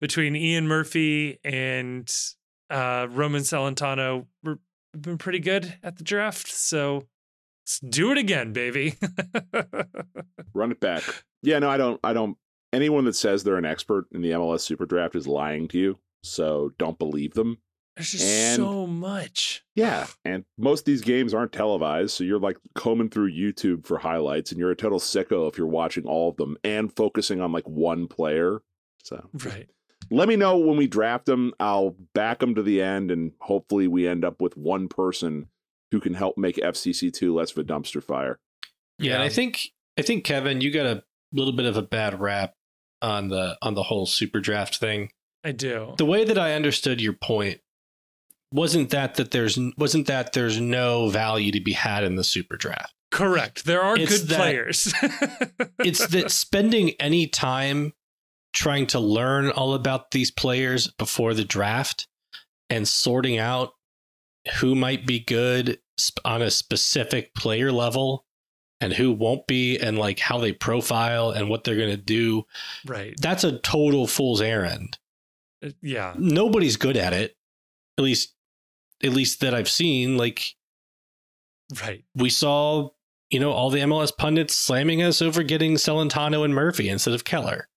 between 0.00 0.36
Ian 0.36 0.66
Murphy 0.68 1.38
and 1.44 2.10
uh, 2.70 3.06
Roman 3.10 3.42
we're, 4.42 4.58
we've 4.94 5.02
been 5.02 5.18
pretty 5.18 5.38
good 5.40 5.74
at 5.82 5.96
the 5.96 6.04
draft. 6.04 6.48
So 6.48 7.06
let's 7.64 7.80
do 7.80 8.12
it 8.12 8.18
again, 8.18 8.52
baby. 8.52 8.94
Run 10.54 10.72
it 10.72 10.80
back. 10.80 11.02
Yeah, 11.42 11.58
no, 11.58 11.70
I 11.70 11.76
don't. 11.76 12.00
I 12.02 12.12
don't. 12.12 12.36
Anyone 12.72 13.04
that 13.06 13.14
says 13.14 13.44
they're 13.44 13.56
an 13.56 13.64
expert 13.64 14.06
in 14.12 14.20
the 14.20 14.32
MLS 14.32 14.60
Super 14.60 14.84
Draft 14.86 15.16
is 15.16 15.26
lying 15.26 15.68
to 15.68 15.78
you. 15.78 15.98
So 16.22 16.72
don't 16.78 16.98
believe 16.98 17.34
them. 17.34 17.58
There's 17.96 18.10
just 18.12 18.24
And- 18.24 18.56
so 18.56 18.86
much. 18.86 19.64
Yeah, 19.74 20.06
and 20.24 20.44
most 20.58 20.80
of 20.80 20.84
these 20.86 21.00
games 21.00 21.32
aren't 21.32 21.52
televised, 21.52 22.10
so 22.12 22.24
you're 22.24 22.38
like 22.40 22.58
combing 22.74 23.08
through 23.10 23.32
YouTube 23.32 23.86
for 23.86 23.98
highlights, 23.98 24.50
and 24.50 24.58
you're 24.60 24.70
a 24.70 24.76
total 24.76 24.98
sicko 24.98 25.48
if 25.48 25.56
you're 25.56 25.66
watching 25.66 26.04
all 26.04 26.28
of 26.28 26.36
them 26.36 26.56
and 26.64 26.94
focusing 26.94 27.40
on 27.40 27.52
like 27.52 27.66
one 27.68 28.06
player. 28.08 28.60
So 29.04 29.28
Right. 29.32 29.68
Let 30.10 30.28
me 30.28 30.36
know 30.36 30.58
when 30.58 30.76
we 30.76 30.86
draft 30.86 31.26
them. 31.26 31.52
I'll 31.60 31.96
back 32.14 32.38
them 32.40 32.54
to 32.54 32.62
the 32.62 32.80
end, 32.82 33.10
and 33.10 33.32
hopefully 33.40 33.86
we 33.88 34.06
end 34.08 34.24
up 34.24 34.40
with 34.40 34.56
one 34.56 34.88
person 34.88 35.48
who 35.90 36.00
can 36.00 36.14
help 36.14 36.36
make 36.36 36.56
FCC2 36.56 37.32
less 37.34 37.52
of 37.52 37.58
a 37.58 37.64
dumpster 37.64 38.02
fire. 38.02 38.38
Yeah, 38.98 39.14
and 39.14 39.22
I 39.22 39.28
think 39.28 39.70
I 39.98 40.02
think 40.02 40.24
Kevin, 40.24 40.60
you 40.60 40.70
got 40.70 40.86
a 40.86 41.02
little 41.32 41.52
bit 41.52 41.66
of 41.66 41.76
a 41.76 41.82
bad 41.82 42.20
rap 42.20 42.54
on 43.00 43.28
the 43.28 43.56
on 43.62 43.74
the 43.74 43.84
whole 43.84 44.06
super 44.06 44.40
draft 44.40 44.76
thing. 44.78 45.10
I 45.44 45.52
do. 45.52 45.94
The 45.98 46.04
way 46.04 46.24
that 46.24 46.38
I 46.38 46.54
understood 46.54 47.00
your 47.00 47.12
point 47.12 47.60
wasn't 48.52 48.90
that 48.90 49.14
that 49.16 49.30
there's 49.30 49.58
wasn't 49.76 50.06
that 50.08 50.32
there's 50.32 50.60
no 50.60 51.08
value 51.10 51.52
to 51.52 51.60
be 51.60 51.72
had 51.74 52.02
in 52.04 52.16
the 52.16 52.24
super 52.24 52.56
draft. 52.56 52.92
Correct. 53.10 53.64
There 53.64 53.82
are 53.82 53.96
It's 53.96 54.18
good 54.20 54.28
that- 54.30 54.36
players. 54.36 54.92
It's 55.84 56.06
that 56.08 56.30
spending 56.32 56.90
any 57.00 57.26
time 57.28 57.92
trying 58.58 58.86
to 58.88 58.98
learn 58.98 59.50
all 59.50 59.72
about 59.74 60.10
these 60.10 60.30
players 60.32 60.88
before 60.98 61.32
the 61.32 61.44
draft 61.44 62.08
and 62.68 62.86
sorting 62.88 63.38
out 63.38 63.70
who 64.60 64.74
might 64.74 65.06
be 65.06 65.20
good 65.20 65.78
on 66.24 66.42
a 66.42 66.50
specific 66.50 67.34
player 67.34 67.70
level 67.70 68.24
and 68.80 68.92
who 68.92 69.12
won't 69.12 69.46
be 69.46 69.78
and 69.78 69.96
like 69.98 70.18
how 70.18 70.38
they 70.38 70.52
profile 70.52 71.30
and 71.30 71.48
what 71.48 71.62
they're 71.62 71.76
going 71.76 71.88
to 71.90 71.96
do 71.96 72.42
right. 72.86 73.14
that's 73.20 73.44
a 73.44 73.58
total 73.60 74.06
fool's 74.06 74.40
errand 74.40 74.98
Uh, 75.64 75.70
Yeah. 75.80 76.14
nobody's 76.18 76.76
good 76.76 76.96
at 76.96 77.12
it 77.12 77.36
at 77.96 78.02
least 78.04 78.34
at 79.04 79.10
least 79.12 79.40
that 79.40 79.54
i've 79.54 79.70
seen 79.70 80.16
like 80.16 80.54
Right. 81.82 82.04
we 82.14 82.30
saw 82.30 82.90
you 83.30 83.38
know 83.40 83.52
all 83.52 83.70
the 83.70 83.80
mls 83.80 84.16
pundits 84.16 84.54
slamming 84.56 85.02
us 85.02 85.20
over 85.20 85.42
getting 85.42 85.74
celentano 85.74 86.44
and 86.44 86.54
murphy 86.54 86.88
instead 86.88 87.14
of 87.14 87.24
keller 87.24 87.68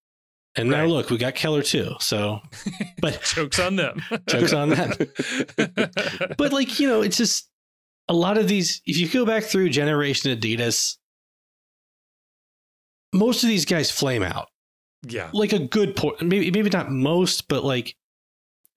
and 0.55 0.69
now 0.69 0.85
look 0.85 1.09
we 1.09 1.17
got 1.17 1.33
keller 1.35 1.61
too 1.61 1.93
so 1.99 2.39
but 3.01 3.21
Jokes 3.23 3.59
on 3.59 3.75
them. 3.77 4.01
Jokes 4.27 4.53
on 4.53 4.69
them. 4.69 4.91
but 6.37 6.51
like 6.51 6.79
you 6.79 6.87
know 6.87 7.01
it's 7.01 7.17
just 7.17 7.49
a 8.09 8.13
lot 8.13 8.37
of 8.37 8.47
these 8.47 8.81
if 8.85 8.97
you 8.99 9.07
go 9.07 9.25
back 9.25 9.43
through 9.43 9.69
generation 9.69 10.37
adidas 10.37 10.97
most 13.13 13.43
of 13.43 13.49
these 13.49 13.65
guys 13.65 13.91
flame 13.91 14.23
out 14.23 14.47
yeah. 15.07 15.29
like 15.33 15.53
a 15.53 15.59
good 15.59 15.95
point 15.95 16.21
maybe 16.21 16.51
maybe 16.51 16.69
not 16.69 16.91
most 16.91 17.47
but 17.47 17.63
like 17.63 17.95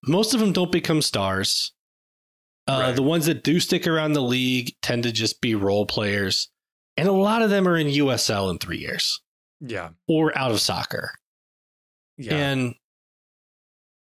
most 0.07 0.35
of 0.35 0.41
them 0.41 0.53
don't 0.53 0.73
become 0.73 1.03
stars 1.03 1.73
uh, 2.67 2.79
Right. 2.81 2.97
the 2.97 3.03
ones 3.03 3.27
that 3.27 3.45
do 3.45 3.61
stick 3.61 3.87
around 3.87 4.15
the 4.15 4.23
league 4.23 4.75
tend 4.81 5.03
to 5.03 5.13
just 5.13 5.41
be 5.41 5.55
role 5.55 5.87
players 5.87 6.49
and 6.97 7.09
a 7.09 7.13
lot 7.13 7.43
of 7.43 7.51
them 7.51 7.67
are 7.69 7.77
in 7.77 7.89
usl 7.89 8.51
in 8.51 8.59
three 8.59 8.79
years 8.79 9.21
Yeah. 9.61 9.91
or 10.09 10.37
out 10.37 10.51
of 10.51 10.61
soccer 10.61 11.11
Yeah. 12.17 12.35
and 12.37 12.75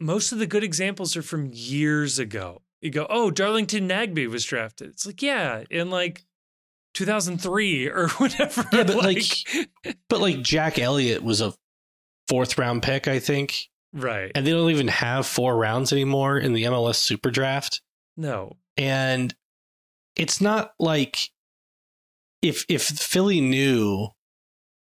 most 0.01 0.32
of 0.32 0.39
the 0.39 0.47
good 0.47 0.65
examples 0.65 1.16
are 1.16 1.23
from 1.23 1.51
years 1.53 2.19
ago. 2.19 2.62
You 2.81 2.91
go, 2.91 3.07
oh, 3.09 3.31
Darlington 3.31 3.89
Nagbe 3.89 4.28
was 4.28 4.45
drafted. 4.45 4.91
It's 4.91 5.07
like, 5.07 5.23
yeah, 5.23 5.65
in 5.70 5.91
like 5.91 6.24
2003 6.95 7.89
or 7.89 8.09
whatever. 8.19 8.65
Yeah, 8.73 8.85
but, 8.85 8.97
like- 8.97 9.24
but 10.09 10.20
like 10.20 10.43
jack 10.43 10.78
elliott 10.78 11.23
was 11.23 11.41
a 11.41 11.53
fourth 12.28 12.57
round 12.57 12.82
pick 12.82 13.07
i 13.09 13.19
think 13.19 13.69
right. 13.93 14.32
and 14.35 14.47
they 14.47 14.53
don't 14.53 14.70
even 14.70 14.89
have 14.89 15.27
four 15.27 15.57
rounds 15.57 15.93
anymore 15.93 16.39
in 16.39 16.53
the 16.53 16.62
mls 16.65 16.95
super 16.97 17.31
draft 17.31 17.82
no. 18.16 18.57
and 18.77 19.35
it's 20.16 20.41
not 20.41 20.73
like 20.78 21.31
if 22.43 22.65
if 22.69 22.82
Philly 22.82 23.41
knew 23.41 24.09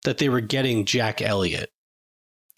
that 0.03 0.17
they 0.17 0.29
were 0.29 0.41
getting 0.41 0.85
Jack 0.85 1.21
Elliott, 1.21 1.69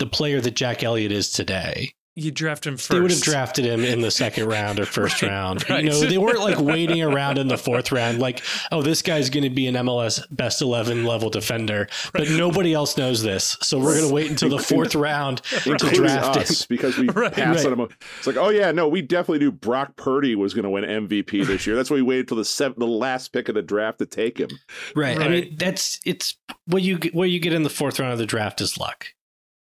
the 0.02 0.08
player 0.08 0.42
that 0.42 0.56
Jack 0.56 0.84
Elliott 0.84 1.12
is 1.12 1.32
today, 1.32 1.94
You 2.16 2.30
draft 2.32 2.68
him 2.68 2.76
first. 2.76 2.90
they 2.90 3.00
would 3.00 3.12
have 3.12 3.22
drafted 3.22 3.64
him 3.66 3.86
in 3.86 4.02
the 4.02 4.12
second 4.12 4.48
round 4.58 4.80
or 4.82 4.86
first 4.86 5.22
Right, 5.22 5.30
round. 5.32 5.70
right. 5.70 5.84
You 5.84 5.90
know, 5.92 6.00
they 6.02 6.18
weren't 6.18 6.40
like 6.42 6.60
waiting 6.74 7.02
around 7.02 7.38
in 7.38 7.48
the 7.48 7.58
fourth 7.58 7.92
round, 7.94 8.20
like, 8.20 8.42
oh, 8.72 8.82
this 8.82 9.02
guy's 9.02 9.30
going 9.30 9.46
to 9.46 9.50
be 9.50 9.68
an 9.68 9.76
MLS 9.76 10.22
best 10.30 10.62
eleven 10.62 11.06
level 11.06 11.30
defender, 11.30 11.88
but 12.14 12.30
nobody 12.30 12.74
else 12.74 12.98
knows 12.98 13.24
this, 13.24 13.56
so 13.62 13.80
we're 13.80 13.96
going 13.96 14.08
to 14.10 14.14
wait 14.14 14.30
until 14.30 14.50
the 14.50 14.60
fourth 14.60 14.94
round 14.94 15.38
to 15.64 15.72
Including 15.72 16.02
draft 16.02 16.36
him. 16.36 16.42
us 16.42 16.66
because 16.66 16.98
we 16.98 17.08
Right, 17.10 17.32
passed 17.32 17.64
right. 17.64 17.72
on 17.72 17.80
him. 17.80 17.90
It's 18.18 18.28
like, 18.28 18.36
oh 18.38 18.50
yeah, 18.50 18.72
no, 18.74 18.88
we 18.90 19.02
definitely 19.02 19.40
knew 19.40 19.52
Brock 19.52 19.96
Purdy 19.96 20.36
was 20.36 20.54
going 20.54 20.64
to 20.64 20.70
win 20.70 20.84
MVP 20.84 21.46
this 21.48 21.66
year. 21.66 21.76
That's 21.78 21.90
why 21.90 21.96
we 21.96 22.02
waited 22.02 22.28
till 22.28 22.38
the 22.38 22.46
seven, 22.46 22.76
the 22.80 22.88
last 22.88 23.32
pick 23.32 23.48
of 23.48 23.56
the 23.56 23.62
draft 23.62 24.00
to 24.00 24.06
take 24.06 24.38
him. 24.38 24.50
Right. 24.96 25.18
I 25.18 25.30
mean, 25.30 25.56
that's 25.58 26.00
it's 26.06 26.36
what 26.66 26.82
you 26.82 27.00
what 27.14 27.30
you 27.30 27.40
get 27.40 27.54
in 27.54 27.64
the 27.64 27.70
fourth 27.70 28.00
round 28.02 28.12
of 28.14 28.20
the 28.20 28.26
draft 28.26 28.60
is 28.60 28.78
luck. 28.78 29.08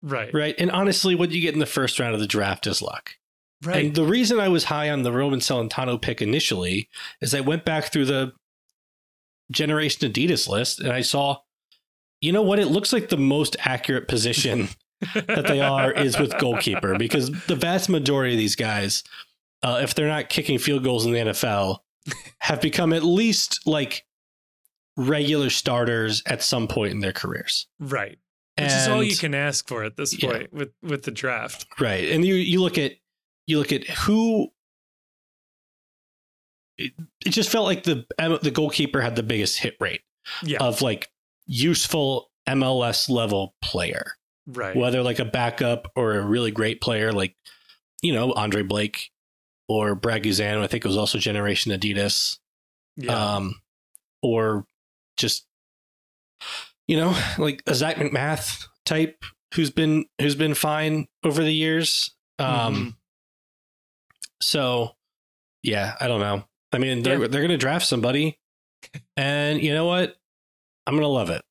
Right. 0.02 0.34
Right. 0.34 0.56
And 0.58 0.72
honestly, 0.72 1.16
what 1.16 1.32
you 1.32 1.42
get 1.42 1.54
in 1.54 1.60
the 1.60 1.66
first 1.66 2.00
round 2.00 2.14
of 2.14 2.20
the 2.20 2.28
draft 2.28 2.68
is 2.68 2.82
luck. 2.82 3.12
Right. 3.64 3.86
And 3.86 3.96
the 3.96 4.06
reason 4.06 4.40
I 4.40 4.50
was 4.50 4.66
high 4.66 4.90
on 4.90 5.04
the 5.04 5.12
Roman 5.12 5.40
Celentano 5.40 6.00
pick 6.00 6.22
initially 6.22 6.90
is 7.22 7.34
I 7.34 7.42
went 7.42 7.66
back 7.66 7.92
through 7.92 8.06
the 8.06 8.34
Generation 9.52 10.12
Adidas 10.12 10.48
list 10.48 10.80
and 10.80 10.92
I 10.92 11.02
saw, 11.02 11.38
you 12.22 12.32
know 12.32 12.44
what? 12.44 12.60
It 12.60 12.68
looks 12.68 12.94
like 12.94 13.10
the 13.10 13.18
most 13.18 13.56
accurate 13.60 14.08
position 14.08 14.70
that 15.14 15.46
they 15.48 15.60
are 15.62 15.92
is 15.92 16.20
with 16.20 16.38
goalkeeper 16.38 16.98
because 16.98 17.32
the 17.46 17.56
vast 17.56 17.90
majority 17.90 18.34
of 18.34 18.40
these 18.40 18.56
guys, 18.56 19.04
uh, 19.64 19.80
if 19.82 19.96
they're 19.96 20.08
not 20.08 20.30
kicking 20.30 20.60
field 20.60 20.84
goals 20.84 21.06
in 21.06 21.12
the 21.12 21.20
NFL, 21.20 21.80
have 22.40 22.62
become 22.62 22.94
at 22.94 23.04
least 23.04 23.66
like 23.66 24.06
regular 24.96 25.50
starters 25.50 26.24
at 26.26 26.42
some 26.42 26.68
point 26.68 26.92
in 26.92 27.00
their 27.00 27.14
careers. 27.14 27.68
right. 27.80 28.18
Which 28.58 28.72
is 28.72 28.88
all 28.88 29.04
you 29.04 29.16
can 29.16 29.36
ask 29.36 29.68
for 29.68 29.84
at 29.84 29.96
this 29.98 30.22
Yeah. 30.22 30.30
point 30.32 30.54
with 30.54 30.72
with 30.82 31.04
the 31.04 31.12
draft. 31.12 31.66
Right. 31.80 32.10
And 32.10 32.26
you 32.26 32.36
you 32.36 32.62
look 32.62 32.78
at 32.78 32.94
you 33.46 33.60
look 33.60 33.72
at 33.72 33.86
who 33.88 34.50
it, 36.78 36.94
it 37.26 37.30
just 37.30 37.50
felt 37.50 37.66
like 37.66 37.84
the 37.84 38.06
the 38.42 38.52
goalkeeper 38.52 39.02
had 39.02 39.16
the 39.16 39.24
biggest 39.24 39.60
hit 39.60 39.76
rate 39.80 40.02
Yeah. 40.44 40.58
of 40.60 40.82
like 40.82 41.10
useful 41.46 42.32
MLS 42.48 43.10
level 43.10 43.56
player. 43.62 44.14
right. 44.48 44.76
Whether 44.76 45.02
like 45.04 45.20
a 45.20 45.26
backup 45.26 45.92
or 45.96 46.16
a 46.16 46.26
really 46.26 46.52
great 46.52 46.80
player 46.82 47.12
like 47.12 47.36
you 48.02 48.14
know 48.14 48.32
Andre 48.34 48.62
Blake 48.64 49.12
or 49.68 49.96
Brad 49.96 50.24
Guzan, 50.24 50.60
I 50.62 50.68
think 50.68 50.86
it 50.86 50.88
was 50.88 50.96
also 50.98 51.18
Generation 51.18 51.72
Adidas, 51.74 52.38
Yeah. 52.96 53.36
um, 53.36 53.62
or 54.22 54.66
just 55.18 55.46
you 56.88 56.98
know 56.98 57.16
like 57.38 57.62
a 57.68 57.76
Zach 57.76 57.98
MacMath 57.98 58.66
type 58.86 59.24
who's 59.54 59.72
been 59.72 60.06
who's 60.22 60.36
been 60.36 60.54
fine 60.54 61.08
over 61.24 61.44
the 61.44 61.54
years. 61.54 62.16
Um, 62.40 62.48
Mhm. 62.76 62.94
So 64.42 64.96
yeah, 65.64 65.96
I 66.00 66.08
don't 66.08 66.20
know. 66.20 66.44
I 66.72 66.78
mean, 66.78 67.04
they're 67.04 67.22
Yeah. 67.22 67.28
they're 67.28 67.42
gonna 67.42 67.58
draft 67.58 67.86
somebody, 67.88 68.38
and 69.16 69.62
you 69.62 69.74
know 69.74 69.86
what? 69.86 70.18
I'm 70.86 70.96
gonna 70.96 71.08
love 71.08 71.30
it. 71.30 71.42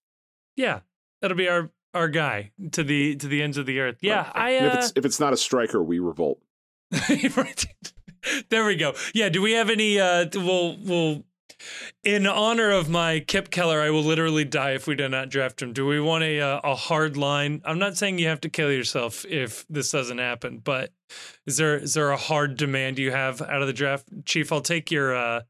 yeah. 0.57 0.81
That'll 1.23 1.37
be 1.37 1.49
our 1.49 1.71
our 1.95 2.09
guy 2.09 2.53
to 2.73 2.85
the 2.85 3.17
to 3.17 3.27
the 3.27 3.43
ends 3.43 3.57
of 3.57 3.65
the 3.67 3.81
earth. 3.81 3.97
Yeah, 4.03 4.31
I 4.35 4.51
And 4.51 4.67
if 4.67 4.75
uh, 4.75 4.79
it's 4.79 4.93
if 4.97 5.05
it's 5.07 5.19
not 5.19 5.33
a 5.33 5.37
striker, 5.37 5.83
we 5.83 5.99
revolt. 5.99 6.41
there 8.51 8.65
we 8.67 8.77
go. 8.77 8.95
Yeah, 9.15 9.29
do 9.29 9.41
we 9.43 9.53
have 9.53 9.71
any 9.71 9.99
uh 9.99 10.27
we'll 10.35 10.77
we'll 10.77 11.25
in 12.05 12.27
honor 12.27 12.71
of 12.71 12.89
my 12.89 13.21
Kipp 13.21 13.51
Keller, 13.51 13.81
I 13.81 13.91
will 13.91 14.03
literally 14.03 14.45
die 14.45 14.73
if 14.73 14.87
we 14.87 14.95
do 14.95 15.09
not 15.09 15.29
draft 15.29 15.63
him. 15.63 15.73
Do 15.73 15.87
we 15.87 16.01
want 16.01 16.25
a 16.25 16.41
uh, 16.41 16.61
a 16.63 16.75
hard 16.75 17.17
line? 17.17 17.63
I'm 17.65 17.79
not 17.79 17.97
saying 17.97 18.19
you 18.19 18.29
have 18.29 18.41
to 18.43 18.49
kill 18.49 18.71
yourself 18.73 19.25
if 19.27 19.65
this 19.69 19.91
doesn't 19.91 20.19
happen, 20.19 20.59
but 20.59 20.93
is 21.47 21.57
there 21.57 21.77
is 21.77 21.95
there 21.95 22.11
a 22.11 22.17
hard 22.17 22.57
demand 22.57 22.99
you 22.99 23.11
have 23.13 23.41
out 23.43 23.61
of 23.61 23.67
the 23.67 23.73
draft, 23.73 24.07
Chief? 24.25 24.53
I'll 24.53 24.61
take 24.61 24.91
your. 24.91 25.15
uh 25.15 25.43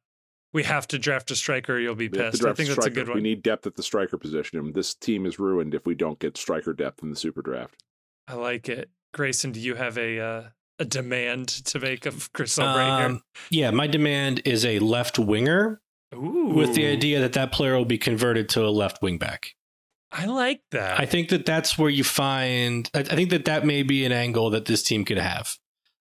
We 0.53 0.63
have 0.63 0.87
to 0.89 0.99
draft 0.99 1.31
a 1.31 1.37
striker. 1.37 1.75
or 1.75 1.81
You'll 1.81 1.95
be 1.95 2.09
We 2.09 2.19
pissed. 2.19 2.41
I 2.43 2.45
draft 2.45 2.57
think 2.57 2.71
a 2.71 2.75
that's 2.75 2.87
a 2.87 2.91
striker. 2.91 3.07
good 3.07 3.15
We 3.15 3.21
need 3.21 3.43
depth 3.43 3.67
at 3.67 3.75
the 3.77 3.83
striker 3.83 4.17
position, 4.17 4.59
and 4.59 4.75
this 4.75 4.95
team 4.95 5.27
is 5.27 5.39
ruined 5.39 5.75
if 5.75 5.85
we 5.87 5.95
don't 5.95 6.19
get 6.19 6.37
striker 6.37 6.73
depth 6.73 7.03
in 7.03 7.11
the 7.11 7.17
super 7.17 7.43
draft. 7.43 7.83
I 8.29 8.35
like 8.35 8.69
it. 8.69 8.91
Grayson, 9.13 9.53
do 9.53 9.61
you 9.61 9.75
have 9.75 9.99
a 9.99 10.19
uh, 10.21 10.43
a 10.79 10.85
demand 10.85 11.49
to 11.49 11.79
make 11.79 12.07
of 12.07 12.33
Chris 12.33 12.59
Albright 12.59 13.05
Um, 13.05 13.23
yeah, 13.51 13.71
my 13.71 13.87
demand 13.87 14.43
is 14.45 14.65
a 14.65 14.79
left 14.79 15.19
winger 15.19 15.69
here? 15.69 15.81
Ooh, 16.17 16.53
with 16.55 16.75
the 16.75 16.87
idea 16.87 17.21
that 17.21 17.35
that 17.35 17.53
player 17.53 17.77
will 17.77 17.85
be 17.85 17.99
converted 17.99 18.49
to 18.51 18.65
a 18.65 18.71
left 18.71 19.03
wing 19.03 19.19
back. 19.19 19.55
I 20.13 20.27
like 20.27 20.63
that. 20.71 20.99
I 21.01 21.05
think 21.07 21.29
that 21.31 21.45
that's 21.47 21.77
where 21.77 21.91
you 21.91 22.05
find. 22.05 22.89
I 22.95 23.01
I 23.01 23.03
think 23.03 23.31
that 23.31 23.45
that 23.47 23.67
may 23.67 23.83
be 23.83 24.05
an 24.05 24.13
angle 24.13 24.51
that 24.51 24.65
this 24.67 24.83
team 24.83 25.05
could 25.05 25.19
have 25.19 25.57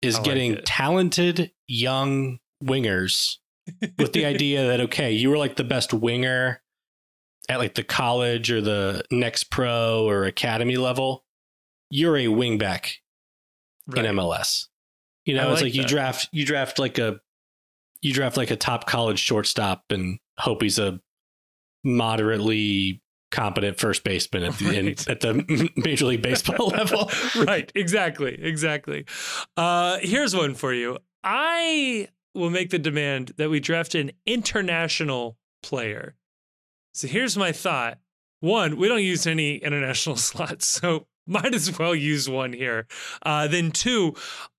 is 0.02 0.16
like 0.16 0.24
getting 0.24 0.52
it. 0.54 0.66
talented 0.66 1.50
young 1.66 2.38
wingers 2.62 3.36
with 3.98 4.12
the 4.12 4.24
idea 4.24 4.66
that 4.68 4.80
okay, 4.82 5.12
you 5.12 5.30
were 5.30 5.38
like 5.38 5.56
the 5.56 5.64
best 5.64 5.92
winger 5.92 6.62
at 7.48 7.58
like 7.58 7.74
the 7.74 7.82
college 7.84 8.50
or 8.50 8.60
the 8.60 9.02
next 9.10 9.44
pro 9.50 10.04
or 10.06 10.24
academy 10.24 10.76
level. 10.76 11.24
You're 11.90 12.16
a 12.16 12.28
wing 12.28 12.58
back 12.58 12.98
Right. 13.88 14.04
in 14.04 14.16
MLS. 14.16 14.66
You 15.24 15.34
know, 15.34 15.52
it's 15.52 15.62
like 15.62 15.70
like 15.70 15.74
you 15.74 15.84
draft 15.84 16.28
you 16.32 16.44
draft 16.44 16.78
like 16.78 16.98
a 16.98 17.20
you 18.06 18.14
draft 18.14 18.36
like 18.36 18.50
a 18.50 18.56
top 18.56 18.86
college 18.86 19.18
shortstop 19.18 19.84
and 19.90 20.18
hope 20.38 20.62
he's 20.62 20.78
a 20.78 21.00
moderately 21.84 23.02
competent 23.32 23.78
first 23.78 24.04
baseman 24.04 24.44
at 24.44 24.58
the 24.58 24.78
in, 24.78 24.88
at 25.08 25.20
the 25.20 25.70
Major 25.76 26.06
League 26.06 26.22
Baseball 26.22 26.68
level. 26.76 27.10
right, 27.36 27.70
exactly, 27.74 28.38
exactly. 28.40 29.04
Uh, 29.56 29.98
here's 30.00 30.34
one 30.34 30.54
for 30.54 30.72
you. 30.72 30.98
I 31.24 32.08
will 32.34 32.50
make 32.50 32.70
the 32.70 32.78
demand 32.78 33.32
that 33.36 33.50
we 33.50 33.60
draft 33.60 33.94
an 33.94 34.12
international 34.26 35.36
player. 35.62 36.14
So 36.94 37.08
here's 37.08 37.36
my 37.36 37.52
thought. 37.52 37.98
One, 38.40 38.76
we 38.76 38.88
don't 38.88 39.02
use 39.02 39.26
any 39.26 39.56
international 39.56 40.16
slots, 40.16 40.66
so 40.66 41.06
might 41.26 41.54
as 41.54 41.76
well 41.78 41.94
use 41.94 42.28
one 42.28 42.52
here. 42.52 42.86
Uh, 43.22 43.48
then 43.48 43.72
two, 43.72 44.14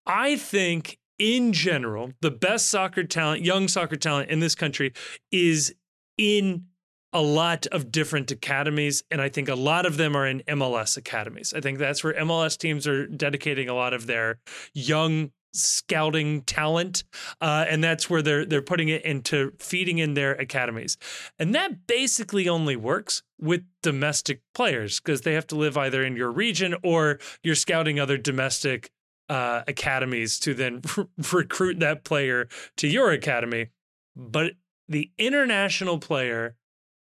I 0.05 0.35
think 0.35 0.97
in 1.19 1.53
general, 1.53 2.13
the 2.21 2.31
best 2.31 2.69
soccer 2.69 3.03
talent, 3.03 3.43
young 3.43 3.67
soccer 3.67 3.95
talent 3.95 4.29
in 4.29 4.39
this 4.39 4.55
country 4.55 4.93
is 5.31 5.73
in 6.17 6.65
a 7.13 7.21
lot 7.21 7.65
of 7.67 7.91
different 7.91 8.31
academies, 8.31 9.03
and 9.09 9.21
I 9.21 9.29
think 9.29 9.49
a 9.49 9.55
lot 9.55 9.85
of 9.85 9.97
them 9.97 10.15
are 10.15 10.27
in 10.27 10.41
MLS 10.47 10.97
academies. 10.97 11.53
I 11.53 11.61
think 11.61 11.79
that's 11.79 12.03
where 12.03 12.13
MLS 12.13 12.57
teams 12.57 12.85
are 12.85 13.07
dedicating 13.07 13.69
a 13.69 13.73
lot 13.73 13.93
of 13.93 14.07
their 14.07 14.39
young 14.73 15.31
scouting 15.53 16.41
talent, 16.41 17.03
uh, 17.41 17.65
and 17.67 17.83
that's 17.83 18.09
where 18.09 18.21
they're 18.21 18.45
they're 18.45 18.61
putting 18.61 18.89
it 18.89 19.03
into 19.03 19.53
feeding 19.57 19.97
in 19.97 20.13
their 20.13 20.33
academies, 20.33 20.97
and 21.39 21.55
that 21.55 21.87
basically 21.87 22.49
only 22.49 22.75
works 22.75 23.23
with 23.39 23.63
domestic 23.81 24.41
players 24.53 24.99
because 24.99 25.21
they 25.21 25.33
have 25.33 25.47
to 25.47 25.55
live 25.55 25.77
either 25.77 26.03
in 26.03 26.15
your 26.15 26.31
region 26.31 26.75
or 26.83 27.19
you're 27.41 27.55
scouting 27.55 27.99
other 27.99 28.17
domestic 28.17 28.91
uh, 29.29 29.63
academies 29.67 30.39
to 30.39 30.53
then 30.53 30.81
recruit 31.33 31.79
that 31.79 32.03
player 32.03 32.47
to 32.77 32.87
your 32.87 33.11
academy. 33.11 33.67
But 34.15 34.53
the 34.87 35.11
international 35.17 35.99
player 35.99 36.55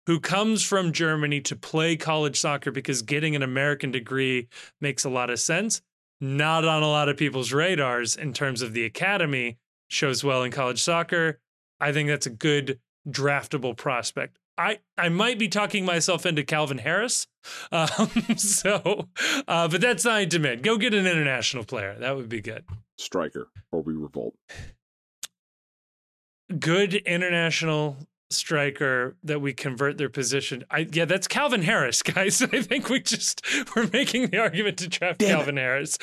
who 0.05 0.19
comes 0.19 0.63
from 0.63 0.91
Germany 0.91 1.39
to 1.41 1.55
play 1.55 1.95
college 1.95 2.39
soccer 2.39 2.71
because 2.71 3.01
getting 3.01 3.35
an 3.35 3.43
American 3.43 3.91
degree 3.91 4.47
makes 4.81 5.05
a 5.05 5.09
lot 5.09 5.29
of 5.29 5.39
sense. 5.39 5.81
Not 6.21 6.65
on 6.65 6.83
a 6.83 6.89
lot 6.89 7.09
of 7.09 7.15
people's 7.15 7.53
radars 7.53 8.15
in 8.15 8.33
terms 8.33 8.61
of 8.61 8.73
the 8.73 8.83
academy 8.85 9.57
shows 9.87 10.23
well 10.23 10.43
in 10.43 10.51
college 10.51 10.81
soccer. 10.81 11.39
I 11.79 11.93
think 11.93 12.09
that's 12.09 12.25
a 12.25 12.31
good 12.31 12.79
draftable 13.07 13.77
prospect. 13.77 14.39
I, 14.59 14.79
I 14.97 15.09
might 15.09 15.39
be 15.39 15.47
talking 15.47 15.85
myself 15.85 16.25
into 16.25 16.43
Calvin 16.43 16.77
Harris. 16.79 17.27
Um, 17.71 18.09
so, 18.35 19.07
uh, 19.47 19.67
but 19.69 19.79
that's 19.79 20.03
not 20.03 20.21
a 20.21 20.25
demand. 20.25 20.61
Go 20.61 20.77
get 20.77 20.93
an 20.93 21.07
international 21.07 21.63
player. 21.63 21.95
That 21.97 22.15
would 22.17 22.27
be 22.27 22.41
good. 22.41 22.65
Striker, 22.97 23.47
or 23.71 23.81
we 23.81 23.93
revolt. 23.93 24.35
good 26.59 26.93
international 26.95 27.97
striker 28.31 29.15
that 29.23 29.39
we 29.39 29.53
convert 29.53 29.97
their 29.97 30.09
position. 30.09 30.63
I 30.69 30.87
yeah, 30.91 31.05
that's 31.05 31.27
Calvin 31.27 31.61
Harris, 31.63 32.01
guys. 32.03 32.41
I 32.41 32.61
think 32.61 32.89
we 32.89 32.99
just 32.99 33.41
we're 33.75 33.89
making 33.91 34.27
the 34.29 34.39
argument 34.39 34.77
to 34.79 34.87
draft 34.89 35.19
Damn 35.19 35.29
it. 35.29 35.33
Calvin 35.35 35.57
Harris. 35.57 35.97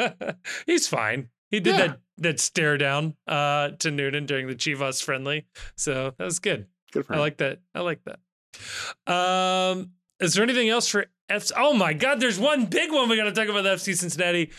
He's 0.66 0.88
fine. 0.88 1.28
He 1.50 1.60
did 1.60 1.76
Yeah. 1.76 1.86
that 1.88 2.00
that 2.18 2.40
stare 2.40 2.76
down 2.78 3.16
uh, 3.26 3.70
to 3.80 3.90
Noonan 3.90 4.26
during 4.26 4.46
the 4.46 4.54
Chivas 4.54 5.02
friendly, 5.02 5.46
so 5.76 6.14
that 6.18 6.24
was 6.24 6.38
good. 6.38 6.66
Good 6.92 7.06
for 7.06 7.14
I 7.14 7.18
like 7.18 7.38
that. 7.38 7.60
I 7.74 7.80
like 7.80 8.00
that. 8.04 9.12
Um, 9.12 9.92
is 10.18 10.34
there 10.34 10.44
anything 10.44 10.68
else 10.68 10.88
for 10.88 11.06
FC? 11.30 11.52
Oh 11.56 11.72
my 11.72 11.92
God, 11.92 12.20
there's 12.20 12.38
one 12.38 12.66
big 12.66 12.92
one 12.92 13.08
we 13.08 13.16
got 13.16 13.24
to 13.24 13.32
talk 13.32 13.48
about. 13.48 13.62
The 13.62 13.70
FC 13.70 13.96
Cincinnati, 13.96 14.50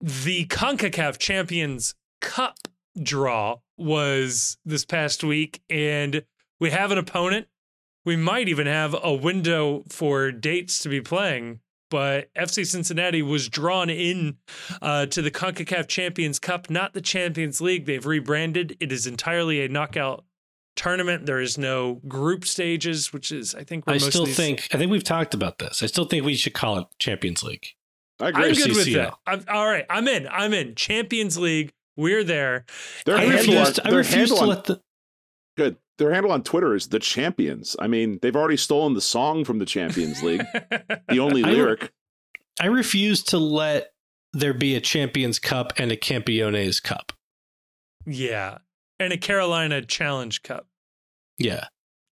the 0.00 0.46
Concacaf 0.46 1.18
Champions 1.18 1.94
Cup 2.20 2.56
draw 3.00 3.58
was 3.76 4.58
this 4.64 4.84
past 4.84 5.24
week, 5.24 5.62
and 5.68 6.24
we 6.60 6.70
have 6.70 6.92
an 6.92 6.98
opponent. 6.98 7.48
We 8.04 8.16
might 8.16 8.48
even 8.48 8.66
have 8.66 8.96
a 9.00 9.12
window 9.12 9.84
for 9.88 10.32
dates 10.32 10.80
to 10.80 10.88
be 10.88 11.00
playing. 11.00 11.60
But 11.92 12.32
FC 12.32 12.66
Cincinnati 12.66 13.20
was 13.20 13.50
drawn 13.50 13.90
in 13.90 14.38
uh, 14.80 15.04
to 15.06 15.20
the 15.20 15.30
CONCACAF 15.30 15.88
Champions 15.88 16.38
Cup, 16.38 16.70
not 16.70 16.94
the 16.94 17.02
Champions 17.02 17.60
League. 17.60 17.84
They've 17.84 18.04
rebranded. 18.04 18.78
It 18.80 18.90
is 18.90 19.06
entirely 19.06 19.62
a 19.62 19.68
knockout 19.68 20.24
tournament. 20.76 21.26
There 21.26 21.40
is 21.40 21.58
no 21.58 22.00
group 22.08 22.44
stages, 22.46 23.12
which 23.12 23.30
is 23.32 23.54
I 23.54 23.64
think 23.64 23.86
where 23.86 23.94
I 23.94 23.98
most 23.98 24.10
still 24.10 24.26
these- 24.26 24.36
think 24.36 24.68
I 24.72 24.78
think 24.78 24.90
we've 24.90 25.04
talked 25.04 25.34
about 25.34 25.58
this. 25.58 25.82
I 25.82 25.86
still 25.86 26.04
think 26.04 26.24
we 26.24 26.34
should 26.34 26.54
call 26.54 26.78
it 26.78 26.86
Champions 26.98 27.42
League. 27.42 27.66
I 28.20 28.28
agree. 28.28 28.48
I'm 28.50 28.54
good 28.54 28.68
with 28.76 28.86
CCL. 28.86 28.94
that. 28.94 29.14
I'm, 29.26 29.44
all 29.48 29.66
right, 29.66 29.84
I'm 29.90 30.06
in. 30.08 30.28
I'm 30.28 30.52
in. 30.52 30.74
Champions 30.74 31.38
League. 31.38 31.72
We're 31.96 32.24
there. 32.24 32.64
Their 33.04 33.16
I 33.16 33.20
handle 33.24 33.36
handle 33.38 33.58
on, 33.58 33.66
refuse. 33.66 33.78
I 33.84 33.90
their 33.90 33.98
refuse 33.98 34.16
handle 34.30 34.36
to 34.38 34.42
on- 34.42 34.48
let 34.48 34.64
the. 34.64 34.80
good. 35.56 35.76
Their 35.98 36.12
handle 36.14 36.32
on 36.32 36.42
Twitter 36.42 36.74
is 36.74 36.88
the 36.88 36.98
Champions. 36.98 37.76
I 37.78 37.86
mean, 37.86 38.18
they've 38.22 38.34
already 38.34 38.56
stolen 38.56 38.94
the 38.94 39.00
song 39.00 39.44
from 39.44 39.58
the 39.58 39.66
Champions 39.66 40.22
League. 40.22 40.42
the 41.08 41.18
only 41.20 41.44
I- 41.44 41.50
lyric. 41.50 41.92
I 42.60 42.66
refuse 42.66 43.22
to 43.24 43.38
let 43.38 43.92
there 44.32 44.54
be 44.54 44.74
a 44.74 44.80
Champions 44.80 45.38
Cup 45.38 45.72
and 45.78 45.92
a 45.92 45.96
Campeones 45.96 46.82
Cup. 46.82 47.12
yeah, 48.06 48.58
and 49.02 49.12
a 49.12 49.16
Carolina 49.18 49.82
Challenge 49.82 50.42
Cup. 50.42 50.66
Yeah, 51.38 51.66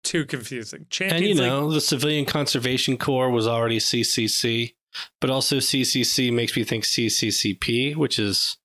Too 0.04 0.24
confusing. 0.24 0.86
Champions 0.90 1.20
and 1.20 1.28
you 1.28 1.34
League. 1.34 1.50
know 1.50 1.70
the 1.72 1.80
Civilian 1.80 2.24
Conservation 2.24 2.96
Corps 2.96 3.30
was 3.30 3.46
already 3.46 3.78
CCC, 3.78 4.74
but 5.20 5.30
also 5.30 5.56
CCC 5.58 6.32
makes 6.32 6.56
me 6.56 6.64
think 6.64 6.84
CCCP, 6.84 7.96
which 7.96 8.18
is 8.18 8.56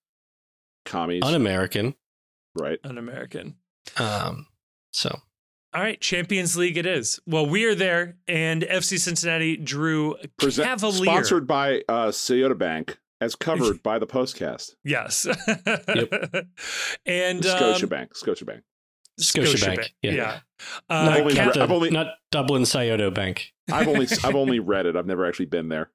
Commies. 0.85 1.23
un-American. 1.23 1.95
right. 2.55 2.79
Un-American. 2.83 3.55
Um, 3.97 4.47
so 4.91 5.19
All 5.73 5.81
right, 5.81 5.99
Champions 5.99 6.55
League 6.55 6.77
it 6.77 6.85
is. 6.85 7.19
Well, 7.27 7.45
we 7.45 7.65
are 7.65 7.75
there, 7.75 8.15
and 8.27 8.63
FC 8.63 8.97
Cincinnati 8.99 9.57
drew 9.57 10.15
Present, 10.37 10.67
Cavalier. 10.67 11.11
sponsored 11.11 11.45
by 11.47 11.83
uh, 11.89 12.07
Toyota 12.07 12.57
Bank, 12.57 12.97
as 13.21 13.35
covered 13.35 13.81
by 13.83 13.99
the 13.99 14.07
Postcast. 14.07 14.71
Yes. 14.83 15.25
and 17.05 17.45
um, 17.45 17.51
Scotiabank. 17.57 18.09
Scotiabank. 18.13 18.61
Scotiabank, 19.19 19.89
yeah. 20.01 20.11
Yeah. 20.11 20.39
not, 20.89 21.17
Uh, 21.17 21.19
only 21.21 21.33
not 21.33 21.47
Cav- 21.47 21.55
re- 21.55 21.61
I've 21.61 21.71
only- 21.71 21.89
not 21.91 22.07
Dublin 22.31 22.65
Scioto 22.65 23.09
Bank. 23.11 23.53
I've 23.71 23.87
only 23.87 24.07
I've 24.23 24.35
only 24.35 24.59
read 24.59 24.85
it. 24.85 24.95
I've 24.95 25.05
never 25.07 25.25
actually 25.25 25.45
been 25.45 25.69
there. 25.69 25.91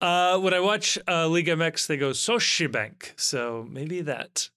uh, 0.00 0.36
when 0.40 0.52
I 0.52 0.58
watch 0.60 0.98
uh, 1.06 1.28
League 1.28 1.46
MX, 1.46 1.86
they 1.86 1.96
go 1.96 2.10
Scotiabank. 2.10 3.18
So 3.20 3.66
maybe 3.70 4.00
that. 4.02 4.50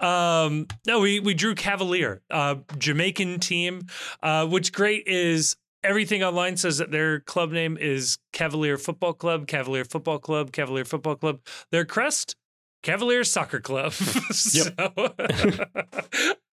Um, 0.00 0.66
no, 0.86 0.98
we 1.00 1.20
we 1.20 1.34
drew 1.34 1.54
Cavalier, 1.54 2.22
uh, 2.30 2.56
Jamaican 2.76 3.38
team. 3.40 3.86
Uh, 4.22 4.46
what's 4.46 4.70
great 4.70 5.06
is 5.06 5.56
everything 5.82 6.22
online 6.22 6.56
says 6.56 6.78
that 6.78 6.90
their 6.90 7.20
club 7.20 7.50
name 7.52 7.76
is 7.76 8.18
Cavalier 8.32 8.78
Football 8.78 9.14
Club, 9.14 9.46
Cavalier 9.46 9.84
Football 9.84 10.18
Club, 10.18 10.52
Cavalier 10.52 10.84
Football 10.84 11.16
Club. 11.16 11.40
Their 11.70 11.84
crest, 11.84 12.36
Cavalier 12.82 13.24
Soccer 13.24 13.60
Club. 13.60 13.92
so, 14.30 14.70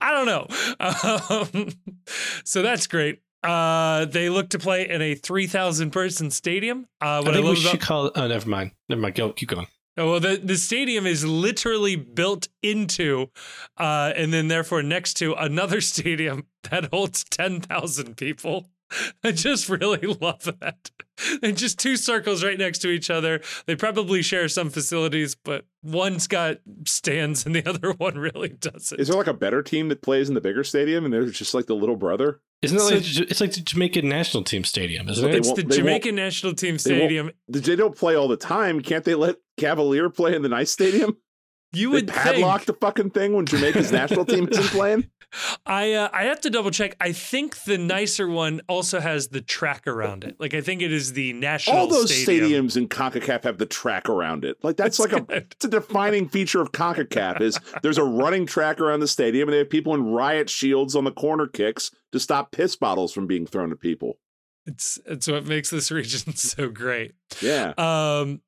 I 0.01 0.11
don't 0.11 0.25
know. 0.25 0.47
Um, 0.79 1.69
so 2.43 2.61
that's 2.61 2.87
great. 2.87 3.21
Uh, 3.43 4.05
they 4.05 4.29
look 4.29 4.49
to 4.49 4.59
play 4.59 4.87
in 4.87 5.01
a 5.01 5.15
3,000 5.15 5.91
person 5.91 6.31
stadium. 6.31 6.87
Uh, 7.01 7.23
I 7.25 7.33
think 7.33 7.45
we 7.45 7.55
should 7.57 7.81
call 7.81 8.07
it. 8.07 8.13
Oh, 8.15 8.27
never 8.27 8.49
mind. 8.49 8.71
Never 8.87 9.01
mind. 9.01 9.15
Go, 9.15 9.33
keep 9.33 9.49
going. 9.49 9.67
Oh, 9.95 10.11
well, 10.11 10.19
the, 10.19 10.41
the 10.43 10.55
stadium 10.55 11.05
is 11.05 11.23
literally 11.23 11.95
built 11.95 12.47
into, 12.63 13.27
uh, 13.77 14.11
and 14.15 14.33
then 14.33 14.47
therefore 14.47 14.81
next 14.81 15.15
to 15.15 15.33
another 15.33 15.81
stadium 15.81 16.47
that 16.63 16.85
holds 16.85 17.23
10,000 17.25 18.17
people. 18.17 18.69
I 19.23 19.31
just 19.31 19.69
really 19.69 20.15
love 20.21 20.43
that. 20.59 20.91
And 21.41 21.57
just 21.57 21.79
two 21.79 21.95
circles 21.95 22.43
right 22.43 22.57
next 22.57 22.79
to 22.79 22.89
each 22.89 23.09
other. 23.09 23.41
They 23.65 23.75
probably 23.75 24.21
share 24.21 24.47
some 24.47 24.69
facilities, 24.69 25.35
but 25.35 25.65
one's 25.83 26.27
got 26.27 26.57
stands 26.85 27.45
and 27.45 27.55
the 27.55 27.65
other 27.69 27.93
one 27.93 28.17
really 28.17 28.49
doesn't. 28.49 28.99
Is 28.99 29.07
there 29.07 29.17
like 29.17 29.27
a 29.27 29.33
better 29.33 29.61
team 29.61 29.89
that 29.89 30.01
plays 30.01 30.29
in 30.29 30.35
the 30.35 30.41
bigger 30.41 30.63
stadium 30.63 31.05
and 31.05 31.13
there's 31.13 31.37
just 31.37 31.53
like 31.53 31.67
the 31.67 31.75
little 31.75 31.95
brother? 31.95 32.41
Isn't 32.61 32.77
it 32.77 32.81
so, 32.81 32.95
like 32.95 33.29
it's 33.29 33.41
like 33.41 33.53
the 33.53 33.61
Jamaican 33.61 34.07
national 34.07 34.43
team 34.43 34.63
stadium, 34.63 35.09
isn't 35.09 35.29
it? 35.29 35.35
It's 35.35 35.51
the 35.51 35.63
Jamaican 35.63 36.15
national 36.15 36.53
team 36.53 36.77
stadium. 36.77 37.31
They, 37.49 37.59
they, 37.59 37.75
don't 37.75 37.95
play 37.95 38.15
all 38.15 38.29
the 38.29 38.37
time. 38.37 38.79
Can't 38.79 39.03
they 39.03 39.15
let 39.15 39.35
Cavalier 39.57 40.09
play 40.09 40.33
in 40.33 40.43
the 40.43 40.49
nice 40.49 40.71
stadium? 40.71 41.17
You 41.73 41.89
they 41.89 41.95
would 41.95 42.07
padlock 42.07 42.61
think. 42.61 42.67
the 42.67 42.85
fucking 42.85 43.09
thing 43.09 43.33
when 43.33 43.45
Jamaica's 43.45 43.91
national 43.91 44.25
team 44.25 44.47
isn't 44.49 44.67
playing. 44.67 45.09
I 45.65 45.93
uh, 45.93 46.09
I 46.11 46.23
have 46.23 46.41
to 46.41 46.49
double 46.49 46.71
check. 46.71 46.95
I 46.99 47.11
think 47.11 47.63
the 47.63 47.77
nicer 47.77 48.27
one 48.27 48.61
also 48.67 48.99
has 48.99 49.29
the 49.29 49.41
track 49.41 49.87
around 49.87 50.23
it. 50.23 50.35
Like 50.39 50.53
I 50.53 50.61
think 50.61 50.81
it 50.81 50.91
is 50.91 51.13
the 51.13 51.33
national. 51.33 51.77
All 51.77 51.87
those 51.87 52.13
stadium. 52.13 52.67
stadiums 52.67 52.77
in 52.77 52.87
Concacaf 52.87 53.43
have 53.43 53.57
the 53.57 53.65
track 53.65 54.09
around 54.09 54.45
it. 54.45 54.57
Like 54.63 54.77
that's, 54.77 54.97
that's 54.97 55.13
like 55.13 55.27
good. 55.27 55.37
a 55.37 55.41
it's 55.41 55.65
a 55.65 55.69
defining 55.69 56.27
feature 56.29 56.61
of 56.61 56.71
Concacaf 56.71 57.41
is 57.41 57.59
there's 57.81 57.97
a 57.97 58.03
running 58.03 58.45
track 58.45 58.79
around 58.79 58.99
the 58.99 59.07
stadium 59.07 59.47
and 59.47 59.53
they 59.53 59.59
have 59.59 59.69
people 59.69 59.93
in 59.93 60.05
riot 60.11 60.49
shields 60.49 60.95
on 60.95 61.03
the 61.03 61.11
corner 61.11 61.47
kicks 61.47 61.91
to 62.11 62.19
stop 62.19 62.51
piss 62.51 62.75
bottles 62.75 63.13
from 63.13 63.27
being 63.27 63.45
thrown 63.45 63.71
at 63.71 63.79
people. 63.79 64.19
It's 64.65 64.99
it's 65.05 65.27
what 65.27 65.45
makes 65.45 65.69
this 65.69 65.91
region 65.91 66.35
so 66.35 66.69
great. 66.69 67.13
Yeah. 67.41 67.73
Um 67.77 68.41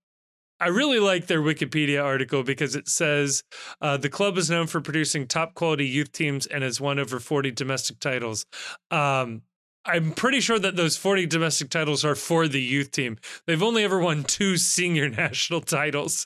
I 0.60 0.68
really 0.68 1.00
like 1.00 1.28
their 1.28 1.42
Wikipedia 1.42 2.04
article 2.04 2.44
because 2.44 2.76
it 2.76 2.88
says 2.88 3.44
uh, 3.82 3.98
the 3.98 4.10
club 4.10 4.38
is 4.38 4.50
known 4.50 4.68
for 4.68 4.80
producing 4.80 5.28
top 5.28 5.54
quality 5.54 5.86
youth 5.86 6.12
teams 6.12 6.46
and 6.46 6.64
has 6.64 6.80
won 6.80 7.00
over 7.00 7.20
40 7.20 7.52
domestic 7.52 8.00
titles. 8.00 8.46
Um, 8.90 9.42
I'm 9.86 10.14
pretty 10.14 10.40
sure 10.40 10.58
that 10.58 10.76
those 10.76 10.98
40 10.98 11.28
domestic 11.28 11.70
titles 11.70 12.04
are 12.04 12.16
for 12.16 12.48
the 12.48 12.62
youth 12.62 12.92
team. 12.92 13.18
They've 13.46 13.62
only 13.62 13.84
ever 13.84 14.00
won 14.00 14.24
two 14.24 14.58
senior 14.58 15.10
national 15.10 15.62
titles. 15.62 16.26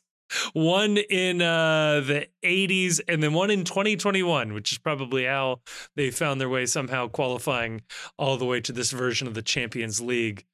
One 0.53 0.97
in 0.97 1.41
uh, 1.41 2.01
the 2.05 2.27
80s 2.45 3.01
and 3.07 3.21
then 3.21 3.33
one 3.33 3.49
in 3.49 3.63
2021, 3.63 4.53
which 4.53 4.71
is 4.71 4.77
probably 4.77 5.25
how 5.25 5.61
they 5.95 6.11
found 6.11 6.39
their 6.39 6.49
way 6.49 6.67
somehow 6.67 7.07
qualifying 7.07 7.81
all 8.17 8.37
the 8.37 8.45
way 8.45 8.61
to 8.61 8.71
this 8.71 8.91
version 8.91 9.27
of 9.27 9.33
the 9.33 9.41
Champions 9.41 9.99
League. 9.99 10.45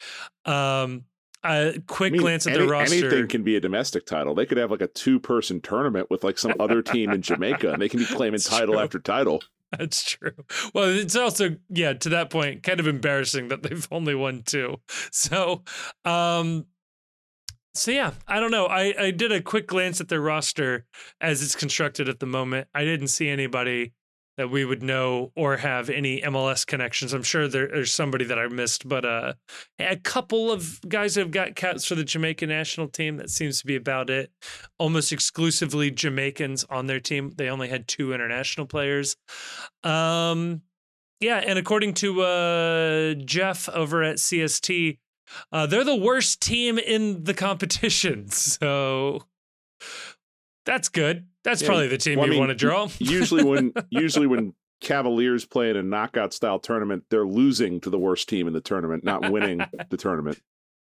Um, 0.46 1.04
a 1.46 1.80
quick 1.88 2.12
I 2.12 2.14
mean, 2.14 2.22
glance 2.22 2.48
at 2.48 2.54
any, 2.54 2.66
the 2.66 2.72
roster. 2.72 2.96
Anything 2.96 3.28
can 3.28 3.44
be 3.44 3.56
a 3.56 3.60
domestic 3.60 4.06
title. 4.06 4.36
They 4.36 4.46
could 4.46 4.58
have 4.58 4.72
like 4.72 4.82
a 4.82 4.88
two 4.88 5.20
person 5.20 5.62
tournament 5.62 6.10
with 6.10 6.24
like 6.24 6.38
some 6.38 6.54
other 6.60 6.82
team 6.82 7.12
in 7.12 7.22
Jamaica 7.22 7.74
and 7.74 7.82
they 7.82 7.90
can 7.90 8.00
be 8.00 8.06
claiming 8.10 8.34
That's 8.34 8.50
title 8.50 8.76
true. 8.76 8.84
after 8.84 9.00
title. 9.00 9.44
That's 9.78 10.04
true. 10.04 10.32
Well, 10.74 10.90
it's 10.90 11.16
also, 11.16 11.58
yeah, 11.70 11.94
to 11.94 12.10
that 12.10 12.30
point, 12.30 12.64
kind 12.64 12.80
of 12.80 12.88
embarrassing 12.88 13.50
that 13.50 13.64
they've 13.64 13.88
only 13.92 14.16
won 14.16 14.44
two. 14.46 14.78
So, 15.12 15.64
um, 16.06 16.66
so 17.74 17.92
yeah, 17.92 18.12
I 18.28 18.40
don't 18.40 18.52
know. 18.52 18.68
I, 18.68 18.94
I 18.98 19.12
did 19.12 19.32
a 19.32 19.42
quick 19.42 19.68
glance 19.68 20.00
at 20.00 20.08
their 20.08 20.22
roster 20.22 20.86
as 21.20 21.44
it's 21.44 21.56
constructed 21.56 22.08
at 22.08 22.20
the 22.20 22.26
moment. 22.26 22.68
I 22.74 22.86
didn't 22.86 23.08
see 23.10 23.28
anybody 23.28 23.94
that 24.38 24.50
we 24.50 24.66
would 24.66 24.84
know 24.84 25.32
or 25.36 25.58
have 25.58 25.90
any 25.90 26.22
MLS 26.22 26.66
connections. 26.66 27.14
I'm 27.14 27.24
sure 27.24 27.48
there, 27.48 27.68
there's 27.68 27.94
somebody 27.94 28.26
that 28.26 28.38
I 28.38 28.48
missed, 28.48 28.88
but 28.88 29.06
uh, 29.06 29.34
a 29.80 29.96
couple 29.98 30.52
of 30.52 30.80
guys 30.88 31.16
have 31.16 31.32
got 31.32 31.56
caps 31.56 31.86
for 31.86 31.96
the 31.96 32.04
Jamaican 32.04 32.50
national 32.50 32.90
team. 32.90 33.18
That 33.18 33.30
seems 33.30 33.60
to 33.62 33.66
be 33.66 33.76
about 33.76 34.10
it. 34.10 34.32
Almost 34.78 35.12
exclusively 35.12 35.90
Jamaicans 35.92 36.66
on 36.70 36.88
their 36.88 37.00
team. 37.00 37.32
They 37.36 37.50
only 37.50 37.70
had 37.70 37.88
two 37.88 38.14
international 38.14 38.66
players. 38.66 39.16
Um, 39.84 40.62
yeah, 41.20 41.38
and 41.38 41.58
according 41.58 41.94
to 41.96 42.22
uh, 42.22 43.14
Jeff 43.14 43.70
over 43.70 44.04
at 44.04 44.18
CST, 44.18 44.98
uh, 45.52 45.66
they're 45.66 45.84
the 45.84 45.96
worst 45.96 46.42
team 46.42 46.78
in 46.78 47.24
the 47.24 47.34
competition. 47.34 48.28
So 48.36 49.24
that's 50.66 50.90
good. 50.90 51.28
That's 51.46 51.62
yeah, 51.62 51.68
probably 51.68 51.88
the 51.88 51.98
team 51.98 52.18
well, 52.18 52.28
you 52.28 52.34
I 52.34 52.36
mean, 52.36 52.40
want 52.40 52.50
to 52.50 52.56
draw. 52.56 52.90
usually 53.00 53.44
when 53.44 53.72
usually 53.90 54.28
when 54.28 54.54
Cavaliers 54.82 55.46
play 55.46 55.70
in 55.70 55.78
a 55.78 55.84
knockout 55.84 56.34
style 56.34 56.60
tournament, 56.60 57.06
they're 57.10 57.26
losing 57.26 57.80
to 57.82 57.90
the 57.90 58.00
worst 58.00 58.28
team 58.28 58.48
in 58.48 58.54
the 58.54 58.62
tournament, 58.62 59.04
not 59.04 59.32
winning 59.32 59.62
the 59.90 59.98
tournament. 59.98 60.42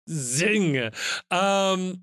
Zing. 0.08 0.90
Um 1.30 2.02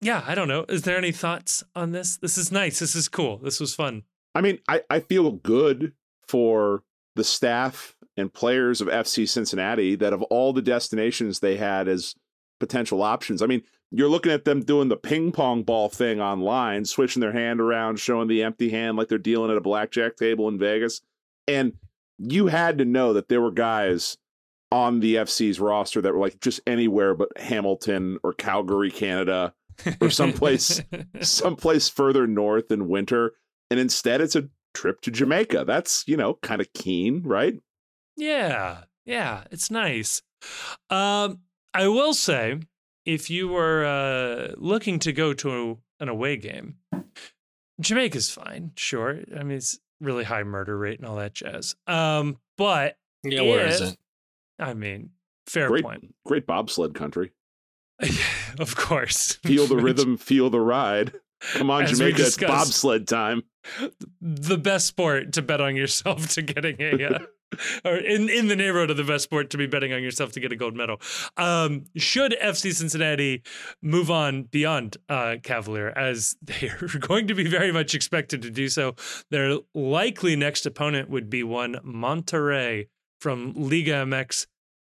yeah, 0.00 0.24
I 0.26 0.34
don't 0.34 0.48
know. 0.48 0.64
Is 0.68 0.82
there 0.82 0.96
any 0.96 1.12
thoughts 1.12 1.62
on 1.76 1.92
this? 1.92 2.16
This 2.16 2.38
is 2.38 2.50
nice. 2.50 2.78
This 2.78 2.96
is 2.96 3.08
cool. 3.08 3.38
This 3.38 3.60
was 3.60 3.74
fun. 3.74 4.02
I 4.34 4.40
mean, 4.40 4.58
I, 4.66 4.82
I 4.90 5.00
feel 5.00 5.30
good 5.30 5.92
for 6.26 6.82
the 7.14 7.22
staff 7.22 7.94
and 8.16 8.32
players 8.32 8.80
of 8.80 8.88
FC 8.88 9.28
Cincinnati 9.28 9.94
that 9.96 10.12
of 10.12 10.22
all 10.22 10.52
the 10.52 10.62
destinations 10.62 11.38
they 11.38 11.56
had 11.56 11.86
as 11.86 12.14
potential 12.58 13.02
options. 13.02 13.42
I 13.42 13.46
mean, 13.46 13.62
you're 13.92 14.08
looking 14.08 14.32
at 14.32 14.44
them 14.46 14.62
doing 14.62 14.88
the 14.88 14.96
ping 14.96 15.32
pong 15.32 15.62
ball 15.62 15.90
thing 15.90 16.20
online, 16.20 16.84
switching 16.86 17.20
their 17.20 17.32
hand 17.32 17.60
around, 17.60 18.00
showing 18.00 18.26
the 18.26 18.42
empty 18.42 18.70
hand 18.70 18.96
like 18.96 19.08
they're 19.08 19.18
dealing 19.18 19.50
at 19.50 19.56
a 19.58 19.60
blackjack 19.60 20.16
table 20.16 20.48
in 20.48 20.58
Vegas. 20.58 21.02
And 21.46 21.74
you 22.18 22.46
had 22.46 22.78
to 22.78 22.86
know 22.86 23.12
that 23.12 23.28
there 23.28 23.42
were 23.42 23.50
guys 23.50 24.16
on 24.70 25.00
the 25.00 25.16
FC's 25.16 25.60
roster 25.60 26.00
that 26.00 26.14
were 26.14 26.20
like 26.20 26.40
just 26.40 26.60
anywhere 26.66 27.14
but 27.14 27.36
Hamilton 27.36 28.18
or 28.22 28.32
Calgary, 28.32 28.90
Canada, 28.90 29.52
or 30.00 30.08
someplace 30.08 30.80
someplace 31.20 31.90
further 31.90 32.26
north 32.26 32.72
in 32.72 32.88
winter. 32.88 33.34
And 33.70 33.78
instead 33.78 34.22
it's 34.22 34.36
a 34.36 34.48
trip 34.72 35.02
to 35.02 35.10
Jamaica. 35.10 35.64
That's, 35.66 36.04
you 36.08 36.16
know, 36.16 36.34
kind 36.42 36.62
of 36.62 36.72
keen, 36.72 37.22
right? 37.24 37.54
Yeah. 38.16 38.84
Yeah. 39.04 39.44
It's 39.50 39.70
nice. 39.70 40.22
Um, 40.88 41.40
I 41.74 41.88
will 41.88 42.14
say 42.14 42.58
if 43.04 43.30
you 43.30 43.48
were 43.48 43.84
uh, 43.84 44.54
looking 44.56 44.98
to 45.00 45.12
go 45.12 45.32
to 45.34 45.78
an 46.00 46.08
away 46.08 46.36
game, 46.36 46.76
Jamaica's 47.80 48.30
fine, 48.30 48.72
sure. 48.76 49.20
I 49.36 49.42
mean, 49.42 49.56
it's 49.56 49.78
really 50.00 50.24
high 50.24 50.42
murder 50.42 50.76
rate 50.76 50.98
and 50.98 51.08
all 51.08 51.16
that 51.16 51.34
jazz. 51.34 51.74
Um, 51.86 52.38
but 52.56 52.96
yeah, 53.24 53.42
where 53.42 53.66
is 53.66 53.80
it? 53.80 53.96
I 54.58 54.74
mean, 54.74 55.10
fair 55.46 55.68
great, 55.68 55.84
point. 55.84 56.14
Great 56.26 56.46
bobsled 56.46 56.94
country. 56.94 57.32
of 58.58 58.76
course. 58.76 59.34
Feel 59.36 59.66
the 59.66 59.76
rhythm, 59.82 60.16
feel 60.16 60.50
the 60.50 60.60
ride. 60.60 61.12
Come 61.54 61.70
on, 61.70 61.84
As 61.84 61.98
Jamaica, 61.98 62.26
it's 62.26 62.36
bobsled 62.36 63.08
time. 63.08 63.42
The 64.20 64.58
best 64.58 64.86
sport 64.86 65.32
to 65.32 65.42
bet 65.42 65.60
on 65.60 65.74
yourself 65.74 66.28
to 66.30 66.42
getting 66.42 66.76
a 66.80 67.04
uh, 67.04 67.18
or 67.84 67.96
in, 67.96 68.28
in 68.28 68.48
the 68.48 68.56
neighborhood 68.56 68.90
of 68.90 68.96
the 68.96 69.04
best 69.04 69.24
sport 69.24 69.50
to 69.50 69.56
be 69.56 69.66
betting 69.66 69.92
on 69.92 70.02
yourself 70.02 70.32
to 70.32 70.40
get 70.40 70.52
a 70.52 70.56
gold 70.56 70.76
medal. 70.76 71.00
Um, 71.36 71.84
should 71.96 72.36
FC 72.42 72.74
Cincinnati 72.74 73.42
move 73.82 74.10
on 74.10 74.44
beyond 74.44 74.96
uh, 75.08 75.36
Cavalier, 75.42 75.88
as 75.90 76.36
they 76.42 76.68
are 76.68 76.86
going 77.00 77.26
to 77.28 77.34
be 77.34 77.48
very 77.48 77.72
much 77.72 77.94
expected 77.94 78.42
to 78.42 78.50
do 78.50 78.68
so, 78.68 78.94
their 79.30 79.58
likely 79.74 80.36
next 80.36 80.66
opponent 80.66 81.08
would 81.08 81.30
be 81.30 81.42
one 81.42 81.74
Monterrey 81.84 82.88
from 83.20 83.52
Liga 83.54 84.04
MX, 84.04 84.46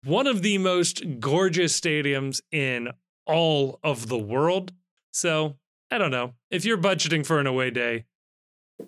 one 0.05 0.27
of 0.27 0.43
the 0.43 0.59
most 0.59 1.03
gorgeous 1.19 1.78
stadiums 1.78 2.41
in 2.53 2.91
all 3.27 3.78
of 3.82 4.09
the 4.09 4.19
world. 4.19 4.73
So 5.12 5.57
I 5.91 5.99
don't 5.99 6.11
know. 6.11 6.35
If 6.51 6.65
you're 6.65 6.78
budgeting 6.78 7.27
for 7.27 7.41
an 7.41 7.47
away 7.47 7.70
day, 7.70 8.05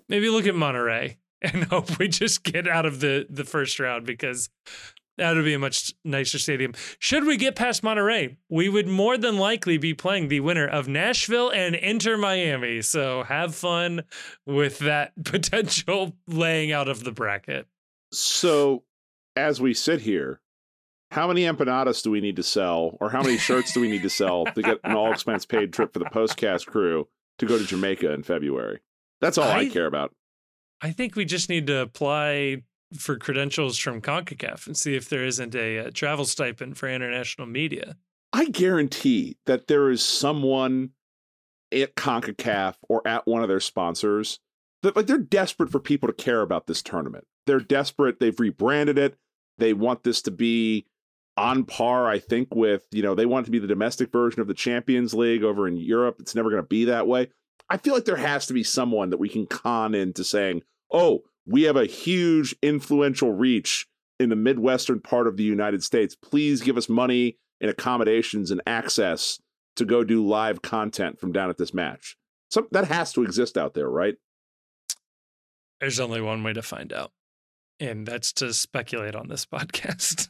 maybe 0.07 0.29
look 0.29 0.47
at 0.47 0.53
Monterrey 0.53 1.17
and 1.53 1.65
hope 1.65 1.99
we 1.99 2.07
just 2.07 2.43
get 2.43 2.67
out 2.67 2.85
of 2.85 2.99
the 2.99 3.27
the 3.29 3.43
first 3.43 3.79
round 3.79 4.05
because 4.05 4.49
that 5.17 5.35
would 5.35 5.45
be 5.45 5.53
a 5.53 5.59
much 5.59 5.93
nicer 6.03 6.39
stadium. 6.39 6.73
Should 6.97 7.25
we 7.25 7.37
get 7.37 7.55
past 7.55 7.83
Monterrey, 7.83 8.37
we 8.49 8.67
would 8.67 8.87
more 8.87 9.17
than 9.17 9.37
likely 9.37 9.77
be 9.77 9.93
playing 9.93 10.27
the 10.27 10.39
winner 10.39 10.67
of 10.67 10.87
Nashville 10.87 11.51
and 11.51 11.75
Inter 11.75 12.17
Miami. 12.17 12.81
So 12.81 13.23
have 13.23 13.53
fun 13.53 14.03
with 14.45 14.79
that 14.79 15.11
potential 15.23 16.13
laying 16.27 16.71
out 16.71 16.87
of 16.87 17.03
the 17.03 17.11
bracket. 17.11 17.67
So 18.11 18.83
as 19.35 19.61
we 19.61 19.73
sit 19.73 20.01
here, 20.01 20.39
how 21.11 21.27
many 21.27 21.43
empanadas 21.43 22.01
do 22.01 22.09
we 22.09 22.21
need 22.21 22.37
to 22.37 22.43
sell, 22.43 22.97
or 22.99 23.11
how 23.11 23.21
many 23.21 23.37
shirts 23.37 23.71
do 23.71 23.81
we 23.81 23.87
need 23.87 24.01
to 24.01 24.09
sell 24.09 24.45
to 24.45 24.61
get 24.63 24.79
an 24.83 24.95
all 24.95 25.11
expense 25.11 25.45
paid 25.45 25.71
trip 25.71 25.93
for 25.93 25.99
the 25.99 26.05
postcast 26.05 26.65
crew 26.65 27.07
to 27.37 27.45
go 27.45 27.59
to 27.59 27.63
Jamaica 27.63 28.11
in 28.13 28.23
February? 28.23 28.79
That's 29.21 29.37
all 29.37 29.47
I, 29.47 29.59
I 29.59 29.69
care 29.69 29.85
about. 29.85 30.11
I 30.83 30.91
think 30.91 31.15
we 31.15 31.23
just 31.23 31.47
need 31.47 31.65
to 31.67 31.79
apply 31.79 32.63
for 32.97 33.17
credentials 33.17 33.77
from 33.79 34.01
CONCACAF 34.01 34.67
and 34.67 34.75
see 34.75 34.95
if 34.95 35.07
there 35.07 35.23
isn't 35.23 35.55
a, 35.55 35.77
a 35.77 35.91
travel 35.91 36.25
stipend 36.25 36.77
for 36.77 36.89
international 36.89 37.47
media. 37.47 37.95
I 38.33 38.45
guarantee 38.45 39.37
that 39.45 39.67
there 39.67 39.89
is 39.89 40.03
someone 40.03 40.89
at 41.71 41.95
CONCACAF 41.95 42.75
or 42.89 43.01
at 43.07 43.25
one 43.25 43.41
of 43.41 43.47
their 43.47 43.61
sponsors 43.61 44.39
that 44.83 44.97
like 44.97 45.07
they're 45.07 45.17
desperate 45.17 45.71
for 45.71 45.79
people 45.79 46.07
to 46.07 46.13
care 46.13 46.41
about 46.41 46.67
this 46.67 46.81
tournament. 46.81 47.25
They're 47.47 47.61
desperate. 47.61 48.19
They've 48.19 48.37
rebranded 48.37 48.97
it. 48.97 49.15
They 49.57 49.73
want 49.73 50.03
this 50.03 50.21
to 50.23 50.31
be 50.31 50.85
on 51.37 51.63
par, 51.63 52.09
I 52.09 52.19
think, 52.19 52.53
with, 52.53 52.85
you 52.91 53.01
know, 53.01 53.15
they 53.15 53.25
want 53.25 53.45
it 53.45 53.47
to 53.47 53.51
be 53.51 53.59
the 53.59 53.67
domestic 53.67 54.11
version 54.11 54.41
of 54.41 54.47
the 54.47 54.53
Champions 54.53 55.13
League 55.13 55.43
over 55.43 55.65
in 55.65 55.77
Europe. 55.77 56.17
It's 56.19 56.35
never 56.35 56.49
going 56.49 56.61
to 56.61 56.67
be 56.67 56.85
that 56.85 57.07
way. 57.07 57.29
I 57.69 57.77
feel 57.77 57.93
like 57.93 58.05
there 58.05 58.17
has 58.17 58.45
to 58.47 58.53
be 58.53 58.63
someone 58.63 59.09
that 59.11 59.19
we 59.19 59.29
can 59.29 59.45
con 59.45 59.95
into 59.95 60.23
saying, 60.23 60.63
oh, 60.93 61.23
we 61.45 61.63
have 61.63 61.75
a 61.75 61.85
huge 61.85 62.55
influential 62.61 63.33
reach 63.33 63.87
in 64.19 64.29
the 64.29 64.35
Midwestern 64.35 65.01
part 65.01 65.27
of 65.27 65.35
the 65.35 65.43
United 65.43 65.83
States. 65.83 66.15
Please 66.15 66.61
give 66.61 66.77
us 66.77 66.87
money 66.87 67.37
and 67.59 67.69
accommodations 67.69 68.51
and 68.51 68.61
access 68.65 69.39
to 69.75 69.85
go 69.85 70.03
do 70.03 70.25
live 70.25 70.61
content 70.61 71.19
from 71.19 71.31
down 71.31 71.49
at 71.49 71.57
this 71.57 71.73
match. 71.73 72.15
So 72.49 72.67
that 72.71 72.85
has 72.85 73.11
to 73.13 73.23
exist 73.23 73.57
out 73.57 73.73
there, 73.73 73.89
right? 73.89 74.15
There's 75.79 75.99
only 75.99 76.21
one 76.21 76.43
way 76.43 76.53
to 76.53 76.61
find 76.61 76.93
out, 76.93 77.11
and 77.79 78.05
that's 78.05 78.31
to 78.33 78.53
speculate 78.53 79.15
on 79.15 79.27
this 79.27 79.45
podcast. 79.53 80.29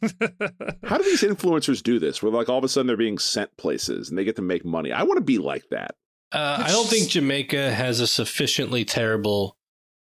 How 0.85 0.97
do 0.97 1.03
these 1.03 1.21
influencers 1.21 1.83
do 1.83 1.99
this? 1.99 2.23
Where 2.23 2.31
like 2.31 2.49
all 2.49 2.57
of 2.57 2.63
a 2.63 2.69
sudden 2.69 2.87
they're 2.87 2.97
being 2.97 3.19
sent 3.19 3.55
places 3.57 4.09
and 4.09 4.17
they 4.17 4.23
get 4.23 4.37
to 4.37 4.41
make 4.41 4.63
money. 4.63 4.91
I 4.91 5.03
want 5.03 5.17
to 5.17 5.23
be 5.23 5.37
like 5.37 5.65
that. 5.69 5.95
Uh, 6.31 6.63
I 6.65 6.71
don't 6.71 6.87
think 6.87 7.09
Jamaica 7.09 7.71
has 7.71 7.99
a 7.99 8.07
sufficiently 8.07 8.85
terrible 8.85 9.55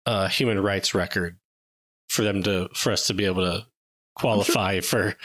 uh, 0.07 0.29
human 0.29 0.61
rights 0.61 0.95
record 0.95 1.39
for 2.09 2.23
them 2.23 2.43
to 2.43 2.69
for 2.75 2.93
us 2.93 3.07
to 3.07 3.15
be 3.15 3.25
able 3.25 3.43
to 3.43 3.67
qualify 4.17 4.81
for 4.81 5.17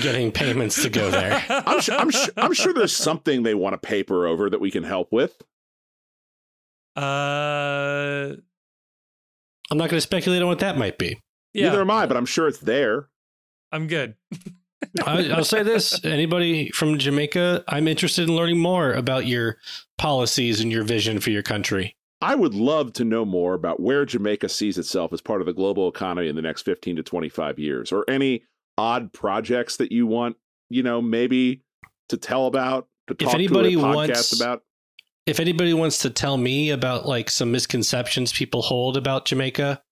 getting 0.00 0.32
payments 0.32 0.82
to 0.82 0.88
go 0.88 1.10
there. 1.10 1.44
I'm 1.50 1.80
sure, 1.80 1.96
I'm, 1.96 2.10
sure, 2.10 2.32
I'm 2.36 2.54
sure 2.54 2.72
there's 2.72 2.96
something 2.96 3.42
they 3.42 3.54
want 3.54 3.74
to 3.74 3.78
paper 3.78 4.26
over 4.26 4.48
that 4.48 4.60
we 4.60 4.70
can 4.70 4.84
help 4.84 5.12
with. 5.12 5.42
Uh, 6.96 8.34
I'm 9.70 9.76
not 9.78 9.90
going 9.90 9.98
to 9.98 10.00
speculate 10.00 10.42
on 10.42 10.48
what 10.48 10.60
that 10.60 10.78
might 10.78 10.98
be. 10.98 11.20
yeah, 11.52 11.68
Neither 11.68 11.82
am 11.82 11.90
I, 11.90 12.06
but 12.06 12.16
I'm 12.16 12.26
sure 12.26 12.48
it's 12.48 12.58
there. 12.58 13.08
I'm 13.70 13.86
good. 13.86 14.14
I, 15.04 15.28
I'll 15.30 15.44
say 15.44 15.62
this: 15.62 16.02
anybody 16.04 16.70
from 16.70 16.98
Jamaica, 16.98 17.64
I'm 17.68 17.86
interested 17.88 18.28
in 18.28 18.34
learning 18.34 18.58
more 18.58 18.92
about 18.92 19.26
your 19.26 19.58
policies 19.98 20.60
and 20.60 20.72
your 20.72 20.84
vision 20.84 21.20
for 21.20 21.30
your 21.30 21.42
country. 21.42 21.96
I 22.20 22.34
would 22.34 22.54
love 22.54 22.92
to 22.94 23.04
know 23.04 23.24
more 23.24 23.54
about 23.54 23.80
where 23.80 24.04
Jamaica 24.04 24.48
sees 24.48 24.76
itself 24.76 25.12
as 25.12 25.20
part 25.20 25.40
of 25.40 25.46
the 25.46 25.52
global 25.52 25.88
economy 25.88 26.28
in 26.28 26.36
the 26.36 26.42
next 26.42 26.62
15 26.62 26.96
to 26.96 27.02
25 27.02 27.58
years, 27.58 27.92
or 27.92 28.04
any 28.08 28.42
odd 28.76 29.12
projects 29.12 29.76
that 29.76 29.92
you 29.92 30.06
want, 30.06 30.36
you 30.68 30.82
know, 30.82 31.00
maybe 31.00 31.62
to 32.08 32.16
tell 32.16 32.46
about, 32.46 32.88
to 33.06 33.14
If 33.14 33.26
talk 33.26 33.34
anybody 33.34 33.74
to 33.74 33.80
a 33.80 33.82
podcast 33.82 33.94
wants- 33.94 34.40
about. 34.40 34.62
If 35.26 35.40
anybody 35.40 35.74
wants 35.74 35.98
to 35.98 36.10
tell 36.10 36.38
me 36.38 36.70
about 36.70 37.06
like 37.06 37.28
some 37.28 37.52
misconceptions 37.52 38.32
people 38.32 38.62
hold 38.62 38.96
about 38.96 39.26
Jamaica 39.26 39.82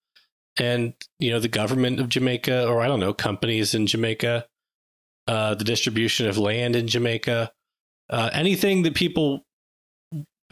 and 0.59 0.94
you 1.19 1.31
know 1.31 1.39
the 1.39 1.48
government 1.48 2.01
of 2.01 2.09
Jamaica, 2.09 2.66
or 2.66 2.81
I 2.81 2.89
don't 2.89 3.01
know 3.01 3.12
companies 3.12 3.74
in 3.74 3.86
Jamaica, 3.86 4.47
uh, 5.27 5.55
the 5.55 5.65
distribution 5.65 6.27
of 6.27 6.39
land 6.39 6.74
in 6.74 6.89
Jamaica, 6.89 7.53
uh, 8.09 8.31
anything 8.32 8.82
that 8.85 8.94
people 8.94 9.45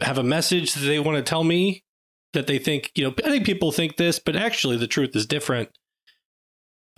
have 0.01 0.17
a 0.17 0.23
message 0.23 0.73
that 0.73 0.85
they 0.85 0.99
want 0.99 1.17
to 1.17 1.23
tell 1.23 1.43
me 1.43 1.83
that 2.33 2.47
they 2.47 2.57
think 2.59 2.91
you 2.95 3.03
know 3.03 3.13
I 3.23 3.29
think 3.29 3.45
people 3.45 3.71
think 3.71 3.97
this, 3.97 4.19
but 4.19 4.35
actually 4.35 4.77
the 4.77 4.87
truth 4.87 5.15
is 5.15 5.25
different. 5.25 5.69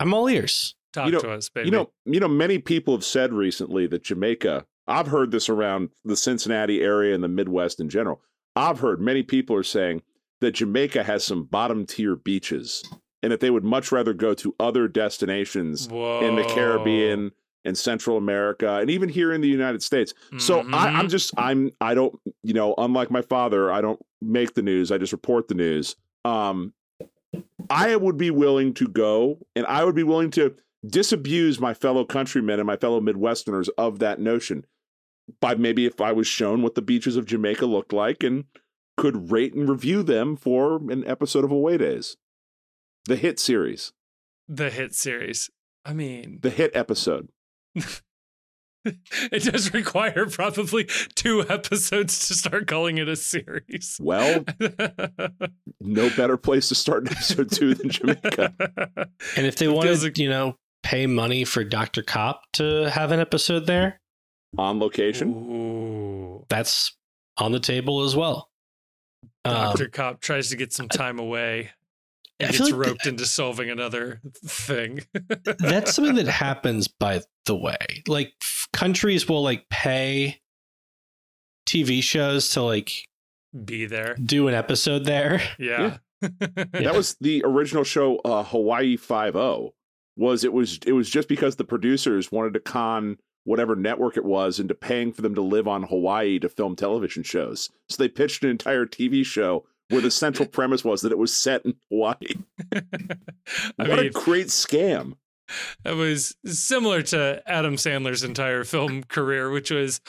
I'm 0.00 0.14
all 0.14 0.28
ears. 0.28 0.74
Talk 0.92 1.06
You 1.06 1.12
know- 1.12 1.20
to 1.20 1.30
us, 1.32 1.48
baby. 1.48 1.66
You 1.66 1.72
know, 1.72 1.90
you 2.06 2.20
know, 2.20 2.28
many 2.28 2.58
people 2.58 2.94
have 2.94 3.04
said 3.04 3.32
recently 3.32 3.86
that 3.88 4.04
Jamaica. 4.04 4.66
I've 4.86 5.08
heard 5.08 5.32
this 5.32 5.50
around 5.50 5.90
the 6.04 6.16
Cincinnati 6.16 6.80
area 6.80 7.14
and 7.14 7.22
the 7.22 7.28
Midwest 7.28 7.78
in 7.78 7.90
general. 7.90 8.22
I've 8.56 8.80
heard 8.80 9.02
many 9.02 9.22
people 9.22 9.54
are 9.54 9.62
saying 9.62 10.00
that 10.40 10.52
Jamaica 10.52 11.04
has 11.04 11.24
some 11.24 11.44
bottom 11.44 11.84
tier 11.84 12.16
beaches, 12.16 12.82
and 13.22 13.30
that 13.30 13.40
they 13.40 13.50
would 13.50 13.64
much 13.64 13.92
rather 13.92 14.14
go 14.14 14.32
to 14.34 14.54
other 14.58 14.88
destinations 14.88 15.88
Whoa. 15.88 16.20
in 16.26 16.36
the 16.36 16.44
Caribbean 16.44 17.32
and 17.64 17.76
Central 17.76 18.16
America, 18.16 18.76
and 18.76 18.88
even 18.90 19.08
here 19.08 19.32
in 19.32 19.40
the 19.40 19.48
United 19.48 19.82
States. 19.82 20.14
So 20.38 20.60
I, 20.60 20.62
Mhm. 20.62 20.72
I'm 20.74 21.08
just 21.08 21.32
I'm 21.36 21.70
I 21.80 21.94
don't 21.94 22.18
you 22.42 22.54
know 22.54 22.74
unlike 22.78 23.10
my 23.10 23.22
father 23.22 23.70
I 23.72 23.80
don't 23.80 24.00
make 24.22 24.54
the 24.54 24.62
news 24.62 24.90
I 24.92 24.98
just 24.98 25.12
report 25.12 25.48
the 25.48 25.54
news. 25.54 25.96
Um, 26.24 26.72
I 27.70 27.94
would 27.96 28.16
be 28.16 28.30
willing 28.30 28.74
to 28.74 28.88
go 28.88 29.38
and 29.54 29.66
I 29.66 29.84
would 29.84 29.94
be 29.94 30.02
willing 30.02 30.30
to 30.32 30.54
disabuse 30.86 31.60
my 31.60 31.74
fellow 31.74 32.04
countrymen 32.04 32.58
and 32.60 32.66
my 32.66 32.76
fellow 32.76 33.00
Midwesterners 33.00 33.68
of 33.76 33.98
that 33.98 34.20
notion 34.20 34.64
by 35.40 35.54
maybe 35.54 35.84
if 35.84 36.00
I 36.00 36.12
was 36.12 36.26
shown 36.26 36.62
what 36.62 36.74
the 36.74 36.82
beaches 36.82 37.16
of 37.16 37.26
Jamaica 37.26 37.66
looked 37.66 37.92
like 37.92 38.22
and 38.22 38.44
could 38.96 39.30
rate 39.30 39.52
and 39.54 39.68
review 39.68 40.02
them 40.02 40.36
for 40.36 40.76
an 40.90 41.06
episode 41.06 41.44
of 41.44 41.50
Away 41.52 41.76
Days, 41.76 42.16
the 43.04 43.16
hit 43.16 43.38
series, 43.38 43.92
the 44.48 44.70
hit 44.70 44.94
series. 44.94 45.50
I 45.84 45.92
mean, 45.92 46.38
the 46.42 46.50
hit 46.50 46.74
episode. 46.74 47.28
it 48.84 49.42
does 49.44 49.72
require 49.74 50.26
probably 50.26 50.88
two 51.14 51.44
episodes 51.48 52.28
to 52.28 52.34
start 52.34 52.66
calling 52.66 52.98
it 52.98 53.08
a 53.08 53.16
series. 53.16 53.98
Well, 54.00 54.44
no 55.80 56.10
better 56.16 56.36
place 56.36 56.68
to 56.68 56.74
start 56.74 57.02
an 57.06 57.12
episode 57.12 57.50
two 57.50 57.74
than 57.74 57.90
Jamaica. 57.90 58.54
And 59.36 59.46
if 59.46 59.56
they 59.56 59.66
It 59.66 59.72
wanted, 59.72 59.98
feels 59.98 60.18
you 60.18 60.28
know, 60.28 60.56
pay 60.82 61.06
money 61.06 61.44
for 61.44 61.64
Dr. 61.64 62.02
Cop 62.02 62.42
to 62.54 62.88
have 62.90 63.12
an 63.12 63.20
episode 63.20 63.66
there, 63.66 64.00
On 64.56 64.78
location. 64.78 65.28
Ooh. 65.34 66.46
that's 66.48 66.96
on 67.36 67.52
the 67.52 67.60
table 67.60 68.02
as 68.02 68.16
well. 68.16 68.48
Um, 69.44 69.54
Dr. 69.54 69.88
Cop 69.88 70.20
tries 70.20 70.50
to 70.50 70.56
get 70.56 70.72
some 70.72 70.88
time 70.88 71.18
away 71.18 71.70
I 71.70 71.77
and 72.40 72.54
feel 72.54 72.66
gets 72.66 72.76
like 72.76 72.86
roped 72.86 73.06
into 73.06 73.26
solving 73.26 73.70
another 73.70 74.20
thing. 74.44 75.00
that's 75.58 75.94
something 75.94 76.14
that 76.16 76.28
happens 76.28 76.88
by 76.88 77.22
the 77.46 77.56
way. 77.56 78.02
Like 78.06 78.32
f- 78.42 78.68
countries 78.72 79.28
will 79.28 79.42
like 79.42 79.68
pay 79.68 80.40
TV 81.68 82.02
shows 82.02 82.50
to 82.50 82.62
like 82.62 82.92
Be 83.64 83.86
there. 83.86 84.14
do 84.16 84.48
an 84.48 84.54
episode 84.54 85.04
there. 85.04 85.42
Yeah. 85.58 85.98
That 86.20 86.94
was 86.96 87.16
the 87.20 87.42
original 87.44 87.84
show 87.84 88.16
uh 88.24 88.42
Hawaii 88.42 88.96
50 88.96 89.70
was 90.16 90.42
it 90.42 90.52
was 90.52 90.80
it 90.84 90.90
was 90.90 91.08
just 91.08 91.28
because 91.28 91.54
the 91.54 91.64
producers 91.64 92.32
wanted 92.32 92.54
to 92.54 92.60
con 92.60 93.18
whatever 93.44 93.76
network 93.76 94.16
it 94.16 94.24
was 94.24 94.58
into 94.58 94.74
paying 94.74 95.12
for 95.12 95.22
them 95.22 95.36
to 95.36 95.40
live 95.40 95.68
on 95.68 95.84
Hawaii 95.84 96.40
to 96.40 96.48
film 96.48 96.74
television 96.74 97.22
shows. 97.22 97.70
So 97.88 98.02
they 98.02 98.08
pitched 98.08 98.42
an 98.42 98.50
entire 98.50 98.84
TV 98.84 99.24
show 99.24 99.64
where 99.88 100.00
the 100.00 100.10
central 100.10 100.48
premise 100.48 100.84
was 100.84 101.02
that 101.02 101.12
it 101.12 101.18
was 101.18 101.34
set 101.34 101.64
in 101.64 101.74
Hawaii. 101.90 102.34
I 102.74 102.82
what 103.78 103.98
mean, 103.98 104.06
a 104.06 104.10
great 104.10 104.48
scam. 104.48 105.14
it 105.84 105.96
was 105.96 106.36
similar 106.44 107.02
to 107.02 107.42
Adam 107.46 107.76
Sandler's 107.76 108.22
entire 108.22 108.64
film 108.64 109.04
career, 109.04 109.50
which 109.50 109.70
was 109.70 110.00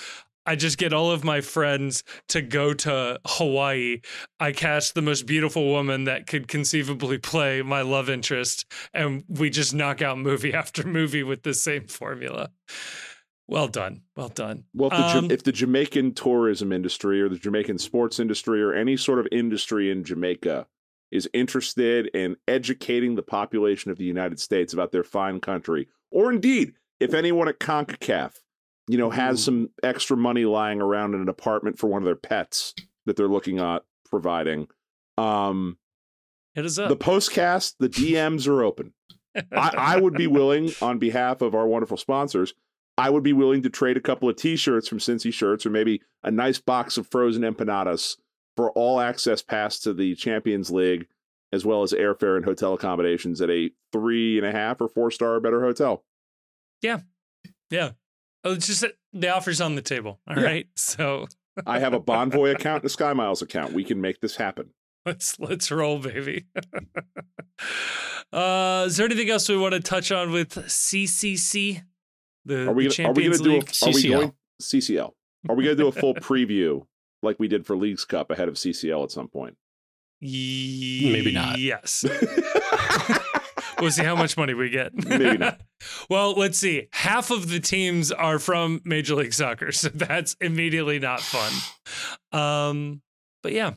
I 0.49 0.55
just 0.55 0.79
get 0.79 0.93
all 0.93 1.11
of 1.11 1.23
my 1.23 1.41
friends 1.41 2.03
to 2.29 2.41
go 2.41 2.73
to 2.73 3.19
Hawaii. 3.23 4.01
I 4.39 4.51
cast 4.51 4.95
the 4.95 5.01
most 5.03 5.27
beautiful 5.27 5.67
woman 5.67 6.05
that 6.05 6.25
could 6.25 6.47
conceivably 6.47 7.19
play 7.19 7.61
my 7.61 7.81
love 7.81 8.09
interest, 8.09 8.65
and 8.91 9.23
we 9.27 9.51
just 9.51 9.75
knock 9.75 10.01
out 10.01 10.17
movie 10.17 10.51
after 10.55 10.83
movie 10.83 11.21
with 11.21 11.43
the 11.43 11.53
same 11.53 11.85
formula. 11.85 12.49
Well 13.49 13.67
done. 13.67 14.03
Well 14.15 14.29
done. 14.29 14.65
Well, 14.73 14.91
if 14.91 14.97
the, 14.97 15.17
Um, 15.17 15.31
if 15.31 15.43
the 15.43 15.51
Jamaican 15.51 16.13
tourism 16.13 16.71
industry 16.71 17.19
or 17.21 17.29
the 17.29 17.37
Jamaican 17.37 17.79
sports 17.79 18.19
industry 18.19 18.61
or 18.61 18.73
any 18.73 18.95
sort 18.95 19.19
of 19.19 19.27
industry 19.31 19.89
in 19.89 20.03
Jamaica 20.03 20.67
is 21.11 21.27
interested 21.33 22.07
in 22.13 22.37
educating 22.47 23.15
the 23.15 23.23
population 23.23 23.89
of 23.89 23.97
the 23.97 24.03
United 24.05 24.39
States 24.39 24.71
about 24.73 24.91
their 24.91 25.03
fine 25.03 25.39
country, 25.39 25.87
or 26.11 26.31
indeed, 26.31 26.73
if 26.99 27.15
anyone 27.15 27.47
at 27.47 27.59
CONCACAF, 27.59 28.33
you 28.87 28.97
know, 28.97 29.09
has 29.09 29.43
some 29.43 29.69
extra 29.81 30.15
money 30.15 30.45
lying 30.45 30.79
around 30.81 31.15
in 31.15 31.21
an 31.21 31.29
apartment 31.29 31.79
for 31.79 31.87
one 31.87 32.03
of 32.03 32.05
their 32.05 32.15
pets 32.15 32.75
that 33.05 33.15
they're 33.15 33.27
looking 33.27 33.59
at 33.59 33.83
providing, 34.05 34.67
um, 35.17 35.77
Hit 36.53 36.65
us 36.65 36.75
the 36.75 36.95
postcast, 36.95 37.75
the 37.79 37.89
DMs 37.89 38.47
are 38.47 38.63
open. 38.63 38.93
I, 39.35 39.73
I 39.77 39.99
would 39.99 40.15
be 40.15 40.27
willing, 40.27 40.71
on 40.81 40.99
behalf 40.99 41.41
of 41.41 41.55
our 41.55 41.67
wonderful 41.67 41.97
sponsors, 41.97 42.53
I 42.99 43.09
would 43.09 43.23
be 43.23 43.33
willing 43.33 43.61
to 43.63 43.69
trade 43.69 43.95
a 43.95 44.01
couple 44.01 44.27
of 44.27 44.35
T-shirts 44.35 44.87
from 44.87 44.97
Cincy 44.97 45.33
Shirts, 45.33 45.65
or 45.65 45.69
maybe 45.69 46.01
a 46.23 46.31
nice 46.31 46.59
box 46.59 46.97
of 46.97 47.07
frozen 47.07 47.43
empanadas 47.43 48.17
for 48.57 48.71
all 48.71 48.99
access 48.99 49.41
pass 49.41 49.79
to 49.79 49.93
the 49.93 50.15
Champions 50.15 50.69
League, 50.69 51.07
as 51.53 51.65
well 51.65 51.81
as 51.81 51.93
airfare 51.93 52.35
and 52.35 52.43
hotel 52.43 52.73
accommodations 52.73 53.39
at 53.39 53.49
a 53.49 53.71
three 53.93 54.37
and 54.37 54.45
a 54.45 54.51
half 54.51 54.81
or 54.81 54.89
four 54.89 55.11
star 55.11 55.35
or 55.35 55.39
better 55.39 55.61
hotel. 55.61 56.03
yeah. 56.81 56.99
Yeah. 57.69 57.91
Oh, 58.43 58.53
it's 58.53 58.67
just 58.67 58.81
that 58.81 58.93
the 59.13 59.29
offer's 59.29 59.61
on 59.61 59.75
the 59.75 59.81
table. 59.81 60.19
All 60.27 60.35
right. 60.35 60.65
Yeah. 60.65 60.71
So 60.75 61.27
I 61.65 61.79
have 61.79 61.93
a 61.93 61.99
Bonvoy 61.99 62.53
account 62.53 62.83
and 62.83 62.85
a 62.85 62.89
Sky 62.89 63.13
Miles 63.13 63.41
account. 63.41 63.73
We 63.73 63.83
can 63.83 64.01
make 64.01 64.21
this 64.21 64.35
happen. 64.35 64.71
let's 65.05 65.39
let's 65.39 65.71
roll, 65.71 65.99
baby. 65.99 66.45
uh, 68.33 68.83
is 68.87 68.97
there 68.97 69.05
anything 69.05 69.29
else 69.29 69.47
we 69.47 69.57
want 69.57 69.73
to 69.73 69.79
touch 69.79 70.11
on 70.11 70.31
with 70.31 70.55
CCC? 70.55 71.83
The, 72.49 72.67
Are 72.67 72.73
we 72.73 72.87
the 72.87 72.95
gonna, 72.95 73.09
are 73.09 73.13
we 73.13 73.27
going 73.27 73.37
Champions 73.37 73.37
to 73.37 73.43
do 73.43 73.51
a, 73.51 73.53
League. 73.53 73.69
are 73.83 73.87
we 73.87 73.93
CCL. 73.93 74.11
going 74.11 74.33
CCL? 74.59 75.11
Are 75.49 75.55
we 75.55 75.63
going 75.63 75.77
to 75.77 75.83
do 75.83 75.87
a 75.87 75.91
full 75.91 76.15
preview 76.15 76.87
like 77.21 77.39
we 77.39 77.47
did 77.47 77.67
for 77.67 77.77
Leagues 77.77 78.05
Cup 78.05 78.31
ahead 78.31 78.47
of 78.47 78.55
CCL 78.55 79.03
at 79.03 79.11
some 79.11 79.27
point? 79.27 79.55
Maybe 80.19 81.31
not. 81.31 81.59
Yes. 81.59 82.03
we'll 83.79 83.91
see 83.91 84.03
how 84.03 84.15
much 84.15 84.35
money 84.35 84.55
we 84.55 84.71
get. 84.71 84.95
Maybe 84.95 85.37
not. 85.37 85.61
well, 86.09 86.33
let's 86.33 86.57
see. 86.57 86.87
Half 86.91 87.29
of 87.29 87.49
the 87.49 87.59
teams 87.59 88.11
are 88.11 88.39
from 88.39 88.81
Major 88.83 89.13
League 89.13 89.33
Soccer, 89.33 89.71
so 89.71 89.89
that's 89.89 90.35
immediately 90.41 90.97
not 90.97 91.21
fun. 91.21 91.51
Um, 92.31 93.01
but 93.43 93.53
yeah. 93.53 93.73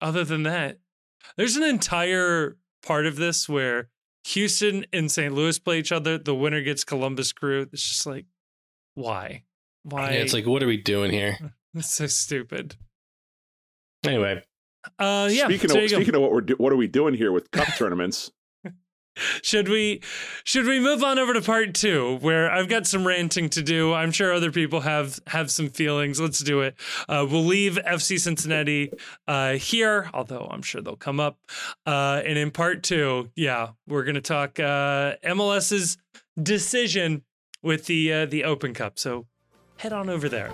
Other 0.00 0.24
than 0.24 0.42
that, 0.42 0.78
there's 1.36 1.54
an 1.54 1.62
entire 1.62 2.56
part 2.82 3.06
of 3.06 3.14
this 3.14 3.48
where 3.48 3.90
Houston 4.24 4.86
and 4.92 5.10
St. 5.10 5.34
Louis 5.34 5.58
play 5.58 5.78
each 5.78 5.92
other. 5.92 6.18
The 6.18 6.34
winner 6.34 6.62
gets 6.62 6.84
Columbus 6.84 7.32
Crew. 7.32 7.68
It's 7.72 7.82
just 7.88 8.06
like, 8.06 8.26
why? 8.94 9.42
Why? 9.82 10.12
Yeah, 10.12 10.18
it's 10.18 10.32
like, 10.32 10.46
what 10.46 10.62
are 10.62 10.66
we 10.66 10.76
doing 10.76 11.10
here? 11.10 11.36
it's 11.74 11.92
so 11.92 12.06
stupid. 12.06 12.76
Anyway, 14.04 14.42
Uh, 14.98 15.28
yeah. 15.30 15.44
speaking 15.44 15.70
so 15.70 15.78
of 15.80 15.90
speaking 15.90 16.14
of 16.14 16.22
what 16.22 16.32
we're 16.32 16.40
do, 16.40 16.54
what 16.58 16.72
are 16.72 16.76
we 16.76 16.88
doing 16.88 17.14
here 17.14 17.32
with 17.32 17.50
cup 17.50 17.68
tournaments? 17.76 18.30
Should 19.42 19.68
we 19.68 20.00
should 20.44 20.64
we 20.64 20.80
move 20.80 21.02
on 21.02 21.18
over 21.18 21.34
to 21.34 21.42
part 21.42 21.74
two, 21.74 22.16
where 22.20 22.50
I've 22.50 22.68
got 22.68 22.86
some 22.86 23.06
ranting 23.06 23.50
to 23.50 23.62
do? 23.62 23.92
I'm 23.92 24.10
sure 24.10 24.32
other 24.32 24.50
people 24.50 24.80
have 24.80 25.20
have 25.26 25.50
some 25.50 25.68
feelings. 25.68 26.18
Let's 26.20 26.38
do 26.38 26.60
it. 26.62 26.74
Uh, 27.08 27.26
we'll 27.28 27.44
leave 27.44 27.78
FC 27.86 28.18
Cincinnati 28.18 28.90
uh, 29.28 29.52
here, 29.54 30.10
although 30.14 30.48
I'm 30.50 30.62
sure 30.62 30.80
they'll 30.80 30.96
come 30.96 31.20
up. 31.20 31.38
Uh, 31.84 32.22
and 32.24 32.38
in 32.38 32.50
part 32.50 32.82
two, 32.82 33.30
yeah, 33.36 33.70
we're 33.86 34.04
gonna 34.04 34.20
talk 34.22 34.58
uh, 34.58 35.16
MLS's 35.22 35.98
decision 36.42 37.22
with 37.62 37.86
the 37.86 38.12
uh, 38.12 38.26
the 38.26 38.44
Open 38.44 38.72
Cup. 38.72 38.98
So 38.98 39.26
head 39.76 39.92
on 39.92 40.08
over 40.08 40.28
there. 40.28 40.50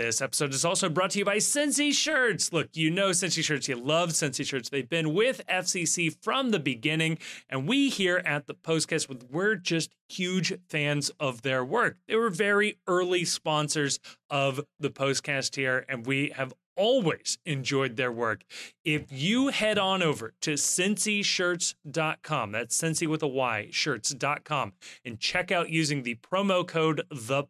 This 0.00 0.22
episode 0.22 0.54
is 0.54 0.64
also 0.64 0.88
brought 0.88 1.10
to 1.10 1.18
you 1.18 1.26
by 1.26 1.36
Cincy 1.36 1.92
Shirts. 1.92 2.54
Look, 2.54 2.70
you 2.72 2.90
know 2.90 3.10
Cincy 3.10 3.44
Shirts. 3.44 3.68
You 3.68 3.76
love 3.76 4.12
Cincy 4.12 4.46
Shirts. 4.46 4.70
They've 4.70 4.88
been 4.88 5.12
with 5.12 5.46
FCC 5.46 6.16
from 6.22 6.52
the 6.52 6.58
beginning, 6.58 7.18
and 7.50 7.68
we 7.68 7.90
here 7.90 8.22
at 8.24 8.46
the 8.46 8.54
Postcast, 8.54 9.30
we're 9.30 9.56
just 9.56 9.94
huge 10.08 10.54
fans 10.70 11.10
of 11.20 11.42
their 11.42 11.62
work. 11.62 11.98
They 12.08 12.16
were 12.16 12.30
very 12.30 12.78
early 12.86 13.26
sponsors 13.26 14.00
of 14.30 14.62
the 14.78 14.88
Postcast 14.88 15.56
here, 15.56 15.84
and 15.86 16.06
we 16.06 16.32
have 16.34 16.54
always 16.80 17.36
enjoyed 17.44 17.96
their 17.96 18.10
work. 18.10 18.42
If 18.86 19.12
you 19.12 19.48
head 19.48 19.76
on 19.76 20.02
over 20.02 20.32
to 20.40 20.54
CincyShirts.com, 20.54 22.52
that's 22.52 22.80
Cincy 22.80 23.06
with 23.06 23.22
a 23.22 23.28
Y, 23.28 23.68
shirts.com, 23.70 24.72
and 25.04 25.20
check 25.20 25.52
out 25.52 25.68
using 25.68 26.02
the 26.02 26.14
promo 26.14 26.66
code 26.66 27.02
the 27.10 27.44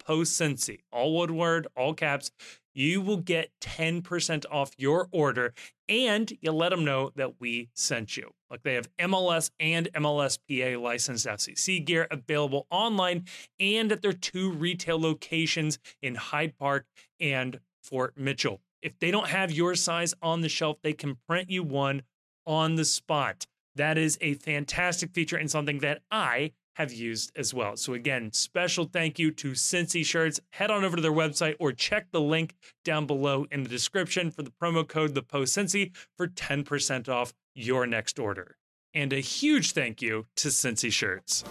all 0.93 1.15
one 1.15 1.36
word, 1.36 1.69
all 1.77 1.94
caps, 1.94 2.32
you 2.74 3.01
will 3.01 3.19
get 3.19 3.52
10% 3.61 4.47
off 4.51 4.73
your 4.77 5.07
order 5.12 5.55
and 5.89 6.32
you 6.40 6.51
let 6.51 6.70
them 6.70 6.85
know 6.85 7.12
that 7.15 7.40
we 7.40 7.69
sent 7.74 8.16
you. 8.16 8.32
Like 8.51 8.65
they 8.65 8.74
have 8.74 8.89
MLS 8.97 9.51
and 9.61 9.89
MLSPA 9.93 10.81
licensed 10.81 11.27
FCC 11.27 11.85
gear 11.85 12.09
available 12.11 12.66
online 12.69 13.27
and 13.61 13.93
at 13.93 14.02
their 14.02 14.12
two 14.12 14.51
retail 14.51 15.01
locations 15.01 15.78
in 16.02 16.16
Hyde 16.16 16.59
Park 16.59 16.86
and 17.20 17.61
Fort 17.81 18.15
Mitchell. 18.16 18.61
If 18.82 18.98
they 18.98 19.11
don't 19.11 19.28
have 19.28 19.52
your 19.52 19.74
size 19.74 20.15
on 20.23 20.40
the 20.40 20.48
shelf, 20.48 20.78
they 20.82 20.93
can 20.93 21.19
print 21.28 21.51
you 21.51 21.62
one 21.62 22.02
on 22.47 22.77
the 22.77 22.85
spot. 22.85 23.47
That 23.77 23.98
is 23.98 24.16
a 24.20 24.35
fantastic 24.35 25.12
feature 25.12 25.36
and 25.36 25.51
something 25.51 25.78
that 25.81 26.02
I 26.11 26.52
have 26.74 26.93
used 26.93 27.31
as 27.36 27.52
well. 27.52 27.77
So 27.77 27.93
again, 27.93 28.32
special 28.32 28.86
thank 28.86 29.19
you 29.19 29.31
to 29.32 29.52
Cincy 29.52 30.05
Shirts. 30.05 30.40
Head 30.52 30.70
on 30.70 30.82
over 30.82 30.97
to 30.97 31.02
their 31.02 31.12
website 31.12 31.57
or 31.61 31.73
check 31.73 32.07
the 32.11 32.20
link 32.20 32.55
down 32.85 33.07
below 33.07 33.47
in 33.51 33.65
the 33.65 33.69
description 33.69 34.31
for 34.31 34.43
the 34.43 34.52
promo 34.62 34.86
code 34.86 35.15
the 35.15 35.23
post 35.23 35.57
Cincy 35.57 35.94
for 36.16 36.27
10% 36.27 37.09
off 37.09 37.35
your 37.55 37.86
next 37.86 38.19
order. 38.19 38.57
And 38.94 39.12
a 39.12 39.20
huge 39.20 39.73
thank 39.73 40.01
you 40.01 40.27
to 40.36 40.48
Cincy 40.48 40.90
Shirts. 40.90 41.44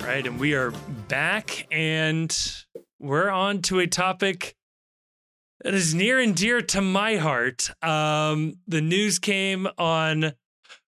Right, 0.00 0.26
and 0.26 0.40
we 0.40 0.54
are 0.54 0.72
back 1.08 1.68
and 1.70 2.30
we're 3.00 3.30
on 3.30 3.62
to 3.62 3.80
a 3.80 3.86
topic 3.86 4.54
that 5.64 5.74
is 5.74 5.94
near 5.94 6.20
and 6.20 6.36
dear 6.36 6.60
to 6.60 6.80
my 6.80 7.16
heart. 7.16 7.70
Um, 7.82 8.54
the 8.68 8.80
news 8.80 9.18
came 9.18 9.66
on 9.78 10.34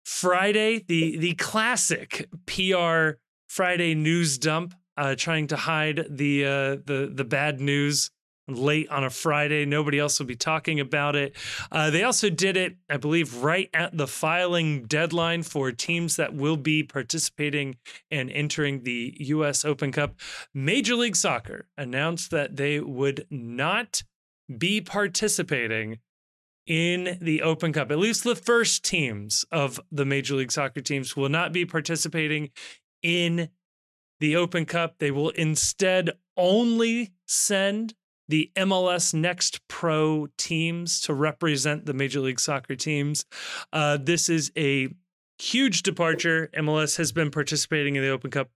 Friday, 0.04 0.84
the 0.86 1.16
the 1.18 1.34
classic 1.34 2.28
PR 2.46 3.12
Friday 3.48 3.94
news 3.94 4.38
dump, 4.38 4.74
uh, 4.96 5.14
trying 5.16 5.46
to 5.48 5.56
hide 5.56 6.04
the 6.10 6.44
uh, 6.44 6.76
the 6.84 7.10
the 7.12 7.24
bad 7.24 7.60
news 7.60 8.10
late 8.56 8.88
on 8.88 9.04
a 9.04 9.10
Friday. 9.10 9.64
Nobody 9.64 9.98
else 9.98 10.18
will 10.18 10.26
be 10.26 10.36
talking 10.36 10.80
about 10.80 11.16
it. 11.16 11.36
Uh, 11.70 11.90
they 11.90 12.02
also 12.02 12.30
did 12.30 12.56
it, 12.56 12.76
I 12.88 12.96
believe, 12.96 13.36
right 13.36 13.70
at 13.74 13.96
the 13.96 14.06
filing 14.06 14.84
deadline 14.84 15.42
for 15.42 15.72
teams 15.72 16.16
that 16.16 16.34
will 16.34 16.56
be 16.56 16.82
participating 16.82 17.76
and 18.10 18.30
entering 18.30 18.82
the 18.82 19.16
U.S. 19.20 19.64
Open 19.64 19.92
Cup. 19.92 20.14
Major 20.54 20.94
League 20.94 21.16
Soccer 21.16 21.66
announced 21.76 22.30
that 22.30 22.56
they 22.56 22.80
would 22.80 23.26
not 23.30 24.02
be 24.58 24.80
participating 24.80 25.98
in 26.66 27.18
the 27.20 27.42
Open 27.42 27.72
Cup. 27.72 27.90
At 27.90 27.98
least 27.98 28.24
the 28.24 28.36
first 28.36 28.84
teams 28.84 29.44
of 29.50 29.80
the 29.90 30.04
Major 30.04 30.36
League 30.36 30.52
Soccer 30.52 30.80
teams 30.80 31.16
will 31.16 31.28
not 31.28 31.52
be 31.52 31.64
participating 31.64 32.50
in 33.02 33.48
the 34.20 34.36
Open 34.36 34.66
Cup. 34.66 34.98
They 34.98 35.10
will 35.10 35.30
instead 35.30 36.10
only 36.36 37.12
send 37.26 37.94
the 38.30 38.50
MLS 38.56 39.12
Next 39.12 39.66
Pro 39.68 40.28
teams 40.38 41.00
to 41.02 41.14
represent 41.14 41.84
the 41.84 41.92
Major 41.92 42.20
League 42.20 42.40
Soccer 42.40 42.76
teams. 42.76 43.24
Uh, 43.72 43.98
this 44.00 44.28
is 44.28 44.52
a 44.56 44.88
huge 45.38 45.82
departure. 45.82 46.48
MLS 46.56 46.96
has 46.96 47.10
been 47.10 47.30
participating 47.30 47.96
in 47.96 48.02
the 48.02 48.10
Open 48.10 48.30
Cup 48.30 48.48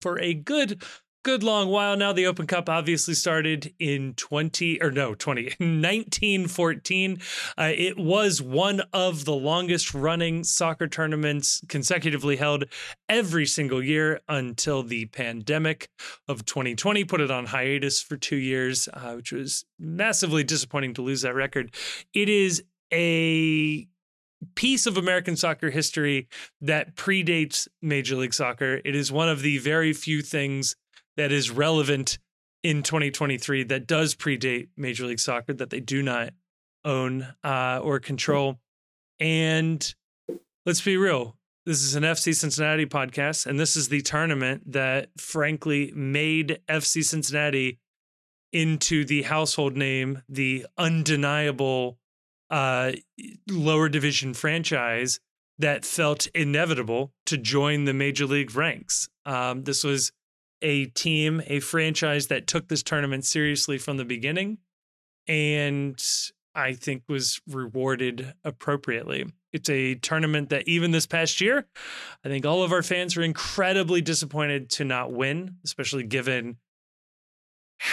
for 0.00 0.20
a 0.20 0.34
good 0.34 0.82
good 1.24 1.42
long 1.42 1.68
while 1.70 1.96
now. 1.96 2.12
The 2.12 2.26
Open 2.26 2.46
Cup 2.46 2.68
obviously 2.68 3.14
started 3.14 3.74
in 3.78 4.12
20 4.14 4.80
or 4.82 4.90
no, 4.90 5.14
20 5.14 5.42
1914. 5.58 7.18
Uh, 7.58 7.72
it 7.74 7.98
was 7.98 8.42
one 8.42 8.82
of 8.92 9.24
the 9.24 9.32
longest 9.32 9.94
running 9.94 10.44
soccer 10.44 10.86
tournaments 10.86 11.62
consecutively 11.68 12.36
held 12.36 12.66
every 13.08 13.46
single 13.46 13.82
year 13.82 14.20
until 14.28 14.82
the 14.82 15.06
pandemic 15.06 15.88
of 16.28 16.44
2020 16.44 17.04
put 17.04 17.22
it 17.22 17.30
on 17.30 17.46
hiatus 17.46 18.02
for 18.02 18.18
2 18.18 18.36
years, 18.36 18.86
uh, 18.92 19.14
which 19.14 19.32
was 19.32 19.64
massively 19.78 20.44
disappointing 20.44 20.92
to 20.92 21.02
lose 21.02 21.22
that 21.22 21.34
record. 21.34 21.74
It 22.12 22.28
is 22.28 22.62
a 22.92 23.88
piece 24.56 24.86
of 24.86 24.98
American 24.98 25.36
soccer 25.36 25.70
history 25.70 26.28
that 26.60 26.96
predates 26.96 27.66
Major 27.80 28.14
League 28.16 28.34
Soccer. 28.34 28.82
It 28.84 28.94
is 28.94 29.10
one 29.10 29.30
of 29.30 29.40
the 29.40 29.56
very 29.56 29.94
few 29.94 30.20
things 30.20 30.76
that 31.16 31.32
is 31.32 31.50
relevant 31.50 32.18
in 32.62 32.82
2023 32.82 33.64
that 33.64 33.86
does 33.86 34.14
predate 34.14 34.68
Major 34.76 35.06
League 35.06 35.20
Soccer 35.20 35.52
that 35.52 35.70
they 35.70 35.80
do 35.80 36.02
not 36.02 36.30
own 36.84 37.34
uh, 37.42 37.80
or 37.82 38.00
control. 38.00 38.58
And 39.20 39.94
let's 40.66 40.80
be 40.80 40.96
real. 40.96 41.36
This 41.66 41.82
is 41.82 41.94
an 41.94 42.02
FC 42.02 42.34
Cincinnati 42.34 42.84
podcast, 42.84 43.46
and 43.46 43.58
this 43.58 43.74
is 43.74 43.88
the 43.88 44.02
tournament 44.02 44.70
that 44.72 45.08
frankly 45.16 45.92
made 45.94 46.60
FC 46.68 47.02
Cincinnati 47.02 47.78
into 48.52 49.04
the 49.04 49.22
household 49.22 49.74
name, 49.74 50.22
the 50.28 50.66
undeniable 50.76 51.98
uh, 52.50 52.92
lower 53.50 53.88
division 53.88 54.34
franchise 54.34 55.20
that 55.58 55.84
felt 55.84 56.26
inevitable 56.28 57.12
to 57.26 57.38
join 57.38 57.84
the 57.84 57.94
major 57.94 58.26
league 58.26 58.54
ranks. 58.54 59.08
Um, 59.24 59.64
this 59.64 59.84
was 59.84 60.12
a 60.64 60.86
team, 60.86 61.42
a 61.46 61.60
franchise 61.60 62.26
that 62.28 62.46
took 62.48 62.66
this 62.68 62.82
tournament 62.82 63.24
seriously 63.24 63.78
from 63.78 63.98
the 63.98 64.04
beginning 64.04 64.58
and 65.28 66.02
I 66.54 66.72
think 66.72 67.02
was 67.08 67.40
rewarded 67.46 68.34
appropriately. 68.44 69.26
It's 69.52 69.68
a 69.68 69.96
tournament 69.96 70.48
that 70.48 70.66
even 70.66 70.90
this 70.90 71.06
past 71.06 71.40
year, 71.40 71.66
I 72.24 72.28
think 72.28 72.46
all 72.46 72.62
of 72.62 72.72
our 72.72 72.82
fans 72.82 73.16
were 73.16 73.22
incredibly 73.22 74.00
disappointed 74.00 74.70
to 74.70 74.84
not 74.84 75.12
win, 75.12 75.56
especially 75.64 76.04
given 76.04 76.56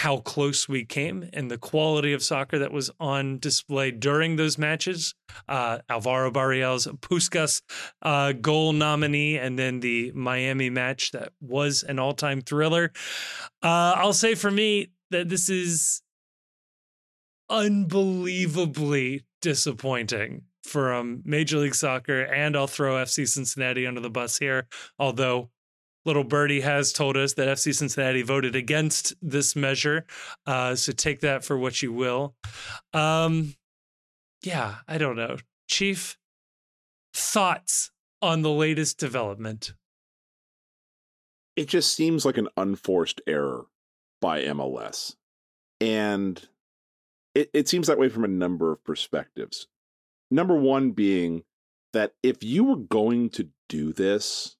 how 0.02 0.16
close 0.16 0.68
we 0.68 0.84
came 0.84 1.30
and 1.32 1.48
the 1.48 1.56
quality 1.56 2.12
of 2.12 2.24
soccer 2.24 2.58
that 2.58 2.72
was 2.72 2.90
on 2.98 3.38
display 3.38 3.92
during 3.92 4.34
those 4.34 4.58
matches. 4.58 5.14
Uh, 5.48 5.78
Alvaro 5.88 6.32
Barreal's 6.32 6.88
Puskas 6.88 7.62
uh, 8.02 8.32
goal 8.32 8.72
nominee, 8.72 9.38
and 9.38 9.56
then 9.56 9.78
the 9.78 10.10
Miami 10.10 10.70
match 10.70 11.12
that 11.12 11.32
was 11.40 11.84
an 11.84 12.00
all 12.00 12.14
time 12.14 12.40
thriller. 12.40 12.90
Uh, 13.62 13.94
I'll 13.96 14.12
say 14.12 14.34
for 14.34 14.50
me 14.50 14.90
that 15.12 15.28
this 15.28 15.48
is 15.48 16.02
unbelievably 17.48 19.24
disappointing 19.40 20.42
from 20.64 21.22
Major 21.24 21.58
League 21.58 21.76
Soccer, 21.76 22.22
and 22.22 22.56
I'll 22.56 22.66
throw 22.66 22.94
FC 22.94 23.28
Cincinnati 23.28 23.86
under 23.86 24.00
the 24.00 24.10
bus 24.10 24.36
here, 24.36 24.66
although 24.98 25.50
Little 26.04 26.24
Birdie 26.24 26.60
has 26.60 26.92
told 26.92 27.16
us 27.16 27.34
that 27.34 27.48
FC 27.48 27.74
Cincinnati 27.74 28.22
voted 28.22 28.56
against 28.56 29.14
this 29.22 29.54
measure. 29.54 30.04
Uh, 30.46 30.74
so 30.74 30.92
take 30.92 31.20
that 31.20 31.44
for 31.44 31.56
what 31.56 31.80
you 31.82 31.92
will. 31.92 32.34
Um, 32.92 33.54
yeah, 34.42 34.76
I 34.88 34.98
don't 34.98 35.16
know. 35.16 35.36
Chief, 35.68 36.18
thoughts 37.14 37.90
on 38.20 38.42
the 38.42 38.50
latest 38.50 38.98
development? 38.98 39.74
It 41.56 41.68
just 41.68 41.94
seems 41.94 42.24
like 42.24 42.38
an 42.38 42.48
unforced 42.56 43.20
error 43.26 43.66
by 44.20 44.42
MLS. 44.42 45.16
And 45.80 46.46
it, 47.34 47.50
it 47.52 47.68
seems 47.68 47.86
that 47.88 47.98
way 47.98 48.08
from 48.08 48.24
a 48.24 48.28
number 48.28 48.72
of 48.72 48.84
perspectives. 48.84 49.66
Number 50.30 50.54
one 50.54 50.92
being 50.92 51.44
that 51.92 52.14
if 52.22 52.42
you 52.42 52.64
were 52.64 52.76
going 52.76 53.28
to 53.30 53.48
do 53.68 53.92
this, 53.92 54.56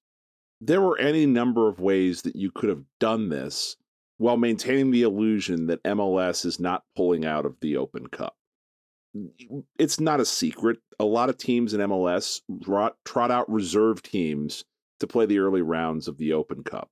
there 0.65 0.81
were 0.81 0.97
any 0.97 1.25
number 1.25 1.67
of 1.67 1.79
ways 1.79 2.21
that 2.21 2.35
you 2.35 2.51
could 2.51 2.69
have 2.69 2.83
done 2.99 3.29
this 3.29 3.75
while 4.17 4.37
maintaining 4.37 4.91
the 4.91 5.01
illusion 5.01 5.67
that 5.67 5.83
MLS 5.83 6.45
is 6.45 6.59
not 6.59 6.83
pulling 6.95 7.25
out 7.25 7.45
of 7.45 7.57
the 7.61 7.75
Open 7.75 8.07
Cup. 8.07 8.35
It's 9.77 9.99
not 9.99 10.19
a 10.19 10.25
secret. 10.25 10.79
A 10.99 11.05
lot 11.05 11.29
of 11.29 11.37
teams 11.37 11.73
in 11.73 11.81
MLS 11.81 12.41
trot 12.63 13.31
out 13.31 13.51
reserve 13.51 14.01
teams 14.01 14.63
to 14.99 15.07
play 15.07 15.25
the 15.25 15.39
early 15.39 15.61
rounds 15.61 16.07
of 16.07 16.17
the 16.17 16.33
Open 16.33 16.63
Cup. 16.63 16.89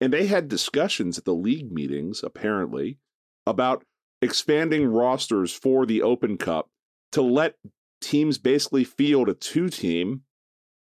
And 0.00 0.12
they 0.12 0.26
had 0.26 0.48
discussions 0.48 1.16
at 1.16 1.24
the 1.24 1.34
league 1.34 1.72
meetings, 1.72 2.22
apparently, 2.22 2.98
about 3.46 3.84
expanding 4.20 4.86
rosters 4.86 5.52
for 5.52 5.86
the 5.86 6.02
Open 6.02 6.36
Cup 6.36 6.68
to 7.12 7.22
let 7.22 7.54
teams 8.00 8.36
basically 8.36 8.84
field 8.84 9.28
a 9.28 9.34
two 9.34 9.68
team 9.68 10.22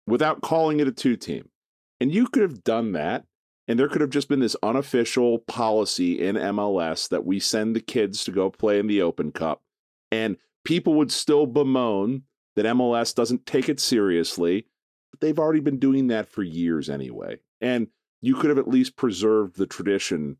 without 0.08 0.42
calling 0.42 0.80
it 0.80 0.88
a 0.88 0.92
two 0.92 1.18
team. 1.18 1.50
And 1.99 2.14
you 2.14 2.28
could 2.28 2.44
have 2.44 2.64
done 2.64 2.94
that. 2.94 3.26
And 3.68 3.78
there 3.78 3.90
could 3.90 4.02
have 4.02 4.11
just 4.11 4.30
been 4.30 4.40
this 4.40 4.56
unofficial 4.64 5.40
policy 5.40 6.22
in 6.26 6.36
MLS 6.36 7.10
that 7.10 7.26
we 7.26 7.40
send 7.40 7.76
the 7.76 7.82
kids 7.82 8.24
to 8.24 8.32
go 8.32 8.49
play 8.49 8.80
in 8.80 8.88
the 8.88 9.02
Open 9.02 9.32
Cup. 9.32 9.61
And 10.10 10.38
people 10.64 10.94
would 10.94 11.11
still 11.11 11.45
bemoan 11.45 12.24
that 12.56 12.65
MLS 12.65 13.14
doesn't 13.14 13.45
take 13.45 13.68
it 13.68 13.80
seriously. 13.80 14.68
But 15.11 15.19
they've 15.19 15.40
already 15.40 15.60
been 15.60 15.80
doing 15.80 16.07
that 16.07 16.30
for 16.30 16.44
years 16.44 16.90
anyway. 16.90 17.40
And 17.60 17.88
you 18.22 18.36
could 18.36 18.49
have 18.49 18.60
at 18.60 18.68
least 18.68 18.95
preserved 18.95 19.57
the 19.57 19.68
tradition 19.68 20.38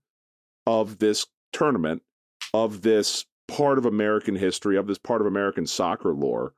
of 0.66 1.00
this 1.00 1.26
tournament, 1.54 2.02
of 2.54 2.82
this 2.82 3.26
part 3.48 3.78
of 3.78 3.86
American 3.86 4.36
history, 4.36 4.78
of 4.78 4.88
this 4.88 4.98
part 4.98 5.22
of 5.22 5.28
American 5.28 5.66
soccer 5.66 6.14
lore. 6.14 6.54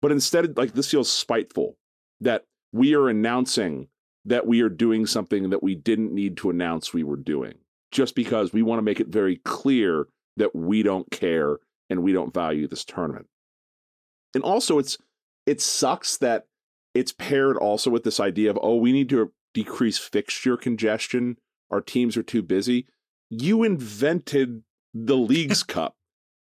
But 0.00 0.12
instead, 0.12 0.56
like 0.56 0.72
this 0.72 0.90
feels 0.90 1.10
spiteful 1.10 1.76
that 2.20 2.44
we 2.72 2.94
are 2.94 3.08
announcing 3.08 3.88
that 4.24 4.46
we 4.46 4.60
are 4.60 4.68
doing 4.68 5.06
something 5.06 5.50
that 5.50 5.62
we 5.62 5.74
didn't 5.74 6.12
need 6.12 6.36
to 6.38 6.50
announce 6.50 6.92
we 6.92 7.02
were 7.02 7.16
doing 7.16 7.54
just 7.90 8.14
because 8.14 8.52
we 8.52 8.62
want 8.62 8.78
to 8.78 8.82
make 8.82 9.00
it 9.00 9.08
very 9.08 9.36
clear 9.36 10.06
that 10.36 10.54
we 10.54 10.82
don't 10.82 11.10
care 11.10 11.58
and 11.90 12.02
we 12.02 12.12
don't 12.12 12.32
value 12.32 12.66
this 12.66 12.84
tournament. 12.84 13.26
And 14.34 14.42
also 14.42 14.78
it's 14.78 14.96
it 15.46 15.60
sucks 15.60 16.16
that 16.18 16.46
it's 16.94 17.12
paired 17.12 17.56
also 17.56 17.90
with 17.90 18.04
this 18.04 18.20
idea 18.20 18.50
of 18.50 18.58
oh 18.62 18.76
we 18.76 18.92
need 18.92 19.08
to 19.10 19.32
decrease 19.54 19.98
fixture 19.98 20.56
congestion 20.56 21.36
our 21.72 21.80
teams 21.80 22.16
are 22.16 22.22
too 22.22 22.42
busy. 22.42 22.86
You 23.30 23.62
invented 23.64 24.62
the 24.94 25.16
Leagues 25.16 25.62
Cup 25.64 25.96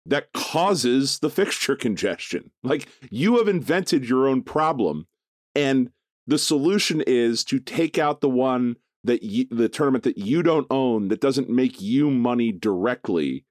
that 0.04 0.32
causes 0.32 1.20
the 1.20 1.30
fixture 1.30 1.76
congestion. 1.76 2.50
Like 2.62 2.88
you 3.10 3.38
have 3.38 3.48
invented 3.48 4.08
your 4.08 4.26
own 4.26 4.42
problem 4.42 5.06
and 5.54 5.90
the 6.30 6.38
solution 6.38 7.02
is 7.06 7.44
to 7.44 7.58
take 7.58 7.98
out 7.98 8.20
the 8.20 8.28
one 8.28 8.76
that 9.04 9.22
you, 9.22 9.46
the 9.50 9.68
tournament 9.68 10.04
that 10.04 10.16
you 10.16 10.42
don't 10.42 10.66
own 10.70 11.08
that 11.08 11.20
doesn't 11.20 11.50
make 11.50 11.80
you 11.80 12.10
money 12.10 12.52
directly 12.52 13.44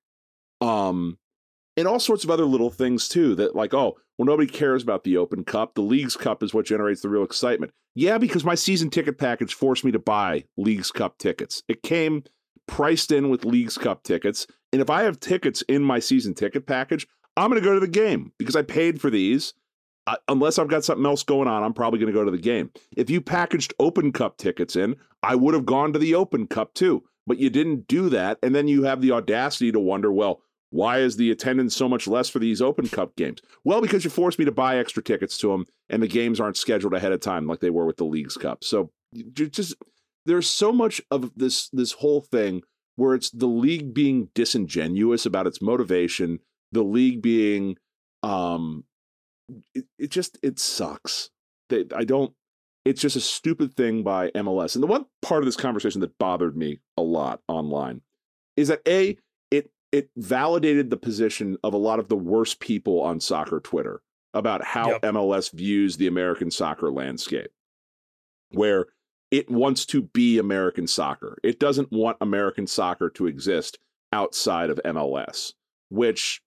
um 0.62 1.18
and 1.76 1.88
all 1.88 2.00
sorts 2.00 2.24
of 2.24 2.30
other 2.30 2.46
little 2.46 2.70
things 2.70 3.08
too 3.08 3.36
that 3.36 3.56
like 3.56 3.74
oh 3.74 3.98
well 4.18 4.26
nobody 4.26 4.48
cares 4.48 4.84
about 4.84 5.04
the 5.04 5.18
open 5.18 5.44
cup. 5.44 5.76
The 5.76 5.82
leagues 5.82 6.16
cup 6.16 6.42
is 6.44 6.54
what 6.54 6.66
generates 6.66 7.02
the 7.02 7.10
real 7.10 7.24
excitement. 7.24 7.72
Yeah 7.96 8.18
because 8.18 8.44
my 8.44 8.56
season 8.56 8.90
ticket 8.90 9.18
package 9.18 9.54
forced 9.54 9.84
me 9.84 9.92
to 9.92 10.00
buy 10.00 10.46
leagues 10.58 10.92
cup 10.92 11.18
tickets. 11.18 11.64
It 11.68 11.84
came 11.84 12.24
priced 12.70 13.12
in 13.12 13.30
with 13.30 13.46
leagues 13.46 13.80
cup 13.80 14.04
tickets 14.04 14.46
and 14.72 14.80
if 14.80 14.92
i 14.92 15.02
have 15.02 15.20
tickets 15.20 15.64
in 15.64 15.84
my 15.84 15.98
season 15.98 16.36
ticket 16.36 16.68
package 16.68 17.08
i'm 17.36 17.50
going 17.50 17.60
to 17.60 17.68
go 17.68 17.74
to 17.74 17.80
the 17.80 17.88
game 17.88 18.32
because 18.38 18.56
i 18.56 18.62
paid 18.62 19.02
for 19.02 19.10
these 19.10 19.56
unless 20.28 20.60
I've 20.60 20.68
got 20.68 20.84
something 20.84 21.06
else 21.06 21.24
going 21.24 21.48
on, 21.48 21.64
I'm 21.64 21.74
probably 21.74 22.00
going 22.00 22.12
to 22.12 22.18
go 22.18 22.26
to 22.26 22.32
the 22.32 22.38
game. 22.38 22.72
If 22.96 23.10
you 23.10 23.22
packaged 23.22 23.74
Open 23.80 24.12
Cup 24.12 24.38
tickets 24.38 24.76
in, 24.76 24.96
I 25.24 25.36
would 25.36 25.54
have 25.54 25.66
gone 25.66 25.94
to 25.94 26.00
the 26.00 26.16
Open 26.16 26.48
Cup 26.48 26.74
too. 26.74 27.04
But 27.28 27.38
you 27.38 27.50
didn't 27.50 27.88
do 27.88 28.10
that. 28.10 28.40
And 28.42 28.56
then 28.56 28.68
you 28.68 28.84
have 28.84 29.02
the 29.02 29.12
audacity 29.12 29.72
to 29.72 29.80
wonder, 29.80 30.12
well, 30.12 30.42
why 30.72 31.00
is 31.00 31.18
the 31.18 31.32
attendance 31.32 31.76
so 31.76 31.90
much 31.90 32.08
less 32.08 32.30
for 32.30 32.40
these 32.40 32.62
Open 32.62 32.88
Cup 32.88 33.16
games? 33.16 33.42
Well, 33.64 33.82
because 33.82 34.04
you 34.04 34.10
forced 34.10 34.40
me 34.40 34.46
to 34.46 34.52
buy 34.52 34.78
extra 34.78 35.04
tickets 35.04 35.38
to 35.40 35.50
them, 35.50 35.66
and 35.90 36.02
the 36.02 36.08
games 36.08 36.40
aren't 36.40 36.58
scheduled 36.58 36.94
ahead 36.94 37.12
of 37.12 37.22
time 37.22 37.48
like 37.48 37.60
they 37.60 37.70
were 37.70 37.86
with 37.86 37.98
the 37.98 38.06
Leagues 38.06 38.38
Cup. 38.38 38.64
So 38.64 38.92
just 39.34 39.76
there's 40.26 40.48
so 40.48 40.72
much 40.72 41.02
of 41.10 41.32
this 41.36 41.70
this 41.70 41.94
whole 41.94 42.22
thing 42.22 42.62
where 42.96 43.16
it's 43.16 43.32
the 43.32 43.48
league 43.48 43.94
being 43.94 44.30
disingenuous 44.36 45.26
about 45.26 45.48
its 45.48 45.62
motivation, 45.62 46.40
the 46.72 46.84
league 46.84 47.22
being 47.22 47.78
um 48.22 48.84
it, 49.74 49.86
it 49.98 50.12
just 50.12 50.38
it 50.44 50.60
sucks. 50.60 51.30
They, 51.70 51.86
I 51.96 52.04
don't. 52.04 52.34
It's 52.86 53.02
just 53.02 53.16
a 53.16 53.22
stupid 53.22 53.76
thing 53.76 54.04
by 54.04 54.30
MLS. 54.32 54.76
And 54.76 54.84
the 54.84 54.88
one 54.88 55.06
part 55.22 55.44
of 55.44 55.46
this 55.46 55.58
conversation 55.58 56.02
that 56.02 56.18
bothered 56.18 56.58
me 56.58 56.80
a 56.98 57.02
lot 57.02 57.42
online 57.48 58.02
is 58.58 58.70
that 58.70 58.82
a 58.88 59.18
it 59.52 59.72
it 59.92 60.10
validated 60.16 60.90
the 60.90 60.98
position 60.98 61.58
of 61.64 61.74
a 61.74 61.78
lot 61.78 62.00
of 62.00 62.08
the 62.08 62.16
worst 62.16 62.60
people 62.60 63.02
on 63.02 63.20
soccer 63.20 63.60
Twitter 63.60 64.02
about 64.34 64.64
how 64.64 64.90
yep. 64.90 65.02
MLS 65.02 65.52
views 65.52 65.98
the 65.98 66.08
American 66.08 66.52
soccer 66.52 66.92
landscape, 66.92 67.52
where 68.52 68.88
it 69.32 69.50
wants 69.50 69.86
to 69.88 70.02
be 70.02 70.38
American 70.38 70.88
soccer. 70.88 71.38
It 71.44 71.60
doesn't 71.60 71.92
want 71.92 72.18
American 72.22 72.68
soccer 72.68 73.10
to 73.12 73.28
exist 73.28 73.78
outside 74.12 74.70
of 74.70 74.80
MLS, 74.86 75.54
which, 75.90 76.42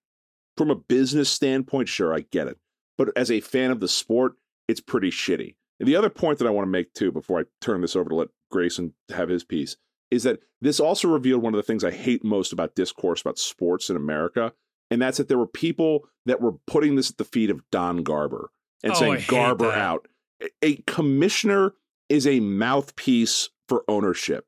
from 0.56 0.70
a 0.70 0.76
business 0.76 1.30
standpoint, 1.30 1.88
sure, 1.88 2.14
I 2.14 2.24
get 2.30 2.48
it 2.48 2.58
but 2.98 3.10
as 3.16 3.30
a 3.30 3.40
fan 3.40 3.70
of 3.70 3.80
the 3.80 3.88
sport, 3.88 4.34
it's 4.68 4.80
pretty 4.80 5.10
shitty. 5.10 5.56
And 5.80 5.88
the 5.88 5.96
other 5.96 6.10
point 6.10 6.38
that 6.38 6.46
I 6.46 6.50
want 6.50 6.66
to 6.66 6.70
make 6.70 6.94
too, 6.94 7.10
before 7.10 7.40
I 7.40 7.44
turn 7.60 7.80
this 7.80 7.96
over 7.96 8.10
to 8.10 8.14
let 8.14 8.28
Grayson 8.50 8.94
have 9.10 9.28
his 9.28 9.44
piece, 9.44 9.76
is 10.10 10.22
that 10.24 10.40
this 10.60 10.78
also 10.78 11.08
revealed 11.08 11.42
one 11.42 11.54
of 11.54 11.58
the 11.58 11.62
things 11.62 11.82
I 11.82 11.90
hate 11.90 12.22
most 12.22 12.52
about 12.52 12.74
discourse 12.74 13.20
about 13.20 13.38
sports 13.38 13.90
in 13.90 13.96
America, 13.96 14.52
and 14.90 15.00
that's 15.00 15.18
that 15.18 15.28
there 15.28 15.38
were 15.38 15.46
people 15.46 16.06
that 16.26 16.40
were 16.40 16.52
putting 16.66 16.96
this 16.96 17.10
at 17.10 17.16
the 17.16 17.24
feet 17.24 17.50
of 17.50 17.68
Don 17.70 18.02
Garber 18.02 18.50
and 18.84 18.92
oh, 18.92 18.96
saying 18.96 19.24
Garber 19.26 19.68
that. 19.68 19.78
out. 19.78 20.08
A 20.60 20.76
commissioner 20.86 21.72
is 22.08 22.26
a 22.26 22.40
mouthpiece 22.40 23.48
for 23.68 23.84
ownership. 23.88 24.46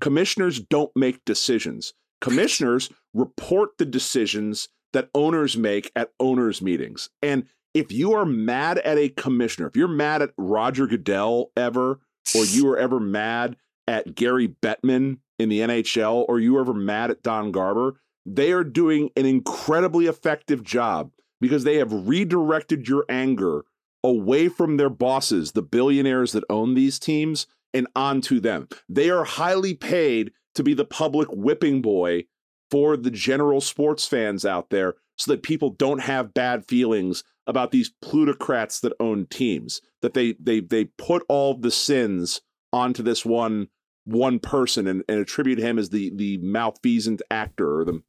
Commissioners 0.00 0.60
don't 0.60 0.90
make 0.96 1.24
decisions. 1.24 1.94
Commissioners 2.20 2.90
report 3.12 3.78
the 3.78 3.84
decisions 3.84 4.68
that 4.92 5.10
owners 5.14 5.56
make 5.56 5.92
at 5.94 6.10
owners' 6.18 6.60
meetings. 6.60 7.08
And 7.22 7.46
if 7.74 7.92
you 7.92 8.12
are 8.12 8.24
mad 8.24 8.78
at 8.78 8.96
a 8.96 9.08
commissioner, 9.10 9.66
if 9.66 9.76
you're 9.76 9.88
mad 9.88 10.22
at 10.22 10.30
Roger 10.38 10.86
Goodell 10.86 11.50
ever, 11.56 12.00
or 12.34 12.44
you 12.46 12.66
were 12.66 12.78
ever 12.78 13.00
mad 13.00 13.56
at 13.86 14.14
Gary 14.14 14.48
Bettman 14.48 15.18
in 15.38 15.48
the 15.48 15.60
NHL, 15.60 16.24
or 16.28 16.38
you 16.40 16.54
were 16.54 16.60
ever 16.60 16.74
mad 16.74 17.10
at 17.10 17.22
Don 17.22 17.50
Garber, 17.50 18.00
they 18.24 18.52
are 18.52 18.64
doing 18.64 19.10
an 19.16 19.26
incredibly 19.26 20.06
effective 20.06 20.62
job 20.62 21.10
because 21.40 21.64
they 21.64 21.76
have 21.76 21.92
redirected 21.92 22.88
your 22.88 23.04
anger 23.08 23.64
away 24.02 24.48
from 24.48 24.76
their 24.76 24.88
bosses, 24.88 25.52
the 25.52 25.62
billionaires 25.62 26.32
that 26.32 26.44
own 26.48 26.74
these 26.74 26.98
teams, 26.98 27.46
and 27.74 27.86
onto 27.96 28.40
them. 28.40 28.68
They 28.88 29.10
are 29.10 29.24
highly 29.24 29.74
paid 29.74 30.32
to 30.54 30.62
be 30.62 30.74
the 30.74 30.84
public 30.84 31.28
whipping 31.32 31.82
boy 31.82 32.24
for 32.70 32.96
the 32.96 33.10
general 33.10 33.60
sports 33.60 34.06
fans 34.06 34.46
out 34.46 34.70
there 34.70 34.94
so 35.18 35.32
that 35.32 35.42
people 35.42 35.70
don't 35.70 36.00
have 36.00 36.34
bad 36.34 36.64
feelings 36.64 37.24
about 37.46 37.70
these 37.70 37.92
plutocrats 38.02 38.80
that 38.80 38.92
own 39.00 39.26
teams 39.26 39.80
that 40.02 40.14
they 40.14 40.34
they 40.40 40.60
they 40.60 40.84
put 40.84 41.22
all 41.28 41.54
the 41.54 41.70
sins 41.70 42.40
onto 42.72 43.02
this 43.02 43.24
one 43.24 43.68
one 44.04 44.38
person 44.38 44.86
and, 44.86 45.02
and 45.08 45.18
attribute 45.18 45.58
him 45.58 45.78
as 45.78 45.90
the 45.90 46.12
the 46.14 46.38
malfeasant 46.38 47.22
actor 47.30 47.80
or 47.80 47.84
the 47.84 48.02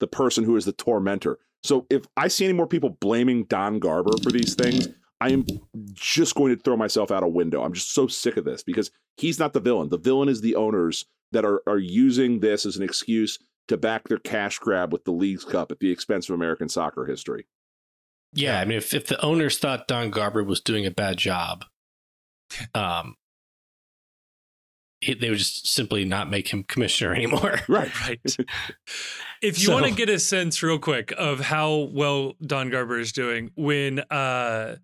the 0.00 0.06
person 0.06 0.44
who 0.44 0.56
is 0.56 0.64
the 0.64 0.72
tormentor. 0.72 1.38
So 1.62 1.86
if 1.90 2.04
I 2.16 2.28
see 2.28 2.46
any 2.46 2.54
more 2.54 2.66
people 2.66 2.90
blaming 3.00 3.44
Don 3.44 3.78
Garber 3.78 4.12
for 4.22 4.30
these 4.30 4.54
things, 4.54 4.88
I 5.20 5.28
am 5.30 5.44
just 5.92 6.34
going 6.34 6.56
to 6.56 6.62
throw 6.62 6.76
myself 6.76 7.10
out 7.10 7.22
a 7.22 7.28
window. 7.28 7.62
I'm 7.62 7.74
just 7.74 7.92
so 7.92 8.06
sick 8.06 8.38
of 8.38 8.46
this 8.46 8.62
because 8.62 8.90
he's 9.18 9.38
not 9.38 9.52
the 9.52 9.60
villain. 9.60 9.90
The 9.90 9.98
villain 9.98 10.30
is 10.30 10.40
the 10.40 10.56
owners 10.56 11.04
that 11.32 11.44
are 11.44 11.62
are 11.66 11.78
using 11.78 12.40
this 12.40 12.64
as 12.66 12.76
an 12.76 12.82
excuse 12.82 13.38
to 13.68 13.76
back 13.76 14.08
their 14.08 14.18
cash 14.18 14.58
grab 14.58 14.92
with 14.92 15.04
the 15.04 15.12
League's 15.12 15.44
Cup 15.44 15.70
at 15.70 15.78
the 15.78 15.90
expense 15.90 16.28
of 16.28 16.34
American 16.34 16.68
soccer 16.68 17.06
history. 17.06 17.46
Yeah, 18.32 18.60
I 18.60 18.64
mean, 18.64 18.78
if, 18.78 18.94
if 18.94 19.06
the 19.06 19.20
owners 19.24 19.58
thought 19.58 19.88
Don 19.88 20.10
Garber 20.10 20.44
was 20.44 20.60
doing 20.60 20.86
a 20.86 20.90
bad 20.90 21.16
job, 21.16 21.64
um, 22.74 23.16
he, 25.00 25.14
they 25.14 25.30
would 25.30 25.38
just 25.38 25.66
simply 25.66 26.04
not 26.04 26.30
make 26.30 26.48
him 26.48 26.62
commissioner 26.64 27.14
anymore. 27.16 27.58
Right. 27.68 28.00
Right. 28.00 28.20
if 29.42 29.58
you 29.58 29.66
So- 29.66 29.72
want 29.74 29.86
to 29.86 29.92
get 29.92 30.08
a 30.08 30.18
sense 30.18 30.62
real 30.62 30.78
quick 30.78 31.12
of 31.16 31.40
how 31.40 31.88
well 31.92 32.34
Don 32.44 32.70
Garber 32.70 32.98
is 32.98 33.12
doing, 33.12 33.50
when 33.54 34.00
uh, 34.10 34.76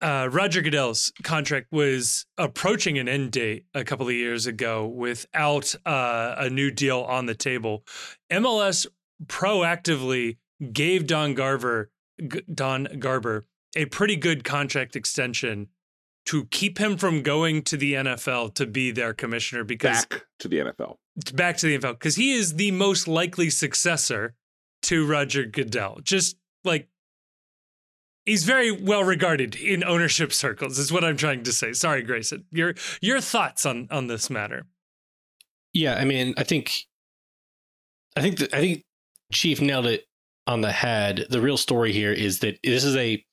uh, 0.00 0.28
Roger 0.30 0.60
Goodell's 0.62 1.12
contract 1.22 1.66
was 1.72 2.26
approaching 2.38 2.98
an 2.98 3.08
end 3.08 3.32
date 3.32 3.64
a 3.74 3.84
couple 3.84 4.06
of 4.06 4.14
years 4.14 4.46
ago 4.46 4.86
without 4.86 5.74
uh, 5.86 6.34
a 6.38 6.50
new 6.50 6.70
deal 6.70 7.00
on 7.00 7.26
the 7.26 7.34
table, 7.34 7.84
MLS 8.30 8.86
proactively 9.26 10.36
gave 10.72 11.06
Don 11.06 11.34
Garber 11.34 11.90
G- 12.20 12.42
Don 12.52 12.84
Garber 12.98 13.46
a 13.76 13.86
pretty 13.86 14.16
good 14.16 14.44
contract 14.44 14.94
extension 14.96 15.68
to 16.26 16.44
keep 16.46 16.78
him 16.78 16.96
from 16.96 17.22
going 17.22 17.62
to 17.62 17.76
the 17.76 17.94
NFL 17.94 18.54
to 18.54 18.66
be 18.66 18.90
their 18.90 19.12
commissioner 19.12 19.64
because 19.64 20.06
Back 20.06 20.24
to 20.38 20.48
the 20.48 20.58
NFL. 20.58 20.96
back 21.34 21.56
to 21.58 21.66
the 21.66 21.78
NFL 21.78 21.94
because 21.94 22.16
he 22.16 22.32
is 22.32 22.54
the 22.54 22.70
most 22.70 23.06
likely 23.08 23.50
successor 23.50 24.34
to 24.82 25.06
Roger 25.06 25.44
Goodell. 25.44 25.98
Just 26.02 26.36
like 26.64 26.88
he's 28.24 28.44
very 28.44 28.70
well 28.70 29.04
regarded 29.04 29.54
in 29.56 29.84
ownership 29.84 30.32
circles, 30.32 30.78
is 30.78 30.90
what 30.92 31.04
I'm 31.04 31.16
trying 31.16 31.42
to 31.42 31.52
say. 31.52 31.72
Sorry, 31.72 32.02
Grayson. 32.02 32.44
Your 32.50 32.74
your 33.02 33.20
thoughts 33.20 33.66
on 33.66 33.88
on 33.90 34.06
this 34.06 34.30
matter? 34.30 34.66
Yeah, 35.72 35.96
I 35.96 36.04
mean, 36.04 36.34
I 36.38 36.44
think, 36.44 36.84
I 38.16 38.20
think, 38.22 38.38
that 38.38 38.54
I 38.54 38.60
think 38.60 38.84
Chief 39.32 39.60
nailed 39.60 39.86
it 39.86 40.04
on 40.46 40.60
the 40.60 40.72
head. 40.72 41.26
The 41.30 41.40
real 41.40 41.56
story 41.56 41.92
here 41.92 42.12
is 42.12 42.40
that 42.40 42.58
this 42.62 42.84
is 42.84 42.96
a, 42.96 43.24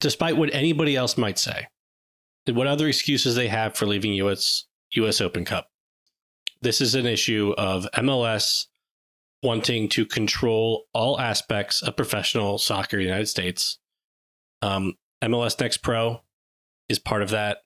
despite 0.00 0.36
what 0.36 0.54
anybody 0.54 0.96
else 0.96 1.16
might 1.16 1.38
say, 1.38 1.66
what 2.46 2.66
other 2.66 2.88
excuses 2.88 3.34
they 3.34 3.48
have 3.48 3.74
for 3.74 3.86
leaving 3.86 4.12
US 4.14 4.66
US 4.92 5.20
Open 5.20 5.44
Cup, 5.44 5.68
this 6.60 6.80
is 6.80 6.94
an 6.94 7.06
issue 7.06 7.54
of 7.58 7.88
MLS 7.94 8.66
wanting 9.42 9.88
to 9.90 10.06
control 10.06 10.84
all 10.94 11.20
aspects 11.20 11.82
of 11.82 11.96
professional 11.96 12.58
soccer 12.58 12.96
in 12.96 13.02
the 13.02 13.08
United 13.08 13.26
States. 13.26 13.78
Um, 14.62 14.94
MLS 15.22 15.60
Next 15.60 15.78
Pro 15.78 16.22
is 16.88 16.98
part 16.98 17.22
of 17.22 17.30
that. 17.30 17.58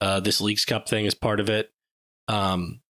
Uh, 0.00 0.20
this 0.20 0.40
Leagues 0.40 0.64
Cup 0.64 0.88
thing 0.88 1.06
is 1.06 1.14
part 1.14 1.40
of 1.40 1.48
it 1.48 1.70
um, 2.28 2.80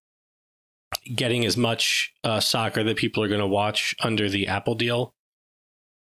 getting 1.14 1.44
as 1.44 1.56
much 1.56 2.12
uh, 2.24 2.40
soccer 2.40 2.82
that 2.84 2.96
people 2.96 3.22
are 3.22 3.28
going 3.28 3.40
to 3.40 3.46
watch 3.46 3.94
under 4.00 4.28
the 4.28 4.46
Apple 4.48 4.74
deal 4.74 5.14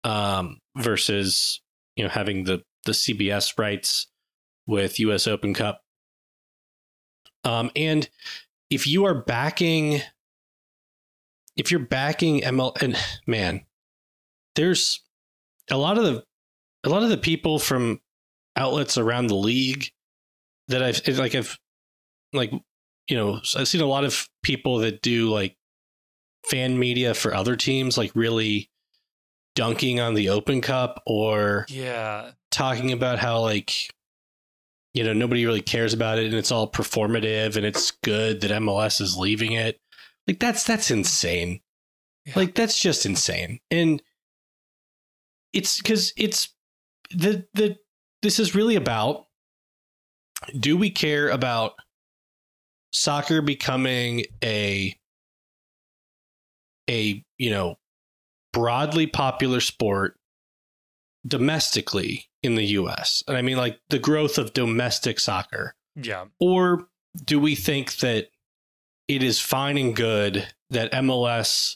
um, 0.03 0.59
versus 0.77 1.61
you 1.95 2.03
know 2.03 2.09
having 2.09 2.43
the 2.45 2.63
the 2.85 2.91
CBS 2.91 3.57
rights 3.57 4.07
with 4.67 4.99
US 4.99 5.27
Open 5.27 5.53
Cup. 5.53 5.81
Um, 7.43 7.71
and 7.75 8.09
if 8.69 8.87
you 8.87 9.05
are 9.05 9.15
backing, 9.15 10.01
if 11.55 11.71
you're 11.71 11.79
backing 11.79 12.41
ML, 12.41 12.81
and 12.81 12.95
man, 13.27 13.65
there's 14.55 15.03
a 15.69 15.77
lot 15.77 15.97
of 15.97 16.03
the 16.03 16.23
a 16.83 16.89
lot 16.89 17.03
of 17.03 17.09
the 17.09 17.17
people 17.17 17.59
from 17.59 17.99
outlets 18.55 18.97
around 18.97 19.27
the 19.27 19.35
league 19.35 19.91
that 20.67 20.81
I've 20.81 21.17
like 21.17 21.35
I've 21.35 21.57
like 22.33 22.51
you 23.11 23.17
know 23.17 23.41
I've 23.57 23.67
seen 23.67 23.81
a 23.81 23.85
lot 23.85 24.05
of 24.05 24.29
people 24.41 24.77
that 24.79 25.01
do 25.01 25.29
like 25.29 25.57
fan 26.47 26.79
media 26.79 27.13
for 27.13 27.35
other 27.35 27.57
teams 27.57 27.97
like 27.97 28.11
really 28.15 28.71
dunking 29.53 29.99
on 29.99 30.13
the 30.13 30.29
Open 30.29 30.61
Cup 30.61 31.03
or 31.05 31.65
Yeah, 31.67 32.31
talking 32.51 32.93
about 32.93 33.19
how 33.19 33.41
like 33.41 33.93
you 34.93 35.03
know 35.03 35.11
nobody 35.11 35.45
really 35.45 35.61
cares 35.61 35.93
about 35.93 36.19
it 36.19 36.25
and 36.25 36.35
it's 36.35 36.53
all 36.53 36.71
performative 36.71 37.57
and 37.57 37.65
it's 37.65 37.91
good 37.91 38.39
that 38.41 38.51
MLS 38.51 39.01
is 39.01 39.17
leaving 39.17 39.51
it. 39.51 39.81
Like 40.25 40.39
that's 40.39 40.63
that's 40.63 40.89
insane. 40.89 41.59
Yeah. 42.25 42.33
Like 42.37 42.55
that's 42.55 42.79
just 42.79 43.05
insane. 43.05 43.59
And 43.69 44.01
it's 45.51 45.81
cuz 45.81 46.13
it's 46.15 46.55
the 47.09 47.45
the 47.53 47.77
this 48.21 48.39
is 48.39 48.55
really 48.55 48.77
about 48.77 49.25
do 50.57 50.77
we 50.77 50.89
care 50.89 51.27
about 51.27 51.73
soccer 52.91 53.41
becoming 53.41 54.25
a 54.43 54.95
a 56.89 57.23
you 57.37 57.49
know 57.49 57.77
broadly 58.53 59.07
popular 59.07 59.61
sport 59.61 60.15
domestically 61.25 62.27
in 62.43 62.55
the 62.55 62.65
US. 62.65 63.23
And 63.27 63.37
I 63.37 63.41
mean 63.41 63.57
like 63.57 63.79
the 63.89 63.99
growth 63.99 64.37
of 64.37 64.53
domestic 64.53 65.19
soccer. 65.19 65.75
yeah, 65.95 66.25
Or 66.39 66.87
do 67.23 67.39
we 67.39 67.55
think 67.55 67.97
that 67.97 68.27
it 69.07 69.23
is 69.23 69.39
fine 69.39 69.77
and 69.77 69.95
good 69.95 70.47
that 70.69 70.91
MLS 70.93 71.75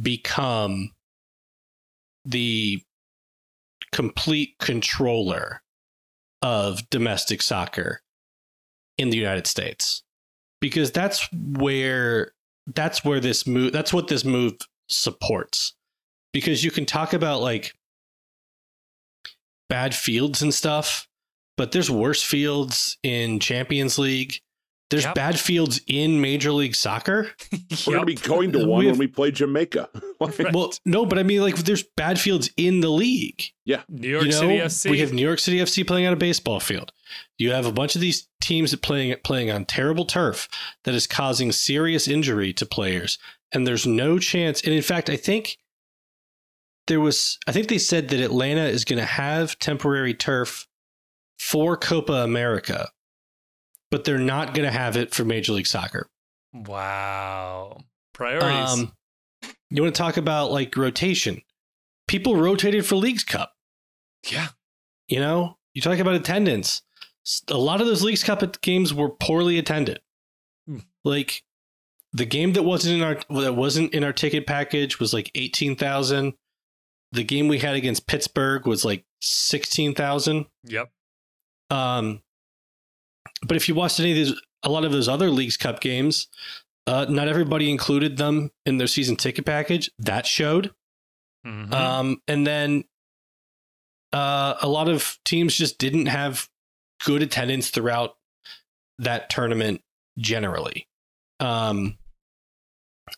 become 0.00 0.90
the 2.24 2.82
complete 3.92 4.56
controller 4.58 5.62
of 6.42 6.88
domestic 6.90 7.42
soccer 7.42 8.02
in 8.98 9.10
the 9.10 9.16
United 9.16 9.46
States? 9.46 10.03
Because 10.64 10.90
that's 10.92 11.28
where 11.32 12.32
that's 12.74 13.04
where 13.04 13.20
this 13.20 13.46
move 13.46 13.70
that's 13.74 13.92
what 13.92 14.08
this 14.08 14.24
move 14.24 14.54
supports. 14.88 15.74
Because 16.32 16.64
you 16.64 16.70
can 16.70 16.86
talk 16.86 17.12
about 17.12 17.42
like 17.42 17.74
bad 19.68 19.94
fields 19.94 20.40
and 20.40 20.54
stuff, 20.54 21.06
but 21.58 21.72
there's 21.72 21.90
worse 21.90 22.22
fields 22.22 22.96
in 23.02 23.40
Champions 23.40 23.98
League. 23.98 24.36
There's 24.90 25.04
Yep. 25.04 25.14
bad 25.14 25.38
fields 25.40 25.80
in 25.86 26.20
Major 26.22 26.52
League 26.52 26.74
Soccer. 26.76 27.30
We're 27.86 27.94
going 27.94 28.00
to 28.00 28.06
be 28.06 28.14
going 28.14 28.52
to 28.52 28.58
We 28.60 28.64
one 28.64 28.84
have- 28.84 28.92
when 28.92 28.98
we 29.00 29.06
play 29.06 29.30
Jamaica. 29.32 29.90
Right. 30.20 30.54
Well, 30.54 30.72
no, 30.86 31.04
but 31.04 31.18
I 31.18 31.22
mean, 31.22 31.42
like, 31.42 31.56
there's 31.56 31.82
bad 31.98 32.18
fields 32.18 32.48
in 32.56 32.80
the 32.80 32.88
league. 32.88 33.42
Yeah. 33.66 33.82
New 33.90 34.08
York 34.08 34.24
you 34.24 34.30
know, 34.30 34.38
City 34.40 34.58
FC. 34.58 34.90
we 34.90 35.00
have 35.00 35.12
New 35.12 35.20
York 35.26 35.38
City 35.38 35.58
FC 35.58 35.86
playing 35.86 36.06
on 36.06 36.14
a 36.14 36.16
baseball 36.16 36.60
field. 36.60 36.92
You 37.38 37.52
have 37.52 37.66
a 37.66 37.72
bunch 37.72 37.94
of 37.94 38.00
these 38.00 38.28
teams 38.40 38.74
playing 38.76 39.16
playing 39.24 39.50
on 39.50 39.64
terrible 39.64 40.04
turf 40.04 40.48
that 40.84 40.94
is 40.94 41.06
causing 41.06 41.52
serious 41.52 42.08
injury 42.08 42.52
to 42.54 42.66
players, 42.66 43.18
and 43.52 43.66
there's 43.66 43.86
no 43.86 44.18
chance. 44.18 44.62
And 44.62 44.72
in 44.72 44.82
fact, 44.82 45.10
I 45.10 45.16
think 45.16 45.58
there 46.86 47.00
was. 47.00 47.38
I 47.46 47.52
think 47.52 47.68
they 47.68 47.78
said 47.78 48.08
that 48.08 48.20
Atlanta 48.20 48.64
is 48.64 48.84
going 48.84 48.98
to 48.98 49.06
have 49.06 49.58
temporary 49.58 50.14
turf 50.14 50.68
for 51.38 51.76
Copa 51.76 52.12
America, 52.12 52.90
but 53.90 54.04
they're 54.04 54.18
not 54.18 54.54
going 54.54 54.66
to 54.66 54.76
have 54.76 54.96
it 54.96 55.14
for 55.14 55.24
Major 55.24 55.52
League 55.52 55.66
Soccer. 55.66 56.08
wow 56.52 57.78
priorities. 58.12 58.72
Um, 58.72 58.92
you 59.70 59.82
want 59.82 59.94
to 59.94 59.98
talk 59.98 60.16
about 60.16 60.50
like 60.50 60.76
rotation? 60.76 61.42
People 62.06 62.36
rotated 62.36 62.86
for 62.86 62.96
Leagues 62.96 63.24
Cup. 63.24 63.52
yeah, 64.30 64.48
You 65.08 65.20
know, 65.20 65.58
you 65.74 65.82
talk 65.82 65.98
about 65.98 66.14
attendance. 66.14 66.82
S- 67.26 67.42
A 67.48 67.56
lot 67.58 67.80
of 67.80 67.86
those 67.86 68.02
Leagues 68.02 68.22
Cup 68.24 68.60
games 68.60 68.92
were 68.92 69.08
poorly 69.10 69.58
attended. 69.58 70.00
Hmm. 70.66 70.78
Like 71.04 71.42
the 72.12 72.24
game 72.26 72.52
that 72.52 72.62
wasn't 72.62 72.96
in 72.96 73.02
our 73.02 73.18
that 73.42 73.54
wasn't 73.56 73.92
in 73.94 74.04
our 74.04 74.12
ticket 74.12 74.46
package 74.46 75.00
was 75.00 75.12
like 75.12 75.30
eighteen 75.34 75.76
thousand. 75.76 76.34
The 77.12 77.24
game 77.24 77.48
we 77.48 77.58
had 77.58 77.76
against 77.76 78.06
Pittsburgh 78.06 78.66
was 78.66 78.84
like 78.84 79.04
sixteen 79.20 79.94
thousand. 79.94 80.46
yep, 80.64 80.90
Um, 81.70 82.22
but 83.46 83.56
if 83.56 83.68
you 83.68 83.74
watched 83.74 84.00
any 84.00 84.10
of 84.10 84.16
these, 84.16 84.40
a 84.62 84.68
lot 84.68 84.84
of 84.84 84.92
those 84.92 85.08
other 85.08 85.30
Leagues 85.30 85.56
Cup 85.56 85.80
games, 85.80 86.26
uh, 86.86 87.06
not 87.08 87.28
everybody 87.28 87.70
included 87.70 88.16
them 88.16 88.50
in 88.66 88.78
their 88.78 88.86
season 88.88 89.14
ticket 89.16 89.44
package. 89.46 89.90
That 89.98 90.26
showed. 90.26 90.72
Mhm. 91.46 91.72
Um, 91.72 92.22
and 92.26 92.46
then 92.46 92.84
uh, 94.12 94.54
a 94.62 94.68
lot 94.68 94.88
of 94.88 95.18
teams 95.24 95.54
just 95.54 95.78
didn't 95.78 96.06
have 96.06 96.48
good 97.04 97.22
attendance 97.22 97.70
throughout 97.70 98.16
that 98.98 99.30
tournament 99.30 99.82
generally. 100.18 100.88
Um, 101.40 101.98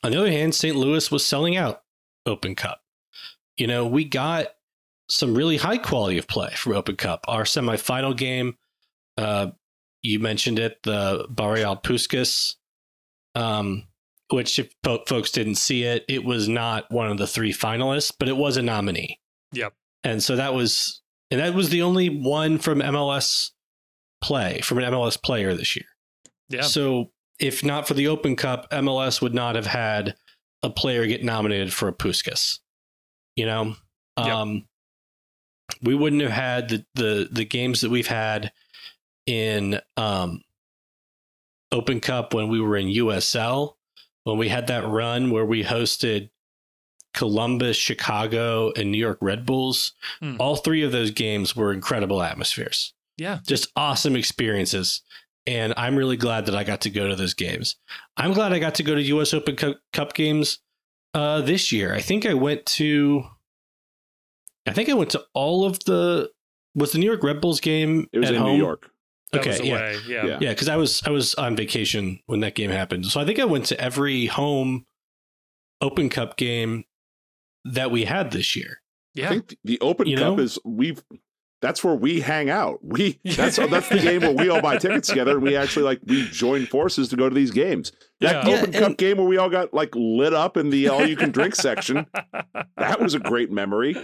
on 0.02 0.12
the 0.12 0.18
other 0.18 0.30
hand, 0.30 0.54
St. 0.54 0.76
Louis 0.76 1.10
was 1.10 1.24
selling 1.24 1.56
out 1.56 1.82
Open 2.24 2.54
Cup. 2.54 2.80
You 3.56 3.66
know, 3.66 3.86
we 3.86 4.04
got 4.04 4.48
some 5.08 5.34
really 5.34 5.56
high 5.56 5.78
quality 5.78 6.18
of 6.18 6.26
play 6.26 6.50
from 6.56 6.72
Open 6.72 6.96
Cup. 6.96 7.24
Our 7.28 7.44
semifinal 7.44 8.16
game, 8.16 8.56
uh, 9.16 9.48
you 10.02 10.18
mentioned 10.18 10.58
it, 10.58 10.82
the 10.82 11.26
Barreal 11.30 11.76
Puskas, 11.76 12.56
um, 13.34 13.84
which 14.30 14.58
if 14.58 14.74
po- 14.82 15.04
folks 15.06 15.30
didn't 15.30 15.54
see 15.54 15.84
it, 15.84 16.04
it 16.08 16.24
was 16.24 16.48
not 16.48 16.90
one 16.90 17.10
of 17.10 17.18
the 17.18 17.26
three 17.26 17.52
finalists, 17.52 18.12
but 18.18 18.28
it 18.28 18.36
was 18.36 18.56
a 18.56 18.62
nominee. 18.62 19.20
Yep. 19.52 19.72
And 20.04 20.22
so 20.22 20.36
that 20.36 20.54
was, 20.54 21.02
and 21.30 21.40
that 21.40 21.54
was 21.54 21.70
the 21.70 21.82
only 21.82 22.08
one 22.08 22.58
from 22.58 22.80
MLS 22.80 23.50
play 24.26 24.60
from 24.60 24.78
an 24.78 24.92
MLS 24.92 25.22
player 25.22 25.54
this 25.54 25.76
year. 25.76 25.86
Yeah. 26.48 26.62
So 26.62 27.12
if 27.38 27.62
not 27.64 27.86
for 27.86 27.94
the 27.94 28.08
Open 28.08 28.34
Cup, 28.34 28.68
MLS 28.72 29.22
would 29.22 29.34
not 29.34 29.54
have 29.54 29.66
had 29.66 30.16
a 30.64 30.70
player 30.70 31.06
get 31.06 31.22
nominated 31.22 31.72
for 31.72 31.86
a 31.86 31.92
Puskas. 31.92 32.58
You 33.36 33.46
know, 33.46 33.76
Yep. 34.18 34.26
um, 34.26 34.66
we 35.82 35.94
wouldn't 35.94 36.22
have 36.22 36.32
had 36.32 36.68
the, 36.70 36.86
the 36.94 37.28
the 37.30 37.44
games 37.44 37.82
that 37.82 37.90
we've 37.90 38.06
had 38.06 38.50
in 39.26 39.78
um, 39.96 40.40
Open 41.70 42.00
Cup 42.00 42.34
when 42.34 42.48
we 42.48 42.60
were 42.60 42.76
in 42.76 42.86
USL, 42.88 43.74
when 44.24 44.38
we 44.38 44.48
had 44.48 44.66
that 44.68 44.86
run 44.88 45.30
where 45.30 45.44
we 45.44 45.62
hosted 45.62 46.30
Columbus, 47.14 47.76
Chicago, 47.76 48.72
and 48.74 48.90
New 48.90 48.98
York 48.98 49.18
Red 49.20 49.46
Bulls. 49.46 49.92
Hmm. 50.20 50.36
All 50.40 50.56
three 50.56 50.82
of 50.82 50.92
those 50.92 51.10
games 51.12 51.54
were 51.54 51.72
incredible 51.72 52.22
atmospheres 52.22 52.92
yeah. 53.16 53.38
just 53.46 53.68
awesome 53.76 54.16
experiences. 54.16 55.02
And 55.46 55.72
I'm 55.76 55.96
really 55.96 56.16
glad 56.16 56.46
that 56.46 56.56
I 56.56 56.64
got 56.64 56.80
to 56.82 56.90
go 56.90 57.08
to 57.08 57.14
those 57.14 57.34
games. 57.34 57.76
I'm 58.16 58.32
glad 58.32 58.52
I 58.52 58.58
got 58.58 58.74
to 58.76 58.82
go 58.82 58.94
to 58.94 59.02
US 59.02 59.32
Open 59.32 59.54
Cu- 59.56 59.76
Cup 59.92 60.14
games 60.14 60.58
uh, 61.14 61.40
this 61.42 61.70
year. 61.70 61.94
I 61.94 62.00
think 62.00 62.26
I 62.26 62.34
went 62.34 62.66
to, 62.66 63.24
I 64.66 64.72
think 64.72 64.88
I 64.88 64.94
went 64.94 65.10
to 65.10 65.24
all 65.34 65.64
of 65.64 65.78
the, 65.84 66.30
was 66.74 66.92
the 66.92 66.98
New 66.98 67.06
York 67.06 67.22
Red 67.22 67.40
Bulls 67.40 67.60
game 67.60 68.08
It 68.12 68.18
was 68.18 68.28
at 68.28 68.34
in 68.34 68.40
home? 68.40 68.52
New 68.52 68.58
York. 68.64 68.90
That 69.32 69.40
Okay, 69.46 69.66
yeah. 69.66 69.96
Yeah. 70.06 70.26
Yeah. 70.26 70.38
Yeah, 70.40 70.50
because 70.50 70.68
I 70.68 70.76
was 70.76 71.02
I 71.04 71.10
was 71.10 71.34
on 71.34 71.56
vacation 71.56 72.20
when 72.26 72.40
that 72.40 72.54
game 72.54 72.70
happened. 72.70 73.06
So 73.06 73.20
I 73.20 73.24
think 73.24 73.38
I 73.40 73.44
went 73.44 73.66
to 73.66 73.80
every 73.80 74.26
home 74.26 74.86
Open 75.80 76.08
Cup 76.08 76.36
game 76.36 76.84
that 77.64 77.90
we 77.90 78.04
had 78.04 78.30
this 78.30 78.54
year. 78.54 78.82
Yeah. 79.14 79.26
I 79.26 79.28
think 79.30 79.56
the 79.64 79.80
Open 79.80 80.06
You 80.06 80.16
Cup 80.16 80.36
know? 80.36 80.42
is 80.42 80.58
we've 80.64 81.02
that's 81.62 81.82
where 81.82 81.94
we 81.94 82.20
hang 82.20 82.50
out. 82.50 82.78
We 82.82 83.18
that's 83.24 83.56
that's 83.56 83.88
the 83.88 83.98
game 83.98 84.20
where 84.22 84.32
we 84.32 84.48
all 84.50 84.60
buy 84.60 84.76
tickets 84.78 85.08
together 85.08 85.32
and 85.32 85.42
we 85.42 85.56
actually 85.56 85.84
like 85.84 86.00
we 86.06 86.28
join 86.28 86.66
forces 86.66 87.08
to 87.08 87.16
go 87.16 87.28
to 87.28 87.34
these 87.34 87.50
games. 87.50 87.92
That 88.20 88.46
Yeah. 88.46 88.58
Open 88.58 88.72
Yeah, 88.72 88.78
Cup 88.80 88.88
and- 88.88 88.98
game 88.98 89.16
where 89.18 89.26
we 89.26 89.36
all 89.38 89.48
got 89.50 89.72
like 89.74 89.90
lit 89.94 90.34
up 90.34 90.56
in 90.56 90.70
the 90.70 90.88
all 90.88 91.06
you 91.06 91.16
can 91.16 91.30
drink 91.30 91.54
section. 91.54 92.06
That 92.76 93.00
was 93.00 93.14
a 93.14 93.18
great 93.18 93.50
memory. 93.50 93.96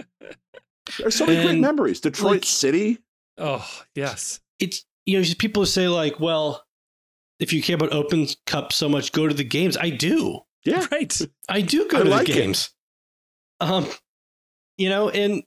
There's 0.97 1.15
so 1.15 1.25
many 1.25 1.43
great 1.45 1.59
memories. 1.59 2.01
Detroit 2.01 2.31
like- 2.31 2.45
City. 2.45 2.99
oh, 3.37 3.67
yes. 3.95 4.39
it's 4.59 4.85
you 5.05 5.19
know 5.19 5.25
people 5.37 5.65
say 5.65 5.87
like 5.87 6.19
well 6.19 6.63
if 7.39 7.51
you 7.51 7.61
care 7.61 7.75
about 7.75 7.91
open 7.91 8.27
cup 8.45 8.71
so 8.71 8.87
much 8.87 9.11
go 9.11 9.27
to 9.27 9.33
the 9.33 9.43
games 9.43 9.75
i 9.75 9.89
do 9.89 10.39
Yeah. 10.63 10.85
Right. 10.91 11.19
i 11.49 11.59
do 11.61 11.87
go 11.89 11.99
I 11.99 12.03
to 12.03 12.09
like 12.09 12.27
the 12.27 12.31
it. 12.31 12.35
games 12.35 12.69
um 13.59 13.85
you 14.77 14.87
know 14.89 15.09
and 15.09 15.43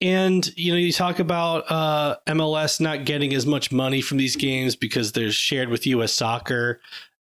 and 0.00 0.50
you 0.56 0.72
know 0.72 0.78
you 0.78 0.92
talk 0.92 1.18
about 1.18 1.64
uh 1.70 2.16
mls 2.26 2.80
not 2.80 3.04
getting 3.04 3.32
as 3.34 3.46
much 3.46 3.72
money 3.72 4.00
from 4.00 4.18
these 4.18 4.36
games 4.36 4.76
because 4.76 5.12
they're 5.12 5.30
shared 5.32 5.68
with 5.70 5.86
us 5.86 6.12
soccer 6.12 6.80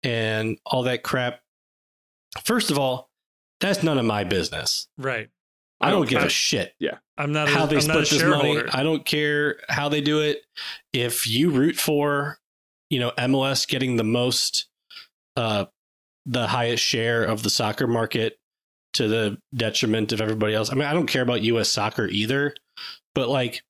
and 0.04 0.58
all 0.64 0.82
that 0.84 1.02
crap 1.02 1.40
first 2.44 2.70
of 2.70 2.78
all 2.78 3.10
that's 3.60 3.82
none 3.82 3.98
of 3.98 4.04
my 4.04 4.22
business 4.24 4.86
Right. 4.96 5.28
i 5.80 5.90
don't 5.90 6.00
don't 6.00 6.08
give 6.10 6.18
care. 6.18 6.26
a 6.26 6.30
shit 6.30 6.74
Yeah. 6.78 6.98
I'm 7.18 7.32
not 7.32 7.48
a, 7.48 7.50
how 7.50 7.66
they 7.66 7.76
I'm 7.76 7.82
split 7.82 8.08
this 8.08 8.12
money. 8.22 8.54
shareholder. 8.54 8.70
I 8.72 8.82
don't 8.82 9.04
care 9.04 9.58
how 9.68 9.90
they 9.90 10.00
do 10.00 10.20
it. 10.20 10.38
If 10.94 11.26
you 11.26 11.50
root 11.50 11.76
for, 11.76 12.38
you 12.88 12.98
know, 12.98 13.10
MLS 13.18 13.68
getting 13.68 13.96
the 13.96 14.04
most, 14.04 14.68
uh, 15.36 15.66
the 16.24 16.46
highest 16.46 16.82
share 16.82 17.22
of 17.22 17.42
the 17.42 17.50
soccer 17.50 17.86
market 17.86 18.38
to 18.94 19.08
the 19.08 19.38
detriment 19.54 20.12
of 20.12 20.20
everybody 20.20 20.54
else. 20.54 20.70
I 20.70 20.74
mean, 20.74 20.84
I 20.84 20.92
don't 20.92 21.06
care 21.06 21.22
about 21.22 21.42
U.S. 21.42 21.68
soccer 21.68 22.06
either, 22.08 22.54
but 23.14 23.28
like, 23.28 23.62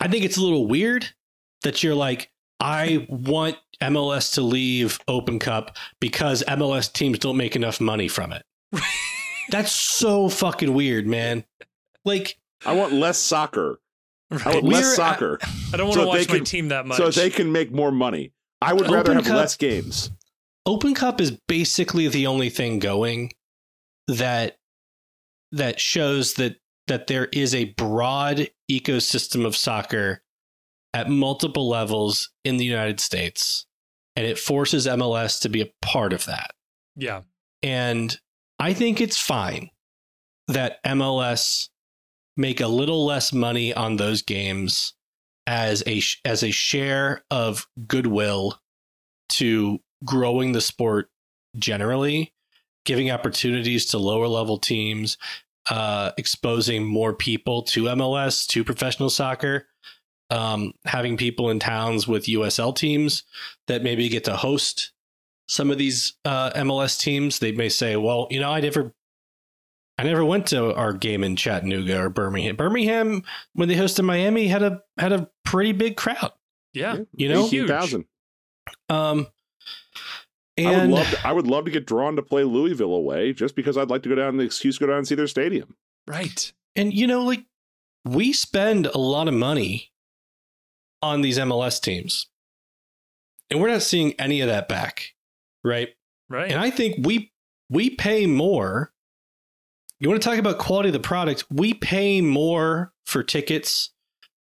I 0.00 0.08
think 0.08 0.24
it's 0.24 0.36
a 0.36 0.42
little 0.42 0.66
weird 0.66 1.06
that 1.62 1.82
you're 1.82 1.94
like, 1.94 2.30
I 2.60 3.06
want 3.08 3.56
MLS 3.82 4.34
to 4.34 4.42
leave 4.42 4.98
Open 5.08 5.38
Cup 5.38 5.76
because 6.00 6.42
MLS 6.48 6.92
teams 6.92 7.18
don't 7.18 7.36
make 7.36 7.56
enough 7.56 7.80
money 7.80 8.08
from 8.08 8.32
it. 8.32 8.44
That's 9.50 9.72
so 9.72 10.28
fucking 10.28 10.72
weird, 10.72 11.06
man. 11.06 11.44
Like, 12.04 12.38
I 12.64 12.74
want 12.74 12.92
less 12.92 13.18
soccer. 13.18 13.80
I 14.30 14.36
Right. 14.36 14.54
want 14.54 14.64
less 14.64 14.82
We're- 14.84 14.92
uh, 14.92 14.96
soccer 14.96 15.38
I 15.72 15.76
don't 15.76 15.88
want 15.88 15.94
so 15.94 16.00
to 16.02 16.06
watch 16.08 16.26
they 16.26 16.38
my 16.38 16.44
team 16.44 16.68
that 16.68 16.86
much. 16.86 16.96
so 16.96 17.10
they 17.10 17.30
can 17.30 17.52
make 17.52 17.70
more 17.72 17.92
money. 17.92 18.32
I 18.62 18.72
would 18.72 18.90
rather 18.90 19.14
have 19.14 19.24
Cup- 19.26 19.36
less 19.36 19.56
games. 19.56 20.10
Open 20.66 20.94
Cup 20.94 21.20
is 21.20 21.30
basically 21.46 22.08
the 22.08 22.26
only 22.26 22.48
thing 22.48 22.78
going 22.78 23.32
that 24.08 24.56
that 25.52 25.80
shows 25.80 26.34
that 26.34 26.56
that 26.86 27.06
there 27.06 27.26
is 27.26 27.54
a 27.54 27.72
broad 27.74 28.48
ecosystem 28.70 29.46
of 29.46 29.56
soccer 29.56 30.22
at 30.92 31.08
multiple 31.08 31.68
levels 31.68 32.30
in 32.44 32.56
the 32.56 32.64
United 32.64 33.00
States 33.00 33.66
and 34.16 34.26
it 34.26 34.38
forces 34.38 34.86
MLS 34.86 35.40
to 35.40 35.48
be 35.48 35.62
a 35.62 35.70
part 35.82 36.12
of 36.12 36.26
that. 36.26 36.52
yeah. 36.96 37.22
And 37.62 38.16
I 38.58 38.74
think 38.74 39.00
it's 39.00 39.18
fine 39.18 39.70
that 40.48 40.84
MLS 40.84 41.70
make 42.36 42.60
a 42.60 42.68
little 42.68 43.06
less 43.06 43.32
money 43.32 43.72
on 43.72 43.96
those 43.96 44.20
games 44.20 44.92
as 45.46 45.82
a 45.86 46.02
as 46.26 46.42
a 46.42 46.50
share 46.50 47.22
of 47.30 47.66
goodwill 47.86 48.58
to 49.30 49.78
growing 50.04 50.52
the 50.52 50.60
sport 50.60 51.08
generally, 51.56 52.33
giving 52.84 53.10
opportunities 53.10 53.86
to 53.86 53.98
lower 53.98 54.28
level 54.28 54.58
teams, 54.58 55.16
uh, 55.70 56.12
exposing 56.18 56.84
more 56.84 57.14
people 57.14 57.62
to 57.62 57.84
MLS, 57.84 58.46
to 58.48 58.64
professional 58.64 59.10
soccer, 59.10 59.66
um, 60.30 60.72
having 60.84 61.16
people 61.16 61.50
in 61.50 61.58
towns 61.58 62.06
with 62.06 62.26
USL 62.26 62.74
teams 62.74 63.24
that 63.66 63.82
maybe 63.82 64.08
get 64.08 64.24
to 64.24 64.36
host 64.36 64.92
some 65.48 65.70
of 65.70 65.78
these 65.78 66.14
uh, 66.24 66.50
MLS 66.52 66.98
teams. 66.98 67.38
They 67.38 67.52
may 67.52 67.68
say, 67.68 67.96
"Well, 67.96 68.28
you 68.30 68.40
know, 68.40 68.50
I 68.50 68.60
never." 68.60 68.94
I 69.96 70.02
never 70.02 70.24
went 70.24 70.48
to 70.48 70.74
our 70.74 70.92
game 70.92 71.22
in 71.22 71.36
Chattanooga 71.36 72.00
or 72.00 72.10
Birmingham. 72.10 72.56
Birmingham, 72.56 73.22
when 73.52 73.68
they 73.68 73.76
hosted 73.76 74.04
Miami, 74.04 74.48
had 74.48 74.64
a 74.64 74.82
had 74.98 75.12
a 75.12 75.30
pretty 75.44 75.70
big 75.70 75.96
crowd. 75.96 76.32
Yeah. 76.72 76.98
You 77.14 77.28
know, 77.28 77.46
Huge. 77.46 77.70
18,000. 77.70 78.04
Um, 80.58 80.66
I 80.66 80.78
would 80.78 80.90
love 80.90 81.10
to, 81.10 81.26
I 81.26 81.32
would 81.32 81.46
love 81.46 81.64
to 81.64 81.70
get 81.70 81.86
drawn 81.86 82.16
to 82.16 82.22
play 82.22 82.44
Louisville 82.44 82.94
away 82.94 83.32
just 83.32 83.56
because 83.56 83.76
I'd 83.76 83.90
like 83.90 84.02
to 84.04 84.08
go 84.08 84.14
down 84.14 84.36
the 84.36 84.44
excuse 84.44 84.78
to 84.78 84.80
go 84.80 84.86
down 84.86 84.98
and 84.98 85.08
see 85.08 85.14
their 85.14 85.26
stadium. 85.26 85.76
Right. 86.06 86.52
And 86.76 86.92
you 86.92 87.06
know, 87.06 87.24
like 87.24 87.44
we 88.04 88.32
spend 88.32 88.86
a 88.86 88.98
lot 88.98 89.28
of 89.28 89.34
money 89.34 89.92
on 91.02 91.20
these 91.20 91.38
MLS 91.38 91.80
teams. 91.80 92.28
And 93.50 93.60
we're 93.60 93.68
not 93.68 93.82
seeing 93.82 94.12
any 94.14 94.40
of 94.40 94.48
that 94.48 94.68
back. 94.68 95.14
Right. 95.62 95.90
Right. 96.28 96.50
And 96.50 96.60
I 96.60 96.70
think 96.70 97.06
we 97.06 97.32
we 97.68 97.90
pay 97.90 98.26
more. 98.26 98.92
You 100.00 100.08
want 100.08 100.22
to 100.22 100.28
talk 100.28 100.38
about 100.38 100.58
quality 100.58 100.88
of 100.88 100.92
the 100.94 101.00
product? 101.00 101.44
We 101.50 101.74
pay 101.74 102.20
more 102.20 102.92
for 103.04 103.22
tickets 103.22 103.90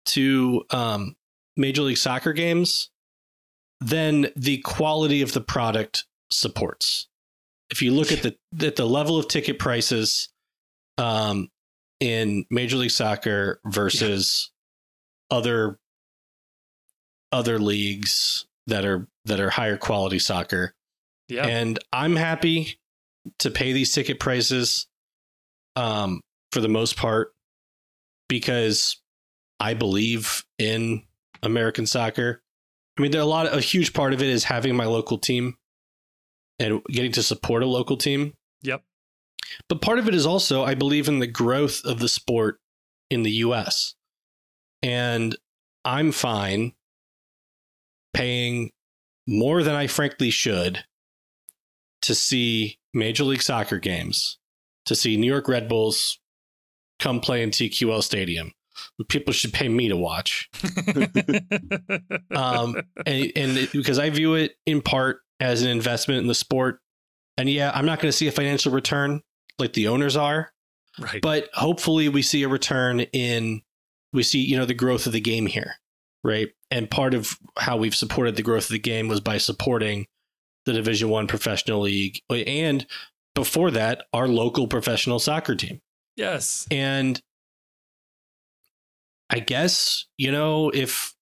to 0.07 0.65
um, 0.71 1.17
Major 1.57 1.83
League 1.83 1.99
Soccer 1.99 2.33
games 2.33 2.91
than 3.81 4.29
the 4.37 4.59
quality 4.59 5.23
of 5.23 5.33
the 5.33 5.41
product 5.41 6.05
supports. 6.31 7.09
If 7.71 7.83
you 7.83 7.93
look 7.93 8.13
at 8.13 8.23
the 8.23 8.67
at 8.67 8.77
the 8.77 8.87
level 8.87 9.19
of 9.19 9.29
ticket 9.29 9.59
prices 9.59 10.31
um, 10.97 11.49
in 12.01 12.45
Major 12.51 12.77
League 12.77 12.91
Soccer 12.91 13.61
versus 13.65 14.51
other 15.31 15.79
other 17.31 17.59
leagues 17.59 18.47
that 18.67 18.85
are 18.85 19.07
that 19.27 19.41
are 19.41 19.51
higher 19.51 19.77
quality 19.77 20.19
soccer, 20.19 20.75
yeah. 21.29 21.47
and 21.47 21.79
I'm 21.93 22.17
happy 22.17 22.79
to 23.41 23.51
pay 23.51 23.73
these 23.73 23.93
ticket 23.93 24.19
prices 24.19 24.87
um, 25.77 26.23
for 26.53 26.61
the 26.61 26.69
most 26.69 26.97
part 26.97 27.35
because 28.29 29.01
I 29.61 29.75
believe 29.75 30.45
in 30.59 31.03
American 31.43 31.87
soccer. 31.87 32.43
I 32.99 33.03
mean, 33.03 33.13
there 33.13 33.21
are 33.21 33.25
a 33.25 33.27
lot 33.27 33.47
of, 33.47 33.57
a 33.57 33.61
huge 33.61 33.93
part 33.93 34.13
of 34.13 34.21
it 34.21 34.29
is 34.29 34.45
having 34.45 34.75
my 34.75 34.87
local 34.87 35.19
team 35.19 35.57
and 36.59 36.83
getting 36.89 37.13
to 37.13 37.23
support 37.23 37.63
a 37.63 37.67
local 37.67 37.97
team. 37.97 38.35
Yep. 38.63 38.83
But 39.69 39.81
part 39.81 39.99
of 39.99 40.09
it 40.09 40.15
is 40.15 40.27
also 40.27 40.65
I 40.65 40.75
believe 40.75 41.09
in 41.09 41.21
the 41.21 41.27
growth 41.27 41.85
of 41.85 42.01
the 42.01 42.09
sport 42.09 42.59
in 43.09 43.23
the 43.23 43.31
US. 43.31 43.95
And 44.83 45.37
I'm 45.85 46.13
fine 46.13 46.73
paying 48.13 48.71
more 49.27 49.63
than 49.63 49.75
I 49.75 49.87
frankly 49.87 50.31
should 50.31 50.85
to 52.03 52.15
see 52.15 52.79
Major 52.93 53.25
League 53.25 53.43
Soccer 53.43 53.79
games, 53.79 54.39
to 54.87 54.95
see 54.95 55.17
New 55.17 55.31
York 55.31 55.49
Red 55.49 55.69
Bulls 55.69 56.19
come 56.99 57.21
play 57.21 57.43
in 57.43 57.51
TQL 57.51 58.03
Stadium, 58.03 58.53
people 59.09 59.33
should 59.33 59.53
pay 59.53 59.69
me 59.69 59.89
to 59.89 59.97
watch. 59.97 60.51
Um, 62.31 62.77
and, 63.05 63.33
and 63.35 63.57
it- 63.57 63.73
because 63.73 63.99
I 63.99 64.11
view 64.11 64.35
it 64.35 64.53
in 64.65 64.81
part 64.81 65.21
as 65.41 65.63
an 65.63 65.71
investment 65.71 66.21
in 66.21 66.29
the 66.29 66.35
sport. 66.35 66.81
And 67.37 67.49
yeah, 67.49 67.73
I'm 67.75 67.87
not 67.87 68.01
going 68.01 68.11
to 68.11 68.17
see 68.17 68.29
a 68.29 68.33
financial 68.33 68.73
return 68.73 69.23
like 69.59 69.73
the 69.73 69.89
owners 69.89 70.17
are, 70.17 70.53
right. 71.01 71.21
but 71.21 71.49
hopefully 71.55 72.09
we 72.09 72.23
see 72.23 72.43
a 72.43 72.49
return 72.49 73.01
in 73.01 73.63
we 74.13 74.23
see 74.23 74.41
you 74.41 74.57
know 74.57 74.65
the 74.65 74.75
growth 74.75 75.07
of 75.07 75.13
the 75.13 75.21
game 75.21 75.47
here 75.47 75.75
right 76.25 76.49
and 76.71 76.91
part 76.91 77.15
of 77.15 77.39
how 77.59 77.77
we've 77.77 77.95
supported 77.95 78.37
the 78.37 78.43
growth 78.43 78.65
of 78.65 78.71
the 78.71 78.79
game 78.79 79.09
was 79.09 79.21
by 79.21 79.39
supporting 79.39 80.07
the 80.67 80.73
division 80.73 81.09
one 81.09 81.27
professional 81.27 81.81
league 81.81 82.21
and 82.31 82.87
before 83.35 83.71
that 83.71 84.05
our 84.13 84.29
local 84.29 84.67
professional 84.67 85.19
soccer 85.19 85.55
team 85.55 85.81
yes. 86.17 86.67
and 86.71 87.21
i 89.31 89.39
guess 89.39 90.07
you 90.17 90.31
know 90.33 90.71
if 90.71 91.15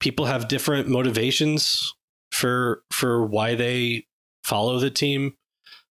people 0.00 0.26
have 0.26 0.48
different 0.48 0.88
motivations 0.88 1.94
for 2.30 2.82
for 2.90 3.24
why 3.26 3.54
they 3.54 4.06
follow 4.42 4.78
the 4.78 4.90
team 4.90 5.34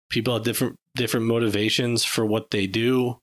people 0.09 0.33
have 0.33 0.43
different 0.43 0.77
different 0.95 1.25
motivations 1.25 2.03
for 2.03 2.25
what 2.25 2.51
they 2.51 2.67
do. 2.67 3.19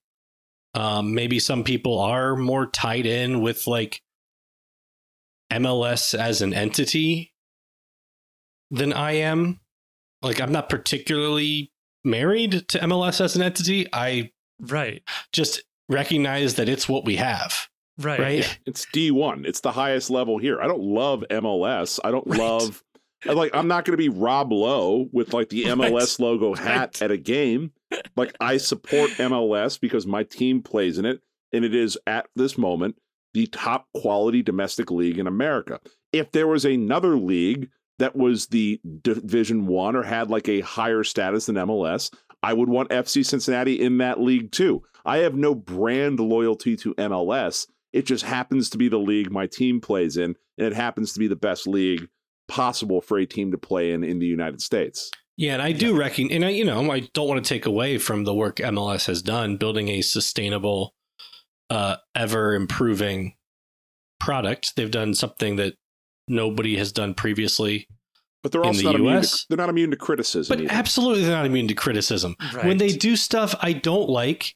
Um 0.75 1.15
maybe 1.15 1.39
some 1.39 1.65
people 1.65 1.99
are 1.99 2.37
more 2.37 2.67
tied 2.67 3.07
in 3.07 3.41
with 3.41 3.67
like 3.67 4.01
MLS 5.53 6.19
as 6.19 6.43
an 6.43 6.53
entity 6.55 7.33
than 8.71 8.93
I 8.93 9.13
am. 9.13 9.61
Like 10.23 10.41
I'm 10.41 10.53
not 10.53 10.69
particularly 10.69 11.71
married 12.05 12.69
to 12.69 12.79
MLS 12.81 13.21
as 13.21 13.37
an 13.37 13.43
entity. 13.43 13.87
I 13.93 14.31
Right. 14.61 15.03
just 15.33 15.63
recognize 15.89 16.55
that 16.55 16.69
it's 16.69 16.89
what 16.89 17.05
we 17.05 17.17
have 17.17 17.69
Right. 17.99 18.21
right 18.21 18.59
It's 18.67 18.87
D1. 18.87 19.47
It's 19.47 19.61
the 19.61 19.73
highest 19.73 20.11
level 20.11 20.39
here. 20.39 20.61
I 20.61 20.67
don't 20.67 20.83
love 20.83 21.25
MLS. 21.31 22.01
I 22.05 22.11
don't 22.11 22.27
Right. 22.27 22.39
love 22.39 22.83
like 23.27 23.55
I'm 23.55 23.69
not 23.69 23.85
going 23.87 23.93
to 23.95 23.97
be 23.97 24.09
Rob 24.11 24.53
Lowe 24.53 25.09
with 25.13 25.33
like 25.33 25.49
the 25.49 25.65
Right. 25.69 25.79
MLS 25.79 26.19
logo 26.19 26.55
hat 26.55 26.97
Right. 27.01 27.03
at 27.03 27.11
a 27.11 27.17
game. 27.17 27.73
Like 28.17 28.35
I 28.41 28.57
support 28.59 29.11
MLS 29.13 29.81
because 29.81 30.07
my 30.07 30.25
team 30.25 30.61
plays 30.63 30.99
in 30.99 31.05
it 31.05 31.21
and 31.53 31.65
it 31.65 31.75
is 31.75 31.97
at 32.07 32.27
this 32.37 32.59
moment 32.59 32.97
the 33.33 33.47
top 33.47 33.87
quality 33.95 34.43
domestic 34.43 34.91
league 34.91 35.19
in 35.19 35.27
America. 35.27 35.81
If 36.13 36.33
there 36.33 36.47
was 36.47 36.65
another 36.65 37.17
league 37.17 37.69
that 37.99 38.15
was 38.17 38.49
the 38.49 38.81
Division 39.03 39.67
1 39.67 39.97
or 39.97 40.03
had 40.03 40.31
like 40.31 40.49
a 40.49 40.61
higher 40.61 41.03
status 41.05 41.47
than 41.47 41.57
MLS, 41.57 42.13
I 42.43 42.53
would 42.53 42.69
want 42.69 42.91
FC 42.91 43.25
Cincinnati 43.25 43.81
in 43.81 43.99
that 43.99 44.21
league 44.21 44.51
too. 44.53 44.83
I 45.05 45.19
have 45.19 45.35
no 45.35 45.55
brand 45.55 46.21
loyalty 46.21 46.77
to 46.79 46.95
MLS. 46.95 47.67
It 47.95 48.07
just 48.07 48.25
happens 48.25 48.69
to 48.71 48.79
be 48.79 48.89
the 48.89 48.99
league 48.99 49.31
my 49.31 49.47
team 49.47 49.81
plays 49.81 50.17
in, 50.17 50.35
and 50.59 50.67
it 50.67 50.75
happens 50.75 51.13
to 51.15 51.19
be 51.21 51.29
the 51.29 51.37
best 51.37 51.67
league 51.67 52.09
possible 52.49 53.01
for 53.01 53.19
a 53.19 53.25
team 53.25 53.51
to 53.53 53.57
play 53.59 53.93
in 53.93 54.03
in 54.05 54.19
the 54.19 54.27
United 54.27 54.61
States. 54.61 55.11
Yeah, 55.37 55.55
and 55.55 55.63
I 55.63 55.73
do 55.73 55.97
reckon, 55.97 56.31
and 56.31 56.45
I, 56.45 56.51
you 56.51 56.65
know, 56.65 56.91
I 56.93 57.09
don't 57.15 57.29
want 57.29 57.43
to 57.45 57.49
take 57.49 57.67
away 57.67 57.99
from 57.99 58.25
the 58.25 58.35
work 58.35 58.57
MLS 58.57 59.07
has 59.07 59.23
done 59.23 59.57
building 59.57 59.89
a 59.89 60.01
sustainable, 60.03 60.95
uh, 61.71 61.97
ever 62.15 62.55
improving 62.55 63.35
product. 64.21 64.77
They've 64.77 64.91
done 64.91 65.15
something 65.15 65.57
that 65.57 65.75
nobody 66.29 66.77
has 66.77 66.93
done 66.93 67.15
previously, 67.15 67.87
But 68.43 68.53
they're 68.53 68.61
In 68.63 68.67
also 68.69 68.79
the 68.81 68.85
not 68.85 68.95
immune. 68.97 69.15
US? 69.19 69.41
To, 69.41 69.47
they're 69.49 69.57
not 69.59 69.69
immune 69.71 69.91
to 69.91 69.97
criticism. 69.97 70.57
but 70.57 70.65
either. 70.65 70.73
absolutely 70.73 71.23
they're 71.25 71.37
not 71.37 71.47
immune 71.47 71.69
to 71.69 71.75
criticism. 71.75 72.37
Right. 72.55 72.65
When 72.67 72.79
they 72.79 72.93
do 72.93 73.17
stuff 73.17 73.55
I 73.61 73.73
don't 73.73 74.09
like, 74.09 74.55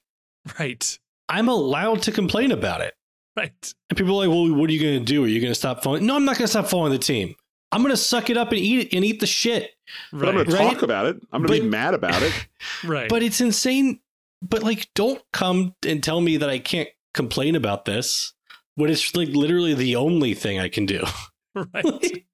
Right. 0.58 0.98
I'm 1.28 1.48
allowed 1.48 2.02
to 2.02 2.12
complain 2.12 2.52
about 2.52 2.80
it. 2.80 2.94
Right. 3.38 3.74
And 3.90 3.96
people 3.96 4.12
are 4.20 4.26
like, 4.26 4.34
"Well, 4.34 4.52
what 4.54 4.68
are 4.68 4.72
you 4.72 4.80
going 4.82 4.98
to 4.98 5.04
do? 5.04 5.24
Are 5.24 5.28
you 5.28 5.40
going 5.40 5.50
to 5.52 5.54
stop 5.58 5.82
following?" 5.82 6.04
No, 6.06 6.16
I'm 6.16 6.24
not 6.24 6.36
going 6.36 6.44
to 6.44 6.48
stop 6.48 6.66
following 6.66 6.92
the 6.92 6.98
team. 6.98 7.34
I'm 7.70 7.82
going 7.82 7.92
to 7.92 7.96
suck 7.96 8.30
it 8.30 8.36
up 8.36 8.48
and 8.52 8.58
eat 8.58 8.86
it 8.92 8.96
and 8.96 9.04
eat 9.04 9.20
the 9.20 9.26
shit. 9.26 9.70
but 10.12 10.28
I'm 10.28 10.36
Right. 10.36 10.46
going 10.46 10.46
to 10.46 10.64
Right? 10.64 10.72
talk 10.74 10.82
about 10.82 11.06
it. 11.06 11.16
I'm 11.32 11.42
going 11.42 11.58
to 11.58 11.62
be 11.64 11.68
mad 11.70 11.94
about 11.94 12.22
it. 12.22 12.32
Right. 12.84 13.08
But 13.08 13.22
it's 13.22 13.40
insane. 13.40 14.00
But 14.42 14.62
like, 14.62 14.88
don't 14.94 15.22
come 15.32 15.74
and 15.86 16.02
tell 16.02 16.20
me 16.20 16.36
that 16.38 16.48
I 16.50 16.58
can't 16.58 16.88
complain 17.14 17.54
about 17.56 17.84
this 17.84 18.32
when 18.76 18.88
it's 18.90 19.14
like 19.16 19.28
literally 19.28 19.74
the 19.74 19.96
only 19.96 20.32
thing 20.34 20.58
I 20.60 20.68
can 20.68 20.86
do. 20.86 21.04
right. 21.54 22.24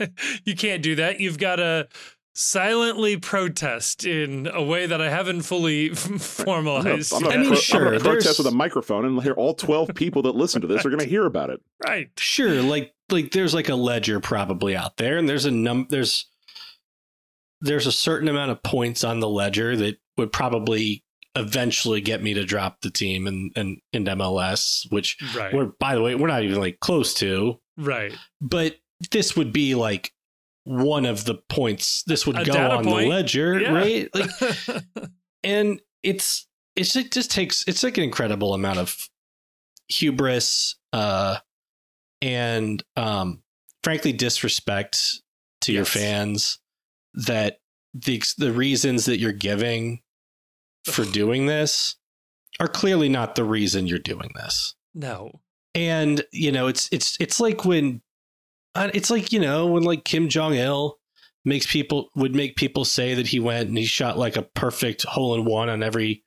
you 0.44 0.54
can't 0.56 0.82
do 0.82 0.96
that. 0.96 1.20
You've 1.20 1.38
got 1.38 1.56
to 1.56 1.88
silently 2.34 3.16
protest 3.16 4.04
in 4.04 4.48
a 4.52 4.62
way 4.62 4.86
that 4.86 5.00
I 5.00 5.08
haven't 5.08 5.42
fully 5.42 5.90
I'm 5.90 5.94
gonna- 6.04 6.18
formalized. 6.18 7.12
I'm 7.14 7.22
gonna 7.22 7.34
I 7.34 7.38
mean, 7.38 7.46
pro- 7.48 7.56
sure, 7.56 7.78
I'm 7.78 7.84
gonna 7.92 8.00
protest 8.00 8.24
there's- 8.24 8.38
with 8.38 8.46
a 8.48 8.56
microphone 8.56 9.04
and 9.04 9.22
hear 9.22 9.34
all 9.34 9.54
12 9.54 9.90
people 9.94 10.22
that 10.22 10.34
listen 10.34 10.60
to 10.62 10.66
this 10.66 10.84
are 10.84 10.90
going 10.90 11.00
to 11.00 11.08
hear 11.08 11.26
about 11.26 11.50
it. 11.50 11.60
right. 11.86 12.08
sure, 12.18 12.62
like 12.62 12.92
like 13.10 13.30
there's 13.32 13.54
like 13.54 13.68
a 13.68 13.74
ledger 13.74 14.18
probably 14.20 14.74
out 14.76 14.96
there, 14.96 15.16
and 15.18 15.28
there's 15.28 15.44
a 15.44 15.50
num 15.50 15.86
there's 15.90 16.26
there's 17.60 17.86
a 17.86 17.92
certain 17.92 18.28
amount 18.28 18.50
of 18.50 18.62
points 18.62 19.04
on 19.04 19.20
the 19.20 19.28
ledger 19.28 19.76
that 19.76 19.96
would 20.16 20.32
probably 20.32 21.02
eventually 21.36 22.00
get 22.00 22.22
me 22.22 22.32
to 22.34 22.44
drop 22.44 22.80
the 22.80 22.90
team 22.90 23.26
and 23.26 23.52
and 23.56 23.78
in 23.92 24.04
MLS, 24.04 24.90
which 24.90 25.16
Right. 25.36 25.52
we're 25.52 25.66
by 25.80 25.94
the 25.94 26.02
way 26.02 26.14
we're 26.14 26.28
not 26.28 26.42
even 26.44 26.58
like 26.58 26.80
close 26.80 27.14
to. 27.14 27.60
right. 27.76 28.12
but 28.40 28.76
this 29.10 29.36
would 29.36 29.52
be 29.52 29.74
like 29.74 30.12
one 30.64 31.04
of 31.06 31.24
the 31.24 31.34
points 31.48 32.02
this 32.06 32.26
would 32.26 32.38
A 32.38 32.44
go 32.44 32.52
on 32.54 32.84
point. 32.84 33.04
the 33.04 33.08
ledger 33.08 33.60
Yeah. 33.60 33.72
right 33.72 34.08
like 34.14 34.30
and 35.42 35.80
it's 36.02 36.46
it's 36.74 36.96
it 36.96 37.12
just 37.12 37.30
takes 37.30 37.64
it's 37.68 37.82
like 37.82 37.98
an 37.98 38.04
incredible 38.04 38.54
amount 38.54 38.78
of 38.78 39.08
hubris 39.88 40.76
uh 40.92 41.36
and 42.22 42.82
um 42.96 43.42
frankly 43.82 44.12
disrespect 44.12 45.20
to 45.60 45.72
your 45.72 45.84
fans 45.84 46.58
that 47.12 47.58
the 47.92 48.22
the 48.38 48.52
reasons 48.52 49.04
that 49.04 49.18
you're 49.18 49.32
giving 49.32 50.00
for 50.86 51.04
doing 51.04 51.46
this 51.46 51.96
are 52.60 52.68
clearly 52.68 53.08
not 53.08 53.34
the 53.34 53.44
reason 53.44 53.86
you're 53.86 53.98
doing 53.98 54.30
this 54.34 54.74
no. 54.94 55.40
and 55.74 56.24
you 56.32 56.50
know 56.50 56.66
it's 56.68 56.88
it's 56.90 57.16
it's 57.20 57.38
like 57.40 57.64
when 57.64 58.00
it's 58.76 59.10
like 59.10 59.32
you 59.32 59.40
know 59.40 59.66
when 59.66 59.82
like 59.82 60.04
Kim 60.04 60.28
Jong 60.28 60.54
Il 60.54 60.98
makes 61.44 61.66
people 61.66 62.10
would 62.16 62.34
make 62.34 62.56
people 62.56 62.84
say 62.84 63.14
that 63.14 63.26
he 63.28 63.38
went 63.40 63.68
and 63.68 63.76
he 63.78 63.84
shot 63.84 64.18
like 64.18 64.36
a 64.36 64.42
perfect 64.42 65.04
hole 65.04 65.34
in 65.34 65.44
one 65.44 65.68
on 65.68 65.82
every 65.82 66.24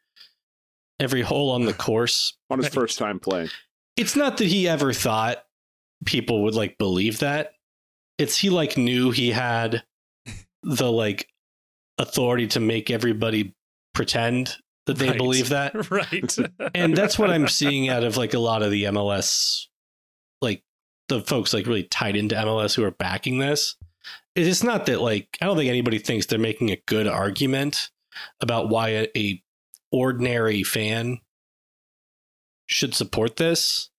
every 0.99 1.21
hole 1.21 1.51
on 1.51 1.65
the 1.65 1.73
course. 1.85 2.37
On 2.49 2.59
his 2.59 2.67
first 2.73 2.97
time 2.97 3.19
playing. 3.19 3.49
It's 3.95 4.15
not 4.15 4.37
that 4.37 4.47
he 4.47 4.67
ever 4.67 4.93
thought 4.93 5.43
people 6.05 6.43
would 6.43 6.53
like 6.55 6.77
believe 6.77 7.19
that. 7.19 7.53
It's 8.17 8.37
he 8.37 8.49
like 8.49 8.77
knew 8.77 9.11
he 9.11 9.31
had 9.31 9.83
the 10.63 10.91
like 10.91 11.27
authority 11.97 12.47
to 12.47 12.59
make 12.59 12.89
everybody 12.91 13.55
pretend 13.93 14.55
that 14.85 14.97
they 14.97 15.09
Right. 15.09 15.17
believe 15.17 15.49
that 15.49 15.89
Right. 15.91 16.35
and 16.75 16.95
that's 16.95 17.17
what 17.19 17.29
I'm 17.31 17.47
seeing 17.47 17.89
out 17.89 18.03
of 18.03 18.17
like 18.17 18.33
a 18.35 18.39
lot 18.39 18.61
of 18.63 18.69
the 18.71 18.83
MLS, 18.85 19.65
like 20.41 20.63
the 21.07 21.21
folks 21.21 21.53
like 21.53 21.65
really 21.65 21.83
tied 21.83 22.15
into 22.15 22.35
MLS 22.35 22.75
who 22.75 22.83
are 22.83 22.91
backing 22.91 23.39
this. 23.39 23.75
It's 24.35 24.63
not 24.63 24.85
that 24.85 25.01
like 25.01 25.37
I 25.41 25.45
don't 25.45 25.57
think 25.57 25.69
anybody 25.69 25.99
thinks 25.99 26.25
they're 26.25 26.39
making 26.39 26.69
a 26.69 26.81
good 26.85 27.07
argument 27.07 27.89
about 28.41 28.69
why 28.69 28.89
a, 28.89 29.07
a 29.15 29.43
ordinary 29.91 30.63
fan 30.63 31.19
should 32.67 32.93
support 32.93 33.37
this. 33.37 33.89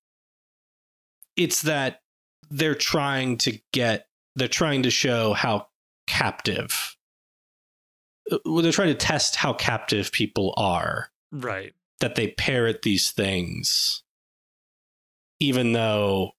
It's 1.36 1.62
that 1.62 2.02
they're 2.51 2.74
trying 2.74 3.39
to 3.39 3.59
get 3.72 4.06
they're 4.36 4.48
trying 4.48 4.82
to 4.85 4.90
show 4.90 5.32
how 5.32 5.68
captive 6.06 6.97
they're 8.44 8.72
trying 8.72 8.89
to 8.89 8.94
test 8.94 9.36
how 9.36 9.52
captive 9.52 10.12
people 10.12 10.55
are 10.56 11.10
right. 11.32 11.74
that 12.01 12.14
they 12.14 12.28
parrot 12.28 12.82
these 12.82 13.10
things 13.10 14.02
even 15.40 15.72
though 15.72 16.32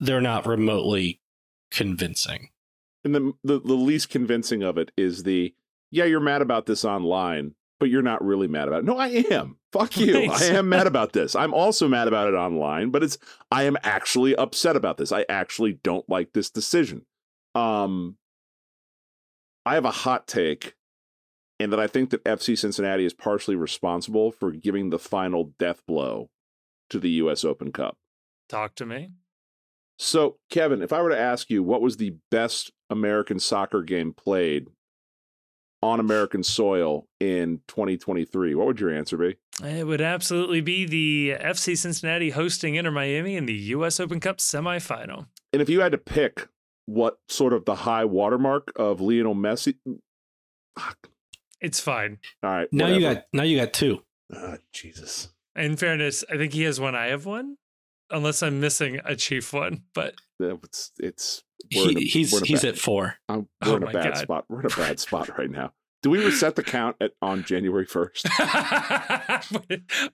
they're 0.00 0.20
not 0.20 0.46
remotely 0.46 1.20
convincing. 1.70 2.50
And 3.04 3.14
the, 3.14 3.32
the 3.42 3.60
the 3.60 3.74
least 3.74 4.08
convincing 4.08 4.62
of 4.62 4.78
it 4.78 4.90
is 4.96 5.24
the 5.24 5.54
yeah, 5.90 6.04
you're 6.04 6.20
mad 6.20 6.42
about 6.42 6.66
this 6.66 6.84
online, 6.84 7.54
but 7.78 7.88
you're 7.88 8.02
not 8.02 8.24
really 8.24 8.48
mad 8.48 8.66
about 8.66 8.80
it. 8.80 8.84
No, 8.84 8.98
I 8.98 9.08
am. 9.30 9.58
Fuck 9.72 9.96
you. 9.98 10.28
Right. 10.28 10.42
I 10.42 10.44
am 10.46 10.68
mad 10.68 10.86
about 10.86 11.12
this. 11.12 11.34
I'm 11.34 11.52
also 11.52 11.86
mad 11.86 12.08
about 12.08 12.28
it 12.28 12.34
online, 12.34 12.90
but 12.90 13.02
it's 13.02 13.18
I 13.50 13.64
am 13.64 13.76
actually 13.82 14.34
upset 14.36 14.76
about 14.76 14.96
this. 14.96 15.12
I 15.12 15.26
actually 15.28 15.74
don't 15.74 16.08
like 16.08 16.32
this 16.32 16.50
decision. 16.50 17.04
Um 17.54 18.16
I 19.66 19.74
have 19.74 19.84
a 19.84 19.90
hot 19.90 20.26
take 20.26 20.74
and 21.60 21.72
that 21.72 21.80
I 21.80 21.86
think 21.86 22.10
that 22.10 22.24
FC 22.24 22.58
Cincinnati 22.58 23.04
is 23.04 23.14
partially 23.14 23.56
responsible 23.56 24.32
for 24.32 24.50
giving 24.50 24.90
the 24.90 24.98
final 24.98 25.52
death 25.58 25.82
blow 25.86 26.30
to 26.90 26.98
the 26.98 27.10
US 27.10 27.44
Open 27.44 27.72
Cup. 27.72 27.96
Talk 28.48 28.74
to 28.76 28.86
me. 28.86 29.10
So, 29.98 30.36
Kevin, 30.50 30.82
if 30.82 30.92
I 30.92 31.00
were 31.02 31.10
to 31.10 31.18
ask 31.18 31.50
you 31.50 31.62
what 31.62 31.80
was 31.82 31.96
the 31.96 32.14
best 32.30 32.72
American 32.90 33.38
soccer 33.38 33.82
game 33.82 34.12
played 34.12 34.68
on 35.82 36.00
American 36.00 36.42
soil 36.42 37.06
in 37.20 37.60
2023, 37.68 38.54
what 38.54 38.66
would 38.66 38.80
your 38.80 38.92
answer 38.92 39.16
be? 39.16 39.36
It 39.62 39.86
would 39.86 40.00
absolutely 40.00 40.60
be 40.62 40.84
the 40.86 41.36
FC 41.40 41.76
Cincinnati 41.76 42.30
hosting 42.30 42.74
Inter 42.74 42.90
Miami 42.90 43.36
in 43.36 43.46
the 43.46 43.54
U.S. 43.54 44.00
Open 44.00 44.18
Cup 44.18 44.38
semifinal. 44.38 45.26
And 45.52 45.62
if 45.62 45.68
you 45.68 45.80
had 45.80 45.92
to 45.92 45.98
pick 45.98 46.48
what 46.86 47.18
sort 47.28 47.52
of 47.52 47.64
the 47.64 47.74
high 47.76 48.04
watermark 48.04 48.72
of 48.76 49.00
Lionel 49.00 49.34
Messi, 49.34 49.76
It's 51.60 51.80
fine. 51.80 52.18
all 52.42 52.50
right. 52.50 52.68
Now 52.72 52.88
you 52.88 53.00
got 53.00 53.24
now 53.32 53.42
you 53.44 53.58
got 53.58 53.72
two. 53.72 54.02
Ah, 54.34 54.56
Jesus. 54.72 55.28
In 55.56 55.76
fairness, 55.76 56.24
I 56.30 56.36
think 56.36 56.52
he 56.52 56.62
has 56.62 56.80
one. 56.80 56.94
I 56.94 57.06
have 57.06 57.26
one, 57.26 57.56
unless 58.14 58.42
I'm 58.42 58.60
missing 58.60 59.00
a 59.04 59.16
chief 59.16 59.52
one. 59.52 59.82
But 59.94 60.14
It's 60.40 60.92
it's 60.98 61.42
a- 61.72 61.76
he's 62.00 62.32
a 62.40 62.44
he's 62.44 62.62
bad- 62.62 62.70
at 62.74 62.78
four. 62.78 63.16
I'm, 63.28 63.48
we're 63.64 63.72
Oh 63.72 63.76
in 63.76 63.82
a 63.84 63.86
bad 63.92 64.14
God. 64.14 64.16
spot. 64.18 64.44
We're 64.48 64.60
in 64.60 64.66
a 64.66 64.76
bad 64.76 64.98
spot 65.06 65.36
right 65.38 65.50
now. 65.50 65.72
Do 66.02 66.10
we 66.10 66.22
reset 66.22 66.54
the 66.54 66.62
count 66.62 66.96
at 67.00 67.12
on 67.22 67.44
January 67.44 67.86
first? 67.86 68.26
I 68.38 69.40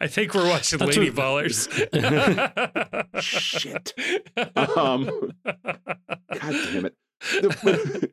think 0.07 0.35
we're 0.35 0.49
watching 0.49 0.79
That's 0.79 0.97
Lady 0.97 1.11
what- 1.11 1.45
Ballers. 1.45 1.69
Shit. 3.21 3.93
Um, 4.57 5.33
God 5.45 5.79
damn 6.39 6.87
it. 6.87 6.95
The- 7.21 8.11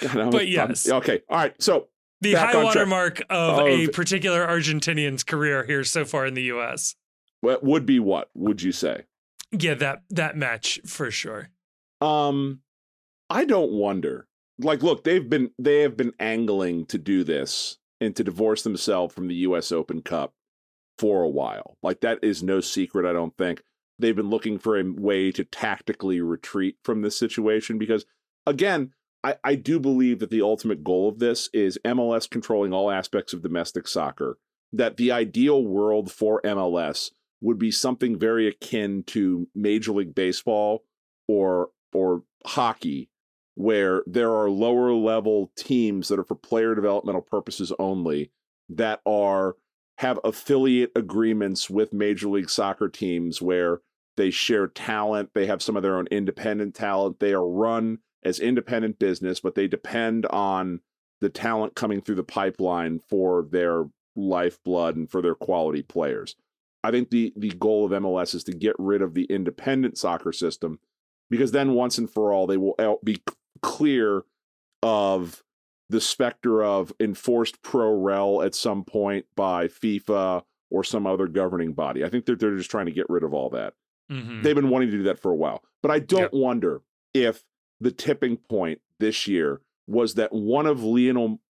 God, 0.00 0.16
I'm- 0.16 0.30
But 0.30 0.40
I'm- 0.42 0.48
yes. 0.50 0.88
okay. 0.90 1.20
All 1.28 1.36
right. 1.36 1.54
So 1.62 1.88
the 2.22 2.32
high 2.34 2.46
on 2.46 2.52
track. 2.52 2.64
water 2.64 2.86
mark 2.86 3.22
of 3.28 3.58
a 3.66 3.88
particular 3.88 4.46
Argentinian's 4.46 5.22
career 5.24 5.64
here 5.64 5.84
so 5.84 6.04
far 6.06 6.24
in 6.26 6.32
the 6.34 6.44
U.S. 6.44 6.94
what 7.42 7.62
would 7.62 7.84
be 7.86 7.98
what 8.00 8.30
would 8.34 8.62
you 8.62 8.72
say? 8.72 9.04
Yeah, 9.52 9.74
that 9.74 10.02
that 10.10 10.36
match 10.36 10.80
for 10.86 11.10
sure. 11.10 11.50
Um, 12.00 12.60
I 13.28 13.44
don't 13.44 13.72
wonder. 13.72 14.26
Like, 14.58 14.82
look, 14.82 15.04
they've 15.04 15.28
been 15.28 15.50
they 15.58 15.80
have 15.80 15.96
been 15.96 16.12
angling 16.18 16.86
to 16.86 16.98
do 16.98 17.24
this 17.24 17.78
and 18.00 18.14
to 18.16 18.24
divorce 18.24 18.62
themselves 18.62 19.14
from 19.14 19.28
the 19.28 19.34
U.S. 19.36 19.72
Open 19.72 20.02
Cup 20.02 20.34
for 20.98 21.22
a 21.22 21.28
while. 21.28 21.76
Like 21.82 22.00
that 22.00 22.18
is 22.22 22.42
no 22.42 22.60
secret. 22.60 23.08
I 23.08 23.12
don't 23.12 23.36
think 23.36 23.62
they've 23.98 24.16
been 24.16 24.30
looking 24.30 24.58
for 24.58 24.78
a 24.78 24.84
way 24.84 25.32
to 25.32 25.44
tactically 25.44 26.20
retreat 26.20 26.76
from 26.84 27.02
this 27.02 27.18
situation 27.18 27.78
because, 27.78 28.04
again, 28.46 28.92
I, 29.22 29.36
I 29.44 29.54
do 29.54 29.78
believe 29.78 30.18
that 30.20 30.30
the 30.30 30.42
ultimate 30.42 30.82
goal 30.82 31.08
of 31.08 31.18
this 31.18 31.48
is 31.52 31.78
MLS 31.84 32.28
controlling 32.28 32.72
all 32.72 32.90
aspects 32.90 33.32
of 33.32 33.42
domestic 33.42 33.86
soccer. 33.86 34.38
That 34.72 34.96
the 34.96 35.10
ideal 35.10 35.64
world 35.64 36.12
for 36.12 36.40
MLS 36.42 37.10
would 37.40 37.58
be 37.58 37.70
something 37.70 38.18
very 38.18 38.46
akin 38.46 39.02
to 39.04 39.48
Major 39.54 39.92
League 39.92 40.14
Baseball 40.14 40.84
or 41.28 41.70
or 41.92 42.22
hockey, 42.44 43.08
where 43.54 44.02
there 44.06 44.34
are 44.34 44.50
lower 44.50 44.92
level 44.92 45.50
teams 45.56 46.08
that 46.08 46.18
are 46.18 46.24
for 46.24 46.34
player 46.34 46.74
developmental 46.74 47.22
purposes 47.22 47.72
only 47.78 48.30
that 48.68 49.00
are 49.04 49.56
have 49.98 50.18
affiliate 50.24 50.92
agreements 50.96 51.68
with 51.68 51.92
Major 51.92 52.28
League 52.28 52.48
Soccer 52.48 52.88
teams 52.88 53.42
where 53.42 53.80
they 54.16 54.30
share 54.30 54.66
talent, 54.66 55.30
they 55.34 55.46
have 55.46 55.62
some 55.62 55.76
of 55.76 55.82
their 55.82 55.96
own 55.96 56.06
independent 56.10 56.74
talent, 56.74 57.20
they 57.20 57.32
are 57.32 57.46
run 57.46 57.98
as 58.22 58.40
independent 58.40 58.98
business, 58.98 59.40
but 59.40 59.54
they 59.54 59.66
depend 59.66 60.26
on 60.26 60.80
the 61.20 61.28
talent 61.28 61.74
coming 61.74 62.00
through 62.00 62.14
the 62.14 62.22
pipeline 62.22 63.00
for 63.08 63.46
their 63.50 63.84
lifeblood 64.16 64.96
and 64.96 65.10
for 65.10 65.20
their 65.22 65.34
quality 65.34 65.82
players. 65.82 66.34
I 66.82 66.90
think 66.90 67.10
the 67.10 67.32
the 67.36 67.50
goal 67.50 67.84
of 67.84 67.92
MLS 67.92 68.34
is 68.34 68.44
to 68.44 68.52
get 68.52 68.74
rid 68.78 69.02
of 69.02 69.14
the 69.14 69.24
independent 69.24 69.98
soccer 69.98 70.32
system 70.32 70.78
because 71.28 71.52
then 71.52 71.72
once 71.74 71.98
and 71.98 72.08
for 72.10 72.32
all 72.32 72.46
they 72.46 72.56
will 72.56 72.74
out- 72.78 73.04
be 73.04 73.22
clear 73.62 74.24
of 74.82 75.44
the 75.88 76.00
specter 76.00 76.62
of 76.62 76.92
enforced 77.00 77.60
pro 77.62 77.92
rel 77.92 78.42
at 78.42 78.54
some 78.54 78.84
point 78.84 79.26
by 79.36 79.66
FIFA 79.66 80.42
or 80.70 80.84
some 80.84 81.06
other 81.06 81.26
governing 81.26 81.72
body. 81.72 82.04
I 82.04 82.08
think 82.08 82.24
that 82.26 82.38
they're 82.38 82.56
just 82.56 82.70
trying 82.70 82.86
to 82.86 82.92
get 82.92 83.10
rid 83.10 83.24
of 83.24 83.34
all 83.34 83.50
that. 83.50 83.74
Mhm. 84.10 84.42
They've 84.42 84.54
been 84.54 84.70
wanting 84.70 84.90
to 84.90 84.96
do 84.96 85.02
that 85.04 85.18
for 85.18 85.30
a 85.32 85.36
while. 85.36 85.64
But 85.82 85.90
I 85.90 85.98
don't 85.98 86.32
wonder 86.32 86.82
if 87.12 87.44
the 87.80 87.90
tipping 87.90 88.36
point 88.36 88.80
this 89.00 89.26
year 89.26 89.60
was 89.88 90.14
that 90.14 90.32
one 90.32 90.66
of 90.66 90.82
Lionel, 90.84 91.40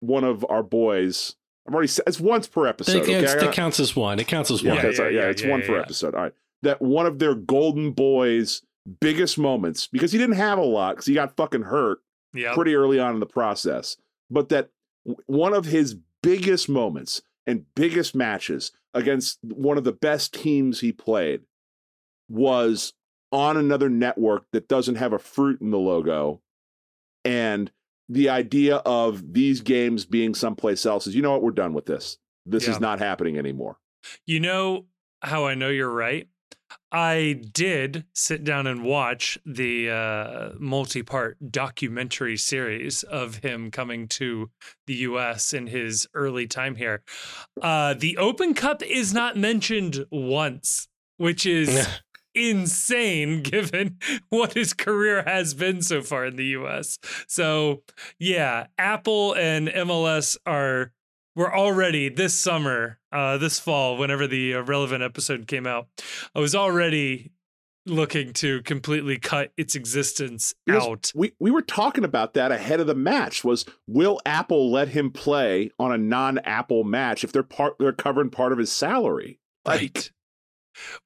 one 0.00 0.24
of 0.24 0.44
our 0.48 0.62
boys, 0.62 1.36
I've 1.66 1.74
already 1.74 1.88
said 1.88 2.04
it's 2.06 2.20
once 2.20 2.46
per 2.48 2.66
episode. 2.66 2.92
That, 2.94 3.02
okay? 3.02 3.14
it's- 3.14 3.34
that 3.34 3.52
counts 3.52 3.80
as 3.80 3.96
one. 3.96 4.18
It 4.18 4.26
counts 4.26 4.50
as 4.50 4.62
yeah, 4.62 4.74
one. 4.74 4.86
okay, 4.86 4.96
yeah, 4.96 5.08
yeah, 5.08 5.20
yeah, 5.22 5.30
it's 5.30 5.42
yeah, 5.42 5.50
one 5.50 5.60
yeah, 5.60 5.66
per 5.66 5.74
yeah. 5.76 5.80
episode. 5.82 6.14
All 6.14 6.22
right. 6.22 6.32
That 6.62 6.80
one 6.80 7.06
of 7.06 7.18
their 7.18 7.34
golden 7.34 7.92
boys' 7.92 8.62
biggest 9.00 9.36
moments, 9.38 9.86
because 9.86 10.12
he 10.12 10.18
didn't 10.18 10.36
have 10.36 10.58
a 10.58 10.64
lot, 10.64 10.94
because 10.96 11.06
he 11.06 11.14
got 11.14 11.36
fucking 11.36 11.62
hurt 11.62 11.98
Yep. 12.34 12.54
pretty 12.54 12.74
early 12.74 12.98
on 13.00 13.14
in 13.14 13.20
the 13.20 13.26
process, 13.26 13.96
but 14.30 14.48
that 14.50 14.70
one 15.26 15.54
of 15.54 15.64
his 15.64 15.96
biggest 16.22 16.68
moments 16.68 17.22
and 17.46 17.64
biggest 17.74 18.14
matches 18.14 18.72
against 18.92 19.38
one 19.42 19.78
of 19.78 19.84
the 19.84 19.92
best 19.92 20.34
teams 20.34 20.80
he 20.80 20.92
played 20.92 21.42
was 22.28 22.92
on 23.32 23.56
another 23.56 23.88
network 23.88 24.44
that 24.52 24.68
doesn't 24.68 24.96
have 24.96 25.12
a 25.12 25.18
fruit 25.18 25.60
in 25.60 25.70
the 25.70 25.78
logo. 25.78 26.40
And 27.24 27.70
the 28.08 28.28
idea 28.28 28.76
of 28.76 29.32
these 29.32 29.60
games 29.60 30.04
being 30.04 30.34
someplace 30.34 30.86
else 30.86 31.06
is, 31.06 31.14
you 31.14 31.22
know 31.22 31.32
what, 31.32 31.42
we're 31.42 31.50
done 31.50 31.72
with 31.72 31.86
this. 31.86 32.18
This 32.44 32.64
Yeah. 32.64 32.72
is 32.72 32.80
not 32.80 32.98
happening 33.00 33.36
anymore. 33.38 33.78
You 34.26 34.40
know 34.40 34.86
how 35.22 35.46
I 35.46 35.54
know 35.54 35.68
you're 35.68 35.90
right? 35.90 36.28
I 36.92 37.42
did 37.52 38.04
sit 38.12 38.42
down 38.44 38.66
and 38.66 38.82
watch 38.84 39.38
the 39.44 39.90
uh, 39.90 40.50
multi 40.58 41.02
part 41.02 41.36
documentary 41.50 42.36
series 42.36 43.02
of 43.02 43.36
him 43.36 43.70
coming 43.70 44.08
to 44.08 44.50
the 44.86 44.94
US 44.94 45.52
in 45.52 45.66
his 45.66 46.06
early 46.14 46.46
time 46.46 46.76
here. 46.76 47.02
Uh, 47.60 47.94
the 47.94 48.16
Open 48.16 48.54
Cup 48.54 48.82
is 48.82 49.12
not 49.12 49.36
mentioned 49.36 50.06
once, 50.10 50.88
which 51.18 51.44
is 51.46 51.86
insane 52.36 53.42
given 53.42 53.98
what 54.28 54.52
his 54.52 54.74
career 54.74 55.22
has 55.26 55.54
been 55.54 55.82
so 55.82 56.02
far 56.02 56.26
in 56.26 56.36
the 56.36 56.46
US. 56.46 56.98
So, 57.26 57.82
yeah, 58.18 58.66
Apple 58.78 59.34
and 59.34 59.68
MLS 59.68 60.36
are 60.46 60.92
we're 61.34 61.54
already 61.54 62.08
this 62.08 62.32
summer, 62.38 62.98
uh, 63.12 63.36
this 63.38 63.60
fall, 63.60 63.96
whenever 63.98 64.26
the 64.26 64.54
uh, 64.54 64.62
relevant 64.62 65.02
episode 65.02 65.46
came 65.46 65.66
out, 65.66 65.88
I 66.34 66.40
was 66.40 66.54
already 66.54 67.32
looking 67.84 68.32
to 68.32 68.62
completely 68.62 69.16
cut 69.18 69.52
its 69.56 69.76
existence 69.76 70.54
Yes, 70.66 70.82
out. 70.82 71.12
We 71.14 71.32
we 71.38 71.50
were 71.50 71.62
talking 71.62 72.04
about 72.04 72.34
that 72.34 72.50
ahead 72.52 72.80
of 72.80 72.86
the 72.86 72.94
match. 72.94 73.44
Was 73.44 73.64
will 73.86 74.20
Apple 74.26 74.70
let 74.70 74.88
him 74.88 75.10
play 75.10 75.70
on 75.78 75.92
a 75.92 75.98
non-Apple 75.98 76.84
match 76.84 77.22
if 77.22 77.32
they're 77.32 77.42
part 77.42 77.76
they're 77.78 77.92
covering 77.92 78.30
part 78.30 78.52
of 78.52 78.58
his 78.58 78.72
salary? 78.72 79.38
Like, 79.64 79.80
Right. 79.80 80.10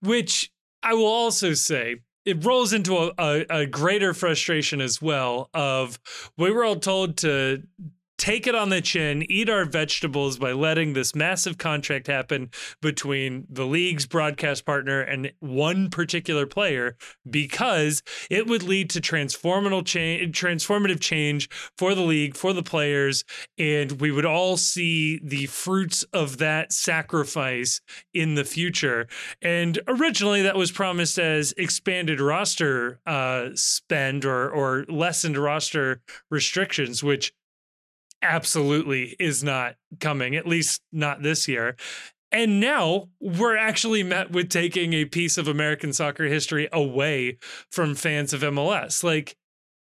Which 0.03 0.51
I 0.83 0.95
will 0.95 1.07
also 1.07 1.55
say, 1.55 1.97
it 2.25 2.45
rolls 2.45 2.73
into 2.73 2.97
a, 2.97 3.13
a, 3.19 3.47
a 3.51 3.67
greater 3.67 4.15
frustration 4.15 4.81
as 4.81 5.01
well 5.01 5.49
of 5.55 5.99
we 6.37 6.51
were 6.51 6.65
all 6.65 6.77
told 6.77 7.17
to 7.19 7.63
take 8.21 8.47
it 8.47 8.55
on 8.55 8.69
the 8.69 8.83
chin, 8.83 9.25
eat 9.31 9.49
our 9.49 9.65
vegetables 9.65 10.37
by 10.37 10.53
letting 10.53 10.93
this 10.93 11.15
massive 11.15 11.57
contract 11.57 12.07
happen 12.07 12.51
between 12.83 13.47
the 13.49 13.65
league's 13.65 14.05
broadcast 14.05 14.67
partner 14.67 15.01
and 15.01 15.33
one 15.41 15.89
particular 15.89 16.47
player 16.47 16.99
because 17.29 18.03
it 18.29 18.47
would 18.47 18.63
lead 18.63 18.91
to 18.91 19.01
transformative 19.01 19.87
change, 19.87 20.39
transformative 20.39 21.01
change 21.01 21.49
for 21.79 21.95
the 21.95 22.03
league, 22.03 22.37
for 22.37 22.53
the 22.53 22.63
players, 22.63 23.25
and 23.57 23.93
we 24.03 24.11
would 24.11 24.27
all 24.27 24.59
see 24.59 25.19
the 25.25 25.47
fruits 25.47 26.03
of 26.13 26.37
that 26.37 26.75
sacrifice 26.75 27.81
in 28.13 28.35
the 28.35 28.45
future. 28.45 29.09
And 29.41 29.79
originally, 29.89 30.43
that 30.43 30.57
was 30.57 30.71
promised 30.71 31.19
as 31.19 31.55
expanded 31.57 32.21
roster 32.21 33.01
uh, 33.07 33.49
spend 33.55 34.27
or 34.27 34.51
or 34.51 34.85
lessened 34.91 35.39
roster 35.39 36.03
restrictions, 36.31 37.03
which 37.03 37.33
absolutely 38.23 39.17
is 39.19 39.43
not 39.43 39.77
coming, 39.99 40.37
at 40.37 40.47
least 40.47 40.83
not 40.93 41.23
this 41.23 41.49
year. 41.49 41.77
And 42.33 42.61
now 42.61 43.09
we're 43.21 43.57
actually 43.57 44.03
met 44.03 44.31
with 44.31 44.51
taking 44.51 44.93
a 44.93 45.05
piece 45.05 45.37
of 45.37 45.49
American 45.49 45.93
soccer 45.93 46.25
history 46.25 46.69
away 46.73 47.39
from 47.71 47.95
fans 47.95 48.33
of 48.33 48.43
MLS. 48.43 49.03
Like 49.03 49.37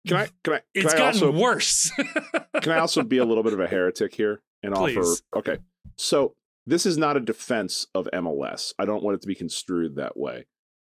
can 0.08 0.18
I 0.18 0.28
can 0.44 0.54
I 0.54 0.58
can 0.58 0.64
it's 0.74 0.94
I 0.94 0.98
gotten 0.98 1.24
also 1.24 1.32
worse. 1.32 1.92
can 2.62 2.72
I 2.72 2.80
also 2.80 3.04
be 3.04 3.20
a 3.20 3.26
little 3.26 3.44
bit 3.44 3.54
of 3.54 3.60
a 3.60 3.68
heretic 3.68 4.14
here 4.14 4.42
and 4.62 4.74
offer? 4.74 5.04
Okay, 5.36 5.58
so 5.98 6.34
this 6.66 6.86
is 6.86 6.98
not 6.98 7.18
a 7.18 7.20
defense 7.20 7.88
of 7.96 8.10
MLS. 8.14 8.74
I 8.80 8.86
don't 8.86 9.04
want 9.04 9.16
it 9.16 9.22
to 9.22 9.28
be 9.28 9.36
construed 9.36 9.96
that 9.96 10.18
way. 10.18 10.46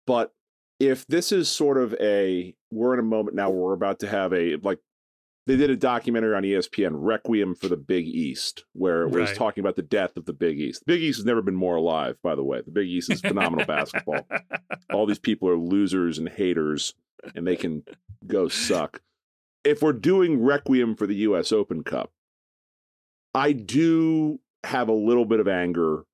But 0.06 0.32
if 0.78 1.06
this 1.06 1.32
is 1.32 1.48
sort 1.48 1.76
of 1.76 1.94
a, 2.00 2.54
we're 2.70 2.94
in 2.94 3.00
a 3.00 3.04
moment 3.04 3.36
now 3.36 3.50
where 3.50 3.60
we're 3.60 3.72
about 3.74 4.00
to 4.00 4.08
have 4.08 4.32
a 4.32 4.56
like. 4.56 4.78
They 5.46 5.56
did 5.56 5.70
a 5.70 5.76
documentary 5.76 6.34
on 6.34 6.42
ESPN, 6.44 6.90
Requiem 6.94 7.54
for 7.54 7.68
the 7.68 7.76
Big 7.76 8.06
East, 8.06 8.64
where 8.72 9.02
it 9.02 9.10
was 9.10 9.30
Right. 9.30 9.36
talking 9.36 9.62
about 9.62 9.76
the 9.76 9.82
death 9.82 10.16
of 10.16 10.26
the 10.26 10.32
Big 10.32 10.60
East. 10.60 10.80
The 10.86 10.92
Big 10.94 11.02
East 11.02 11.18
has 11.18 11.24
never 11.26 11.42
been 11.42 11.56
more 11.56 11.76
alive, 11.76 12.16
by 12.22 12.34
the 12.34 12.44
way. 12.44 12.60
The 12.60 12.70
Big 12.70 12.88
East 12.88 13.10
is 13.10 13.20
phenomenal 13.20 13.64
basketball. 13.66 14.26
All 14.92 15.06
these 15.06 15.18
people 15.18 15.48
are 15.48 15.56
losers 15.56 16.18
and 16.18 16.28
haters, 16.28 16.94
and 17.34 17.46
they 17.46 17.56
can 17.56 17.84
go 18.26 18.48
suck. 18.48 19.00
If 19.64 19.82
we're 19.82 19.92
doing 19.94 20.42
Requiem 20.42 20.94
for 20.94 21.06
the 21.06 21.16
U.S. 21.16 21.52
Open 21.52 21.82
Cup, 21.84 22.12
I 23.34 23.52
do 23.52 24.40
have 24.64 24.88
a 24.88 24.92
little 24.94 25.24
bit 25.24 25.40
of 25.40 25.48
anger 25.48 26.04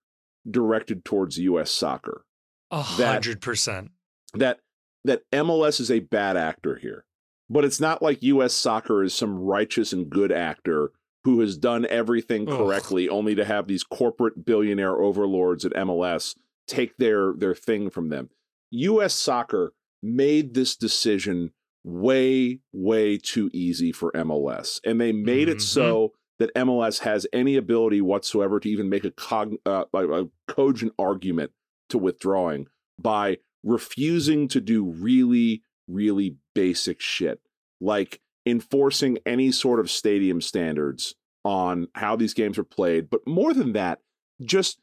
directed 0.48 1.04
towards 1.04 1.38
U.S. 1.38 1.70
soccer. 1.70 2.24
A 2.70 2.82
hundred 2.82 3.40
percent. 3.40 3.90
That 4.34 4.60
that 5.04 5.22
MLS 5.32 5.80
is 5.80 5.90
a 5.90 6.00
bad 6.00 6.36
actor 6.36 6.76
here, 6.76 7.04
but 7.48 7.64
it's 7.64 7.80
not 7.80 8.02
like 8.02 8.22
U.S. 8.22 8.52
soccer 8.54 9.02
is 9.02 9.14
some 9.14 9.38
righteous 9.38 9.92
and 9.92 10.08
good 10.10 10.32
actor 10.32 10.92
who 11.24 11.40
has 11.40 11.56
done 11.58 11.86
everything 11.90 12.48
Ugh. 12.48 12.56
correctly, 12.58 13.08
only 13.08 13.34
to 13.34 13.44
have 13.44 13.66
these 13.66 13.82
corporate 13.82 14.44
billionaire 14.44 14.96
overlords 15.00 15.64
at 15.64 15.72
MLS 15.72 16.36
take 16.66 16.96
their 16.98 17.32
their 17.36 17.54
thing 17.54 17.90
from 17.90 18.08
them. 18.08 18.30
U.S. 18.70 19.14
soccer 19.14 19.72
made 20.02 20.54
this 20.54 20.76
decision 20.76 21.52
way 21.84 22.58
way 22.72 23.16
too 23.18 23.48
easy 23.52 23.92
for 23.92 24.10
MLS, 24.12 24.80
and 24.84 25.00
they 25.00 25.12
made 25.12 25.48
Mhm. 25.48 25.52
it 25.52 25.60
so 25.62 26.12
that 26.38 26.54
MLS 26.54 26.98
has 27.00 27.26
any 27.32 27.56
ability 27.56 28.00
whatsoever 28.02 28.60
to 28.60 28.68
even 28.68 28.88
make 28.90 29.04
a, 29.04 29.10
cog- 29.10 29.56
uh, 29.64 29.84
a 29.94 30.26
cogent 30.48 30.92
argument 30.98 31.50
to 31.88 31.96
withdrawing 31.96 32.66
by 33.00 33.38
refusing 33.64 34.46
to 34.48 34.60
do 34.60 34.84
really 34.84 35.62
really 35.88 36.36
basic 36.54 37.00
shit 37.00 37.40
like 37.80 38.20
enforcing 38.44 39.18
any 39.26 39.50
sort 39.50 39.80
of 39.80 39.90
stadium 39.90 40.40
standards 40.40 41.14
on 41.44 41.88
how 41.94 42.16
these 42.16 42.34
games 42.34 42.58
are 42.58 42.64
played 42.64 43.08
but 43.10 43.26
more 43.26 43.54
than 43.54 43.72
that 43.72 44.00
just 44.42 44.80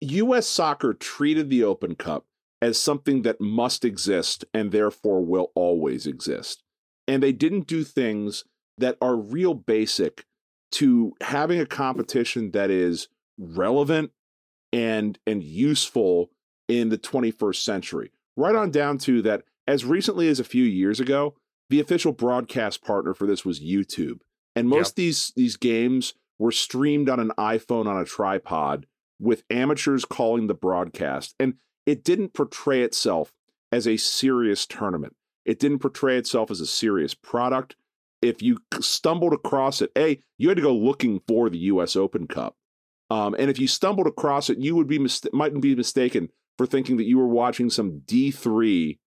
US 0.00 0.46
soccer 0.46 0.94
treated 0.94 1.50
the 1.50 1.64
Open 1.64 1.94
Cup 1.94 2.26
as 2.60 2.80
something 2.80 3.22
that 3.22 3.40
must 3.40 3.84
exist 3.84 4.44
and 4.54 4.72
therefore 4.72 5.24
will 5.24 5.50
always 5.54 6.06
exist. 6.06 6.62
And 7.06 7.22
they 7.22 7.32
didn't 7.32 7.66
do 7.66 7.84
things 7.84 8.44
that 8.78 8.96
are 9.00 9.16
real 9.16 9.54
basic 9.54 10.24
to 10.72 11.12
having 11.20 11.60
a 11.60 11.66
competition 11.66 12.50
that 12.52 12.70
is 12.70 13.08
relevant 13.38 14.10
and 14.72 15.18
and 15.26 15.42
useful 15.42 16.30
in 16.68 16.88
the 16.88 16.98
21st 16.98 17.62
century. 17.62 18.10
Right 18.36 18.54
on 18.54 18.70
down 18.70 18.98
to 18.98 19.22
that 19.22 19.42
as 19.66 19.84
recently 19.84 20.28
as 20.28 20.40
a 20.40 20.44
few 20.44 20.64
years 20.64 21.00
ago, 21.00 21.34
the 21.70 21.80
official 21.80 22.12
broadcast 22.12 22.82
partner 22.84 23.14
for 23.14 23.26
this 23.26 23.44
was 23.44 23.60
YouTube. 23.60 24.20
And 24.54 24.68
most 24.68 24.88
Yep. 24.88 24.92
of 24.92 24.94
these 24.96 25.32
these 25.36 25.56
games 25.56 26.14
were 26.38 26.52
streamed 26.52 27.08
on 27.08 27.20
an 27.20 27.32
iPhone 27.38 27.86
on 27.86 28.00
a 28.00 28.04
tripod 28.04 28.86
with 29.20 29.44
amateurs 29.50 30.04
calling 30.04 30.46
the 30.46 30.54
broadcast. 30.54 31.34
And 31.38 31.54
it 31.86 32.04
didn't 32.04 32.34
portray 32.34 32.82
itself 32.82 33.32
as 33.72 33.86
a 33.86 33.96
serious 33.96 34.66
tournament. 34.66 35.16
It 35.44 35.58
didn't 35.58 35.78
portray 35.80 36.16
itself 36.18 36.50
as 36.50 36.60
a 36.60 36.66
serious 36.66 37.14
product. 37.14 37.76
If 38.22 38.42
you 38.42 38.58
stumbled 38.80 39.32
across 39.32 39.82
it, 39.82 39.90
A, 39.96 40.18
you 40.38 40.48
had 40.48 40.56
to 40.56 40.62
go 40.62 40.74
looking 40.74 41.20
for 41.28 41.50
the 41.50 41.58
US 41.58 41.94
Open 41.96 42.26
Cup. 42.26 42.56
Um, 43.10 43.34
and 43.38 43.50
if 43.50 43.58
you 43.58 43.68
stumbled 43.68 44.06
across 44.06 44.48
it, 44.48 44.58
you 44.58 44.74
would 44.76 44.86
be 44.86 45.04
mightn't 45.32 45.60
be 45.62 45.74
mistaken 45.74 46.30
for 46.56 46.66
thinking 46.66 46.96
that 46.96 47.04
you 47.04 47.18
were 47.18 47.28
watching 47.28 47.68
some 47.68 48.00
D3 48.06 48.98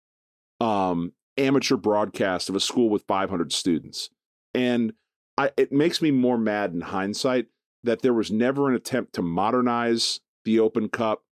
um, 0.60 1.14
amateur 1.38 1.76
broadcast 1.78 2.50
of 2.50 2.56
a 2.56 2.60
school 2.60 2.90
with 2.90 3.04
500 3.08 3.52
students. 3.54 4.10
And 4.54 4.94
I, 5.38 5.52
it 5.58 5.72
makes 5.72 6.02
me 6.02 6.12
more 6.12 6.38
mad 6.38 6.74
in 6.74 6.82
hindsight 6.82 7.48
that 7.84 8.02
there 8.02 8.14
was 8.14 8.32
never 8.32 8.68
an 8.70 8.76
attempt 8.76 9.14
to 9.14 9.22
modernize 9.22 10.20
the 10.46 10.60
Open 10.60 10.90
Cup 10.90 11.24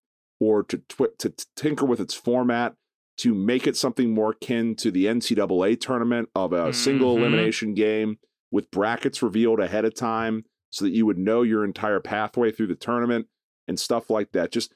or 0.40 0.62
to 0.64 0.78
twi- 0.88 1.09
to 1.18 1.32
tinker 1.56 1.86
with 1.86 2.01
its 2.01 2.12
format 2.14 2.74
to 3.16 3.32
make 3.34 3.66
it 3.66 3.76
something 3.76 4.12
more 4.12 4.32
akin 4.32 4.74
to 4.74 4.90
the 4.90 5.06
NCAA 5.06 5.80
tournament 5.80 6.28
of 6.34 6.52
a 6.52 6.72
single 6.72 7.14
Mhm. 7.14 7.18
elimination 7.20 7.72
game 7.74 8.18
with 8.51 8.70
brackets 8.70 9.22
revealed 9.22 9.60
ahead 9.60 9.84
of 9.84 9.94
time 9.94 10.44
so 10.70 10.84
that 10.84 10.90
you 10.90 11.06
would 11.06 11.16
know 11.18 11.42
your 11.42 11.64
entire 11.64 12.01
pathway 12.01 12.51
through 12.51 12.66
the 12.66 12.74
tournament 12.74 13.28
and 13.68 13.78
stuff 13.80 14.10
like 14.10 14.32
that. 14.32 14.51
Just 14.52 14.74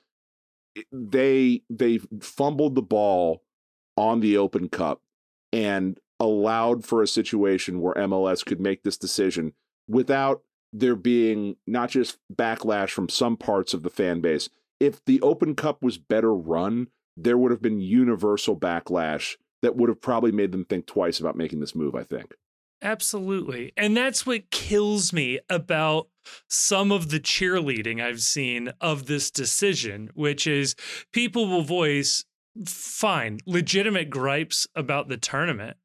they 0.92 1.62
they 1.68 1.98
fumbled 2.20 2.74
the 2.76 2.82
ball 2.82 3.42
on 3.98 4.20
the 4.20 4.36
Open 4.36 4.68
Cup 4.68 5.02
and 5.52 5.98
allowed 6.20 6.84
for 6.84 7.02
a 7.02 7.06
situation 7.06 7.80
where 7.80 7.94
MLS 7.94 8.46
could 8.46 8.60
make 8.60 8.82
this 8.82 8.96
decision 8.96 9.52
without 9.88 10.42
there 10.72 10.96
being 10.96 11.56
not 11.66 11.90
just 11.90 12.18
backlash 12.32 12.90
from 12.90 13.08
some 13.08 13.36
parts 13.36 13.74
of 13.74 13.82
the 13.82 13.90
fan 13.90 14.20
base. 14.20 14.48
If 14.80 15.04
the 15.04 15.20
Open 15.20 15.54
Cup 15.54 15.82
was 15.82 15.98
better 15.98 16.32
run, 16.32 16.88
there 17.16 17.36
would 17.36 17.50
have 17.50 17.62
been 17.62 17.80
universal 17.80 18.56
backlash 18.56 19.36
that 19.62 19.74
would 19.74 19.88
have 19.88 20.00
probably 20.00 20.30
made 20.30 20.52
them 20.52 20.64
think 20.64 20.86
twice 20.86 21.18
about 21.18 21.36
making 21.36 21.58
this 21.58 21.74
move, 21.74 21.96
I 21.96 22.04
think. 22.04 22.34
Absolutely. 22.80 23.72
And 23.76 23.96
that's 23.96 24.24
what 24.24 24.50
kills 24.50 25.12
me 25.12 25.40
about 25.50 26.08
some 26.48 26.92
of 26.92 27.10
the 27.10 27.18
cheerleading 27.18 28.00
I've 28.00 28.20
seen 28.20 28.70
of 28.80 29.06
this 29.06 29.32
decision, 29.32 30.10
which 30.14 30.46
is 30.46 30.76
people 31.12 31.48
will 31.48 31.64
voice 31.64 32.24
fine, 32.66 33.38
legitimate 33.46 34.10
gripes 34.10 34.66
about 34.74 35.08
the 35.08 35.16
tournament. 35.16 35.76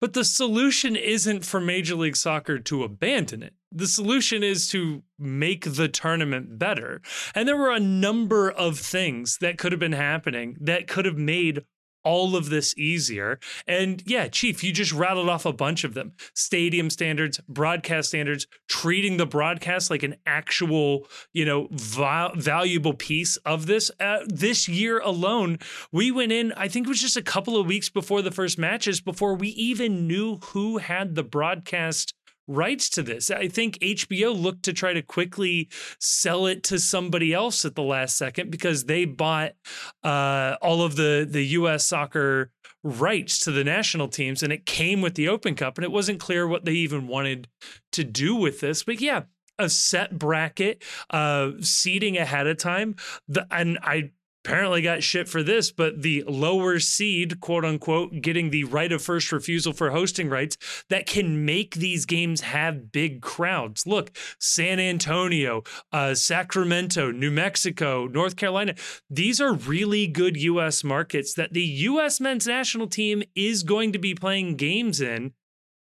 But 0.00 0.12
the 0.12 0.24
solution 0.24 0.94
isn't 0.94 1.44
for 1.44 1.60
Major 1.60 1.94
League 1.94 2.16
Soccer 2.16 2.58
to 2.58 2.84
abandon 2.84 3.42
it. 3.42 3.54
The 3.72 3.86
solution 3.86 4.42
is 4.42 4.68
to 4.70 5.02
make 5.18 5.64
the 5.64 5.88
tournament 5.88 6.58
better. 6.58 7.00
And 7.34 7.48
there 7.48 7.56
were 7.56 7.72
a 7.72 7.80
number 7.80 8.50
of 8.50 8.78
things 8.78 9.38
that 9.40 9.58
could 9.58 9.72
have 9.72 9.78
been 9.78 9.92
happening 9.92 10.56
that 10.60 10.86
could 10.86 11.06
have 11.06 11.16
made 11.16 11.64
all 12.04 12.36
of 12.36 12.50
this 12.50 12.76
easier. 12.76 13.38
And 13.66 14.02
yeah, 14.06 14.28
Chief, 14.28 14.62
you 14.64 14.72
just 14.72 14.92
rattled 14.92 15.28
off 15.28 15.44
a 15.44 15.52
bunch 15.52 15.84
of 15.84 15.94
them 15.94 16.12
stadium 16.34 16.90
standards, 16.90 17.40
broadcast 17.48 18.08
standards, 18.08 18.46
treating 18.68 19.16
the 19.16 19.26
broadcast 19.26 19.90
like 19.90 20.02
an 20.02 20.16
actual, 20.26 21.06
you 21.32 21.44
know, 21.44 21.68
val- 21.70 22.34
valuable 22.36 22.94
piece 22.94 23.36
of 23.38 23.66
this. 23.66 23.90
Uh, 24.00 24.20
this 24.26 24.68
year 24.68 24.98
alone, 25.00 25.58
we 25.92 26.10
went 26.10 26.32
in, 26.32 26.52
I 26.52 26.68
think 26.68 26.86
it 26.86 26.90
was 26.90 27.00
just 27.00 27.16
a 27.16 27.22
couple 27.22 27.56
of 27.56 27.66
weeks 27.66 27.88
before 27.88 28.22
the 28.22 28.30
first 28.30 28.58
matches, 28.58 29.00
before 29.00 29.34
we 29.34 29.48
even 29.48 30.06
knew 30.06 30.36
who 30.36 30.78
had 30.78 31.14
the 31.14 31.24
broadcast 31.24 32.14
rights 32.50 32.88
to 32.90 33.02
this. 33.02 33.30
I 33.30 33.48
think 33.48 33.78
HBO 33.78 34.38
looked 34.38 34.64
to 34.64 34.72
try 34.72 34.92
to 34.92 35.02
quickly 35.02 35.68
sell 36.00 36.46
it 36.46 36.62
to 36.64 36.78
somebody 36.78 37.32
else 37.32 37.64
at 37.64 37.74
the 37.74 37.82
last 37.82 38.16
second 38.16 38.50
because 38.50 38.84
they 38.84 39.04
bought 39.04 39.52
uh, 40.02 40.56
all 40.60 40.82
of 40.82 40.96
the 40.96 41.26
the 41.28 41.44
U.S. 41.46 41.86
soccer 41.86 42.50
rights 42.82 43.38
to 43.40 43.50
the 43.50 43.64
national 43.64 44.08
teams, 44.08 44.42
and 44.42 44.52
it 44.52 44.66
came 44.66 45.00
with 45.00 45.14
the 45.14 45.28
Open 45.28 45.54
Cup, 45.54 45.78
and 45.78 45.84
it 45.84 45.92
wasn't 45.92 46.20
clear 46.20 46.46
what 46.46 46.64
they 46.64 46.72
even 46.72 47.06
wanted 47.06 47.48
to 47.92 48.04
do 48.04 48.34
with 48.34 48.60
this. 48.60 48.82
But 48.82 49.00
yeah, 49.00 49.22
a 49.58 49.68
set 49.68 50.18
bracket, 50.18 50.82
uh, 51.10 51.52
seating 51.60 52.16
ahead 52.16 52.46
of 52.46 52.56
time, 52.56 52.96
the, 53.28 53.46
and 53.50 53.78
I 53.82 54.10
apparently 54.44 54.82
got 54.82 55.02
shit 55.02 55.28
for 55.28 55.42
this, 55.42 55.70
but 55.70 56.02
the 56.02 56.24
lower 56.26 56.78
seed, 56.78 57.40
quote 57.40 57.64
unquote, 57.64 58.20
getting 58.20 58.50
the 58.50 58.64
right 58.64 58.90
of 58.92 59.02
first 59.02 59.32
refusal 59.32 59.72
for 59.72 59.90
hosting 59.90 60.28
rights 60.28 60.56
that 60.88 61.06
can 61.06 61.44
make 61.44 61.74
these 61.74 62.06
games 62.06 62.40
have 62.42 62.90
big 62.92 63.20
crowds. 63.20 63.86
Look, 63.86 64.16
San 64.38 64.80
Antonio, 64.80 65.62
uh, 65.92 66.14
Sacramento, 66.14 67.10
New 67.10 67.30
Mexico, 67.30 68.06
North 68.06 68.36
Carolina, 68.36 68.74
these 69.08 69.40
are 69.40 69.52
really 69.52 70.06
good 70.06 70.36
U.S. 70.36 70.82
markets 70.82 71.34
that 71.34 71.52
the 71.52 71.62
U.S. 71.62 72.20
men's 72.20 72.46
national 72.46 72.86
team 72.86 73.22
is 73.34 73.62
going 73.62 73.92
to 73.92 73.98
be 73.98 74.14
playing 74.14 74.56
games 74.56 75.00
in. 75.00 75.32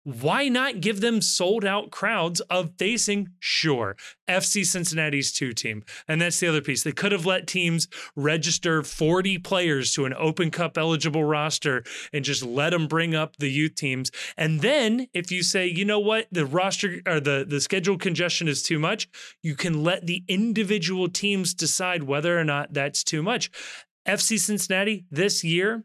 Why 0.08 0.48
not 0.48 0.80
give 0.80 1.02
them 1.02 1.20
sold 1.20 1.66
out 1.66 1.90
crowds 1.90 2.40
of 2.48 2.70
facing, 2.78 3.28
sure, 3.40 3.94
FC 4.26 4.64
Cincinnati's 4.64 5.34
two 5.34 5.52
team? 5.52 5.84
And 6.08 6.22
that's 6.22 6.40
the 6.40 6.46
other 6.46 6.62
piece. 6.62 6.82
They 6.82 6.92
could 6.92 7.12
have 7.12 7.26
let 7.26 7.46
teams 7.46 7.88
register 8.16 8.82
40 8.82 9.36
players 9.40 9.92
to 9.92 10.06
an 10.06 10.14
Open 10.16 10.50
Cup 10.50 10.78
eligible 10.78 11.24
roster 11.24 11.84
and 12.10 12.24
just 12.24 12.42
let 12.42 12.70
them 12.70 12.86
bring 12.86 13.14
up 13.14 13.36
the 13.36 13.50
youth 13.50 13.74
teams. 13.74 14.10
And 14.38 14.62
then 14.62 15.08
if 15.12 15.30
you 15.30 15.42
say, 15.42 15.66
you 15.66 15.84
know 15.84 16.00
what, 16.00 16.26
the 16.32 16.46
roster 16.46 17.02
or 17.06 17.20
the, 17.20 17.44
the 17.46 17.60
schedule 17.60 17.98
congestion 17.98 18.48
is 18.48 18.62
too 18.62 18.78
much, 18.78 19.10
you 19.42 19.54
can 19.54 19.84
let 19.84 20.06
the 20.06 20.24
individual 20.26 21.10
teams 21.10 21.52
decide 21.52 22.04
whether 22.04 22.40
or 22.40 22.44
not 22.44 22.72
that's 22.72 23.04
too 23.04 23.22
much. 23.22 23.50
FC 24.06 24.40
Cincinnati 24.40 25.04
this 25.10 25.44
year, 25.44 25.84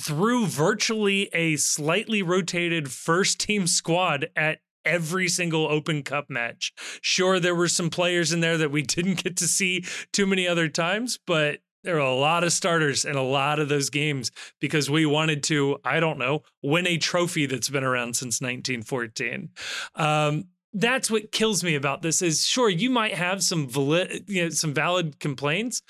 through 0.00 0.46
virtually 0.46 1.28
a 1.32 1.56
slightly 1.56 2.22
rotated 2.22 2.90
first 2.90 3.40
team 3.40 3.66
squad 3.66 4.28
at 4.36 4.60
every 4.84 5.28
single 5.28 5.66
Open 5.66 6.02
Cup 6.02 6.30
match. 6.30 6.72
Sure, 7.02 7.40
there 7.40 7.54
were 7.54 7.68
some 7.68 7.90
players 7.90 8.32
in 8.32 8.40
there 8.40 8.56
that 8.56 8.70
we 8.70 8.82
didn't 8.82 9.22
get 9.22 9.36
to 9.38 9.48
see 9.48 9.84
too 10.12 10.26
many 10.26 10.46
other 10.46 10.68
times, 10.68 11.18
but 11.26 11.60
there 11.84 11.94
were 11.94 12.00
a 12.00 12.14
lot 12.14 12.42
of 12.42 12.52
starters 12.52 13.04
in 13.04 13.16
a 13.16 13.22
lot 13.22 13.60
of 13.60 13.68
those 13.68 13.90
games 13.90 14.32
because 14.60 14.90
we 14.90 15.06
wanted 15.06 15.42
to, 15.44 15.78
I 15.84 16.00
don't 16.00 16.18
know, 16.18 16.42
win 16.62 16.86
a 16.86 16.98
trophy 16.98 17.46
that's 17.46 17.68
been 17.68 17.84
around 17.84 18.16
since 18.16 18.40
1914. 18.40 19.50
Um, 19.94 20.46
that's 20.72 21.10
what 21.10 21.32
kills 21.32 21.62
me 21.62 21.74
about 21.74 22.02
this 22.02 22.22
is 22.22 22.44
sure 22.44 22.68
you 22.68 22.90
might 22.90 23.14
have 23.14 23.42
some 23.42 23.68
valid, 23.68 24.24
you 24.26 24.44
know, 24.44 24.50
some 24.50 24.74
valid 24.74 25.20
complaints, 25.20 25.80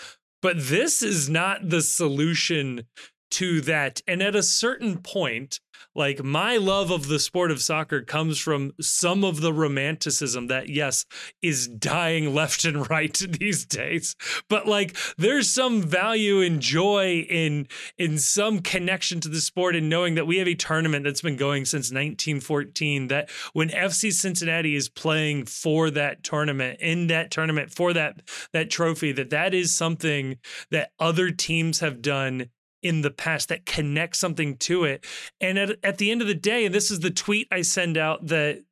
but 0.43 0.57
this 0.59 1.03
is 1.03 1.29
not 1.31 1.69
the 1.69 1.83
solution 1.83 2.85
to 3.33 3.61
that. 3.63 4.03
And 4.07 4.23
at 4.23 4.35
a 4.35 4.43
certain 4.43 4.99
point, 4.99 5.61
like 5.95 6.23
my 6.23 6.57
love 6.57 6.91
of 6.91 7.09
the 7.09 7.19
sport 7.19 7.51
of 7.51 7.61
soccer 7.61 8.03
comes 8.03 8.39
from 8.39 8.73
some 8.81 9.25
of 9.25 9.41
the 9.41 9.53
romanticism 9.53 10.47
that 10.49 10.69
yes 10.69 11.05
is 11.43 11.69
dying 11.69 12.35
left 12.35 12.65
and 12.65 12.89
right 12.91 13.15
these 13.15 13.65
days 13.65 14.15
but 14.49 14.67
like 14.67 14.97
there's 15.17 15.49
some 15.49 15.83
value 15.83 16.41
and 16.41 16.61
joy 16.61 17.27
in 17.29 17.67
in 17.99 18.19
some 18.19 18.61
connection 18.61 19.21
to 19.21 19.29
the 19.29 19.41
sport 19.41 19.75
and 19.75 19.89
knowing 19.89 20.15
that 20.15 20.27
we 20.27 20.39
have 20.39 20.49
a 20.49 20.55
tournament 20.55 21.05
that's 21.05 21.23
been 21.23 21.37
going 21.37 21.65
since 21.65 21.91
1914 21.91 23.09
that 23.09 23.31
when 23.53 23.69
FC 23.69 24.13
Cincinnati 24.13 24.75
is 24.75 24.89
playing 24.89 25.47
for 25.47 25.91
that 25.91 26.23
tournament 26.23 26.79
in 26.81 27.07
that 27.07 27.31
tournament 27.31 27.73
for 27.73 27.93
that 27.93 28.21
that 28.53 28.71
trophy 28.71 29.13
that 29.13 29.31
that 29.31 29.55
is 29.55 29.75
something 29.75 30.37
that 30.71 30.91
other 30.99 31.31
teams 31.31 31.81
have 31.81 32.03
done 32.03 32.49
in 32.87 33.03
the 33.03 33.11
past 33.11 33.49
that 33.49 33.67
connects 33.67 34.19
something 34.19 34.57
to 34.59 34.85
it. 34.85 35.05
And 35.41 35.59
at, 35.59 35.77
at 35.83 35.99
the 35.99 36.11
end 36.11 36.23
of 36.23 36.29
the 36.29 36.35
day, 36.35 36.65
and 36.65 36.75
this 36.75 36.91
is 36.91 37.01
the 37.01 37.11
tweet 37.11 37.49
I 37.51 37.63
send 37.63 37.97
out 37.97 38.27
that 38.27 38.63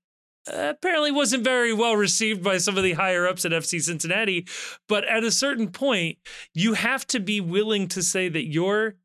uh, 0.46 0.72
apparently 0.76 1.10
wasn't 1.10 1.42
very 1.42 1.72
well 1.72 1.96
received 1.96 2.42
by 2.42 2.58
some 2.58 2.76
of 2.76 2.84
the 2.84 2.92
higher 2.92 3.26
ups 3.26 3.44
at 3.44 3.52
FC 3.52 3.80
Cincinnati. 3.80 4.46
But 4.88 5.04
at 5.04 5.24
a 5.24 5.30
certain 5.30 5.70
point, 5.70 6.18
you 6.52 6.74
have 6.74 7.06
to 7.08 7.20
be 7.20 7.40
willing 7.40 7.88
to 7.88 8.02
say 8.02 8.28
that 8.28 8.46
your 8.46 8.96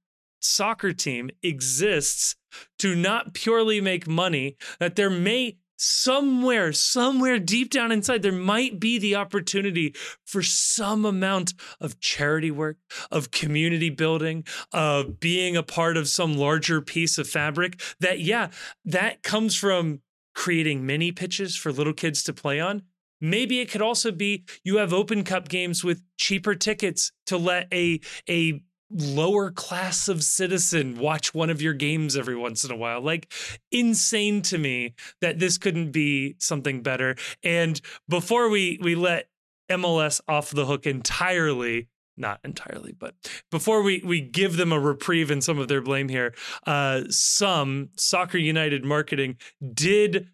soccer 0.42 0.94
team 0.94 1.30
exists 1.42 2.36
to 2.80 2.96
not 2.96 3.34
purely 3.34 3.80
make 3.80 4.08
money, 4.08 4.58
that 4.80 4.96
there 4.96 5.10
may 5.10 5.58
somewhere, 5.80 6.74
somewhere 6.74 7.40
deep 7.40 7.72
down 7.72 7.92
inside, 7.92 8.22
there 8.22 8.32
might 8.32 8.80
be 8.80 8.98
the 9.00 9.16
opportunity 9.16 9.96
for 10.26 10.44
some 10.44 11.06
amount 11.06 11.54
of 11.80 12.00
charity 12.00 12.52
work, 12.52 12.78
of 13.12 13.32
community 13.32 13.90
building, 13.90 14.44
of 14.74 15.20
being 15.20 15.56
a 15.56 15.64
part 15.64 15.98
of 15.98 16.08
some 16.08 16.38
larger 16.38 16.82
piece 16.82 17.18
of 17.18 17.28
fabric. 17.28 17.82
That, 18.00 18.20
yeah, 18.20 18.50
that 18.86 19.24
comes 19.24 19.56
from 19.56 20.02
creating 20.36 20.86
mini 20.86 21.12
pitches 21.12 21.56
for 21.56 21.72
little 21.72 21.94
kids 21.94 22.24
to 22.24 22.34
play 22.34 22.60
on. 22.60 22.84
Maybe 23.22 23.60
it 23.60 23.70
could 23.70 23.82
also 23.82 24.12
be 24.12 24.46
you 24.64 24.78
have 24.78 24.94
open 24.94 25.24
cup 25.24 25.50
games 25.50 25.84
with 25.84 26.02
cheaper 26.18 26.56
tickets 26.56 27.12
to 27.26 27.38
let 27.38 27.68
a 27.74 28.00
a 28.30 28.62
lower 28.92 29.52
class 29.52 30.08
of 30.08 30.24
citizen 30.24 30.98
watch 30.98 31.34
one 31.34 31.50
of 31.50 31.62
your 31.62 31.74
games 31.74 32.18
every 32.18 32.36
once 32.36 32.64
in 32.64 32.72
a 32.72 32.76
while. 32.76 33.02
Like 33.02 33.32
insane 33.72 34.42
to 34.44 34.58
me 34.58 34.96
that 35.22 35.40
this 35.40 35.58
couldn't 35.58 35.92
be 35.92 36.36
something 36.40 36.82
better. 36.82 37.16
And 37.44 37.80
before 38.08 38.50
we 38.50 38.80
we 38.82 38.96
let 38.96 39.30
MLS 39.70 40.22
off 40.28 40.50
the 40.50 40.66
hook 40.66 40.88
entirely, 40.88 41.88
not 42.18 42.40
entirely, 42.44 42.94
but 42.98 43.16
before 43.52 43.84
we 43.84 44.02
we 44.04 44.22
give 44.22 44.58
them 44.58 44.72
a 44.72 44.80
reprieve 44.80 45.30
in 45.30 45.42
some 45.42 45.60
of 45.60 45.68
their 45.68 45.82
blame 45.82 46.10
here, 46.10 46.34
uh, 46.66 47.04
some 47.10 47.90
Soccer 47.96 48.38
United 48.38 48.84
marketing 48.84 49.38
did 49.74 50.30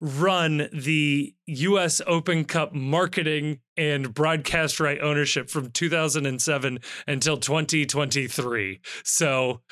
run 0.00 0.68
the 0.72 1.34
US 1.46 2.00
Open 2.06 2.44
Cup 2.44 2.72
marketing 2.74 3.60
and 3.80 4.12
broadcast 4.12 4.78
right 4.78 5.00
ownership 5.00 5.48
from 5.48 5.70
2007 5.70 6.78
until 7.08 7.38
2023. 7.38 8.78
So 9.02 9.62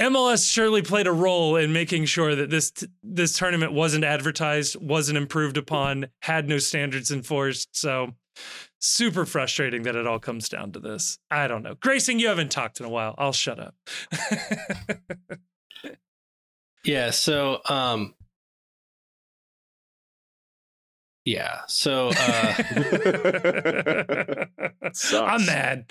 MLS 0.00 0.50
surely 0.50 0.80
played 0.80 1.06
a 1.06 1.12
role 1.12 1.56
in 1.56 1.70
making 1.70 2.06
sure 2.06 2.34
that 2.34 2.48
this 2.48 2.72
this 3.02 3.36
tournament 3.36 3.72
wasn't 3.74 4.04
advertised, 4.04 4.80
wasn't 4.80 5.18
improved 5.18 5.58
upon, 5.58 6.06
had 6.22 6.48
no 6.48 6.56
standards 6.58 7.10
enforced. 7.10 7.76
So 7.76 8.14
super 8.78 9.26
frustrating 9.26 9.82
that 9.82 9.94
it 9.94 10.06
all 10.06 10.20
comes 10.20 10.48
down 10.48 10.72
to 10.72 10.80
this. 10.80 11.18
I 11.30 11.48
don't 11.48 11.62
know. 11.62 11.74
Grayson, 11.74 12.18
you 12.18 12.28
haven't 12.28 12.50
talked 12.50 12.80
in 12.80 12.86
a 12.86 12.90
while. 12.90 13.14
I'll 13.18 13.32
shut 13.32 13.60
up. 13.60 13.74
yeah, 16.84 17.10
so 17.10 17.60
um 17.68 18.14
Yeah. 21.28 21.60
So 21.66 22.08
uh, 22.08 22.54
I'm 25.12 25.44
mad. 25.44 25.84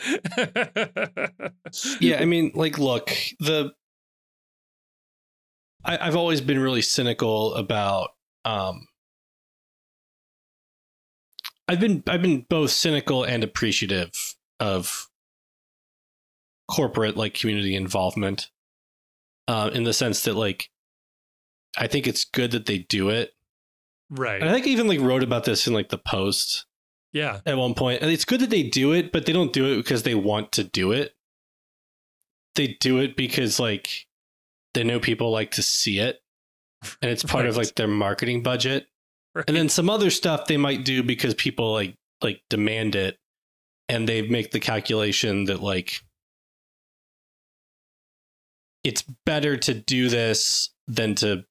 yeah, 1.99 2.19
I 2.19 2.25
mean, 2.25 2.51
like, 2.55 2.79
look, 2.79 3.11
the 3.39 3.71
I, 5.85 6.03
have 6.03 6.15
always 6.15 6.41
been 6.41 6.57
really 6.57 6.81
cynical 6.81 7.53
about. 7.53 8.15
Um, 8.45 8.87
I've 11.67 11.79
been 11.79 12.01
I've 12.07 12.23
been 12.23 12.47
both 12.49 12.71
cynical 12.71 13.23
and 13.23 13.43
appreciative 13.43 14.09
of 14.59 15.07
corporate 16.67 17.15
like 17.15 17.35
community 17.35 17.75
involvement, 17.75 18.49
uh, 19.47 19.69
in 19.71 19.83
the 19.83 19.93
sense 19.93 20.23
that 20.23 20.33
like 20.33 20.71
I 21.77 21.85
think 21.85 22.07
it's 22.07 22.25
good 22.25 22.49
that 22.53 22.65
they 22.65 22.79
do 22.79 23.09
it 23.09 23.33
Right. 24.09 24.41
And 24.41 24.49
I 24.49 24.53
think 24.53 24.67
I 24.67 24.69
even 24.69 24.87
like 24.87 24.99
wrote 24.99 25.23
about 25.23 25.43
this 25.43 25.67
in 25.67 25.73
like 25.73 25.89
the 25.89 25.97
post. 25.97 26.65
Yeah. 27.13 27.39
At 27.45 27.57
one 27.57 27.73
point. 27.73 28.01
And 28.01 28.11
it's 28.11 28.25
good 28.25 28.41
that 28.41 28.49
they 28.49 28.63
do 28.63 28.93
it, 28.93 29.11
but 29.11 29.25
they 29.25 29.33
don't 29.33 29.53
do 29.53 29.73
it 29.73 29.77
because 29.77 30.03
they 30.03 30.15
want 30.15 30.51
to 30.53 30.63
do 30.63 30.91
it. 30.91 31.13
They 32.55 32.77
do 32.79 32.99
it 32.99 33.15
because 33.15 33.59
like 33.59 34.07
they 34.73 34.83
know 34.83 34.99
people 34.99 35.31
like 35.31 35.51
to 35.51 35.63
see 35.63 35.99
it. 35.99 36.19
And 37.01 37.09
it's 37.11 37.23
part 37.23 37.43
right. 37.43 37.49
of 37.49 37.57
like 37.57 37.75
their 37.75 37.87
marketing 37.87 38.43
budget. 38.43 38.87
Right. 39.33 39.45
And 39.47 39.57
then 39.57 39.69
some 39.69 39.89
other 39.89 40.09
stuff 40.09 40.45
they 40.45 40.57
might 40.57 40.85
do 40.85 41.03
because 41.03 41.33
people 41.33 41.71
like 41.73 41.95
like 42.21 42.41
demand 42.49 42.95
it 42.95 43.17
and 43.89 44.07
they 44.07 44.21
make 44.21 44.51
the 44.51 44.59
calculation 44.59 45.45
that 45.45 45.61
like 45.61 46.01
it's 48.83 49.03
better 49.25 49.57
to 49.57 49.73
do 49.73 50.09
this 50.09 50.73
than 50.87 51.15
to 51.15 51.43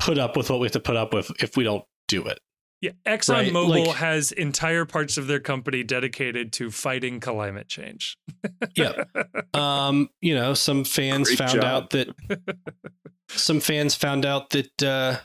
put 0.00 0.18
up 0.18 0.36
with 0.36 0.50
what 0.50 0.58
we 0.60 0.66
have 0.66 0.72
to 0.72 0.80
put 0.80 0.96
up 0.96 1.14
with 1.14 1.30
if 1.42 1.56
we 1.56 1.62
don't 1.62 1.84
do 2.08 2.24
it. 2.26 2.40
Yeah, 2.80 2.92
ExxonMobil 3.06 3.70
right? 3.70 3.86
like, 3.86 3.96
has 3.96 4.32
entire 4.32 4.86
parts 4.86 5.18
of 5.18 5.26
their 5.26 5.38
company 5.38 5.82
dedicated 5.82 6.50
to 6.54 6.70
fighting 6.70 7.20
climate 7.20 7.68
change. 7.68 8.16
yeah. 8.74 9.04
Um, 9.52 10.08
you 10.22 10.34
know, 10.34 10.54
some 10.54 10.84
fans 10.84 11.28
Great 11.28 11.38
found 11.38 11.60
job. 11.60 11.64
out 11.64 11.90
that 11.90 12.08
some 13.28 13.60
fans 13.60 13.94
found 13.94 14.24
out 14.24 14.50
that 14.50 14.82
uh 14.82 15.16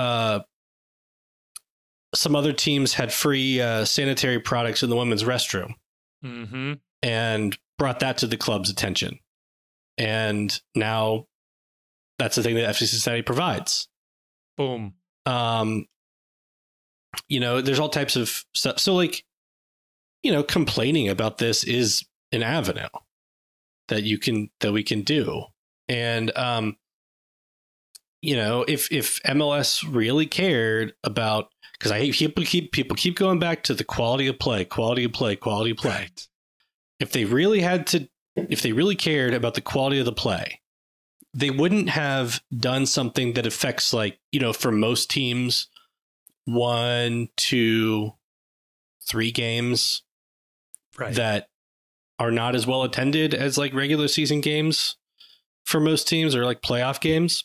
uh 0.00 0.40
some 2.14 2.36
other 2.36 2.52
teams 2.52 2.94
had 2.94 3.12
free 3.12 3.60
uh, 3.60 3.84
sanitary 3.84 4.38
products 4.38 4.82
in 4.82 4.90
the 4.90 4.96
women's 4.96 5.24
restroom. 5.24 5.74
Mm-hmm. 6.24 6.74
And 7.02 7.58
brought 7.76 8.00
that 8.00 8.18
to 8.18 8.26
the 8.26 8.36
club's 8.36 8.70
attention. 8.70 9.18
And 9.98 10.58
now 10.74 11.26
that's 12.18 12.36
the 12.36 12.42
thing 12.42 12.56
that 12.56 12.68
FC 12.68 12.86
Cincinnati 12.86 13.22
provides. 13.22 13.88
Boom. 14.56 14.94
Um, 15.26 15.86
you 17.28 17.40
know, 17.40 17.60
there's 17.60 17.78
all 17.78 17.88
types 17.88 18.16
of 18.16 18.44
stuff. 18.54 18.78
So, 18.78 18.94
like, 18.94 19.24
you 20.22 20.32
know, 20.32 20.42
complaining 20.42 21.08
about 21.08 21.38
this 21.38 21.64
is 21.64 22.04
an 22.32 22.42
avenue 22.42 22.88
that 23.88 24.02
you 24.02 24.18
can 24.18 24.50
that 24.60 24.72
we 24.72 24.82
can 24.82 25.02
do, 25.02 25.44
and 25.88 26.36
um, 26.36 26.76
you 28.20 28.36
know, 28.36 28.64
if 28.66 28.90
if 28.92 29.22
MLS 29.22 29.84
really 29.88 30.26
cared 30.26 30.94
about 31.04 31.50
because 31.78 31.92
I 31.92 32.10
people 32.10 32.44
keep 32.44 32.72
people 32.72 32.96
keep 32.96 33.16
going 33.16 33.38
back 33.38 33.62
to 33.64 33.74
the 33.74 33.84
quality 33.84 34.26
of 34.26 34.38
play, 34.38 34.64
quality 34.64 35.04
of 35.04 35.12
play, 35.12 35.36
quality 35.36 35.70
of 35.70 35.76
play. 35.76 35.90
Right. 35.90 36.28
If 36.98 37.12
they 37.12 37.24
really 37.24 37.60
had 37.60 37.86
to, 37.88 38.08
if 38.34 38.62
they 38.62 38.72
really 38.72 38.96
cared 38.96 39.34
about 39.34 39.54
the 39.54 39.60
quality 39.60 40.00
of 40.00 40.04
the 40.04 40.12
play, 40.12 40.60
they 41.34 41.50
wouldn't 41.50 41.90
have 41.90 42.40
done 42.56 42.86
something 42.86 43.34
that 43.34 43.46
affects 43.46 43.92
like 43.92 44.18
you 44.32 44.40
know 44.40 44.52
for 44.52 44.72
most 44.72 45.10
teams 45.10 45.68
one 46.44 47.28
two 47.36 48.12
three 49.06 49.30
games 49.30 50.02
right. 50.98 51.14
that 51.14 51.48
are 52.18 52.30
not 52.30 52.54
as 52.54 52.66
well 52.66 52.82
attended 52.82 53.34
as 53.34 53.58
like 53.58 53.74
regular 53.74 54.08
season 54.08 54.40
games 54.40 54.96
for 55.64 55.80
most 55.80 56.08
teams 56.08 56.34
or 56.34 56.44
like 56.44 56.62
playoff 56.62 57.00
games 57.00 57.44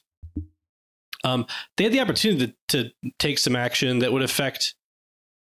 um, 1.25 1.45
they 1.77 1.85
had 1.85 1.93
the 1.93 2.01
opportunity 2.01 2.53
to, 2.67 2.83
to 2.83 3.11
take 3.17 3.39
some 3.39 3.55
action 3.55 3.99
that 3.99 4.11
would 4.11 4.23
affect 4.23 4.75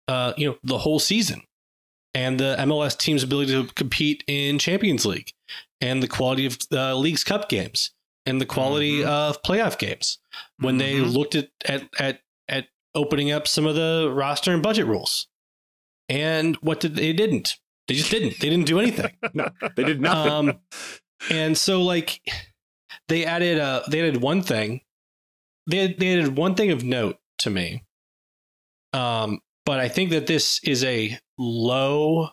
uh, 0.08 0.32
you 0.36 0.48
know 0.48 0.56
the 0.62 0.78
whole 0.78 0.98
season 0.98 1.42
and 2.14 2.40
the 2.40 2.56
MLS 2.60 2.98
team's 2.98 3.22
ability 3.22 3.52
to 3.52 3.72
compete 3.74 4.24
in 4.26 4.58
Champions 4.58 5.06
League 5.06 5.32
and 5.80 6.02
the 6.02 6.08
quality 6.08 6.46
of 6.46 6.58
uh, 6.72 6.96
Leagues 6.96 7.22
Cup 7.22 7.48
games 7.48 7.92
and 8.26 8.40
the 8.40 8.46
quality 8.46 9.00
mm-hmm. 9.00 9.08
of 9.08 9.42
playoff 9.42 9.78
games 9.78 10.18
when 10.58 10.78
mm-hmm. 10.78 10.78
they 10.78 11.00
looked 11.00 11.34
at, 11.34 11.48
at 11.64 11.88
at 11.98 12.20
at 12.48 12.66
opening 12.94 13.30
up 13.30 13.46
some 13.46 13.66
of 13.66 13.74
the 13.74 14.10
roster 14.12 14.52
and 14.52 14.62
budget 14.62 14.86
rules. 14.86 15.28
And 16.08 16.56
what 16.56 16.80
did 16.80 16.96
they 16.96 17.12
didn't? 17.12 17.56
They 17.86 17.94
just 17.94 18.10
didn't. 18.10 18.40
They 18.40 18.50
didn't 18.50 18.66
do 18.66 18.80
anything. 18.80 19.16
no, 19.34 19.48
they 19.76 19.84
did 19.84 20.00
nothing. 20.00 20.32
Um, 20.32 20.58
and 21.30 21.56
so 21.56 21.82
like 21.82 22.20
they 23.08 23.24
added 23.24 23.58
uh 23.58 23.82
they 23.88 24.00
added 24.00 24.22
one 24.22 24.42
thing. 24.42 24.82
They 25.66 25.92
they 25.92 26.18
added 26.18 26.36
one 26.36 26.54
thing 26.54 26.70
of 26.70 26.84
note 26.84 27.18
to 27.38 27.50
me. 27.50 27.84
Um, 28.92 29.40
but 29.64 29.78
I 29.78 29.88
think 29.88 30.10
that 30.10 30.26
this 30.26 30.60
is 30.64 30.82
a 30.84 31.18
low 31.38 32.30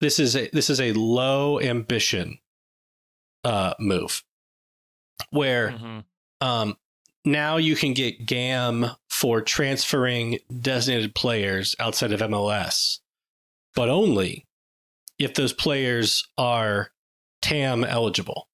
this 0.00 0.18
is 0.18 0.36
a 0.36 0.48
this 0.52 0.70
is 0.70 0.80
a 0.80 0.92
low 0.92 1.60
ambition 1.60 2.38
uh, 3.44 3.74
move. 3.78 4.22
where 5.30 5.70
Mhm. 5.72 6.04
um, 6.40 6.76
now 7.24 7.56
you 7.58 7.76
can 7.76 7.92
get 7.92 8.24
GAM 8.26 8.86
for 9.08 9.42
transferring 9.42 10.38
designated 10.60 11.14
players 11.14 11.76
outside 11.78 12.10
of 12.12 12.20
MLS, 12.22 13.00
but 13.74 13.88
only 13.90 14.46
if 15.18 15.34
those 15.34 15.52
players 15.52 16.26
are 16.38 16.92
TAM 17.42 17.84
eligible. 17.84 18.48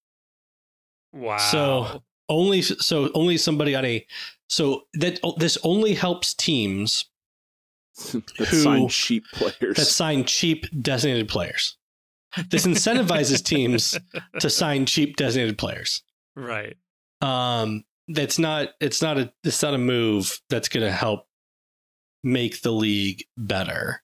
Wow. 1.13 1.37
So 1.37 2.03
only 2.29 2.61
so 2.61 3.09
only 3.13 3.37
somebody 3.37 3.73
on 3.75 3.85
a 3.85 4.05
so 4.49 4.87
that 4.95 5.19
this 5.37 5.57
only 5.63 5.93
helps 5.93 6.33
teams 6.33 7.05
that 8.11 8.29
Who- 8.49 8.61
sign 8.63 8.89
cheap 8.89 9.23
players. 9.31 9.77
that 9.77 9.85
sign 9.85 10.25
cheap 10.25 10.65
designated 10.81 11.29
players. 11.29 11.77
This 12.49 12.67
incentivizes 12.67 13.43
teams 13.43 13.97
to 14.39 14.49
sign 14.49 14.85
cheap 14.85 15.15
designated 15.15 15.57
players. 15.57 16.03
right. 16.35 16.75
Um, 17.21 17.83
that's 18.07 18.39
not 18.39 18.69
it's 18.79 19.01
not 19.01 19.17
a 19.17 19.33
it's 19.43 19.61
not 19.61 19.73
a 19.73 19.77
move 19.77 20.39
that's 20.49 20.69
going 20.69 20.85
to 20.85 20.91
help 20.91 21.27
make 22.23 22.61
the 22.61 22.71
league 22.71 23.23
better. 23.37 24.01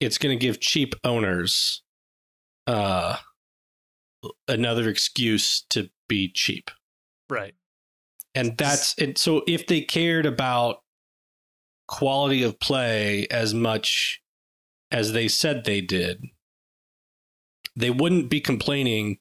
It's 0.00 0.18
going 0.18 0.38
to 0.38 0.40
give 0.40 0.60
cheap 0.60 0.94
owners 1.04 1.82
uh 2.66 3.16
another 4.48 4.88
excuse 4.88 5.64
to 5.70 5.90
be 6.08 6.30
cheap. 6.32 6.70
Right. 7.28 7.54
And 8.34 8.56
that's 8.56 8.96
and 8.98 9.16
so 9.16 9.42
if 9.46 9.66
they 9.66 9.80
cared 9.80 10.26
about 10.26 10.82
quality 11.86 12.42
of 12.42 12.58
play 12.60 13.26
as 13.30 13.54
much 13.54 14.20
as 14.90 15.12
they 15.12 15.28
said 15.28 15.64
they 15.64 15.80
did, 15.80 16.24
they 17.76 17.90
wouldn't 17.90 18.28
be 18.28 18.40
complaining 18.40 19.18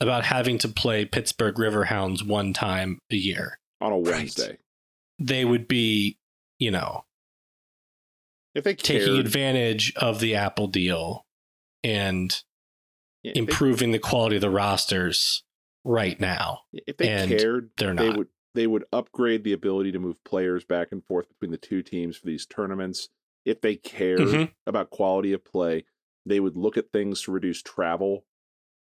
about 0.00 0.24
having 0.24 0.58
to 0.58 0.68
play 0.68 1.04
Pittsburgh 1.04 1.54
Riverhounds 1.56 2.26
one 2.26 2.52
time 2.52 2.98
a 3.10 3.16
year. 3.16 3.58
on 3.80 3.92
a 3.92 3.98
Right. 3.98 4.14
Wednesday. 4.18 4.58
They 5.18 5.44
would 5.44 5.68
be, 5.68 6.18
you 6.58 6.70
know, 6.70 7.04
If 8.54 8.64
they 8.64 8.74
taking 8.74 9.18
advantage 9.18 9.92
of 9.96 10.20
the 10.20 10.36
Apple 10.36 10.68
deal 10.68 11.26
and 11.82 12.30
yeah, 13.22 13.30
if 13.30 13.34
they- 13.34 13.40
improving 13.40 13.90
the 13.90 13.98
quality 13.98 14.36
of 14.36 14.42
the 14.42 14.50
rosters 14.50 15.42
right 15.84 16.18
now. 16.18 16.60
if 16.72 16.96
they 16.96 17.08
and 17.10 17.30
cared, 17.30 17.70
they're 17.76 17.94
they 17.94 18.10
would 18.10 18.28
they 18.54 18.66
would 18.68 18.84
upgrade 18.92 19.42
the 19.42 19.52
ability 19.52 19.90
to 19.92 19.98
move 19.98 20.22
players 20.24 20.64
back 20.64 20.92
and 20.92 21.04
forth 21.04 21.28
between 21.28 21.50
the 21.50 21.58
two 21.58 21.82
teams 21.82 22.16
for 22.16 22.26
these 22.26 22.46
tournaments. 22.46 23.08
If 23.44 23.60
they 23.60 23.74
cared 23.76 24.20
Mhm. 24.20 24.54
about 24.66 24.90
quality 24.90 25.32
of 25.32 25.44
play, 25.44 25.84
they 26.26 26.40
would 26.40 26.56
look 26.56 26.76
at 26.76 26.92
things 26.92 27.22
to 27.22 27.32
reduce 27.32 27.62
travel 27.62 28.24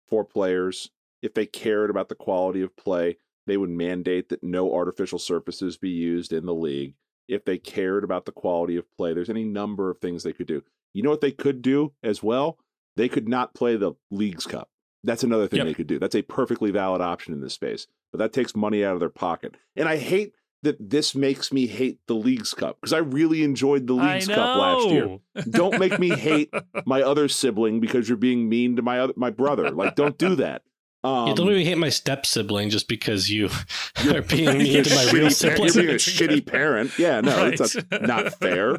for 0.08 0.24
players. 0.24 0.90
If 1.22 1.34
they 1.34 1.46
cared 1.46 1.90
about 1.90 2.08
the 2.08 2.14
quality 2.14 2.62
of 2.62 2.76
play, 2.76 3.18
they 3.46 3.56
would 3.56 3.70
mandate 3.70 4.28
that 4.28 4.42
no 4.42 4.72
artificial 4.72 5.18
surfaces 5.18 5.76
be 5.76 5.90
used 5.90 6.32
in 6.32 6.46
the 6.46 6.54
league. 6.54 6.94
If 7.28 7.44
they 7.44 7.58
cared 7.58 8.04
about 8.04 8.24
the 8.26 8.32
quality 8.32 8.76
of 8.76 8.84
play, 8.96 9.12
there's 9.12 9.30
any 9.30 9.44
number 9.44 9.90
of 9.90 9.98
things 9.98 10.22
they 10.22 10.32
could 10.32 10.46
do. 10.46 10.62
You 10.92 11.02
know 11.02 11.10
what 11.10 11.20
they 11.20 11.32
could 11.32 11.62
do 11.62 11.92
as 12.02 12.22
well? 12.22 12.58
They 12.96 13.08
could 13.08 13.28
not 13.28 13.54
play 13.54 13.76
the 13.76 13.92
Leagues 14.10 14.46
Cup. 14.46 14.70
That's 15.04 15.24
another 15.24 15.46
thing 15.48 15.58
Yep. 15.58 15.66
they 15.66 15.74
could 15.74 15.86
do. 15.86 15.98
That's 15.98 16.14
a 16.14 16.22
perfectly 16.22 16.70
valid 16.70 17.00
option 17.00 17.32
in 17.34 17.40
this 17.40 17.54
space, 17.54 17.86
but 18.12 18.18
that 18.18 18.32
takes 18.32 18.56
money 18.56 18.84
out 18.84 18.94
of 18.94 19.00
their 19.00 19.10
pocket. 19.10 19.56
And 19.74 19.88
I 19.88 19.96
hate 19.96 20.34
that 20.62 20.76
this 20.90 21.14
makes 21.14 21.52
me 21.52 21.66
hate 21.66 22.00
the 22.08 22.14
Leagues 22.14 22.52
Cup 22.54 22.78
because 22.80 22.92
I 22.92 22.98
really 22.98 23.42
enjoyed 23.44 23.86
the 23.86 23.92
Leagues 23.94 24.26
Cup 24.26 24.56
last 24.58 24.88
year. 24.88 25.18
Don't 25.50 25.78
make 25.78 25.98
me 25.98 26.10
hate 26.10 26.52
my 26.86 27.02
other 27.02 27.28
sibling 27.28 27.78
because 27.80 28.08
you're 28.08 28.16
being 28.18 28.48
mean 28.48 28.76
to 28.76 28.82
my 28.82 29.00
other, 29.00 29.12
my 29.16 29.30
brother. 29.30 29.70
Like, 29.70 29.94
don't 29.94 30.18
do 30.18 30.34
that. 30.36 30.62
Um, 31.04 31.28
yeah, 31.28 31.34
don't 31.34 31.50
even 31.50 31.64
hate 31.64 31.78
my 31.78 31.90
step 31.90 32.26
sibling 32.26 32.68
just 32.70 32.88
because 32.88 33.30
you 33.30 33.48
are 34.12 34.22
being 34.22 34.58
mean 34.58 34.82
to 34.82 34.90
my 34.94 35.02
shitty 35.04 35.12
real 35.12 35.22
par- 35.24 35.30
sibling. 35.30 35.72
You're 35.74 35.82
being 35.84 35.88
a 35.90 35.92
shitty 35.98 36.46
parent. 36.46 36.98
Yeah, 36.98 37.20
no, 37.20 37.36
Right. 37.36 37.60
it's 37.60 37.76
not, 37.90 38.02
not 38.02 38.34
fair. 38.34 38.70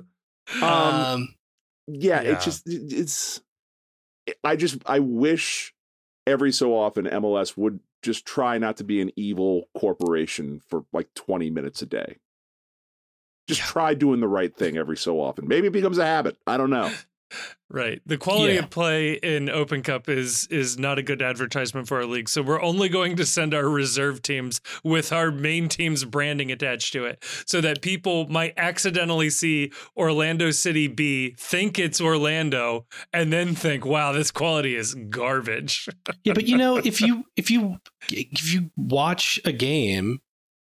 Um, 0.61 0.63
Um, 0.63 1.35
yeah, 1.87 2.21
Yeah. 2.21 2.31
it's 2.33 2.43
just 2.45 2.63
it's. 2.65 3.41
I 4.43 4.57
just 4.57 4.79
I 4.85 4.99
wish 4.99 5.73
every 6.25 6.51
so 6.51 6.73
often 6.77 7.05
MLS 7.05 7.55
would 7.55 7.79
just 8.03 8.25
try 8.25 8.57
not 8.57 8.77
to 8.77 8.83
be 8.83 9.01
an 9.01 9.11
evil 9.15 9.65
corporation 9.77 10.61
for 10.67 10.85
like 10.93 11.13
20 11.15 11.49
minutes 11.49 11.81
a 11.81 11.85
day. 11.85 12.17
Just 13.47 13.61
Yeah. 13.61 13.65
try 13.67 13.93
doing 13.93 14.19
the 14.19 14.27
right 14.27 14.55
thing 14.55 14.77
every 14.77 14.97
so 14.97 15.19
often. 15.19 15.47
Maybe 15.47 15.67
it 15.67 15.73
becomes 15.73 15.97
a 15.97 16.05
habit. 16.05 16.37
I 16.45 16.57
don't 16.57 16.69
know. 16.69 16.91
Right. 17.69 18.01
The 18.05 18.17
quality 18.17 18.53
Yeah. 18.53 18.59
of 18.59 18.69
play 18.69 19.13
in 19.15 19.49
Open 19.49 19.83
Cup 19.83 20.07
is 20.07 20.47
is 20.49 20.77
not 20.79 20.97
a 20.97 21.03
good 21.03 21.21
advertisement 21.21 21.87
for 21.87 21.97
our 21.97 22.05
league. 22.05 22.29
So 22.29 22.41
we're 22.41 22.61
only 22.61 22.87
going 22.87 23.17
to 23.17 23.25
send 23.25 23.53
our 23.53 23.67
reserve 23.69 24.21
teams 24.21 24.61
with 24.85 25.11
our 25.11 25.31
main 25.31 25.67
team's 25.67 26.05
branding 26.05 26.49
attached 26.49 26.93
to 26.93 27.03
it 27.03 27.21
so 27.45 27.59
that 27.59 27.81
people 27.81 28.27
might 28.29 28.53
accidentally 28.55 29.29
see 29.29 29.71
Orlando 29.97 30.51
City 30.51 30.87
B, 30.87 31.35
think 31.37 31.77
it's 31.77 31.99
Orlando, 31.99 32.85
and 33.11 33.33
then 33.33 33.53
think, 33.53 33.85
wow, 33.85 34.13
this 34.13 34.31
quality 34.31 34.75
is 34.75 34.95
garbage. 35.09 35.89
yeah, 36.23 36.31
but 36.33 36.47
you 36.47 36.55
know, 36.55 36.77
if 36.77 37.01
you 37.01 37.25
if 37.35 37.51
you 37.51 37.79
if 38.09 38.53
you 38.53 38.71
watch 38.77 39.41
a 39.43 39.51
game 39.51 40.19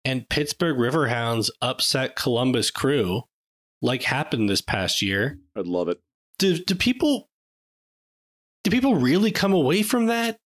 and 0.03 0.27
Pittsburgh 0.27 0.77
Riverhounds 0.77 1.51
upset 1.61 2.15
Columbus 2.15 2.71
Crew, 2.71 3.23
like 3.80 4.01
happened 4.03 4.49
this 4.49 4.61
past 4.61 5.03
year, 5.03 5.38
I'd 5.55 5.67
love 5.67 5.88
it. 5.88 5.99
Do 6.40 6.57
do 6.57 6.74
people 6.74 7.30
do 8.64 8.72
people 8.72 8.95
really 8.95 9.32
come 9.32 9.53
away 9.53 9.84
from 9.84 10.07
that? 10.07 10.40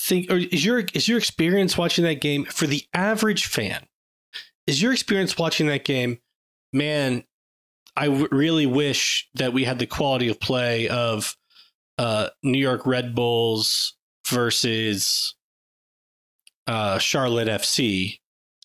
Think 0.00 0.30
or 0.30 0.36
is 0.36 0.64
your 0.64 0.80
is 0.92 1.06
your 1.06 1.18
experience 1.18 1.78
watching 1.78 2.04
that 2.04 2.20
game 2.20 2.44
for 2.46 2.66
the 2.66 2.84
average 2.92 3.46
fan? 3.46 3.86
Is 4.66 4.82
your 4.82 4.92
experience 4.92 5.38
watching 5.38 5.68
that 5.68 5.84
game, 5.84 6.18
man? 6.72 7.24
I 7.96 8.06
w- 8.06 8.28
really 8.32 8.66
wish 8.66 9.28
that 9.34 9.52
we 9.52 9.64
had 9.64 9.78
the 9.78 9.86
quality 9.86 10.28
of 10.28 10.40
play 10.40 10.88
of 10.88 11.36
uh, 11.96 12.30
New 12.42 12.58
York 12.58 12.86
Red 12.86 13.14
Bulls 13.14 13.94
versus 14.26 15.36
uh, 16.66 16.98
Charlotte 16.98 17.46
FC, 17.46 18.18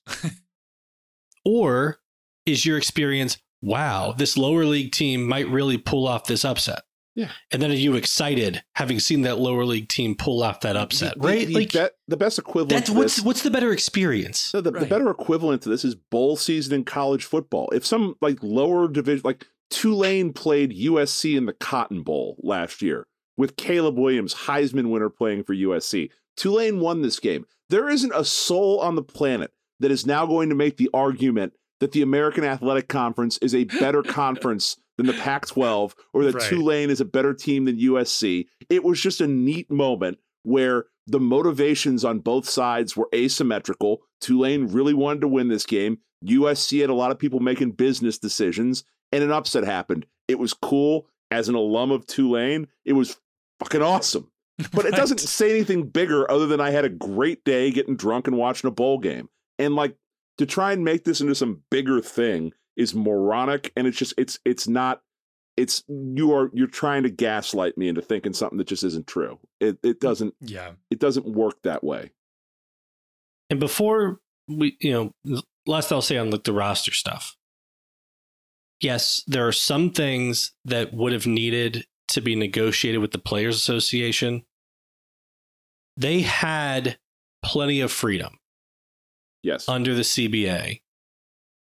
or 1.45 1.99
is 2.47 2.65
your 2.65 2.77
experience 2.77 3.37
wow 3.61 4.13
this 4.17 4.37
lower 4.37 4.65
league 4.65 4.91
team 4.91 5.25
might 5.27 5.47
really 5.49 5.77
pull 5.77 6.07
off 6.07 6.25
this 6.25 6.45
upset 6.45 6.81
Yeah. 7.15 7.31
and 7.51 7.61
then 7.61 7.71
are 7.71 7.75
you 7.75 7.95
excited 7.95 8.61
having 8.75 8.99
seen 8.99 9.23
that 9.23 9.39
lower 9.39 9.65
league 9.65 9.89
team 9.89 10.15
pull 10.15 10.41
off 10.43 10.61
that 10.61 10.75
upset 10.77 11.15
The- 11.15 11.19
the- 11.21 11.27
right 11.27 11.47
The, 11.47 11.53
like 11.53 11.71
be- 11.73 11.87
the 12.07 12.17
best 12.17 12.39
equivalent. 12.39 12.69
that's 12.69 12.89
what's 12.89 13.17
this- 13.17 13.25
what's 13.25 13.41
the 13.43 13.51
better 13.51 13.71
experience 13.71 14.51
No, 14.53 14.61
the, 14.61 14.71
the 14.71 14.85
better 14.85 15.09
equivalent 15.09 15.61
to 15.63 15.69
this 15.69 15.83
is 15.83 15.95
bowl 15.95 16.35
season 16.37 16.73
in 16.73 16.83
college 16.85 17.25
football. 17.25 17.69
If 17.73 17.85
some 17.85 18.15
like 18.21 18.37
lower 18.41 18.87
division, 18.87 19.21
like 19.25 19.45
Tulane 19.69 20.33
played 20.33 20.71
USC 20.71 21.35
in 21.37 21.45
the 21.45 21.53
Cotton 21.53 22.01
Bowl 22.01 22.37
last 22.41 22.81
year 22.81 23.05
with 23.37 23.55
Caleb 23.55 23.97
Williams, 23.99 24.33
Heisman 24.33 24.89
winner, 24.89 25.09
playing 25.09 25.43
for 25.43 25.53
USC. 25.53 26.09
Tulane 26.35 26.79
won 26.79 27.01
this 27.03 27.19
game. 27.19 27.45
There 27.69 27.87
isn't 27.89 28.11
a 28.15 28.25
soul 28.25 28.79
on 28.79 28.95
the 28.95 29.03
planet 29.03 29.51
that 29.79 29.91
is 29.91 30.05
now 30.07 30.25
going 30.25 30.49
to 30.49 30.55
make 30.55 30.77
the 30.77 30.89
argument 30.93 31.53
that 31.79 31.91
the 31.91 32.01
American 32.01 32.43
Athletic 32.43 32.87
Conference 32.87 33.37
is 33.39 33.55
a 33.55 33.63
better 33.65 34.03
conference 34.03 34.77
than 34.97 35.07
the 35.07 35.13
Pac 35.13 35.47
12 35.47 35.95
or 36.13 36.25
that 36.25 36.35
Right. 36.35 36.49
Tulane 36.49 36.89
is 36.89 36.99
a 37.01 37.05
better 37.05 37.33
team 37.33 37.65
than 37.65 37.79
USC. 37.79 38.47
It 38.69 38.83
was 38.83 38.99
just 38.99 39.21
a 39.21 39.27
neat 39.27 39.71
moment 39.71 40.17
where 40.43 40.85
the 41.07 41.19
motivations 41.19 42.03
on 42.05 42.19
both 42.19 42.47
sides 42.47 42.95
were 42.95 43.09
asymmetrical. 43.15 44.01
Tulane 44.21 44.67
really 44.67 44.93
wanted 44.93 45.21
to 45.21 45.27
win 45.27 45.47
this 45.47 45.65
game. 45.65 45.99
USC 46.25 46.81
had 46.81 46.89
a 46.89 46.93
lot 46.93 47.11
of 47.11 47.19
people 47.19 47.39
making 47.39 47.71
business 47.71 48.17
decisions, 48.17 48.83
and 49.11 49.23
an 49.23 49.31
upset 49.31 49.63
happened. 49.63 50.05
It 50.27 50.37
was 50.37 50.53
cool. 50.53 51.07
As 51.31 51.47
an 51.47 51.55
alum 51.55 51.91
of 51.91 52.05
Tulane, 52.05 52.67
it 52.85 52.93
was 52.93 53.17
fucking 53.59 53.81
awesome. 53.81 54.29
But 54.73 54.85
it 54.85 54.93
doesn't 54.93 55.21
say 55.21 55.51
anything 55.51 55.87
bigger 55.87 56.29
other 56.29 56.45
than 56.45 56.59
I 56.59 56.71
had 56.71 56.83
a 56.83 56.89
great 56.89 57.45
day 57.45 57.71
getting 57.71 57.95
drunk 57.95 58.27
and 58.27 58.35
watching 58.35 58.67
a 58.67 58.71
bowl 58.71 58.97
game. 58.99 59.29
And 59.57 59.73
like 59.73 59.95
to 60.39 60.45
try 60.47 60.71
and 60.73 60.83
make 60.83 61.03
this 61.03 61.21
into 61.21 61.35
some 61.35 61.61
bigger 61.69 62.01
thing 62.01 62.51
is 62.75 62.95
moronic 62.95 63.71
and 63.77 63.85
it's 63.85 63.97
just 63.97 64.13
it's 64.17 64.39
it's 64.45 64.67
not 64.67 65.01
it's 65.57 65.83
you 65.87 66.33
are 66.33 66.49
you're 66.53 66.65
trying 66.67 67.03
to 67.03 67.09
gaslight 67.09 67.77
me 67.77 67.87
into 67.89 68.01
thinking 68.01 68.33
something 68.33 68.57
that 68.57 68.67
just 68.67 68.83
isn't 68.83 69.05
true. 69.05 69.37
It 69.59 69.77
it 69.83 69.97
mm, 69.97 69.99
doesn't 69.99 70.33
Yeah. 70.41 70.71
it 70.89 70.97
doesn't 70.99 71.27
work 71.27 71.61
that 71.63 71.83
way. 71.83 72.11
and 73.51 73.59
before 73.59 74.19
we 74.47 74.77
you 74.81 74.91
know 75.23 75.35
last 75.67 75.91
i'll 75.91 76.01
say 76.01 76.17
on 76.17 76.31
like 76.31 76.43
the 76.45 76.53
roster 76.53 76.91
stuff 76.91 77.35
yes 78.81 79.21
there 79.27 79.45
are 79.47 79.51
some 79.51 79.91
things 79.91 80.53
that 80.65 80.91
would 80.93 81.11
have 81.13 81.27
needed 81.27 81.85
to 82.07 82.21
be 82.21 82.35
negotiated 82.35 82.99
with 83.01 83.11
the 83.11 83.19
players 83.19 83.55
association 83.55 84.43
they 85.97 86.21
had 86.21 86.97
plenty 87.43 87.79
of 87.81 87.91
freedom 87.91 88.38
Yes. 89.43 89.67
under 89.69 89.93
the 89.93 90.01
CBA 90.01 90.81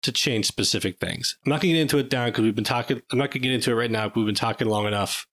to 0.03 0.13
change 0.13 0.47
specific 0.47 0.99
things. 0.99 1.37
I'm 1.45 1.51
not 1.51 1.61
going 1.61 1.73
to 1.73 1.77
get 1.79 1.83
into 1.83 1.99
it 1.99 2.09
down 2.09 2.29
because 2.29 2.43
we've 2.45 2.55
been 2.55 2.65
talking. 2.65 3.03
I'm 3.11 3.19
not 3.19 3.31
going 3.31 3.43
to 3.43 3.49
get 3.49 3.53
into 3.53 3.73
it 3.73 3.75
right 3.75 3.91
now. 3.91 4.11
We've 4.15 4.25
been 4.27 4.35
talking 4.35 4.69
long 4.69 4.87
enough. 4.87 5.27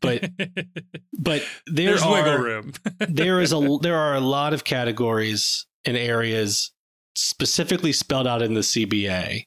But 0.00 0.30
but 1.18 1.42
there 1.66 1.86
there's 1.90 2.02
are 2.02 2.12
wiggle 2.12 2.38
room. 2.38 2.72
there 3.08 3.40
is 3.40 3.52
a 3.52 3.78
there 3.80 3.96
are 3.96 4.14
a 4.14 4.20
lot 4.20 4.52
of 4.52 4.64
categories 4.64 5.66
and 5.84 5.96
areas 5.96 6.72
specifically 7.14 7.92
spelled 7.92 8.26
out 8.26 8.42
in 8.42 8.54
the 8.54 8.60
CBA 8.60 9.44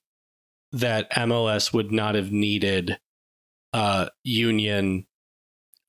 that 0.71 1.11
MLS 1.11 1.73
would 1.73 1.91
not 1.91 2.15
have 2.15 2.31
needed 2.31 2.99
uh, 3.73 4.07
union 4.23 5.05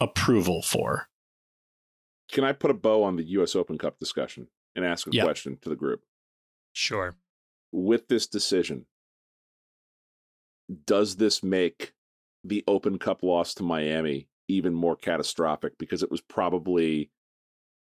approval 0.01 0.63
for. 0.63 1.09
Can 2.31 2.45
I 2.45 2.53
put 2.53 2.71
a 2.71 2.75
bow 2.75 3.03
on 3.05 3.17
the 3.17 3.25
U.S. 3.31 3.57
Open 3.57 3.79
Cup 3.79 3.99
discussion 3.99 4.49
and 4.77 4.85
ask 4.85 5.07
a 5.07 5.11
Yeah. 5.13 5.25
question 5.25 5.59
to 5.63 5.69
the 5.69 5.77
group? 5.77 6.03
Sure. 6.73 7.17
With 7.73 8.09
this 8.09 8.27
decision, 8.27 8.87
does 10.85 11.17
this 11.17 11.43
make 11.43 11.93
the 12.45 12.65
Open 12.67 12.99
Cup 12.99 13.23
loss 13.23 13.55
to 13.55 13.63
Miami 13.63 14.29
even 14.49 14.75
more 14.75 14.97
catastrophic 14.97 15.77
because 15.79 16.03
it 16.03 16.11
was 16.11 16.21
probably 16.21 17.11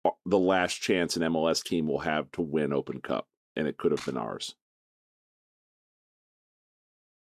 uh, 0.05 0.11
the 0.27 0.39
last 0.39 0.75
chance 0.75 1.17
an 1.17 1.23
MLS 1.23 1.63
team 1.63 1.87
will 1.87 2.01
have 2.01 2.31
to 2.33 2.43
win 2.43 2.73
Open 2.73 3.01
Cup, 3.01 3.27
and 3.57 3.67
it 3.67 3.77
could 3.77 3.93
have 3.93 4.05
been 4.05 4.17
ours. 4.17 4.55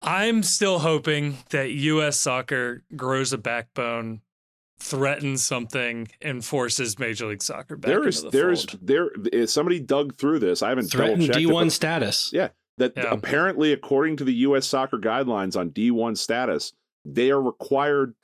I'm 0.01 0.43
still 0.43 0.79
hoping 0.79 1.39
that 1.51 1.73
U.S. 1.73 2.19
soccer 2.19 2.85
grows 2.95 3.33
a 3.33 3.39
backbone, 3.39 4.21
threatens 4.81 5.43
something, 5.43 6.09
and 6.23 6.45
forces 6.45 6.99
Major 6.99 7.27
League 7.27 7.43
Soccer 7.43 7.77
back 7.77 7.89
there 7.89 7.99
into 7.99 8.09
is 8.09 8.23
the 8.23 8.31
there 8.31 8.51
is 8.51 8.65
fold. 8.65 8.87
there 8.87 9.09
is 9.33 9.53
somebody 9.53 9.81
dug 9.81 10.15
through 10.17 10.39
this. 10.39 10.63
I 10.63 10.69
haven't 10.71 10.91
Threatened 10.91 11.21
double-checked 11.29 11.39
it, 11.45 11.49
D1 11.49 11.65
but- 11.67 11.73
status. 11.73 12.31
Yeah. 12.33 12.49
that 12.79 12.93
Yeah. 12.97 13.11
apparently, 13.13 13.73
according 13.73 14.17
to 14.19 14.25
the 14.25 14.35
U.S. 14.35 14.65
soccer 14.67 14.99
guidelines 14.99 15.57
on 15.59 15.71
D1 15.71 16.17
status, 16.17 16.73
they 17.05 17.31
are 17.31 17.43
required. 17.43 18.15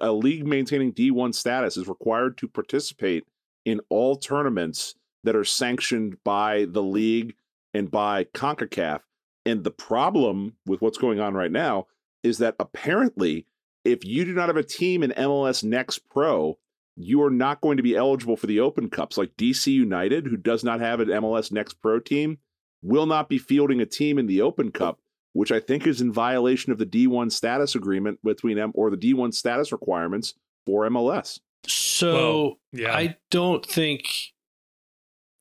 A 0.00 0.12
league 0.12 0.46
maintaining 0.46 0.92
D1 0.92 1.34
status 1.34 1.76
is 1.76 1.88
required 1.88 2.38
to 2.38 2.46
participate 2.48 3.24
in 3.64 3.80
all 3.88 4.14
tournaments 4.16 4.94
that 5.24 5.34
are 5.34 5.44
sanctioned 5.44 6.16
by 6.22 6.66
the 6.66 6.82
league 6.82 7.34
and 7.72 7.90
by 7.90 8.22
CONCACAF. 8.34 9.00
And 9.46 9.64
the 9.64 9.70
problem 9.72 10.56
with 10.64 10.80
what's 10.80 10.98
going 10.98 11.18
on 11.18 11.34
right 11.34 11.50
now 11.50 11.86
is 12.22 12.38
that 12.38 12.54
apparently, 12.60 13.46
if 13.84 14.04
you 14.04 14.24
do 14.24 14.32
not 14.32 14.48
have 14.48 14.56
a 14.56 14.62
team 14.62 15.02
in 15.02 15.10
MLS 15.12 15.62
Next 15.62 16.00
Pro, 16.10 16.58
you 16.96 17.22
are 17.22 17.30
not 17.30 17.60
going 17.60 17.76
to 17.76 17.82
be 17.82 17.96
eligible 17.96 18.36
for 18.36 18.46
the 18.46 18.60
Open 18.60 18.88
Cups. 18.88 19.18
Like 19.18 19.36
DC 19.36 19.66
United, 19.66 20.26
who 20.26 20.36
does 20.36 20.64
not 20.64 20.80
have 20.80 21.00
an 21.00 21.08
MLS 21.08 21.52
Next 21.52 21.80
Pro 21.80 22.00
team, 22.00 22.38
will 22.82 23.06
not 23.06 23.28
be 23.28 23.38
fielding 23.38 23.80
a 23.80 23.86
team 23.86 24.18
in 24.18 24.26
the 24.26 24.42
Open 24.42 24.70
Cup, 24.70 25.00
which 25.32 25.52
I 25.52 25.60
think 25.60 25.86
is 25.86 26.00
in 26.00 26.12
violation 26.12 26.72
of 26.72 26.78
the 26.78 26.86
D1 26.86 27.32
status 27.32 27.74
agreement 27.74 28.20
between 28.22 28.58
M 28.58 28.72
or 28.74 28.90
the 28.90 28.96
D1 28.96 29.34
status 29.34 29.72
requirements 29.72 30.34
for 30.64 30.88
MLS. 30.88 31.40
So 31.66 32.14
Well, 32.14 32.54
yeah. 32.72 32.94
I 32.94 33.16
don't 33.30 33.64
think 33.64 34.04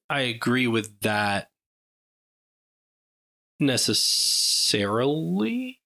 I 0.09 0.21
agree 0.21 0.67
with 0.67 1.01
that 1.01 1.49
necessarily. 3.59 5.81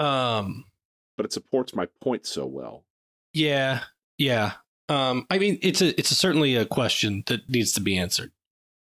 Um 0.00 0.64
But 1.16 1.26
it 1.26 1.32
supports 1.32 1.74
my 1.74 1.86
point 2.00 2.26
so 2.26 2.46
well. 2.46 2.84
yeah, 3.32 3.84
yeah. 4.18 4.52
Um 4.88 5.26
I 5.30 5.38
mean 5.38 5.58
it's 5.62 5.80
a 5.80 5.98
it's 5.98 6.10
a, 6.10 6.14
certainly 6.14 6.56
a 6.56 6.64
question 6.66 7.22
that 7.26 7.48
needs 7.48 7.72
to 7.72 7.80
be 7.80 7.96
answered. 7.98 8.32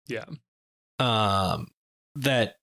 yeah. 0.07 0.25
Um 0.99 1.69
that 2.15 2.57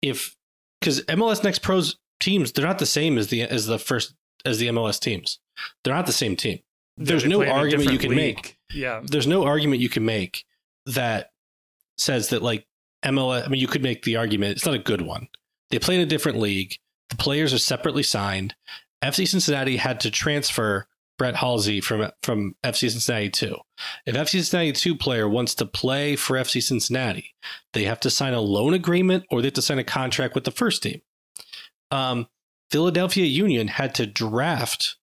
if 0.00 0.36
cuz 0.80 1.00
MLS 1.02 1.42
Next 1.44 1.60
Pros 1.62 1.96
teams 2.20 2.52
they're 2.52 2.66
not 2.66 2.78
the 2.78 2.86
same 2.86 3.18
as 3.18 3.28
the 3.28 3.42
as 3.42 3.66
the 3.66 3.78
first 3.78 4.14
as 4.44 4.58
the 4.58 4.68
MLS 4.68 4.98
teams. 5.00 5.38
They're 5.84 5.94
not 5.94 6.06
the 6.06 6.12
same 6.12 6.36
team. 6.36 6.60
There's 6.96 7.24
no 7.24 7.38
play 7.38 7.46
in 7.46 7.52
a 7.52 7.54
argument 7.54 7.92
you 7.92 7.98
different 7.98 8.02
can 8.02 8.16
make. 8.16 8.58
Yeah. 8.72 9.00
there's 9.04 9.26
no 9.26 9.44
argument 9.44 9.80
you 9.80 9.88
can 9.88 10.04
make 10.04 10.44
that 10.86 11.30
says 11.98 12.28
that 12.28 12.42
like 12.42 12.66
MLS. 13.04 13.44
I 13.44 13.48
mean, 13.48 13.60
you 13.60 13.66
could 13.66 13.82
make 13.82 14.02
the 14.02 14.16
argument. 14.16 14.52
It's 14.56 14.66
not 14.66 14.74
a 14.74 14.78
good 14.78 15.02
one. 15.02 15.28
They 15.70 15.78
play 15.78 15.94
in 15.94 16.00
a 16.00 16.06
different 16.06 16.38
league. 16.38 16.78
The 17.12 17.22
players 17.22 17.52
are 17.52 17.58
separately 17.58 18.02
signed. 18.02 18.54
FC 19.04 19.28
Cincinnati 19.28 19.76
had 19.76 20.00
to 20.00 20.10
transfer 20.10 20.86
Brett 21.18 21.36
Halsey 21.36 21.82
from 21.82 22.10
from 22.22 22.54
FC 22.64 22.90
Cincinnati 22.90 23.28
two. 23.28 23.56
If 24.06 24.14
FC 24.14 24.30
Cincinnati 24.30 24.72
two 24.72 24.96
player 24.96 25.28
wants 25.28 25.54
to 25.56 25.66
play 25.66 26.16
for 26.16 26.38
FC 26.38 26.62
Cincinnati, 26.62 27.34
they 27.74 27.84
have 27.84 28.00
to 28.00 28.10
sign 28.10 28.32
a 28.32 28.40
loan 28.40 28.72
agreement 28.72 29.24
or 29.30 29.42
they 29.42 29.48
have 29.48 29.54
to 29.54 29.62
sign 29.62 29.78
a 29.78 29.84
contract 29.84 30.34
with 30.34 30.44
the 30.44 30.50
first 30.50 30.82
team. 30.82 31.02
Um, 31.90 32.28
Philadelphia 32.70 33.26
Union 33.26 33.68
had 33.68 33.94
to 33.96 34.06
draft 34.06 34.96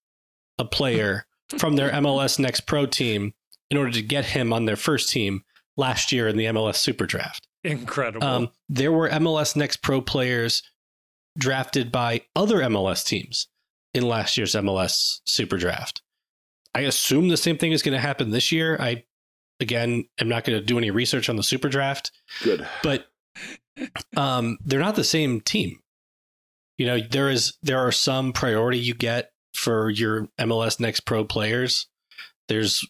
a 0.58 0.66
player 0.66 1.28
from 1.60 1.76
their 1.76 1.92
MLS 1.92 2.40
Next 2.40 2.62
Pro 2.62 2.88
team 2.88 3.36
in 3.70 3.78
order 3.78 3.92
to 3.92 4.02
get 4.02 4.26
him 4.26 4.52
on 4.52 4.66
their 4.66 4.76
first 4.76 5.12
team 5.12 5.44
last 5.78 6.12
year 6.12 6.28
in 6.28 6.38
the 6.38 6.46
MLS 6.46 6.78
Super 6.78 7.06
Draft. 7.06 7.48
Incredible. 7.64 8.28
Um, 8.28 8.50
there 8.68 8.92
were 8.92 9.10
MLS 9.10 9.56
Next 9.56 9.84
Pro 9.84 10.02
players 10.02 10.64
drafted 11.38 11.92
by 11.92 12.22
other 12.36 12.58
MLS 12.60 13.06
teams 13.06 13.48
in 13.94 14.04
last 14.04 14.38
year's 14.38 14.56
MLS 14.56 15.20
Super 15.26 15.58
Draft. 15.58 16.02
I 16.76 16.82
assume 16.82 17.30
the 17.30 17.38
same 17.38 17.58
thing 17.58 17.72
is 17.72 17.82
going 17.82 17.96
to 17.96 18.00
happen 18.00 18.32
this 18.32 18.52
year. 18.52 18.78
I, 18.80 19.04
again, 19.60 20.06
am 20.20 20.30
not 20.30 20.44
going 20.44 20.60
to 20.60 20.66
do 20.66 20.78
any 20.78 20.92
research 20.92 21.30
on 21.30 21.36
the 21.36 21.44
Super 21.44 21.70
Draft, 21.70 22.12
Good. 22.44 22.68
but 22.84 23.08
um, 24.16 24.58
they're 24.64 24.80
not 24.80 24.96
the 24.96 25.04
same 25.04 25.42
team. 25.42 25.80
You 26.78 26.86
know, 26.86 27.00
there 27.00 27.30
is 27.30 27.58
there 27.62 27.80
are 27.80 27.92
some 27.92 28.32
priority 28.32 28.80
you 28.80 28.94
get 28.94 29.32
for 29.54 29.90
your 29.90 30.28
MLS 30.40 30.80
Next 30.80 31.02
Pro 31.02 31.26
players. 31.26 31.88
There's 32.48 32.88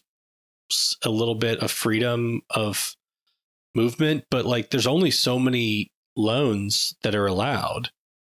a 1.04 1.10
little 1.10 1.34
bit 1.34 1.58
of 1.58 1.70
freedom 1.70 2.42
of 2.50 2.94
movement, 3.74 4.24
but 4.30 4.44
like 4.46 4.70
there's 4.70 4.86
only 4.86 5.10
so 5.10 5.38
many 5.38 5.90
loans 6.16 6.94
that 7.02 7.14
are 7.14 7.26
allowed, 7.26 7.90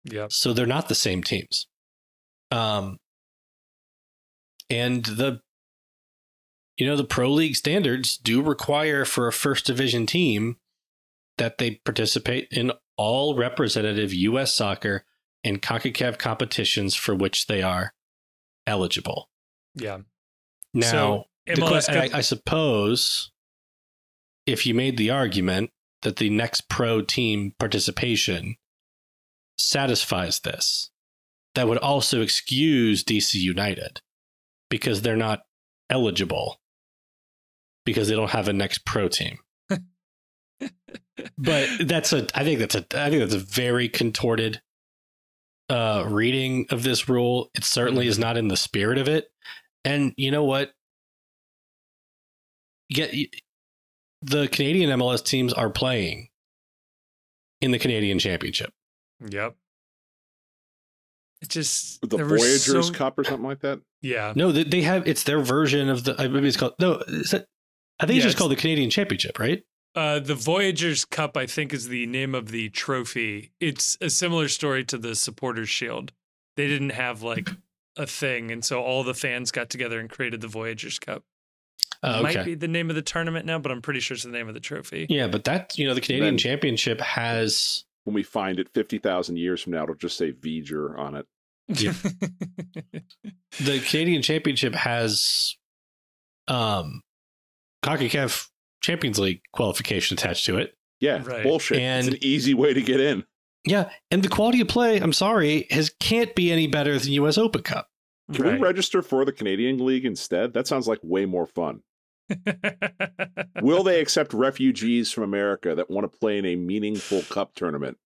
yep. 0.04 0.32
so 0.32 0.52
they're 0.52 0.66
not 0.66 0.88
the 0.88 0.94
same 0.94 1.22
teams. 1.22 1.66
Um, 2.50 2.98
and 4.70 5.04
the 5.04 5.40
you 6.76 6.86
know 6.86 6.96
the 6.96 7.04
pro 7.04 7.30
league 7.30 7.56
standards 7.56 8.16
do 8.16 8.42
require 8.42 9.04
for 9.04 9.28
a 9.28 9.32
first 9.32 9.66
division 9.66 10.06
team 10.06 10.56
that 11.38 11.58
they 11.58 11.80
participate 11.84 12.48
in 12.50 12.72
all 12.96 13.36
representative 13.36 14.12
U.S. 14.12 14.54
soccer 14.54 15.04
and 15.42 15.60
CONCACAF 15.60 16.18
competitions 16.18 16.94
for 16.94 17.14
which 17.14 17.46
they 17.46 17.62
are 17.62 17.92
eligible. 18.66 19.28
Yeah. 19.74 19.98
Now, 20.72 20.90
So, 20.90 21.24
the 21.46 21.52
MLS 21.54 21.86
que- 21.86 22.14
I, 22.14 22.18
I 22.18 22.20
suppose 22.20 23.30
if 24.46 24.66
you 24.66 24.74
made 24.74 24.96
the 24.96 25.10
argument 25.10 25.70
that 26.02 26.16
the 26.16 26.30
next 26.30 26.68
pro 26.68 27.02
team 27.02 27.54
participation 27.58 28.56
satisfies 29.58 30.40
this, 30.40 30.90
that 31.54 31.68
would 31.68 31.78
also 31.78 32.20
excuse 32.20 33.04
DC 33.04 33.34
United 33.34 34.00
because 34.70 35.02
they're 35.02 35.16
not 35.16 35.42
eligible 35.90 36.60
because 37.84 38.08
they 38.08 38.16
don't 38.16 38.30
have 38.30 38.48
a 38.48 38.52
next 38.52 38.84
pro 38.84 39.08
team. 39.08 39.38
but 41.38 41.68
that's 41.80 42.12
a 42.12 42.26
I 42.34 42.44
think 42.44 42.58
that's 42.58 42.74
a 42.74 42.84
I 42.94 43.10
think 43.10 43.20
that's 43.20 43.34
a 43.34 43.38
very 43.38 43.88
contorted 43.88 44.60
uh 45.68 46.04
reading 46.08 46.66
of 46.70 46.82
this 46.82 47.08
rule. 47.08 47.50
It 47.54 47.64
certainly 47.64 48.06
is 48.06 48.18
not 48.18 48.36
in 48.36 48.48
the 48.48 48.56
spirit 48.56 48.98
of 48.98 49.08
it. 49.08 49.26
And 49.84 50.14
you 50.16 50.30
know 50.30 50.44
what? 50.44 50.72
Get 52.90 53.14
the 54.22 54.48
Canadian 54.48 54.90
MLS 54.98 55.24
teams 55.24 55.52
are 55.52 55.70
playing 55.70 56.28
in 57.60 57.70
the 57.70 57.78
Canadian 57.78 58.18
Championship. 58.18 58.72
Yep. 59.28 59.56
It 61.42 61.48
just 61.48 62.00
The 62.08 62.16
Voyagers 62.18 62.86
so- 62.88 62.92
Cup 62.92 63.18
or 63.18 63.24
something 63.24 63.44
like 63.46 63.60
that. 63.60 63.80
Yeah. 64.00 64.32
No, 64.36 64.52
they, 64.52 64.64
they 64.64 64.82
have 64.82 65.06
it's 65.06 65.24
their 65.24 65.40
version 65.40 65.88
of 65.88 66.04
the 66.04 66.14
I 66.18 66.28
maybe 66.28 66.48
it's 66.48 66.56
called 66.56 66.74
no, 66.78 67.02
is 67.08 67.32
it, 67.34 67.46
I 68.00 68.06
think 68.06 68.16
Yeah, 68.16 68.16
it's 68.16 68.24
just 68.24 68.34
it's- 68.34 68.38
called 68.38 68.52
the 68.52 68.56
Canadian 68.56 68.90
Championship, 68.90 69.38
right? 69.38 69.62
Uh, 69.96 70.18
the 70.18 70.34
Voyagers 70.34 71.04
Cup, 71.04 71.36
I 71.36 71.46
think, 71.46 71.72
is 71.72 71.86
the 71.86 72.04
name 72.06 72.34
of 72.34 72.48
the 72.50 72.68
trophy. 72.70 73.52
It's 73.60 73.96
a 74.00 74.10
similar 74.10 74.48
story 74.48 74.82
to 74.86 74.98
the 74.98 75.14
Supporters 75.14 75.68
Shield. 75.68 76.10
They 76.56 76.66
didn't 76.66 76.90
have 76.90 77.22
like 77.22 77.48
a 77.96 78.04
thing, 78.06 78.50
and 78.50 78.64
so 78.64 78.82
all 78.82 79.04
the 79.04 79.14
fans 79.14 79.52
got 79.52 79.70
together 79.70 80.00
and 80.00 80.10
created 80.10 80.40
the 80.40 80.48
Voyagers 80.48 80.98
Cup. 80.98 81.22
Uh, 82.02 82.22
Might 82.22 82.44
be 82.44 82.56
the 82.56 82.66
name 82.66 82.90
of 82.90 82.96
the 82.96 83.02
tournament 83.02 83.46
now, 83.46 83.60
but 83.60 83.70
I'm 83.70 83.80
pretty 83.82 84.00
sure 84.00 84.16
it's 84.16 84.24
the 84.24 84.30
name 84.30 84.48
of 84.48 84.54
the 84.54 84.60
trophy. 84.60 85.06
Yeah, 85.08 85.28
but 85.28 85.44
that 85.44 85.78
you 85.78 85.86
know 85.86 85.94
the 85.94 86.00
Canadian 86.00 86.34
Then- 86.34 86.38
Championship 86.38 87.00
has 87.00 87.84
When 88.04 88.14
we 88.14 88.22
find 88.22 88.58
it 88.58 88.68
50,000 88.74 89.36
years 89.38 89.62
from 89.62 89.72
now, 89.72 89.84
it'll 89.84 89.94
just 89.94 90.16
say 90.16 90.32
V'ger 90.32 90.98
on 90.98 91.14
it. 91.16 91.26
the 91.68 91.94
Canadian 93.88 94.22
Championship 94.22 94.74
has 94.74 95.56
um 96.48 97.02
CONCACAF 97.82 98.48
Champions 98.82 99.18
League 99.18 99.40
qualification 99.52 100.16
attached 100.18 100.44
to 100.46 100.58
it. 100.58 100.74
Yeah, 101.00 101.22
Right. 101.24 101.42
bullshit. 101.42 101.78
And- 101.78 102.06
it's 102.06 102.16
an 102.16 102.24
easy 102.24 102.54
way 102.54 102.74
to 102.74 102.82
get 102.82 103.00
in. 103.00 103.24
Yeah, 103.66 103.88
and 104.10 104.22
the 104.22 104.28
quality 104.28 104.60
of 104.60 104.68
play, 104.68 104.98
I'm 105.00 105.14
sorry, 105.14 105.66
has 105.70 105.90
can't 105.98 106.34
be 106.34 106.52
any 106.52 106.66
better 106.66 106.98
than 106.98 107.12
US 107.12 107.38
Open 107.38 107.62
Cup. 107.62 107.88
Can 108.32 108.44
Right. 108.44 108.52
we 108.54 108.58
register 108.58 109.00
for 109.00 109.24
the 109.24 109.32
Canadian 109.32 109.82
League 109.84 110.04
instead? 110.04 110.52
That 110.52 110.66
sounds 110.66 110.86
like 110.86 110.98
way 111.02 111.24
more 111.24 111.46
fun. 111.46 111.80
Will 113.62 113.82
they 113.84 114.00
accept 114.00 114.32
refugees 114.32 115.12
from 115.12 115.24
America 115.24 115.74
that 115.74 115.90
want 115.90 116.10
to 116.10 116.18
play 116.18 116.38
in 116.38 116.46
a 116.46 116.56
meaningful 116.56 117.22
cup 117.22 117.54
tournament? 117.54 117.98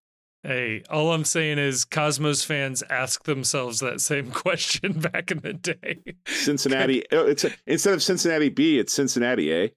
hey, 0.43 0.83
all 0.89 1.11
I'm 1.11 1.25
saying 1.25 1.57
is 1.57 1.85
Cosmos 1.85 2.43
fans 2.43 2.83
ask 2.89 3.23
themselves 3.23 3.79
that 3.79 4.01
same 4.01 4.31
question 4.31 4.99
back 4.99 5.31
in 5.31 5.39
the 5.39 5.53
day. 5.53 6.01
Cincinnati. 6.27 7.03
oh, 7.11 7.25
it's 7.25 7.43
a, 7.43 7.51
instead 7.67 7.93
of 7.93 8.03
Cincinnati 8.03 8.49
B, 8.49 8.79
it's 8.79 8.93
Cincinnati 8.93 9.53
A. 9.53 9.73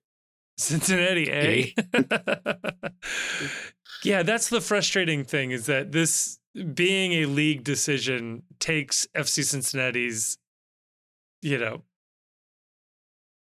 Cincinnati 0.58 1.30
A. 1.30 1.74
yeah, 4.04 4.22
that's 4.22 4.48
the 4.48 4.60
frustrating 4.60 5.24
thing 5.24 5.50
is 5.50 5.66
that 5.66 5.92
this 5.92 6.38
being 6.74 7.12
a 7.12 7.26
league 7.26 7.64
decision 7.64 8.42
takes 8.58 9.06
FC 9.16 9.44
Cincinnati's, 9.44 10.36
you 11.40 11.58
know, 11.58 11.82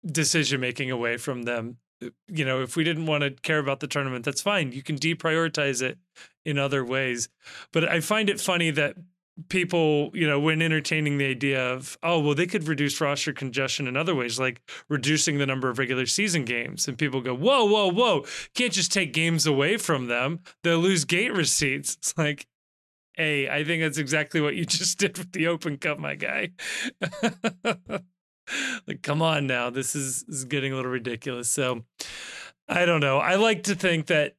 decision 0.05 0.61
making 0.61 0.91
away 0.91 1.17
from 1.17 1.43
them. 1.43 1.77
Uh, 2.03 2.09
you 2.27 2.45
know, 2.45 2.61
if 2.61 2.75
we 2.75 2.83
didn't 2.83 3.05
want 3.05 3.23
to 3.23 3.31
care 3.31 3.59
about 3.59 3.79
the 3.79 3.87
tournament, 3.87 4.25
that's 4.25 4.41
fine. 4.41 4.71
You 4.71 4.83
can 4.83 4.97
deprioritize 4.97 5.81
it 5.81 5.97
in 6.45 6.57
other 6.57 6.83
ways. 6.83 7.29
But 7.71 7.87
I 7.87 7.99
find 7.99 8.29
it 8.29 8.39
funny 8.39 8.71
that 8.71 8.95
people, 9.47 10.11
you 10.13 10.27
know, 10.27 10.39
when 10.39 10.61
entertaining 10.61 11.17
the 11.17 11.25
idea 11.25 11.73
of, 11.73 11.97
oh, 12.03 12.19
well, 12.19 12.35
they 12.35 12.45
could 12.45 12.67
reduce 12.67 12.99
roster 12.99 13.31
congestion 13.31 13.87
in 13.87 13.95
other 13.95 14.13
ways, 14.13 14.39
like 14.39 14.61
reducing 14.89 15.37
the 15.37 15.45
number 15.45 15.69
of 15.69 15.79
regular 15.79 16.05
season 16.05 16.43
games. 16.43 16.87
And 16.87 16.97
people 16.97 17.21
go, 17.21 17.33
whoa, 17.33 17.65
whoa, 17.65 17.91
whoa, 17.91 18.25
can't 18.53 18.73
just 18.73 18.91
take 18.91 19.13
games 19.13 19.45
away 19.45 19.77
from 19.77 20.07
them. 20.07 20.41
They'll 20.63 20.79
lose 20.79 21.05
gate 21.05 21.33
receipts. 21.33 21.95
It's 21.95 22.17
like, 22.17 22.47
hey, 23.13 23.49
I 23.49 23.63
think 23.63 23.81
that's 23.81 23.97
exactly 23.97 24.41
what 24.41 24.55
you 24.55 24.65
just 24.65 24.97
did 24.97 25.17
with 25.17 25.31
the 25.31 25.47
Open 25.47 25.77
Cup, 25.77 25.99
my 25.99 26.15
guy. 26.15 26.51
like, 28.87 29.01
come 29.01 29.21
on 29.21 29.47
now. 29.47 29.69
This 29.69 29.95
is, 29.95 30.23
this 30.23 30.37
is 30.37 30.45
getting 30.45 30.73
a 30.73 30.75
little 30.75 30.91
ridiculous. 30.91 31.49
So 31.49 31.83
I 32.67 32.85
don't 32.85 33.01
know. 33.01 33.17
I 33.17 33.35
like 33.35 33.63
to 33.63 33.75
think 33.75 34.07
that 34.07 34.35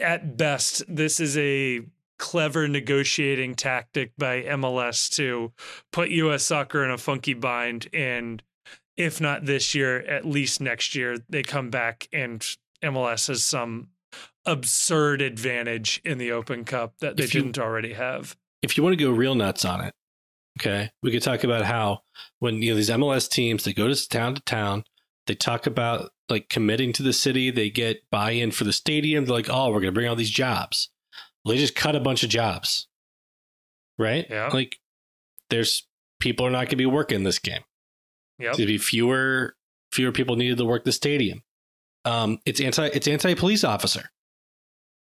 at 0.00 0.36
best, 0.36 0.82
this 0.88 1.20
is 1.20 1.36
a 1.36 1.82
clever 2.18 2.68
negotiating 2.68 3.54
tactic 3.54 4.12
by 4.16 4.42
MLS 4.42 5.10
to 5.16 5.52
put 5.90 6.08
US 6.10 6.44
soccer 6.44 6.84
in 6.84 6.90
a 6.90 6.98
funky 6.98 7.34
bind. 7.34 7.88
And 7.92 8.42
if 8.96 9.20
not 9.20 9.44
this 9.46 9.74
year, 9.74 9.98
at 10.00 10.24
least 10.24 10.60
next 10.60 10.94
year, 10.94 11.16
they 11.28 11.42
come 11.42 11.70
back 11.70 12.08
and 12.12 12.40
MLS 12.84 13.26
has 13.28 13.42
some 13.42 13.88
absurd 14.46 15.22
advantage 15.22 16.00
in 16.04 16.18
the 16.18 16.30
Open 16.32 16.64
Cup 16.64 16.94
that 17.00 17.16
they 17.16 17.24
you- 17.24 17.28
didn't 17.30 17.58
already 17.58 17.94
have. 17.94 18.36
if 18.62 18.76
you 18.76 18.82
want 18.82 18.96
to 18.96 19.02
go 19.04 19.10
real 19.10 19.34
nuts 19.34 19.64
on 19.64 19.80
it, 19.80 19.94
okay, 20.58 20.90
we 21.02 21.10
could 21.10 21.22
talk 21.22 21.44
about 21.44 21.64
how 21.64 22.02
when 22.38 22.62
you 22.62 22.70
know 22.70 22.76
these 22.76 22.90
MLS 22.90 23.28
teams 23.28 23.64
they 23.64 23.72
go 23.72 23.88
to 23.88 24.08
town 24.08 24.34
to 24.34 24.42
town, 24.42 24.84
they 25.26 25.34
talk 25.34 25.66
about 25.66 26.10
like 26.28 26.48
committing 26.48 26.92
to 26.94 27.02
the 27.02 27.12
city, 27.12 27.50
they 27.50 27.70
get 27.70 28.02
buy-in 28.10 28.50
for 28.50 28.64
the 28.64 28.72
stadium. 28.72 29.24
They're 29.24 29.34
like, 29.34 29.50
oh, 29.50 29.70
we're 29.70 29.80
gonna 29.80 29.92
bring 29.92 30.08
all 30.08 30.16
these 30.16 30.30
jobs. 30.30 30.90
Well, 31.44 31.54
they 31.54 31.60
just 31.60 31.74
cut 31.74 31.96
a 31.96 32.00
bunch 32.00 32.22
of 32.22 32.30
jobs, 32.30 32.88
right? 33.98 34.26
Yeah. 34.28 34.48
Like, 34.48 34.76
there's 35.50 35.86
people 36.20 36.46
are 36.46 36.50
not 36.50 36.66
gonna 36.66 36.76
be 36.76 36.86
working 36.86 37.24
this 37.24 37.38
game. 37.38 37.62
Yeah. 38.38 38.52
There'd 38.56 38.66
be 38.66 38.78
fewer 38.78 39.56
fewer 39.92 40.12
people 40.12 40.36
needed 40.36 40.58
to 40.58 40.64
work 40.64 40.84
the 40.84 40.92
stadium. 40.92 41.42
Um, 42.04 42.38
it's 42.44 42.60
anti 42.60 42.86
it's 42.86 43.06
anti 43.06 43.34
police 43.34 43.64
officer. 43.64 44.10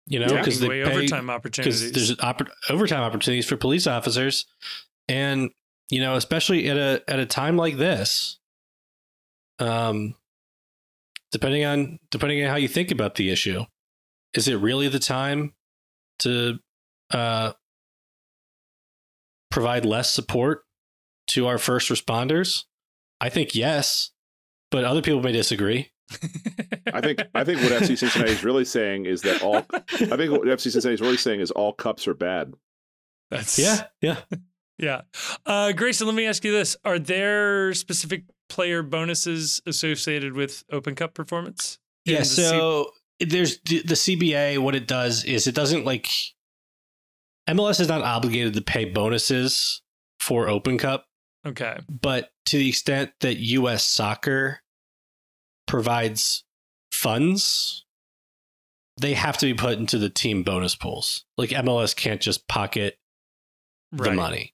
You 0.06 0.20
know, 0.20 0.28
because 0.28 0.60
they 0.60 0.68
away 0.68 0.84
pay, 0.84 0.92
overtime 0.92 1.30
opportunities. 1.30 1.92
there's 1.94 2.14
oppor- 2.18 2.52
overtime 2.70 3.04
opportunities 3.04 3.48
for 3.48 3.56
police 3.56 3.88
officers 3.88 4.46
and 5.08 5.50
you 5.90 6.02
know 6.02 6.16
especially 6.16 6.70
at 6.70 6.78
a 6.78 7.02
at 7.08 7.20
a 7.20 7.26
time 7.26 7.58
like 7.58 7.78
this 7.78 8.40
um 9.60 10.16
depending 11.32 11.66
on 11.66 12.00
depending 12.12 12.44
on 12.44 12.50
how 12.50 12.56
you 12.56 12.68
think 12.68 12.92
about 12.92 13.16
the 13.16 13.30
issue 13.30 13.64
is 14.34 14.48
it 14.48 14.56
really 14.56 14.88
the 14.88 15.00
time 15.00 15.54
to 16.20 16.60
uh 17.12 17.52
provide 19.52 19.86
less 19.86 20.12
support 20.12 20.64
to 21.28 21.46
our 21.46 21.60
first 21.60 21.90
responders? 21.90 22.64
I 23.22 23.30
think 23.30 23.54
yes 23.54 24.14
but 24.74 24.86
other 24.86 25.04
people 25.04 25.22
may 25.22 25.32
disagree. 25.32 25.92
I 26.94 27.00
think 27.00 27.22
I 27.36 27.44
think 27.44 27.62
what 27.62 27.72
FC 27.72 27.96
Cincinnati 27.96 28.32
is 28.32 28.44
really 28.44 28.66
saying 28.66 29.06
is 29.06 29.22
that 29.22 29.44
all 29.44 29.58
I 29.58 30.18
think 30.18 30.32
what 30.32 30.42
FC 30.42 30.72
Cincinnati 30.72 30.96
is 30.96 31.02
really 31.02 31.18
saying 31.18 31.40
is 31.40 31.52
all 31.52 31.74
cups 31.74 32.08
are 32.08 32.16
bad. 32.16 32.54
That's 33.30 33.60
yeah 33.60 33.84
yeah 34.02 34.18
Yeah. 34.78 35.02
Uh, 35.46 35.72
Grayson, 35.72 36.08
let 36.08 36.16
me 36.16 36.26
ask 36.26 36.44
you 36.44 36.52
this. 36.52 36.76
Are 36.84 37.00
there 37.00 37.74
specific 37.74 38.24
player 38.50 38.84
bonuses 38.84 39.62
associated 39.66 40.34
with 40.34 40.64
Open 40.72 40.96
Cup 40.96 41.14
performance? 41.14 41.80
Yeah, 42.06 42.20
the 42.20 42.26
C- 42.26 42.42
so 42.42 42.92
there's 43.20 43.60
the 43.62 43.82
the 43.84 43.96
CBA. 43.96 44.60
What 44.60 44.76
it 44.76 44.88
does 44.88 45.24
is 45.24 45.48
it 45.48 45.56
doesn't 45.56 45.86
like 45.86 46.10
MLS 47.50 47.80
is 47.80 47.88
not 47.88 48.02
obligated 48.02 48.54
to 48.54 48.62
pay 48.62 48.86
bonuses 48.86 49.82
for 50.20 50.48
Open 50.48 50.78
Cup, 50.78 51.06
okay. 51.46 51.80
but 51.90 52.32
to 52.46 52.58
the 52.58 52.70
extent 52.70 53.12
that 53.20 53.38
U.S. 53.38 53.86
Soccer 53.86 54.62
provides 55.68 56.44
funds, 56.92 57.86
they 58.98 59.14
have 59.14 59.38
to 59.38 59.46
be 59.46 59.54
put 59.54 59.78
into 59.78 59.98
the 59.98 60.10
team 60.10 60.44
bonus 60.44 60.76
pools. 60.76 61.26
Like 61.38 61.50
MLS 61.50 61.96
can't 61.96 62.22
just 62.22 62.48
pocket 62.48 62.98
the 63.92 64.12
money. 64.12 64.54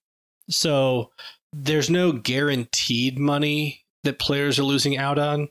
So 0.50 1.12
there's 1.54 1.90
no 1.90 2.12
guaranteed 2.12 3.18
money 3.18 3.86
that 4.04 4.20
players 4.20 4.60
are 4.60 4.64
losing 4.64 4.98
out 4.98 5.18
on, 5.20 5.50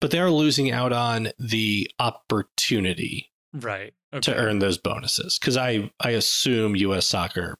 but 0.00 0.10
they 0.10 0.18
are 0.18 0.30
losing 0.30 0.70
out 0.70 0.92
on 0.92 1.28
the 1.38 1.90
opportunity 1.98 3.30
Right. 3.54 3.92
Okay. 4.14 4.32
to 4.32 4.38
earn 4.38 4.58
those 4.58 4.78
bonuses. 4.78 5.38
Because 5.38 5.56
I, 5.56 5.90
I 6.00 6.10
assume 6.10 6.76
US 6.76 7.06
soccer 7.06 7.56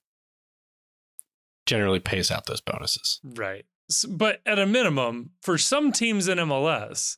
generally 1.67 2.01
pays 2.01 2.31
out 2.31 2.47
those 2.47 2.61
bonuses. 2.61 3.21
Right. 3.23 3.65
But 4.09 4.41
at 4.47 4.59
a 4.59 4.67
minimum, 4.67 5.31
for 5.43 5.59
some 5.59 5.93
teams 5.93 6.29
in 6.29 6.39
MLS, 6.39 7.17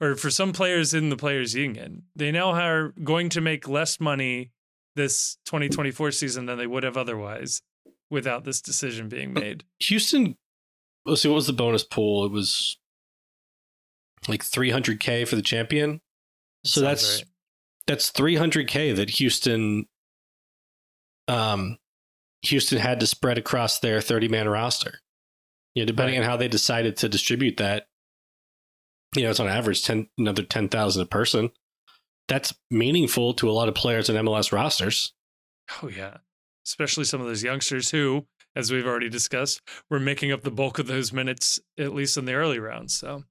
or 0.00 0.14
for 0.14 0.30
some 0.30 0.52
players 0.52 0.92
in 0.94 1.08
the 1.08 1.16
Players 1.16 1.54
Union, 1.54 2.02
they 2.14 2.30
now 2.30 2.50
are 2.50 2.92
going 3.02 3.28
to 3.30 3.40
make 3.40 3.66
less 3.66 3.98
money 3.98 4.52
this 4.94 5.38
2024 5.46 6.10
season 6.12 6.46
than 6.46 6.58
they 6.58 6.66
would 6.66 6.82
have 6.84 6.96
otherwise 6.96 7.62
without 8.10 8.44
this 8.44 8.60
decision 8.60 9.08
being 9.08 9.32
made. 9.32 9.64
Houston, 9.80 10.36
let's 11.04 11.22
see, 11.22 11.28
what 11.28 11.34
was 11.36 11.46
the 11.46 11.52
bonus 11.52 11.82
pool? 11.84 12.24
It 12.24 12.32
was 12.32 12.78
like 14.28 14.42
300K 14.42 15.26
for 15.28 15.36
the 15.36 15.42
champion. 15.42 16.00
So 16.64 16.80
Sounds 16.80 16.84
that's 17.02 17.16
right. 17.18 17.24
that's 17.86 18.10
300k 18.10 18.96
that 18.96 19.10
Houston 19.10 19.86
um 21.28 21.78
Houston 22.42 22.78
had 22.78 23.00
to 23.00 23.06
spread 23.06 23.38
across 23.38 23.78
their 23.78 24.00
30 24.00 24.28
man 24.28 24.48
roster. 24.48 25.00
You 25.74 25.82
know, 25.82 25.86
depending 25.86 26.16
Right. 26.16 26.24
on 26.24 26.30
how 26.30 26.36
they 26.36 26.48
decided 26.48 26.96
to 26.98 27.08
distribute 27.08 27.56
that, 27.58 27.86
you 29.14 29.22
know, 29.22 29.30
it's 29.30 29.40
on 29.40 29.48
average 29.48 29.84
10 29.84 30.08
another 30.18 30.42
10,000 30.42 31.02
a 31.02 31.06
person. 31.06 31.50
That's 32.28 32.54
meaningful 32.70 33.34
to 33.34 33.48
a 33.48 33.52
lot 33.52 33.68
of 33.68 33.74
players 33.74 34.08
in 34.08 34.16
MLS 34.16 34.50
rosters. 34.52 35.12
Oh 35.82 35.88
yeah, 35.88 36.18
especially 36.66 37.04
some 37.04 37.20
of 37.20 37.26
those 37.26 37.42
youngsters 37.42 37.90
who, 37.90 38.26
as 38.54 38.70
we've 38.72 38.86
already 38.86 39.08
discussed, 39.08 39.60
were 39.88 40.00
making 40.00 40.32
up 40.32 40.42
the 40.42 40.50
bulk 40.50 40.78
of 40.78 40.86
those 40.86 41.12
minutes 41.12 41.60
at 41.78 41.94
least 41.94 42.16
in 42.16 42.24
the 42.24 42.34
early 42.34 42.58
rounds. 42.58 42.94
So 42.94 43.24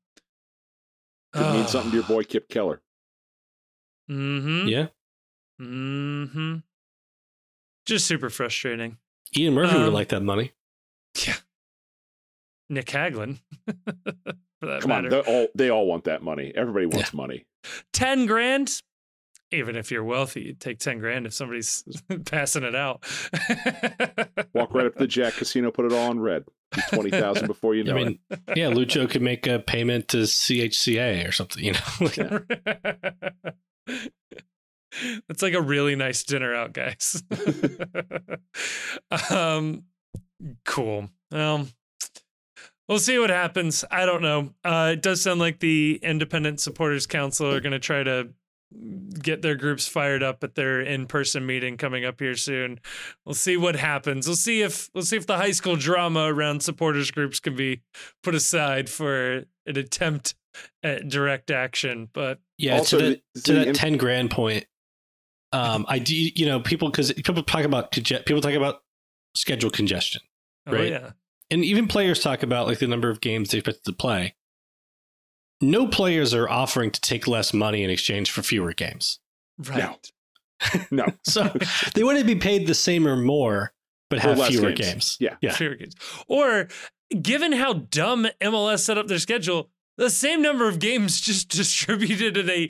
Could 1.34 1.52
mean 1.54 1.68
something 1.68 1.92
to 1.92 1.98
your 1.98 2.06
boy 2.06 2.24
Kipp 2.24 2.48
Keller. 2.50 2.82
Mm-hmm. 4.10 4.68
Yeah. 4.68 4.88
Mm-hmm. 5.62 6.58
Just 7.86 8.08
super 8.08 8.30
frustrating. 8.30 8.98
Ian 9.38 9.54
Murphy 9.54 9.74
would 9.74 9.80
Um, 9.80 9.84
have 9.86 9.94
liked 9.94 10.12
that 10.12 10.22
money. 10.24 10.52
Yeah. 11.26 11.36
Nick 12.70 12.88
Hagglund, 12.88 13.40
for 13.68 14.66
that 14.66 14.82
Come 14.82 14.92
on, 14.92 15.04
matter. 15.04 15.10
they 15.10 15.20
all 15.32 15.48
they 15.54 15.70
all 15.70 15.86
want 15.86 16.06
that 16.06 16.24
money. 16.24 16.52
Everybody 16.56 16.88
wants 16.88 17.14
money. 17.14 17.46
ten 17.94 18.26
grand. 18.26 18.82
Even 19.52 19.76
if 19.76 19.92
you're 19.92 20.04
wealthy, 20.04 20.42
you'd 20.42 20.60
take 20.60 20.80
ten 20.80 21.00
grand 21.00 21.26
if 21.26 21.34
somebody's 21.34 21.84
passing 22.26 22.64
it 22.64 22.76
out. 22.76 23.04
Walk 24.54 24.74
right 24.74 24.88
up 24.88 24.94
to 24.94 25.00
the 25.00 25.08
Jack 25.08 25.34
Casino, 25.34 25.72
put 25.72 25.86
it 25.86 25.94
all 25.94 26.10
on 26.10 26.20
red. 26.20 26.46
Twenty 26.90 27.12
thousand 27.12 27.48
before 27.48 27.76
you 27.76 27.84
know 27.84 27.96
I 27.96 28.04
mean, 28.04 28.20
yeah, 28.56 28.70
Lucho 28.70 29.10
could 29.10 29.22
make 29.22 29.48
a 29.48 29.60
payment 29.60 30.10
to 30.10 30.18
CHCA 30.24 31.28
or 31.28 31.32
something, 31.32 31.64
you 31.64 31.74
know. 31.74 32.42
That's 35.28 35.42
like 35.42 35.54
a 35.54 35.62
really 35.62 35.96
nice 35.96 36.24
dinner 36.24 36.54
out, 36.54 36.74
guys. 36.74 37.24
um, 39.30 39.84
cool. 40.66 41.10
Well, 41.32 41.68
we'll 42.88 43.00
see 43.00 43.20
what 43.20 43.30
happens. 43.30 43.84
I 43.92 44.06
don't 44.06 44.22
know. 44.22 44.54
Uh, 44.64 44.92
it 44.94 45.02
does 45.02 45.22
sound 45.22 45.40
like 45.40 45.60
the 45.60 46.00
Independent 46.02 46.60
Supporters 46.60 47.08
Council 47.08 47.52
are 47.52 47.60
going 47.60 47.74
to 47.74 47.80
try 47.80 48.04
to 48.04 48.30
get 49.22 49.42
their 49.42 49.56
groups 49.56 49.88
fired 49.88 50.22
up 50.24 50.44
at 50.44 50.56
their 50.56 50.82
in-person 50.82 51.45
meeting 51.45 51.78
coming 51.78 52.06
up 52.06 52.20
here 52.20 52.36
soon. 52.36 52.80
We'll 53.26 53.34
see 53.36 53.58
what 53.58 53.76
happens. 53.76 54.28
We'll 54.28 54.36
see 54.36 54.62
if 54.62 54.90
we'll 54.94 55.04
see 55.04 55.18
if 55.18 55.26
the 55.28 55.38
high 55.38 55.52
school 55.52 55.76
drama 55.76 56.26
around 56.34 56.62
supporters 56.62 57.12
groups 57.12 57.40
can 57.40 57.56
be 57.56 57.82
put 58.24 58.36
aside 58.36 58.90
for 58.90 59.45
an 59.66 59.78
attempt 59.78 60.36
at 60.84 61.08
direct 61.10 61.52
action. 61.52 62.10
But 62.14 62.40
Yeah, 62.58 62.78
Also, 62.78 63.00
to, 63.00 63.04
the, 63.10 63.22
the- 63.34 63.42
to 63.42 63.54
the 63.54 63.60
that 63.60 63.68
im- 63.70 63.74
ten 63.74 63.98
grand 63.98 64.32
point. 64.32 64.66
Um, 65.52 65.86
I 65.88 66.00
do, 66.00 66.14
you 66.16 66.45
know, 66.45 66.60
people 66.60 66.90
because 66.90 67.14
people 67.14 67.42
talk 67.44 67.64
about 67.64 67.92
conge- 67.92 68.26
people 68.26 68.42
talk 68.42 68.54
about 68.54 68.82
schedule 69.36 69.70
congestion, 69.70 70.22
oh 70.68 70.74
Right. 70.74 70.92
yeah, 70.92 71.12
and 71.50 71.64
even 71.64 71.88
players 71.88 72.20
talk 72.20 72.44
about 72.44 72.68
like 72.68 72.80
the 72.80 72.88
number 72.88 73.10
of 73.10 73.22
games 73.22 73.50
they 73.52 73.60
expect 73.60 73.86
to 73.86 73.94
play. 73.94 74.35
No 75.61 75.88
players 75.88 76.34
are 76.34 76.50
offering 76.50 76.92
to 76.92 77.01
take 77.01 77.27
less 77.27 77.53
money 77.53 77.84
in 77.84 77.90
exchange 77.90 78.32
for 78.32 78.43
fewer 78.43 78.74
games, 78.74 79.19
right. 79.58 80.11
No. 80.92 81.06
so 81.24 81.51
they 81.93 82.03
wouldn't 82.03 82.27
be 82.27 82.35
paid 82.35 82.67
the 82.67 82.74
same 82.75 83.08
or 83.08 83.16
more, 83.16 83.74
but 84.09 84.19
have 84.19 84.43
fewer 84.48 84.72
games. 84.72 84.77
games. 84.80 85.17
Yeah. 85.19 85.35
yeah. 85.42 85.53
Fewer 85.53 85.75
games. 85.75 85.95
Or 86.27 86.67
given 87.22 87.51
how 87.53 87.74
dumb 87.74 88.27
MLS 88.42 88.80
set 88.80 88.98
up 88.98 89.08
their 89.08 89.19
schedule, 89.19 89.69
the 89.98 90.09
same 90.09 90.42
number 90.42 90.67
of 90.67 90.80
games 90.80 91.22
just 91.22 91.50
distributed 91.50 92.38
at 92.38 92.50
a 92.50 92.69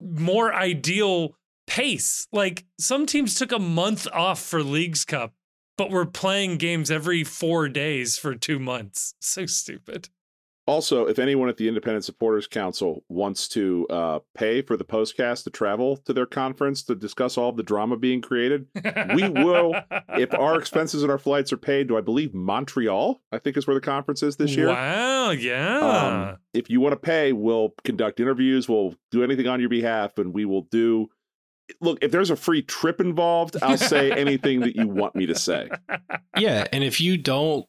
more 0.00 0.52
ideal 0.52 1.36
pace. 1.66 2.26
Like 2.32 2.64
some 2.78 3.06
teams 3.06 3.34
took 3.34 3.52
a 3.52 3.58
month 3.58 4.06
off 4.12 4.40
for 4.40 4.62
Leagues 4.62 5.04
Cup, 5.04 5.34
but 5.76 5.90
were 5.90 6.06
playing 6.06 6.58
games 6.58 6.90
every 6.90 7.24
four 7.24 7.68
days 7.68 8.18
for 8.18 8.34
two 8.34 8.58
months. 8.58 9.14
So 9.20 9.46
stupid. 9.46 10.08
Also, 10.66 11.06
if 11.06 11.18
anyone 11.18 11.48
at 11.48 11.56
the 11.56 11.66
Independent 11.66 12.04
Supporters 12.04 12.46
Council 12.46 13.02
wants 13.08 13.48
to 13.48 13.86
uh, 13.90 14.18
pay 14.34 14.62
for 14.62 14.76
the 14.76 14.84
postcast 14.84 15.42
to 15.44 15.50
travel 15.50 15.96
to 15.98 16.12
their 16.12 16.26
conference 16.26 16.84
to 16.84 16.94
discuss 16.94 17.36
all 17.36 17.48
of 17.48 17.56
the 17.56 17.62
drama 17.64 17.96
being 17.96 18.20
created, 18.20 18.66
We 19.14 19.28
will, 19.28 19.74
if 20.10 20.32
our 20.34 20.58
expenses 20.58 21.02
and 21.02 21.10
our 21.10 21.18
flights 21.18 21.52
are 21.52 21.56
paid 21.56 21.88
do 21.88 21.96
I 21.96 22.00
believe, 22.00 22.32
Montreal, 22.32 23.20
I 23.32 23.38
think 23.38 23.56
is 23.56 23.66
where 23.66 23.74
the 23.74 23.80
conference 23.80 24.22
is 24.22 24.36
this 24.36 24.54
year. 24.54 24.68
Wow, 24.68 25.30
yeah. 25.30 25.78
Um, 25.78 26.38
if 26.54 26.70
you 26.70 26.80
want 26.80 26.92
to 26.92 26.96
pay, 26.96 27.32
we'll 27.32 27.74
conduct 27.84 28.20
interviews, 28.20 28.68
we'll 28.68 28.94
do 29.10 29.24
anything 29.24 29.48
on 29.48 29.58
your 29.58 29.68
behalf, 29.68 30.18
and 30.18 30.32
we 30.32 30.44
will 30.44 30.62
do. 30.70 31.08
Look, 31.80 31.98
if 32.02 32.10
there's 32.10 32.30
a 32.30 32.36
free 32.36 32.62
trip 32.62 33.00
involved, 33.00 33.56
I'll 33.62 33.78
say 33.78 34.12
anything 34.16 34.60
that 34.60 34.76
you 34.76 34.86
want 34.86 35.16
me 35.16 35.26
to 35.26 35.34
say. 35.34 35.70
yeah 36.36 36.66
and 36.72 36.82
if 36.82 37.00
you 37.00 37.16
don't 37.16 37.66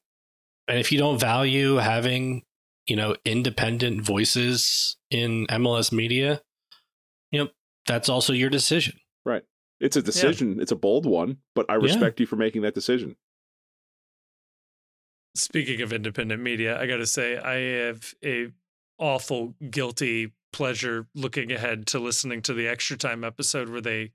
and 0.68 0.80
if 0.80 0.92
you 0.92 0.98
don't 0.98 1.20
value 1.20 1.76
having 1.76 2.44
you 2.88 2.96
know 2.96 3.16
independent 3.26 4.02
voices 4.02 4.98
in 5.10 5.48
mls 5.48 5.92
media 5.92 6.42
you 7.32 7.44
know 7.44 7.50
that's 7.88 8.10
also 8.10 8.34
your 8.34 8.50
decision 8.50 8.94
Right. 9.26 9.44
It's 9.80 9.98
a 9.98 10.02
decision, 10.02 10.60
it's 10.62 10.72
a 10.72 10.78
bold 10.78 11.06
one, 11.06 11.38
but 11.56 11.66
I 11.70 11.76
respect 11.76 12.20
you 12.20 12.26
for 12.26 12.36
making 12.38 12.62
that 12.62 12.74
decision. 12.74 13.16
Speaking 15.36 15.82
of 15.82 15.92
independent 15.92 16.42
media, 16.42 16.80
I 16.80 16.86
got 16.86 16.98
to 16.98 17.08
say 17.08 17.38
I 17.38 17.86
have 17.86 18.14
a 18.24 18.52
awful 18.98 19.56
guilty 19.70 20.32
pleasure 20.54 21.08
looking 21.16 21.52
ahead 21.52 21.88
to 21.88 22.00
listening 22.00 22.42
to 22.44 22.54
the 22.54 22.68
extra 22.68 22.96
time 22.96 23.24
episode 23.24 23.70
where 23.70 23.82
they 23.82 24.12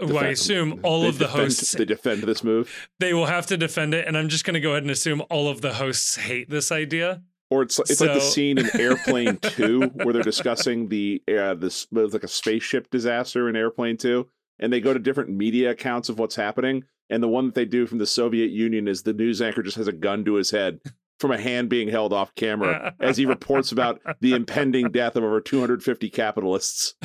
who 0.00 0.16
I 0.16 0.28
assume 0.28 0.80
all 0.82 1.04
of 1.04 1.18
the 1.18 1.26
defend- 1.26 1.42
hosts 1.42 1.72
they 1.72 1.84
defend 1.84 2.22
this 2.22 2.42
move, 2.42 2.88
they 2.98 3.12
will 3.12 3.26
have 3.26 3.46
to 3.48 3.58
defend 3.58 3.92
it 3.92 4.08
and 4.08 4.16
I'm 4.16 4.30
just 4.30 4.44
going 4.46 4.54
to 4.54 4.60
go 4.60 4.70
ahead 4.70 4.82
and 4.82 4.90
assume 4.90 5.22
all 5.28 5.48
of 5.48 5.60
the 5.60 5.74
hosts 5.74 6.16
hate 6.16 6.48
this 6.48 6.72
idea. 6.72 7.22
Or 7.50 7.62
it's 7.62 7.78
it's 7.78 8.00
like 8.00 8.14
the 8.14 8.20
scene 8.20 8.58
in 8.58 8.68
Airplane 8.80 9.36
Two 9.42 9.82
where 9.94 10.12
they're 10.12 10.22
discussing 10.22 10.88
the 10.88 11.22
uh, 11.28 11.54
this 11.54 11.86
like 11.90 12.24
a 12.24 12.28
spaceship 12.28 12.90
disaster 12.90 13.48
in 13.48 13.56
Airplane 13.56 13.96
Two, 13.96 14.28
and 14.58 14.72
they 14.72 14.80
go 14.80 14.92
to 14.92 15.00
different 15.00 15.30
media 15.30 15.70
accounts 15.70 16.08
of 16.08 16.18
what's 16.18 16.36
happening. 16.36 16.84
And 17.10 17.22
the 17.22 17.28
one 17.28 17.46
that 17.46 17.56
they 17.56 17.64
do 17.64 17.86
from 17.86 17.98
the 17.98 18.06
Soviet 18.06 18.50
Union 18.50 18.86
is 18.86 19.02
the 19.02 19.12
news 19.12 19.42
anchor 19.42 19.64
just 19.64 19.76
has 19.76 19.88
a 19.88 19.92
gun 19.92 20.24
to 20.26 20.34
his 20.34 20.52
head 20.52 20.78
from 21.18 21.32
a 21.32 21.38
hand 21.38 21.68
being 21.68 21.88
held 21.88 22.12
off 22.12 22.34
camera 22.36 22.94
as 23.00 23.16
he 23.16 23.26
reports 23.26 23.72
about 23.72 24.00
the 24.20 24.32
impending 24.32 24.90
death 24.90 25.16
of 25.16 25.24
over 25.24 25.40
250 25.40 26.08
capitalists. 26.08 26.94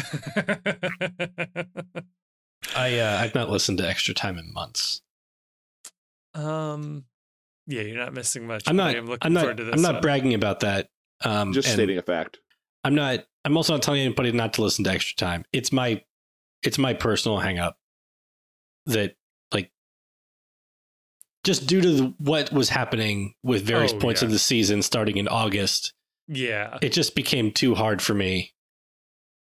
i 2.76 2.98
uh, 2.98 3.20
i've 3.20 3.36
not 3.36 3.50
listened 3.50 3.78
to 3.78 3.88
extra 3.88 4.14
time 4.14 4.40
in 4.40 4.52
months 4.52 5.02
um 6.34 7.04
yeah, 7.68 7.82
you're 7.82 7.98
not 7.98 8.14
missing 8.14 8.46
much. 8.48 8.64
i'm 8.68 8.80
I 8.80 8.84
not 8.88 8.96
am 8.96 9.06
looking 9.08 9.20
i'm 9.22 9.34
not 9.34 9.40
forward 9.42 9.58
to 9.58 9.64
this. 9.66 9.74
i'm 9.76 9.82
not 9.82 9.94
one. 9.96 10.02
bragging 10.02 10.34
about 10.34 10.60
that 10.62 10.90
um 11.24 11.54
Just 11.54 11.72
stating 11.72 11.98
a 11.98 12.02
fact. 12.02 12.40
i'm 12.84 12.96
not 12.96 13.26
i'm 13.44 13.58
also 13.58 13.74
not 13.74 13.82
telling 13.84 14.02
anybody 14.02 14.32
not 14.32 14.54
to 14.54 14.62
listen 14.62 14.84
to 14.86 14.92
extra 14.92 15.16
time 15.16 15.46
it's 15.54 15.72
my 15.72 16.02
it's 16.64 16.78
my 16.78 16.94
personal 16.94 17.38
hang 17.40 17.60
up 17.60 17.78
that 18.88 19.16
like 19.54 19.72
just 21.44 21.68
due 21.68 21.82
to 21.82 21.92
the, 21.92 22.14
what 22.20 22.52
was 22.52 22.70
happening 22.70 23.34
with 23.44 23.64
various 23.64 23.94
Oh, 23.94 24.00
points 24.00 24.22
yeah. 24.22 24.26
of 24.28 24.32
the 24.32 24.40
season 24.40 24.82
starting 24.82 25.18
in 25.18 25.28
august 25.28 25.94
Yeah. 26.28 26.78
it 26.82 26.92
just 26.92 27.16
became 27.16 27.52
too 27.52 27.76
hard 27.76 28.02
for 28.02 28.14
me 28.14 28.54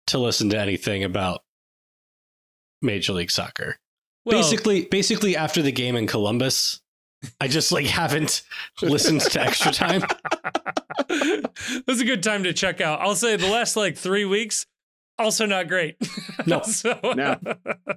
to 0.08 0.18
listen 0.18 0.50
to 0.50 0.60
anything 0.60 1.03
about 1.03 1.43
Major 2.82 3.14
League 3.14 3.32
Soccer. 3.32 3.77
Well, 4.26 4.38
basically, 4.38 4.84
basically 4.85 5.38
after 5.38 5.61
the 5.61 5.72
game 5.72 5.95
in 5.95 6.08
Columbus, 6.08 6.82
I 7.40 7.48
just 7.48 7.72
like 7.72 7.85
haven't 7.85 8.42
listened 8.82 9.22
to 9.22 9.42
extra 9.42 9.72
time. 9.72 10.02
That's 11.08 12.02
a 12.02 12.06
good 12.06 12.24
time 12.24 12.43
to 12.43 12.53
check 12.53 12.82
out. 12.82 13.00
I'll 13.02 13.16
say 13.16 13.35
the 13.35 13.48
last 13.50 13.76
like 13.76 13.98
three 13.98 14.26
weeks, 14.26 14.66
also 15.18 15.45
not 15.45 15.68
great. 15.68 15.95
No. 16.45 16.61
so, 16.64 17.00
No. 17.16 17.38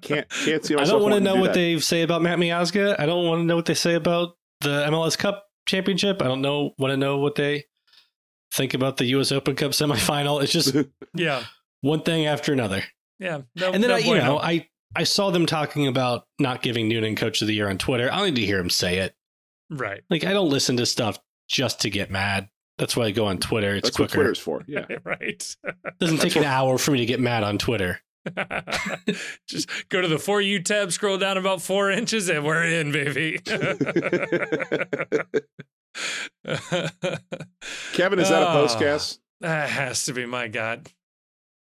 Can't 0.03 0.29
can't 0.29 0.65
see 0.65 0.77
I 0.77 0.85
don't 0.85 1.03
want 1.03 1.15
to 1.15 1.21
know 1.21 1.35
do 1.37 1.41
what 1.41 1.49
that. 1.49 1.55
they 1.55 1.79
say 1.81 2.03
about 2.03 2.23
Matt 2.23 2.39
Miazga. 2.39 2.95
I 2.99 3.07
don't 3.07 3.27
want 3.27 3.41
to 3.41 3.45
know 3.45 3.57
what 3.57 3.67
they 3.67 3.75
say 3.75 3.95
about 3.95 4.37
the 4.61 4.87
MLS 4.91 5.17
Cup 5.19 5.47
championship. 5.67 6.23
I 6.23 6.27
don't 6.27 6.43
know 6.43 6.75
want 6.79 6.93
to 6.93 6.97
know 6.97 7.19
what 7.19 7.35
they 7.35 7.65
think 8.53 8.75
about 8.75 8.97
the 8.99 9.07
US 9.17 9.33
Open 9.33 9.57
Cup 9.57 9.73
semifinal. 9.73 10.43
It's 10.43 10.53
just 10.53 10.77
yeah, 11.15 11.45
one 11.81 12.03
thing 12.03 12.27
after 12.27 12.53
another. 12.53 12.85
yeah. 13.19 13.41
No, 13.57 13.73
and 13.73 13.83
then 13.83 13.91
no 13.91 13.97
I, 13.97 13.99
you 13.99 14.05
bueno. 14.07 14.25
know, 14.25 14.39
I 14.39 14.69
I 14.95 15.05
saw 15.05 15.31
them 15.31 15.47
talking 15.47 15.87
about 15.87 16.27
not 16.39 16.63
giving 16.63 16.89
Noonan 16.89 17.17
Coach 17.17 17.43
of 17.43 17.49
the 17.49 17.55
Year 17.55 17.69
on 17.69 17.77
Twitter. 17.79 18.11
I 18.13 18.17
don't 18.17 18.27
need 18.27 18.37
to 18.41 18.47
hear 18.47 18.59
him 18.59 18.71
say 18.71 18.99
it. 18.99 19.15
right, 19.71 20.03
Like 20.09 20.25
I 20.25 20.33
don't 20.33 20.49
listen 20.51 20.77
to 20.79 20.87
stuff 20.87 21.19
just 21.49 21.81
to 21.83 21.91
get 21.91 22.11
mad. 22.11 22.49
That's 22.79 22.97
why 22.97 23.05
I 23.05 23.11
go 23.11 23.27
on 23.27 23.39
Twitter. 23.39 23.75
It's 23.75 23.89
That's 23.89 23.99
what 23.99 24.09
quicker. 24.11 24.23
Twitter's 24.25 24.39
for. 24.39 24.63
Yeah. 24.67 24.87
right. 25.05 25.57
Doesn't 25.99 26.19
take 26.21 26.37
an 26.37 26.45
hour 26.57 26.79
for 26.79 26.91
me 26.93 26.99
to 26.99 27.07
get 27.07 27.21
mad 27.21 27.43
on 27.43 27.59
Twitter. 27.59 28.01
Just 29.49 29.89
go 29.89 30.01
to 30.03 30.09
the 30.09 30.19
for 30.19 30.41
you 30.41 30.61
tab, 30.63 30.91
scroll 30.93 31.17
down 31.17 31.37
about 31.39 31.63
four 31.63 31.91
inches, 31.91 32.29
and 32.29 32.45
we're 32.45 32.65
in, 32.65 32.91
baby. 32.93 33.39
Kevin, 37.93 38.19
is 38.19 38.29
that 38.29 38.43
a 38.43 38.47
Ah. 38.47 38.57
postcast? 38.57 39.19
That 39.41 39.69
has 39.71 40.05
to 40.07 40.13
be 40.13 40.27
my 40.27 40.49
God. 40.49 40.89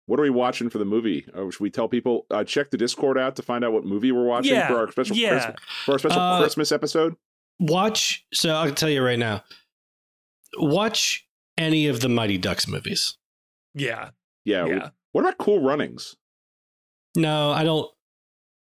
What 0.07 0.21
are 0.21 0.23
we 0.23 0.31
watching 0.31 0.69
for 0.69 0.79
the 0.79 0.85
movie? 0.85 1.27
Or 1.35 1.51
should 1.51 1.61
we 1.61 1.71
tell 1.71 1.89
people 1.89 2.27
uh, 2.31 2.45
check 2.45 2.71
the 2.71 2.77
Discord 2.77 3.19
out 3.19 3.37
to 3.37 3.43
find 3.43 3.65
out 3.65 3.73
what 3.73 3.85
movie 3.85 4.13
we're 4.13 4.25
watching 4.25 4.53
Yeah, 4.53 4.69
for 4.69 4.77
our 4.77 4.91
special 4.93 5.17
yeah. 5.17 5.31
Christmas, 5.31 5.57
for 5.87 5.93
our 5.93 5.99
special 5.99 6.21
Uh, 6.21 6.41
Christmas 6.41 6.73
episode? 6.73 7.17
Watch. 7.59 8.25
So 8.35 8.51
I'll 8.55 8.75
tell 8.75 8.91
you 8.91 9.03
right 9.03 9.19
now. 9.19 9.43
Watch 10.59 11.27
any 11.57 11.87
of 11.87 12.01
the 12.01 12.09
Mighty 12.09 12.39
Ducks 12.39 12.69
movies. 12.69 13.17
Yeah, 13.75 14.11
Yeah. 14.45 14.67
yeah. 14.67 14.89
What 15.13 15.23
about 15.23 15.39
Cool 15.39 15.61
Runnings? 15.61 16.17
No, 17.17 17.53
I 17.53 17.65
don't. 17.65 17.91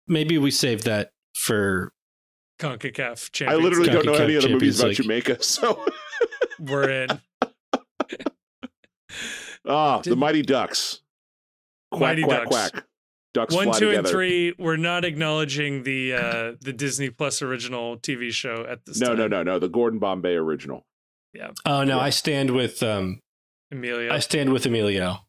Maybe 0.07 0.37
we 0.37 0.51
save 0.51 0.83
that 0.83 1.11
for. 1.35 1.91
Concacaf 2.59 3.25
I 3.25 3.29
champions. 3.31 3.63
literally 3.63 3.89
don't 3.89 4.05
know 4.05 4.13
Concacaf 4.13 4.19
any 4.21 4.37
other 4.37 4.49
movies 4.49 4.79
about 4.79 4.93
Champions 4.95 5.09
League. 5.09 5.25
Jamaica. 5.25 5.43
So, 5.43 5.83
We're 6.59 6.89
in. 6.89 7.09
ah, 9.67 10.01
the 10.03 10.15
Mighty 10.15 10.41
Ducks. 10.41 11.01
Quack, 11.93 12.09
Mighty 12.09 12.23
quack, 12.23 12.49
Ducks. 12.49 12.71
quack. 12.71 12.85
Ducks 13.33 13.55
One, 13.55 13.65
fly 13.65 13.79
two, 13.79 13.85
together. 13.87 13.99
and 13.99 14.07
three. 14.07 14.53
We're 14.59 14.75
not 14.77 15.03
acknowledging 15.05 15.83
the 15.83 16.13
uh, 16.13 16.51
the 16.61 16.71
Disney 16.73 17.09
Plus 17.09 17.41
original 17.41 17.97
TV 17.97 18.31
show 18.31 18.65
at 18.69 18.85
this 18.85 18.99
No, 18.99 19.07
time. 19.09 19.17
no, 19.17 19.27
no, 19.27 19.43
no. 19.43 19.59
The 19.59 19.69
Gordon 19.69 19.97
Bombay 19.99 20.33
original. 20.35 20.83
Yeah. 21.33 21.49
Oh 21.65 21.83
no, 21.83 21.97
Yeah. 21.97 22.03
I 22.03 22.09
stand 22.11 22.51
with. 22.51 22.83
um 22.83 23.19
Emilio. 23.71 24.13
I 24.13 24.19
stand 24.19 24.53
with 24.53 24.65
Emilio. 24.67 25.25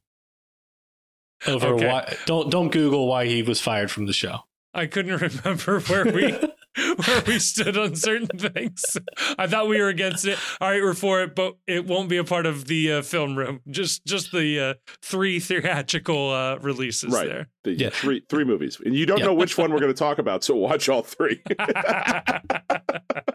Over 1.47 1.69
Okay. 1.69 1.87
why? 1.89 2.17
Don't 2.27 2.51
don't 2.51 2.71
Google 2.71 3.07
why 3.07 3.27
he 3.27 3.43
was 3.43 3.61
fired 3.61 3.91
from 3.91 4.07
the 4.07 4.13
show. 4.13 4.41
I 4.75 4.87
couldn't 4.87 5.21
remember 5.45 5.81
where 5.81 6.05
we 6.05 6.37
where 7.07 7.23
we 7.27 7.39
stood 7.39 7.77
on 7.79 7.95
certain 7.97 8.27
things. 8.39 8.83
I 9.39 9.47
thought 9.47 9.69
we 9.69 9.81
were 9.81 9.89
against 9.89 10.27
it. 10.27 10.39
All 10.61 10.71
right, 10.71 10.83
we're 10.83 10.95
for 10.95 11.23
it, 11.23 11.35
but 11.35 11.55
it 11.67 11.87
won't 11.87 12.09
be 12.09 12.17
a 12.17 12.25
part 12.25 12.47
of 12.47 12.67
the 12.67 12.93
uh, 12.95 13.03
film 13.03 13.37
room. 13.37 13.61
Just 13.69 14.05
just 14.07 14.33
the 14.33 14.61
uh, 14.61 14.75
three 15.03 15.39
theatrical 15.41 16.31
uh, 16.31 16.57
releases 16.57 17.13
Right. 17.13 17.27
there. 17.29 17.49
The 17.65 17.73
Yeah. 17.73 17.91
three 17.91 18.23
three 18.29 18.45
movies, 18.45 18.79
and 18.85 18.95
you 18.95 19.07
don't 19.07 19.19
Yeah. 19.19 19.27
know 19.27 19.35
which 19.35 19.57
one 19.57 19.73
we're 19.73 19.81
going 19.81 19.93
to 19.93 19.99
talk 19.99 20.19
about. 20.19 20.43
So 20.45 20.57
watch 20.57 20.89
all 20.89 21.03
three. 21.03 21.41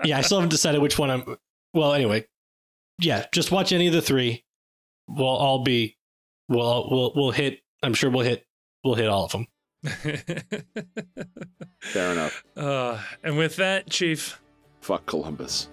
yeah, 0.03 0.18
I 0.18 0.22
still 0.22 0.38
haven't 0.40 0.50
decided 0.50 0.82
which 0.82 0.98
one 1.00 1.09
I'm. 1.09 1.38
Well, 1.74 1.93
anyway, 1.93 2.26
yeah, 3.00 3.26
just 3.34 3.51
watch 3.51 3.72
any 3.72 3.88
of 3.88 3.93
the 3.93 4.01
three. 4.01 4.43
We'll 5.08 5.27
all 5.27 5.64
be. 5.64 5.98
We'll 6.48 6.88
we'll 6.90 7.14
we'll 7.16 7.32
hit. 7.32 7.59
I'm 7.84 7.93
sure 7.93 8.09
we'll 8.09 8.26
hit 8.26 8.45
we'll 8.84 8.95
hit 8.95 9.08
all 9.08 9.26
of 9.26 9.32
them. 9.32 9.48
Fair 11.82 12.11
enough. 12.11 12.43
uh, 12.58 12.99
and 13.24 13.38
with 13.38 13.56
that, 13.58 13.90
Chief, 13.90 14.41
Fuck 14.82 15.06
Columbus. 15.06 15.69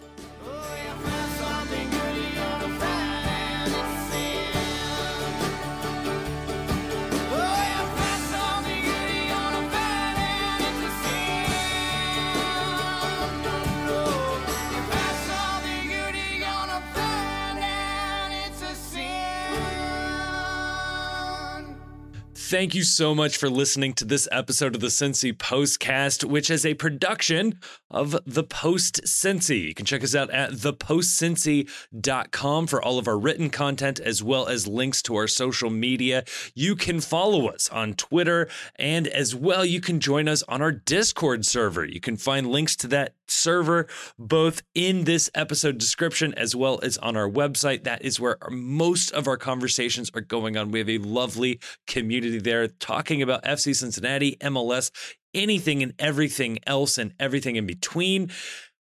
Thank 22.46 22.76
you 22.76 22.84
so 22.84 23.12
much 23.12 23.38
for 23.38 23.50
listening 23.50 23.92
to 23.94 24.04
this 24.04 24.28
episode 24.30 24.76
of 24.76 24.80
the 24.80 24.86
Cincy 24.86 25.32
Postcast, 25.32 26.22
which 26.22 26.48
is 26.48 26.64
a 26.64 26.74
production 26.74 27.58
of 27.90 28.16
The 28.24 28.44
Post 28.44 29.00
Cincy. 29.04 29.66
You 29.66 29.74
can 29.74 29.84
check 29.84 30.04
us 30.04 30.14
out 30.14 30.30
at 30.30 30.52
thepostcincy.com 30.52 32.66
for 32.68 32.80
all 32.80 33.00
of 33.00 33.08
our 33.08 33.18
written 33.18 33.50
content 33.50 33.98
as 33.98 34.22
well 34.22 34.46
as 34.46 34.68
links 34.68 35.02
to 35.02 35.16
our 35.16 35.26
social 35.26 35.70
media. 35.70 36.22
You 36.54 36.76
can 36.76 37.00
follow 37.00 37.48
us 37.48 37.68
on 37.70 37.94
Twitter 37.94 38.48
and 38.76 39.08
as 39.08 39.34
well 39.34 39.64
you 39.64 39.80
can 39.80 39.98
join 39.98 40.28
us 40.28 40.44
on 40.44 40.62
our 40.62 40.70
Discord 40.70 41.44
server. 41.44 41.84
You 41.84 41.98
can 41.98 42.16
find 42.16 42.46
links 42.46 42.76
to 42.76 42.86
that 42.88 43.14
server 43.28 43.88
both 44.18 44.62
in 44.72 45.02
this 45.02 45.28
episode 45.34 45.78
description 45.78 46.32
as 46.34 46.54
well 46.54 46.78
as 46.82 46.96
on 46.98 47.16
our 47.16 47.28
website. 47.28 47.82
That 47.82 48.04
is 48.04 48.20
where 48.20 48.38
most 48.50 49.10
of 49.12 49.26
our 49.26 49.36
conversations 49.36 50.12
are 50.14 50.20
going 50.20 50.56
on. 50.56 50.70
We 50.70 50.78
have 50.78 50.88
a 50.88 50.98
lovely 50.98 51.58
community 51.86 52.35
there 52.40 52.68
talking 52.68 53.22
about 53.22 53.44
FC 53.44 53.74
Cincinnati, 53.74 54.36
MLS, 54.40 54.90
anything 55.34 55.82
and 55.82 55.94
everything 55.98 56.58
else 56.66 56.98
and 56.98 57.12
everything 57.20 57.56
in 57.56 57.66
between. 57.66 58.30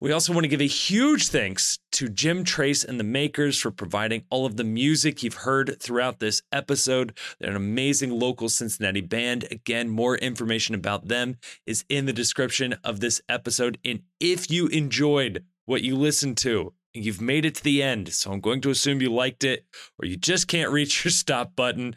We 0.01 0.13
also 0.13 0.31
want 0.31 0.45
to 0.45 0.49
give 0.49 0.61
a 0.61 0.67
huge 0.67 1.27
thanks 1.27 1.77
to 1.91 2.07
Jim 2.07 2.45
Trace 2.45 2.85
and 2.85 2.97
the 2.97 3.03
Makers 3.03 3.59
for 3.59 3.69
providing 3.69 4.23
all 4.29 4.45
of 4.45 4.55
the 4.55 4.63
music 4.63 5.21
you've 5.21 5.33
heard 5.33 5.75
throughout 5.81 6.19
this 6.19 6.41
episode. 6.53 7.17
They're 7.39 7.49
an 7.49 7.57
amazing 7.57 8.17
local 8.17 8.47
Cincinnati 8.47 9.01
band. 9.01 9.45
Again, 9.51 9.89
more 9.89 10.15
information 10.15 10.73
about 10.73 11.09
them 11.09 11.35
is 11.65 11.83
in 11.89 12.05
the 12.05 12.13
description 12.13 12.75
of 12.81 13.01
this 13.01 13.21
episode. 13.27 13.77
And 13.83 14.03
if 14.21 14.49
you 14.49 14.67
enjoyed 14.67 15.43
what 15.65 15.81
you 15.81 15.97
listened 15.97 16.37
to, 16.37 16.73
and 16.95 17.03
you've 17.03 17.21
made 17.21 17.43
it 17.43 17.55
to 17.55 17.63
the 17.63 17.83
end, 17.83 18.13
so 18.13 18.31
I'm 18.31 18.39
going 18.39 18.61
to 18.61 18.69
assume 18.69 19.01
you 19.01 19.11
liked 19.11 19.43
it, 19.43 19.65
or 20.01 20.07
you 20.07 20.15
just 20.15 20.47
can't 20.47 20.71
reach 20.71 21.03
your 21.03 21.11
stop 21.11 21.57
button, 21.57 21.93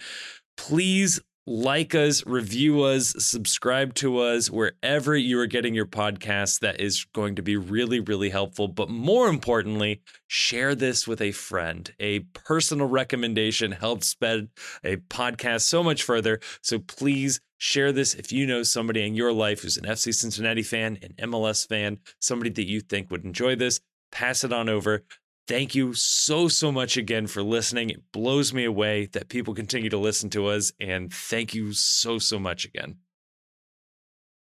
please 0.56 1.20
like 1.46 1.94
us, 1.94 2.24
review 2.24 2.82
us, 2.82 3.14
subscribe 3.18 3.94
to 3.94 4.18
us 4.18 4.50
wherever 4.50 5.16
you 5.16 5.40
are 5.40 5.46
getting 5.46 5.74
your 5.74 5.86
podcasts. 5.86 6.60
That 6.60 6.80
is 6.80 7.04
going 7.12 7.34
to 7.36 7.42
be 7.42 7.56
really, 7.56 8.00
really 8.00 8.30
helpful. 8.30 8.68
But 8.68 8.90
more 8.90 9.28
importantly, 9.28 10.02
share 10.28 10.74
this 10.74 11.06
with 11.08 11.20
a 11.20 11.32
friend. 11.32 11.92
A 11.98 12.20
personal 12.20 12.86
recommendation 12.86 13.72
helps 13.72 14.08
spread 14.08 14.48
a 14.84 14.96
podcast 14.96 15.62
so 15.62 15.82
much 15.82 16.04
further. 16.04 16.40
So 16.62 16.78
please 16.78 17.40
share 17.58 17.92
this 17.92 18.14
if 18.14 18.32
you 18.32 18.46
know 18.46 18.62
somebody 18.62 19.04
in 19.04 19.14
your 19.14 19.32
life 19.32 19.62
who's 19.62 19.76
an 19.76 19.84
FC 19.84 20.14
Cincinnati 20.14 20.62
fan, 20.62 20.98
an 21.02 21.30
MLS 21.30 21.66
fan, 21.66 21.98
somebody 22.20 22.50
that 22.50 22.68
you 22.68 22.80
think 22.80 23.10
would 23.10 23.24
enjoy 23.24 23.56
this. 23.56 23.80
Pass 24.12 24.44
it 24.44 24.52
on 24.52 24.68
over. 24.68 25.04
Thank 25.48 25.74
you 25.74 25.92
so, 25.94 26.48
so 26.48 26.70
much 26.70 26.96
again 26.96 27.26
for 27.26 27.42
listening. 27.42 27.90
It 27.90 28.12
blows 28.12 28.54
me 28.54 28.64
away 28.64 29.06
that 29.06 29.28
people 29.28 29.54
continue 29.54 29.90
to 29.90 29.98
listen 29.98 30.30
to 30.30 30.46
us. 30.46 30.72
And 30.80 31.12
thank 31.12 31.52
you 31.52 31.72
so, 31.72 32.18
so 32.18 32.38
much 32.38 32.64
again. 32.64 32.96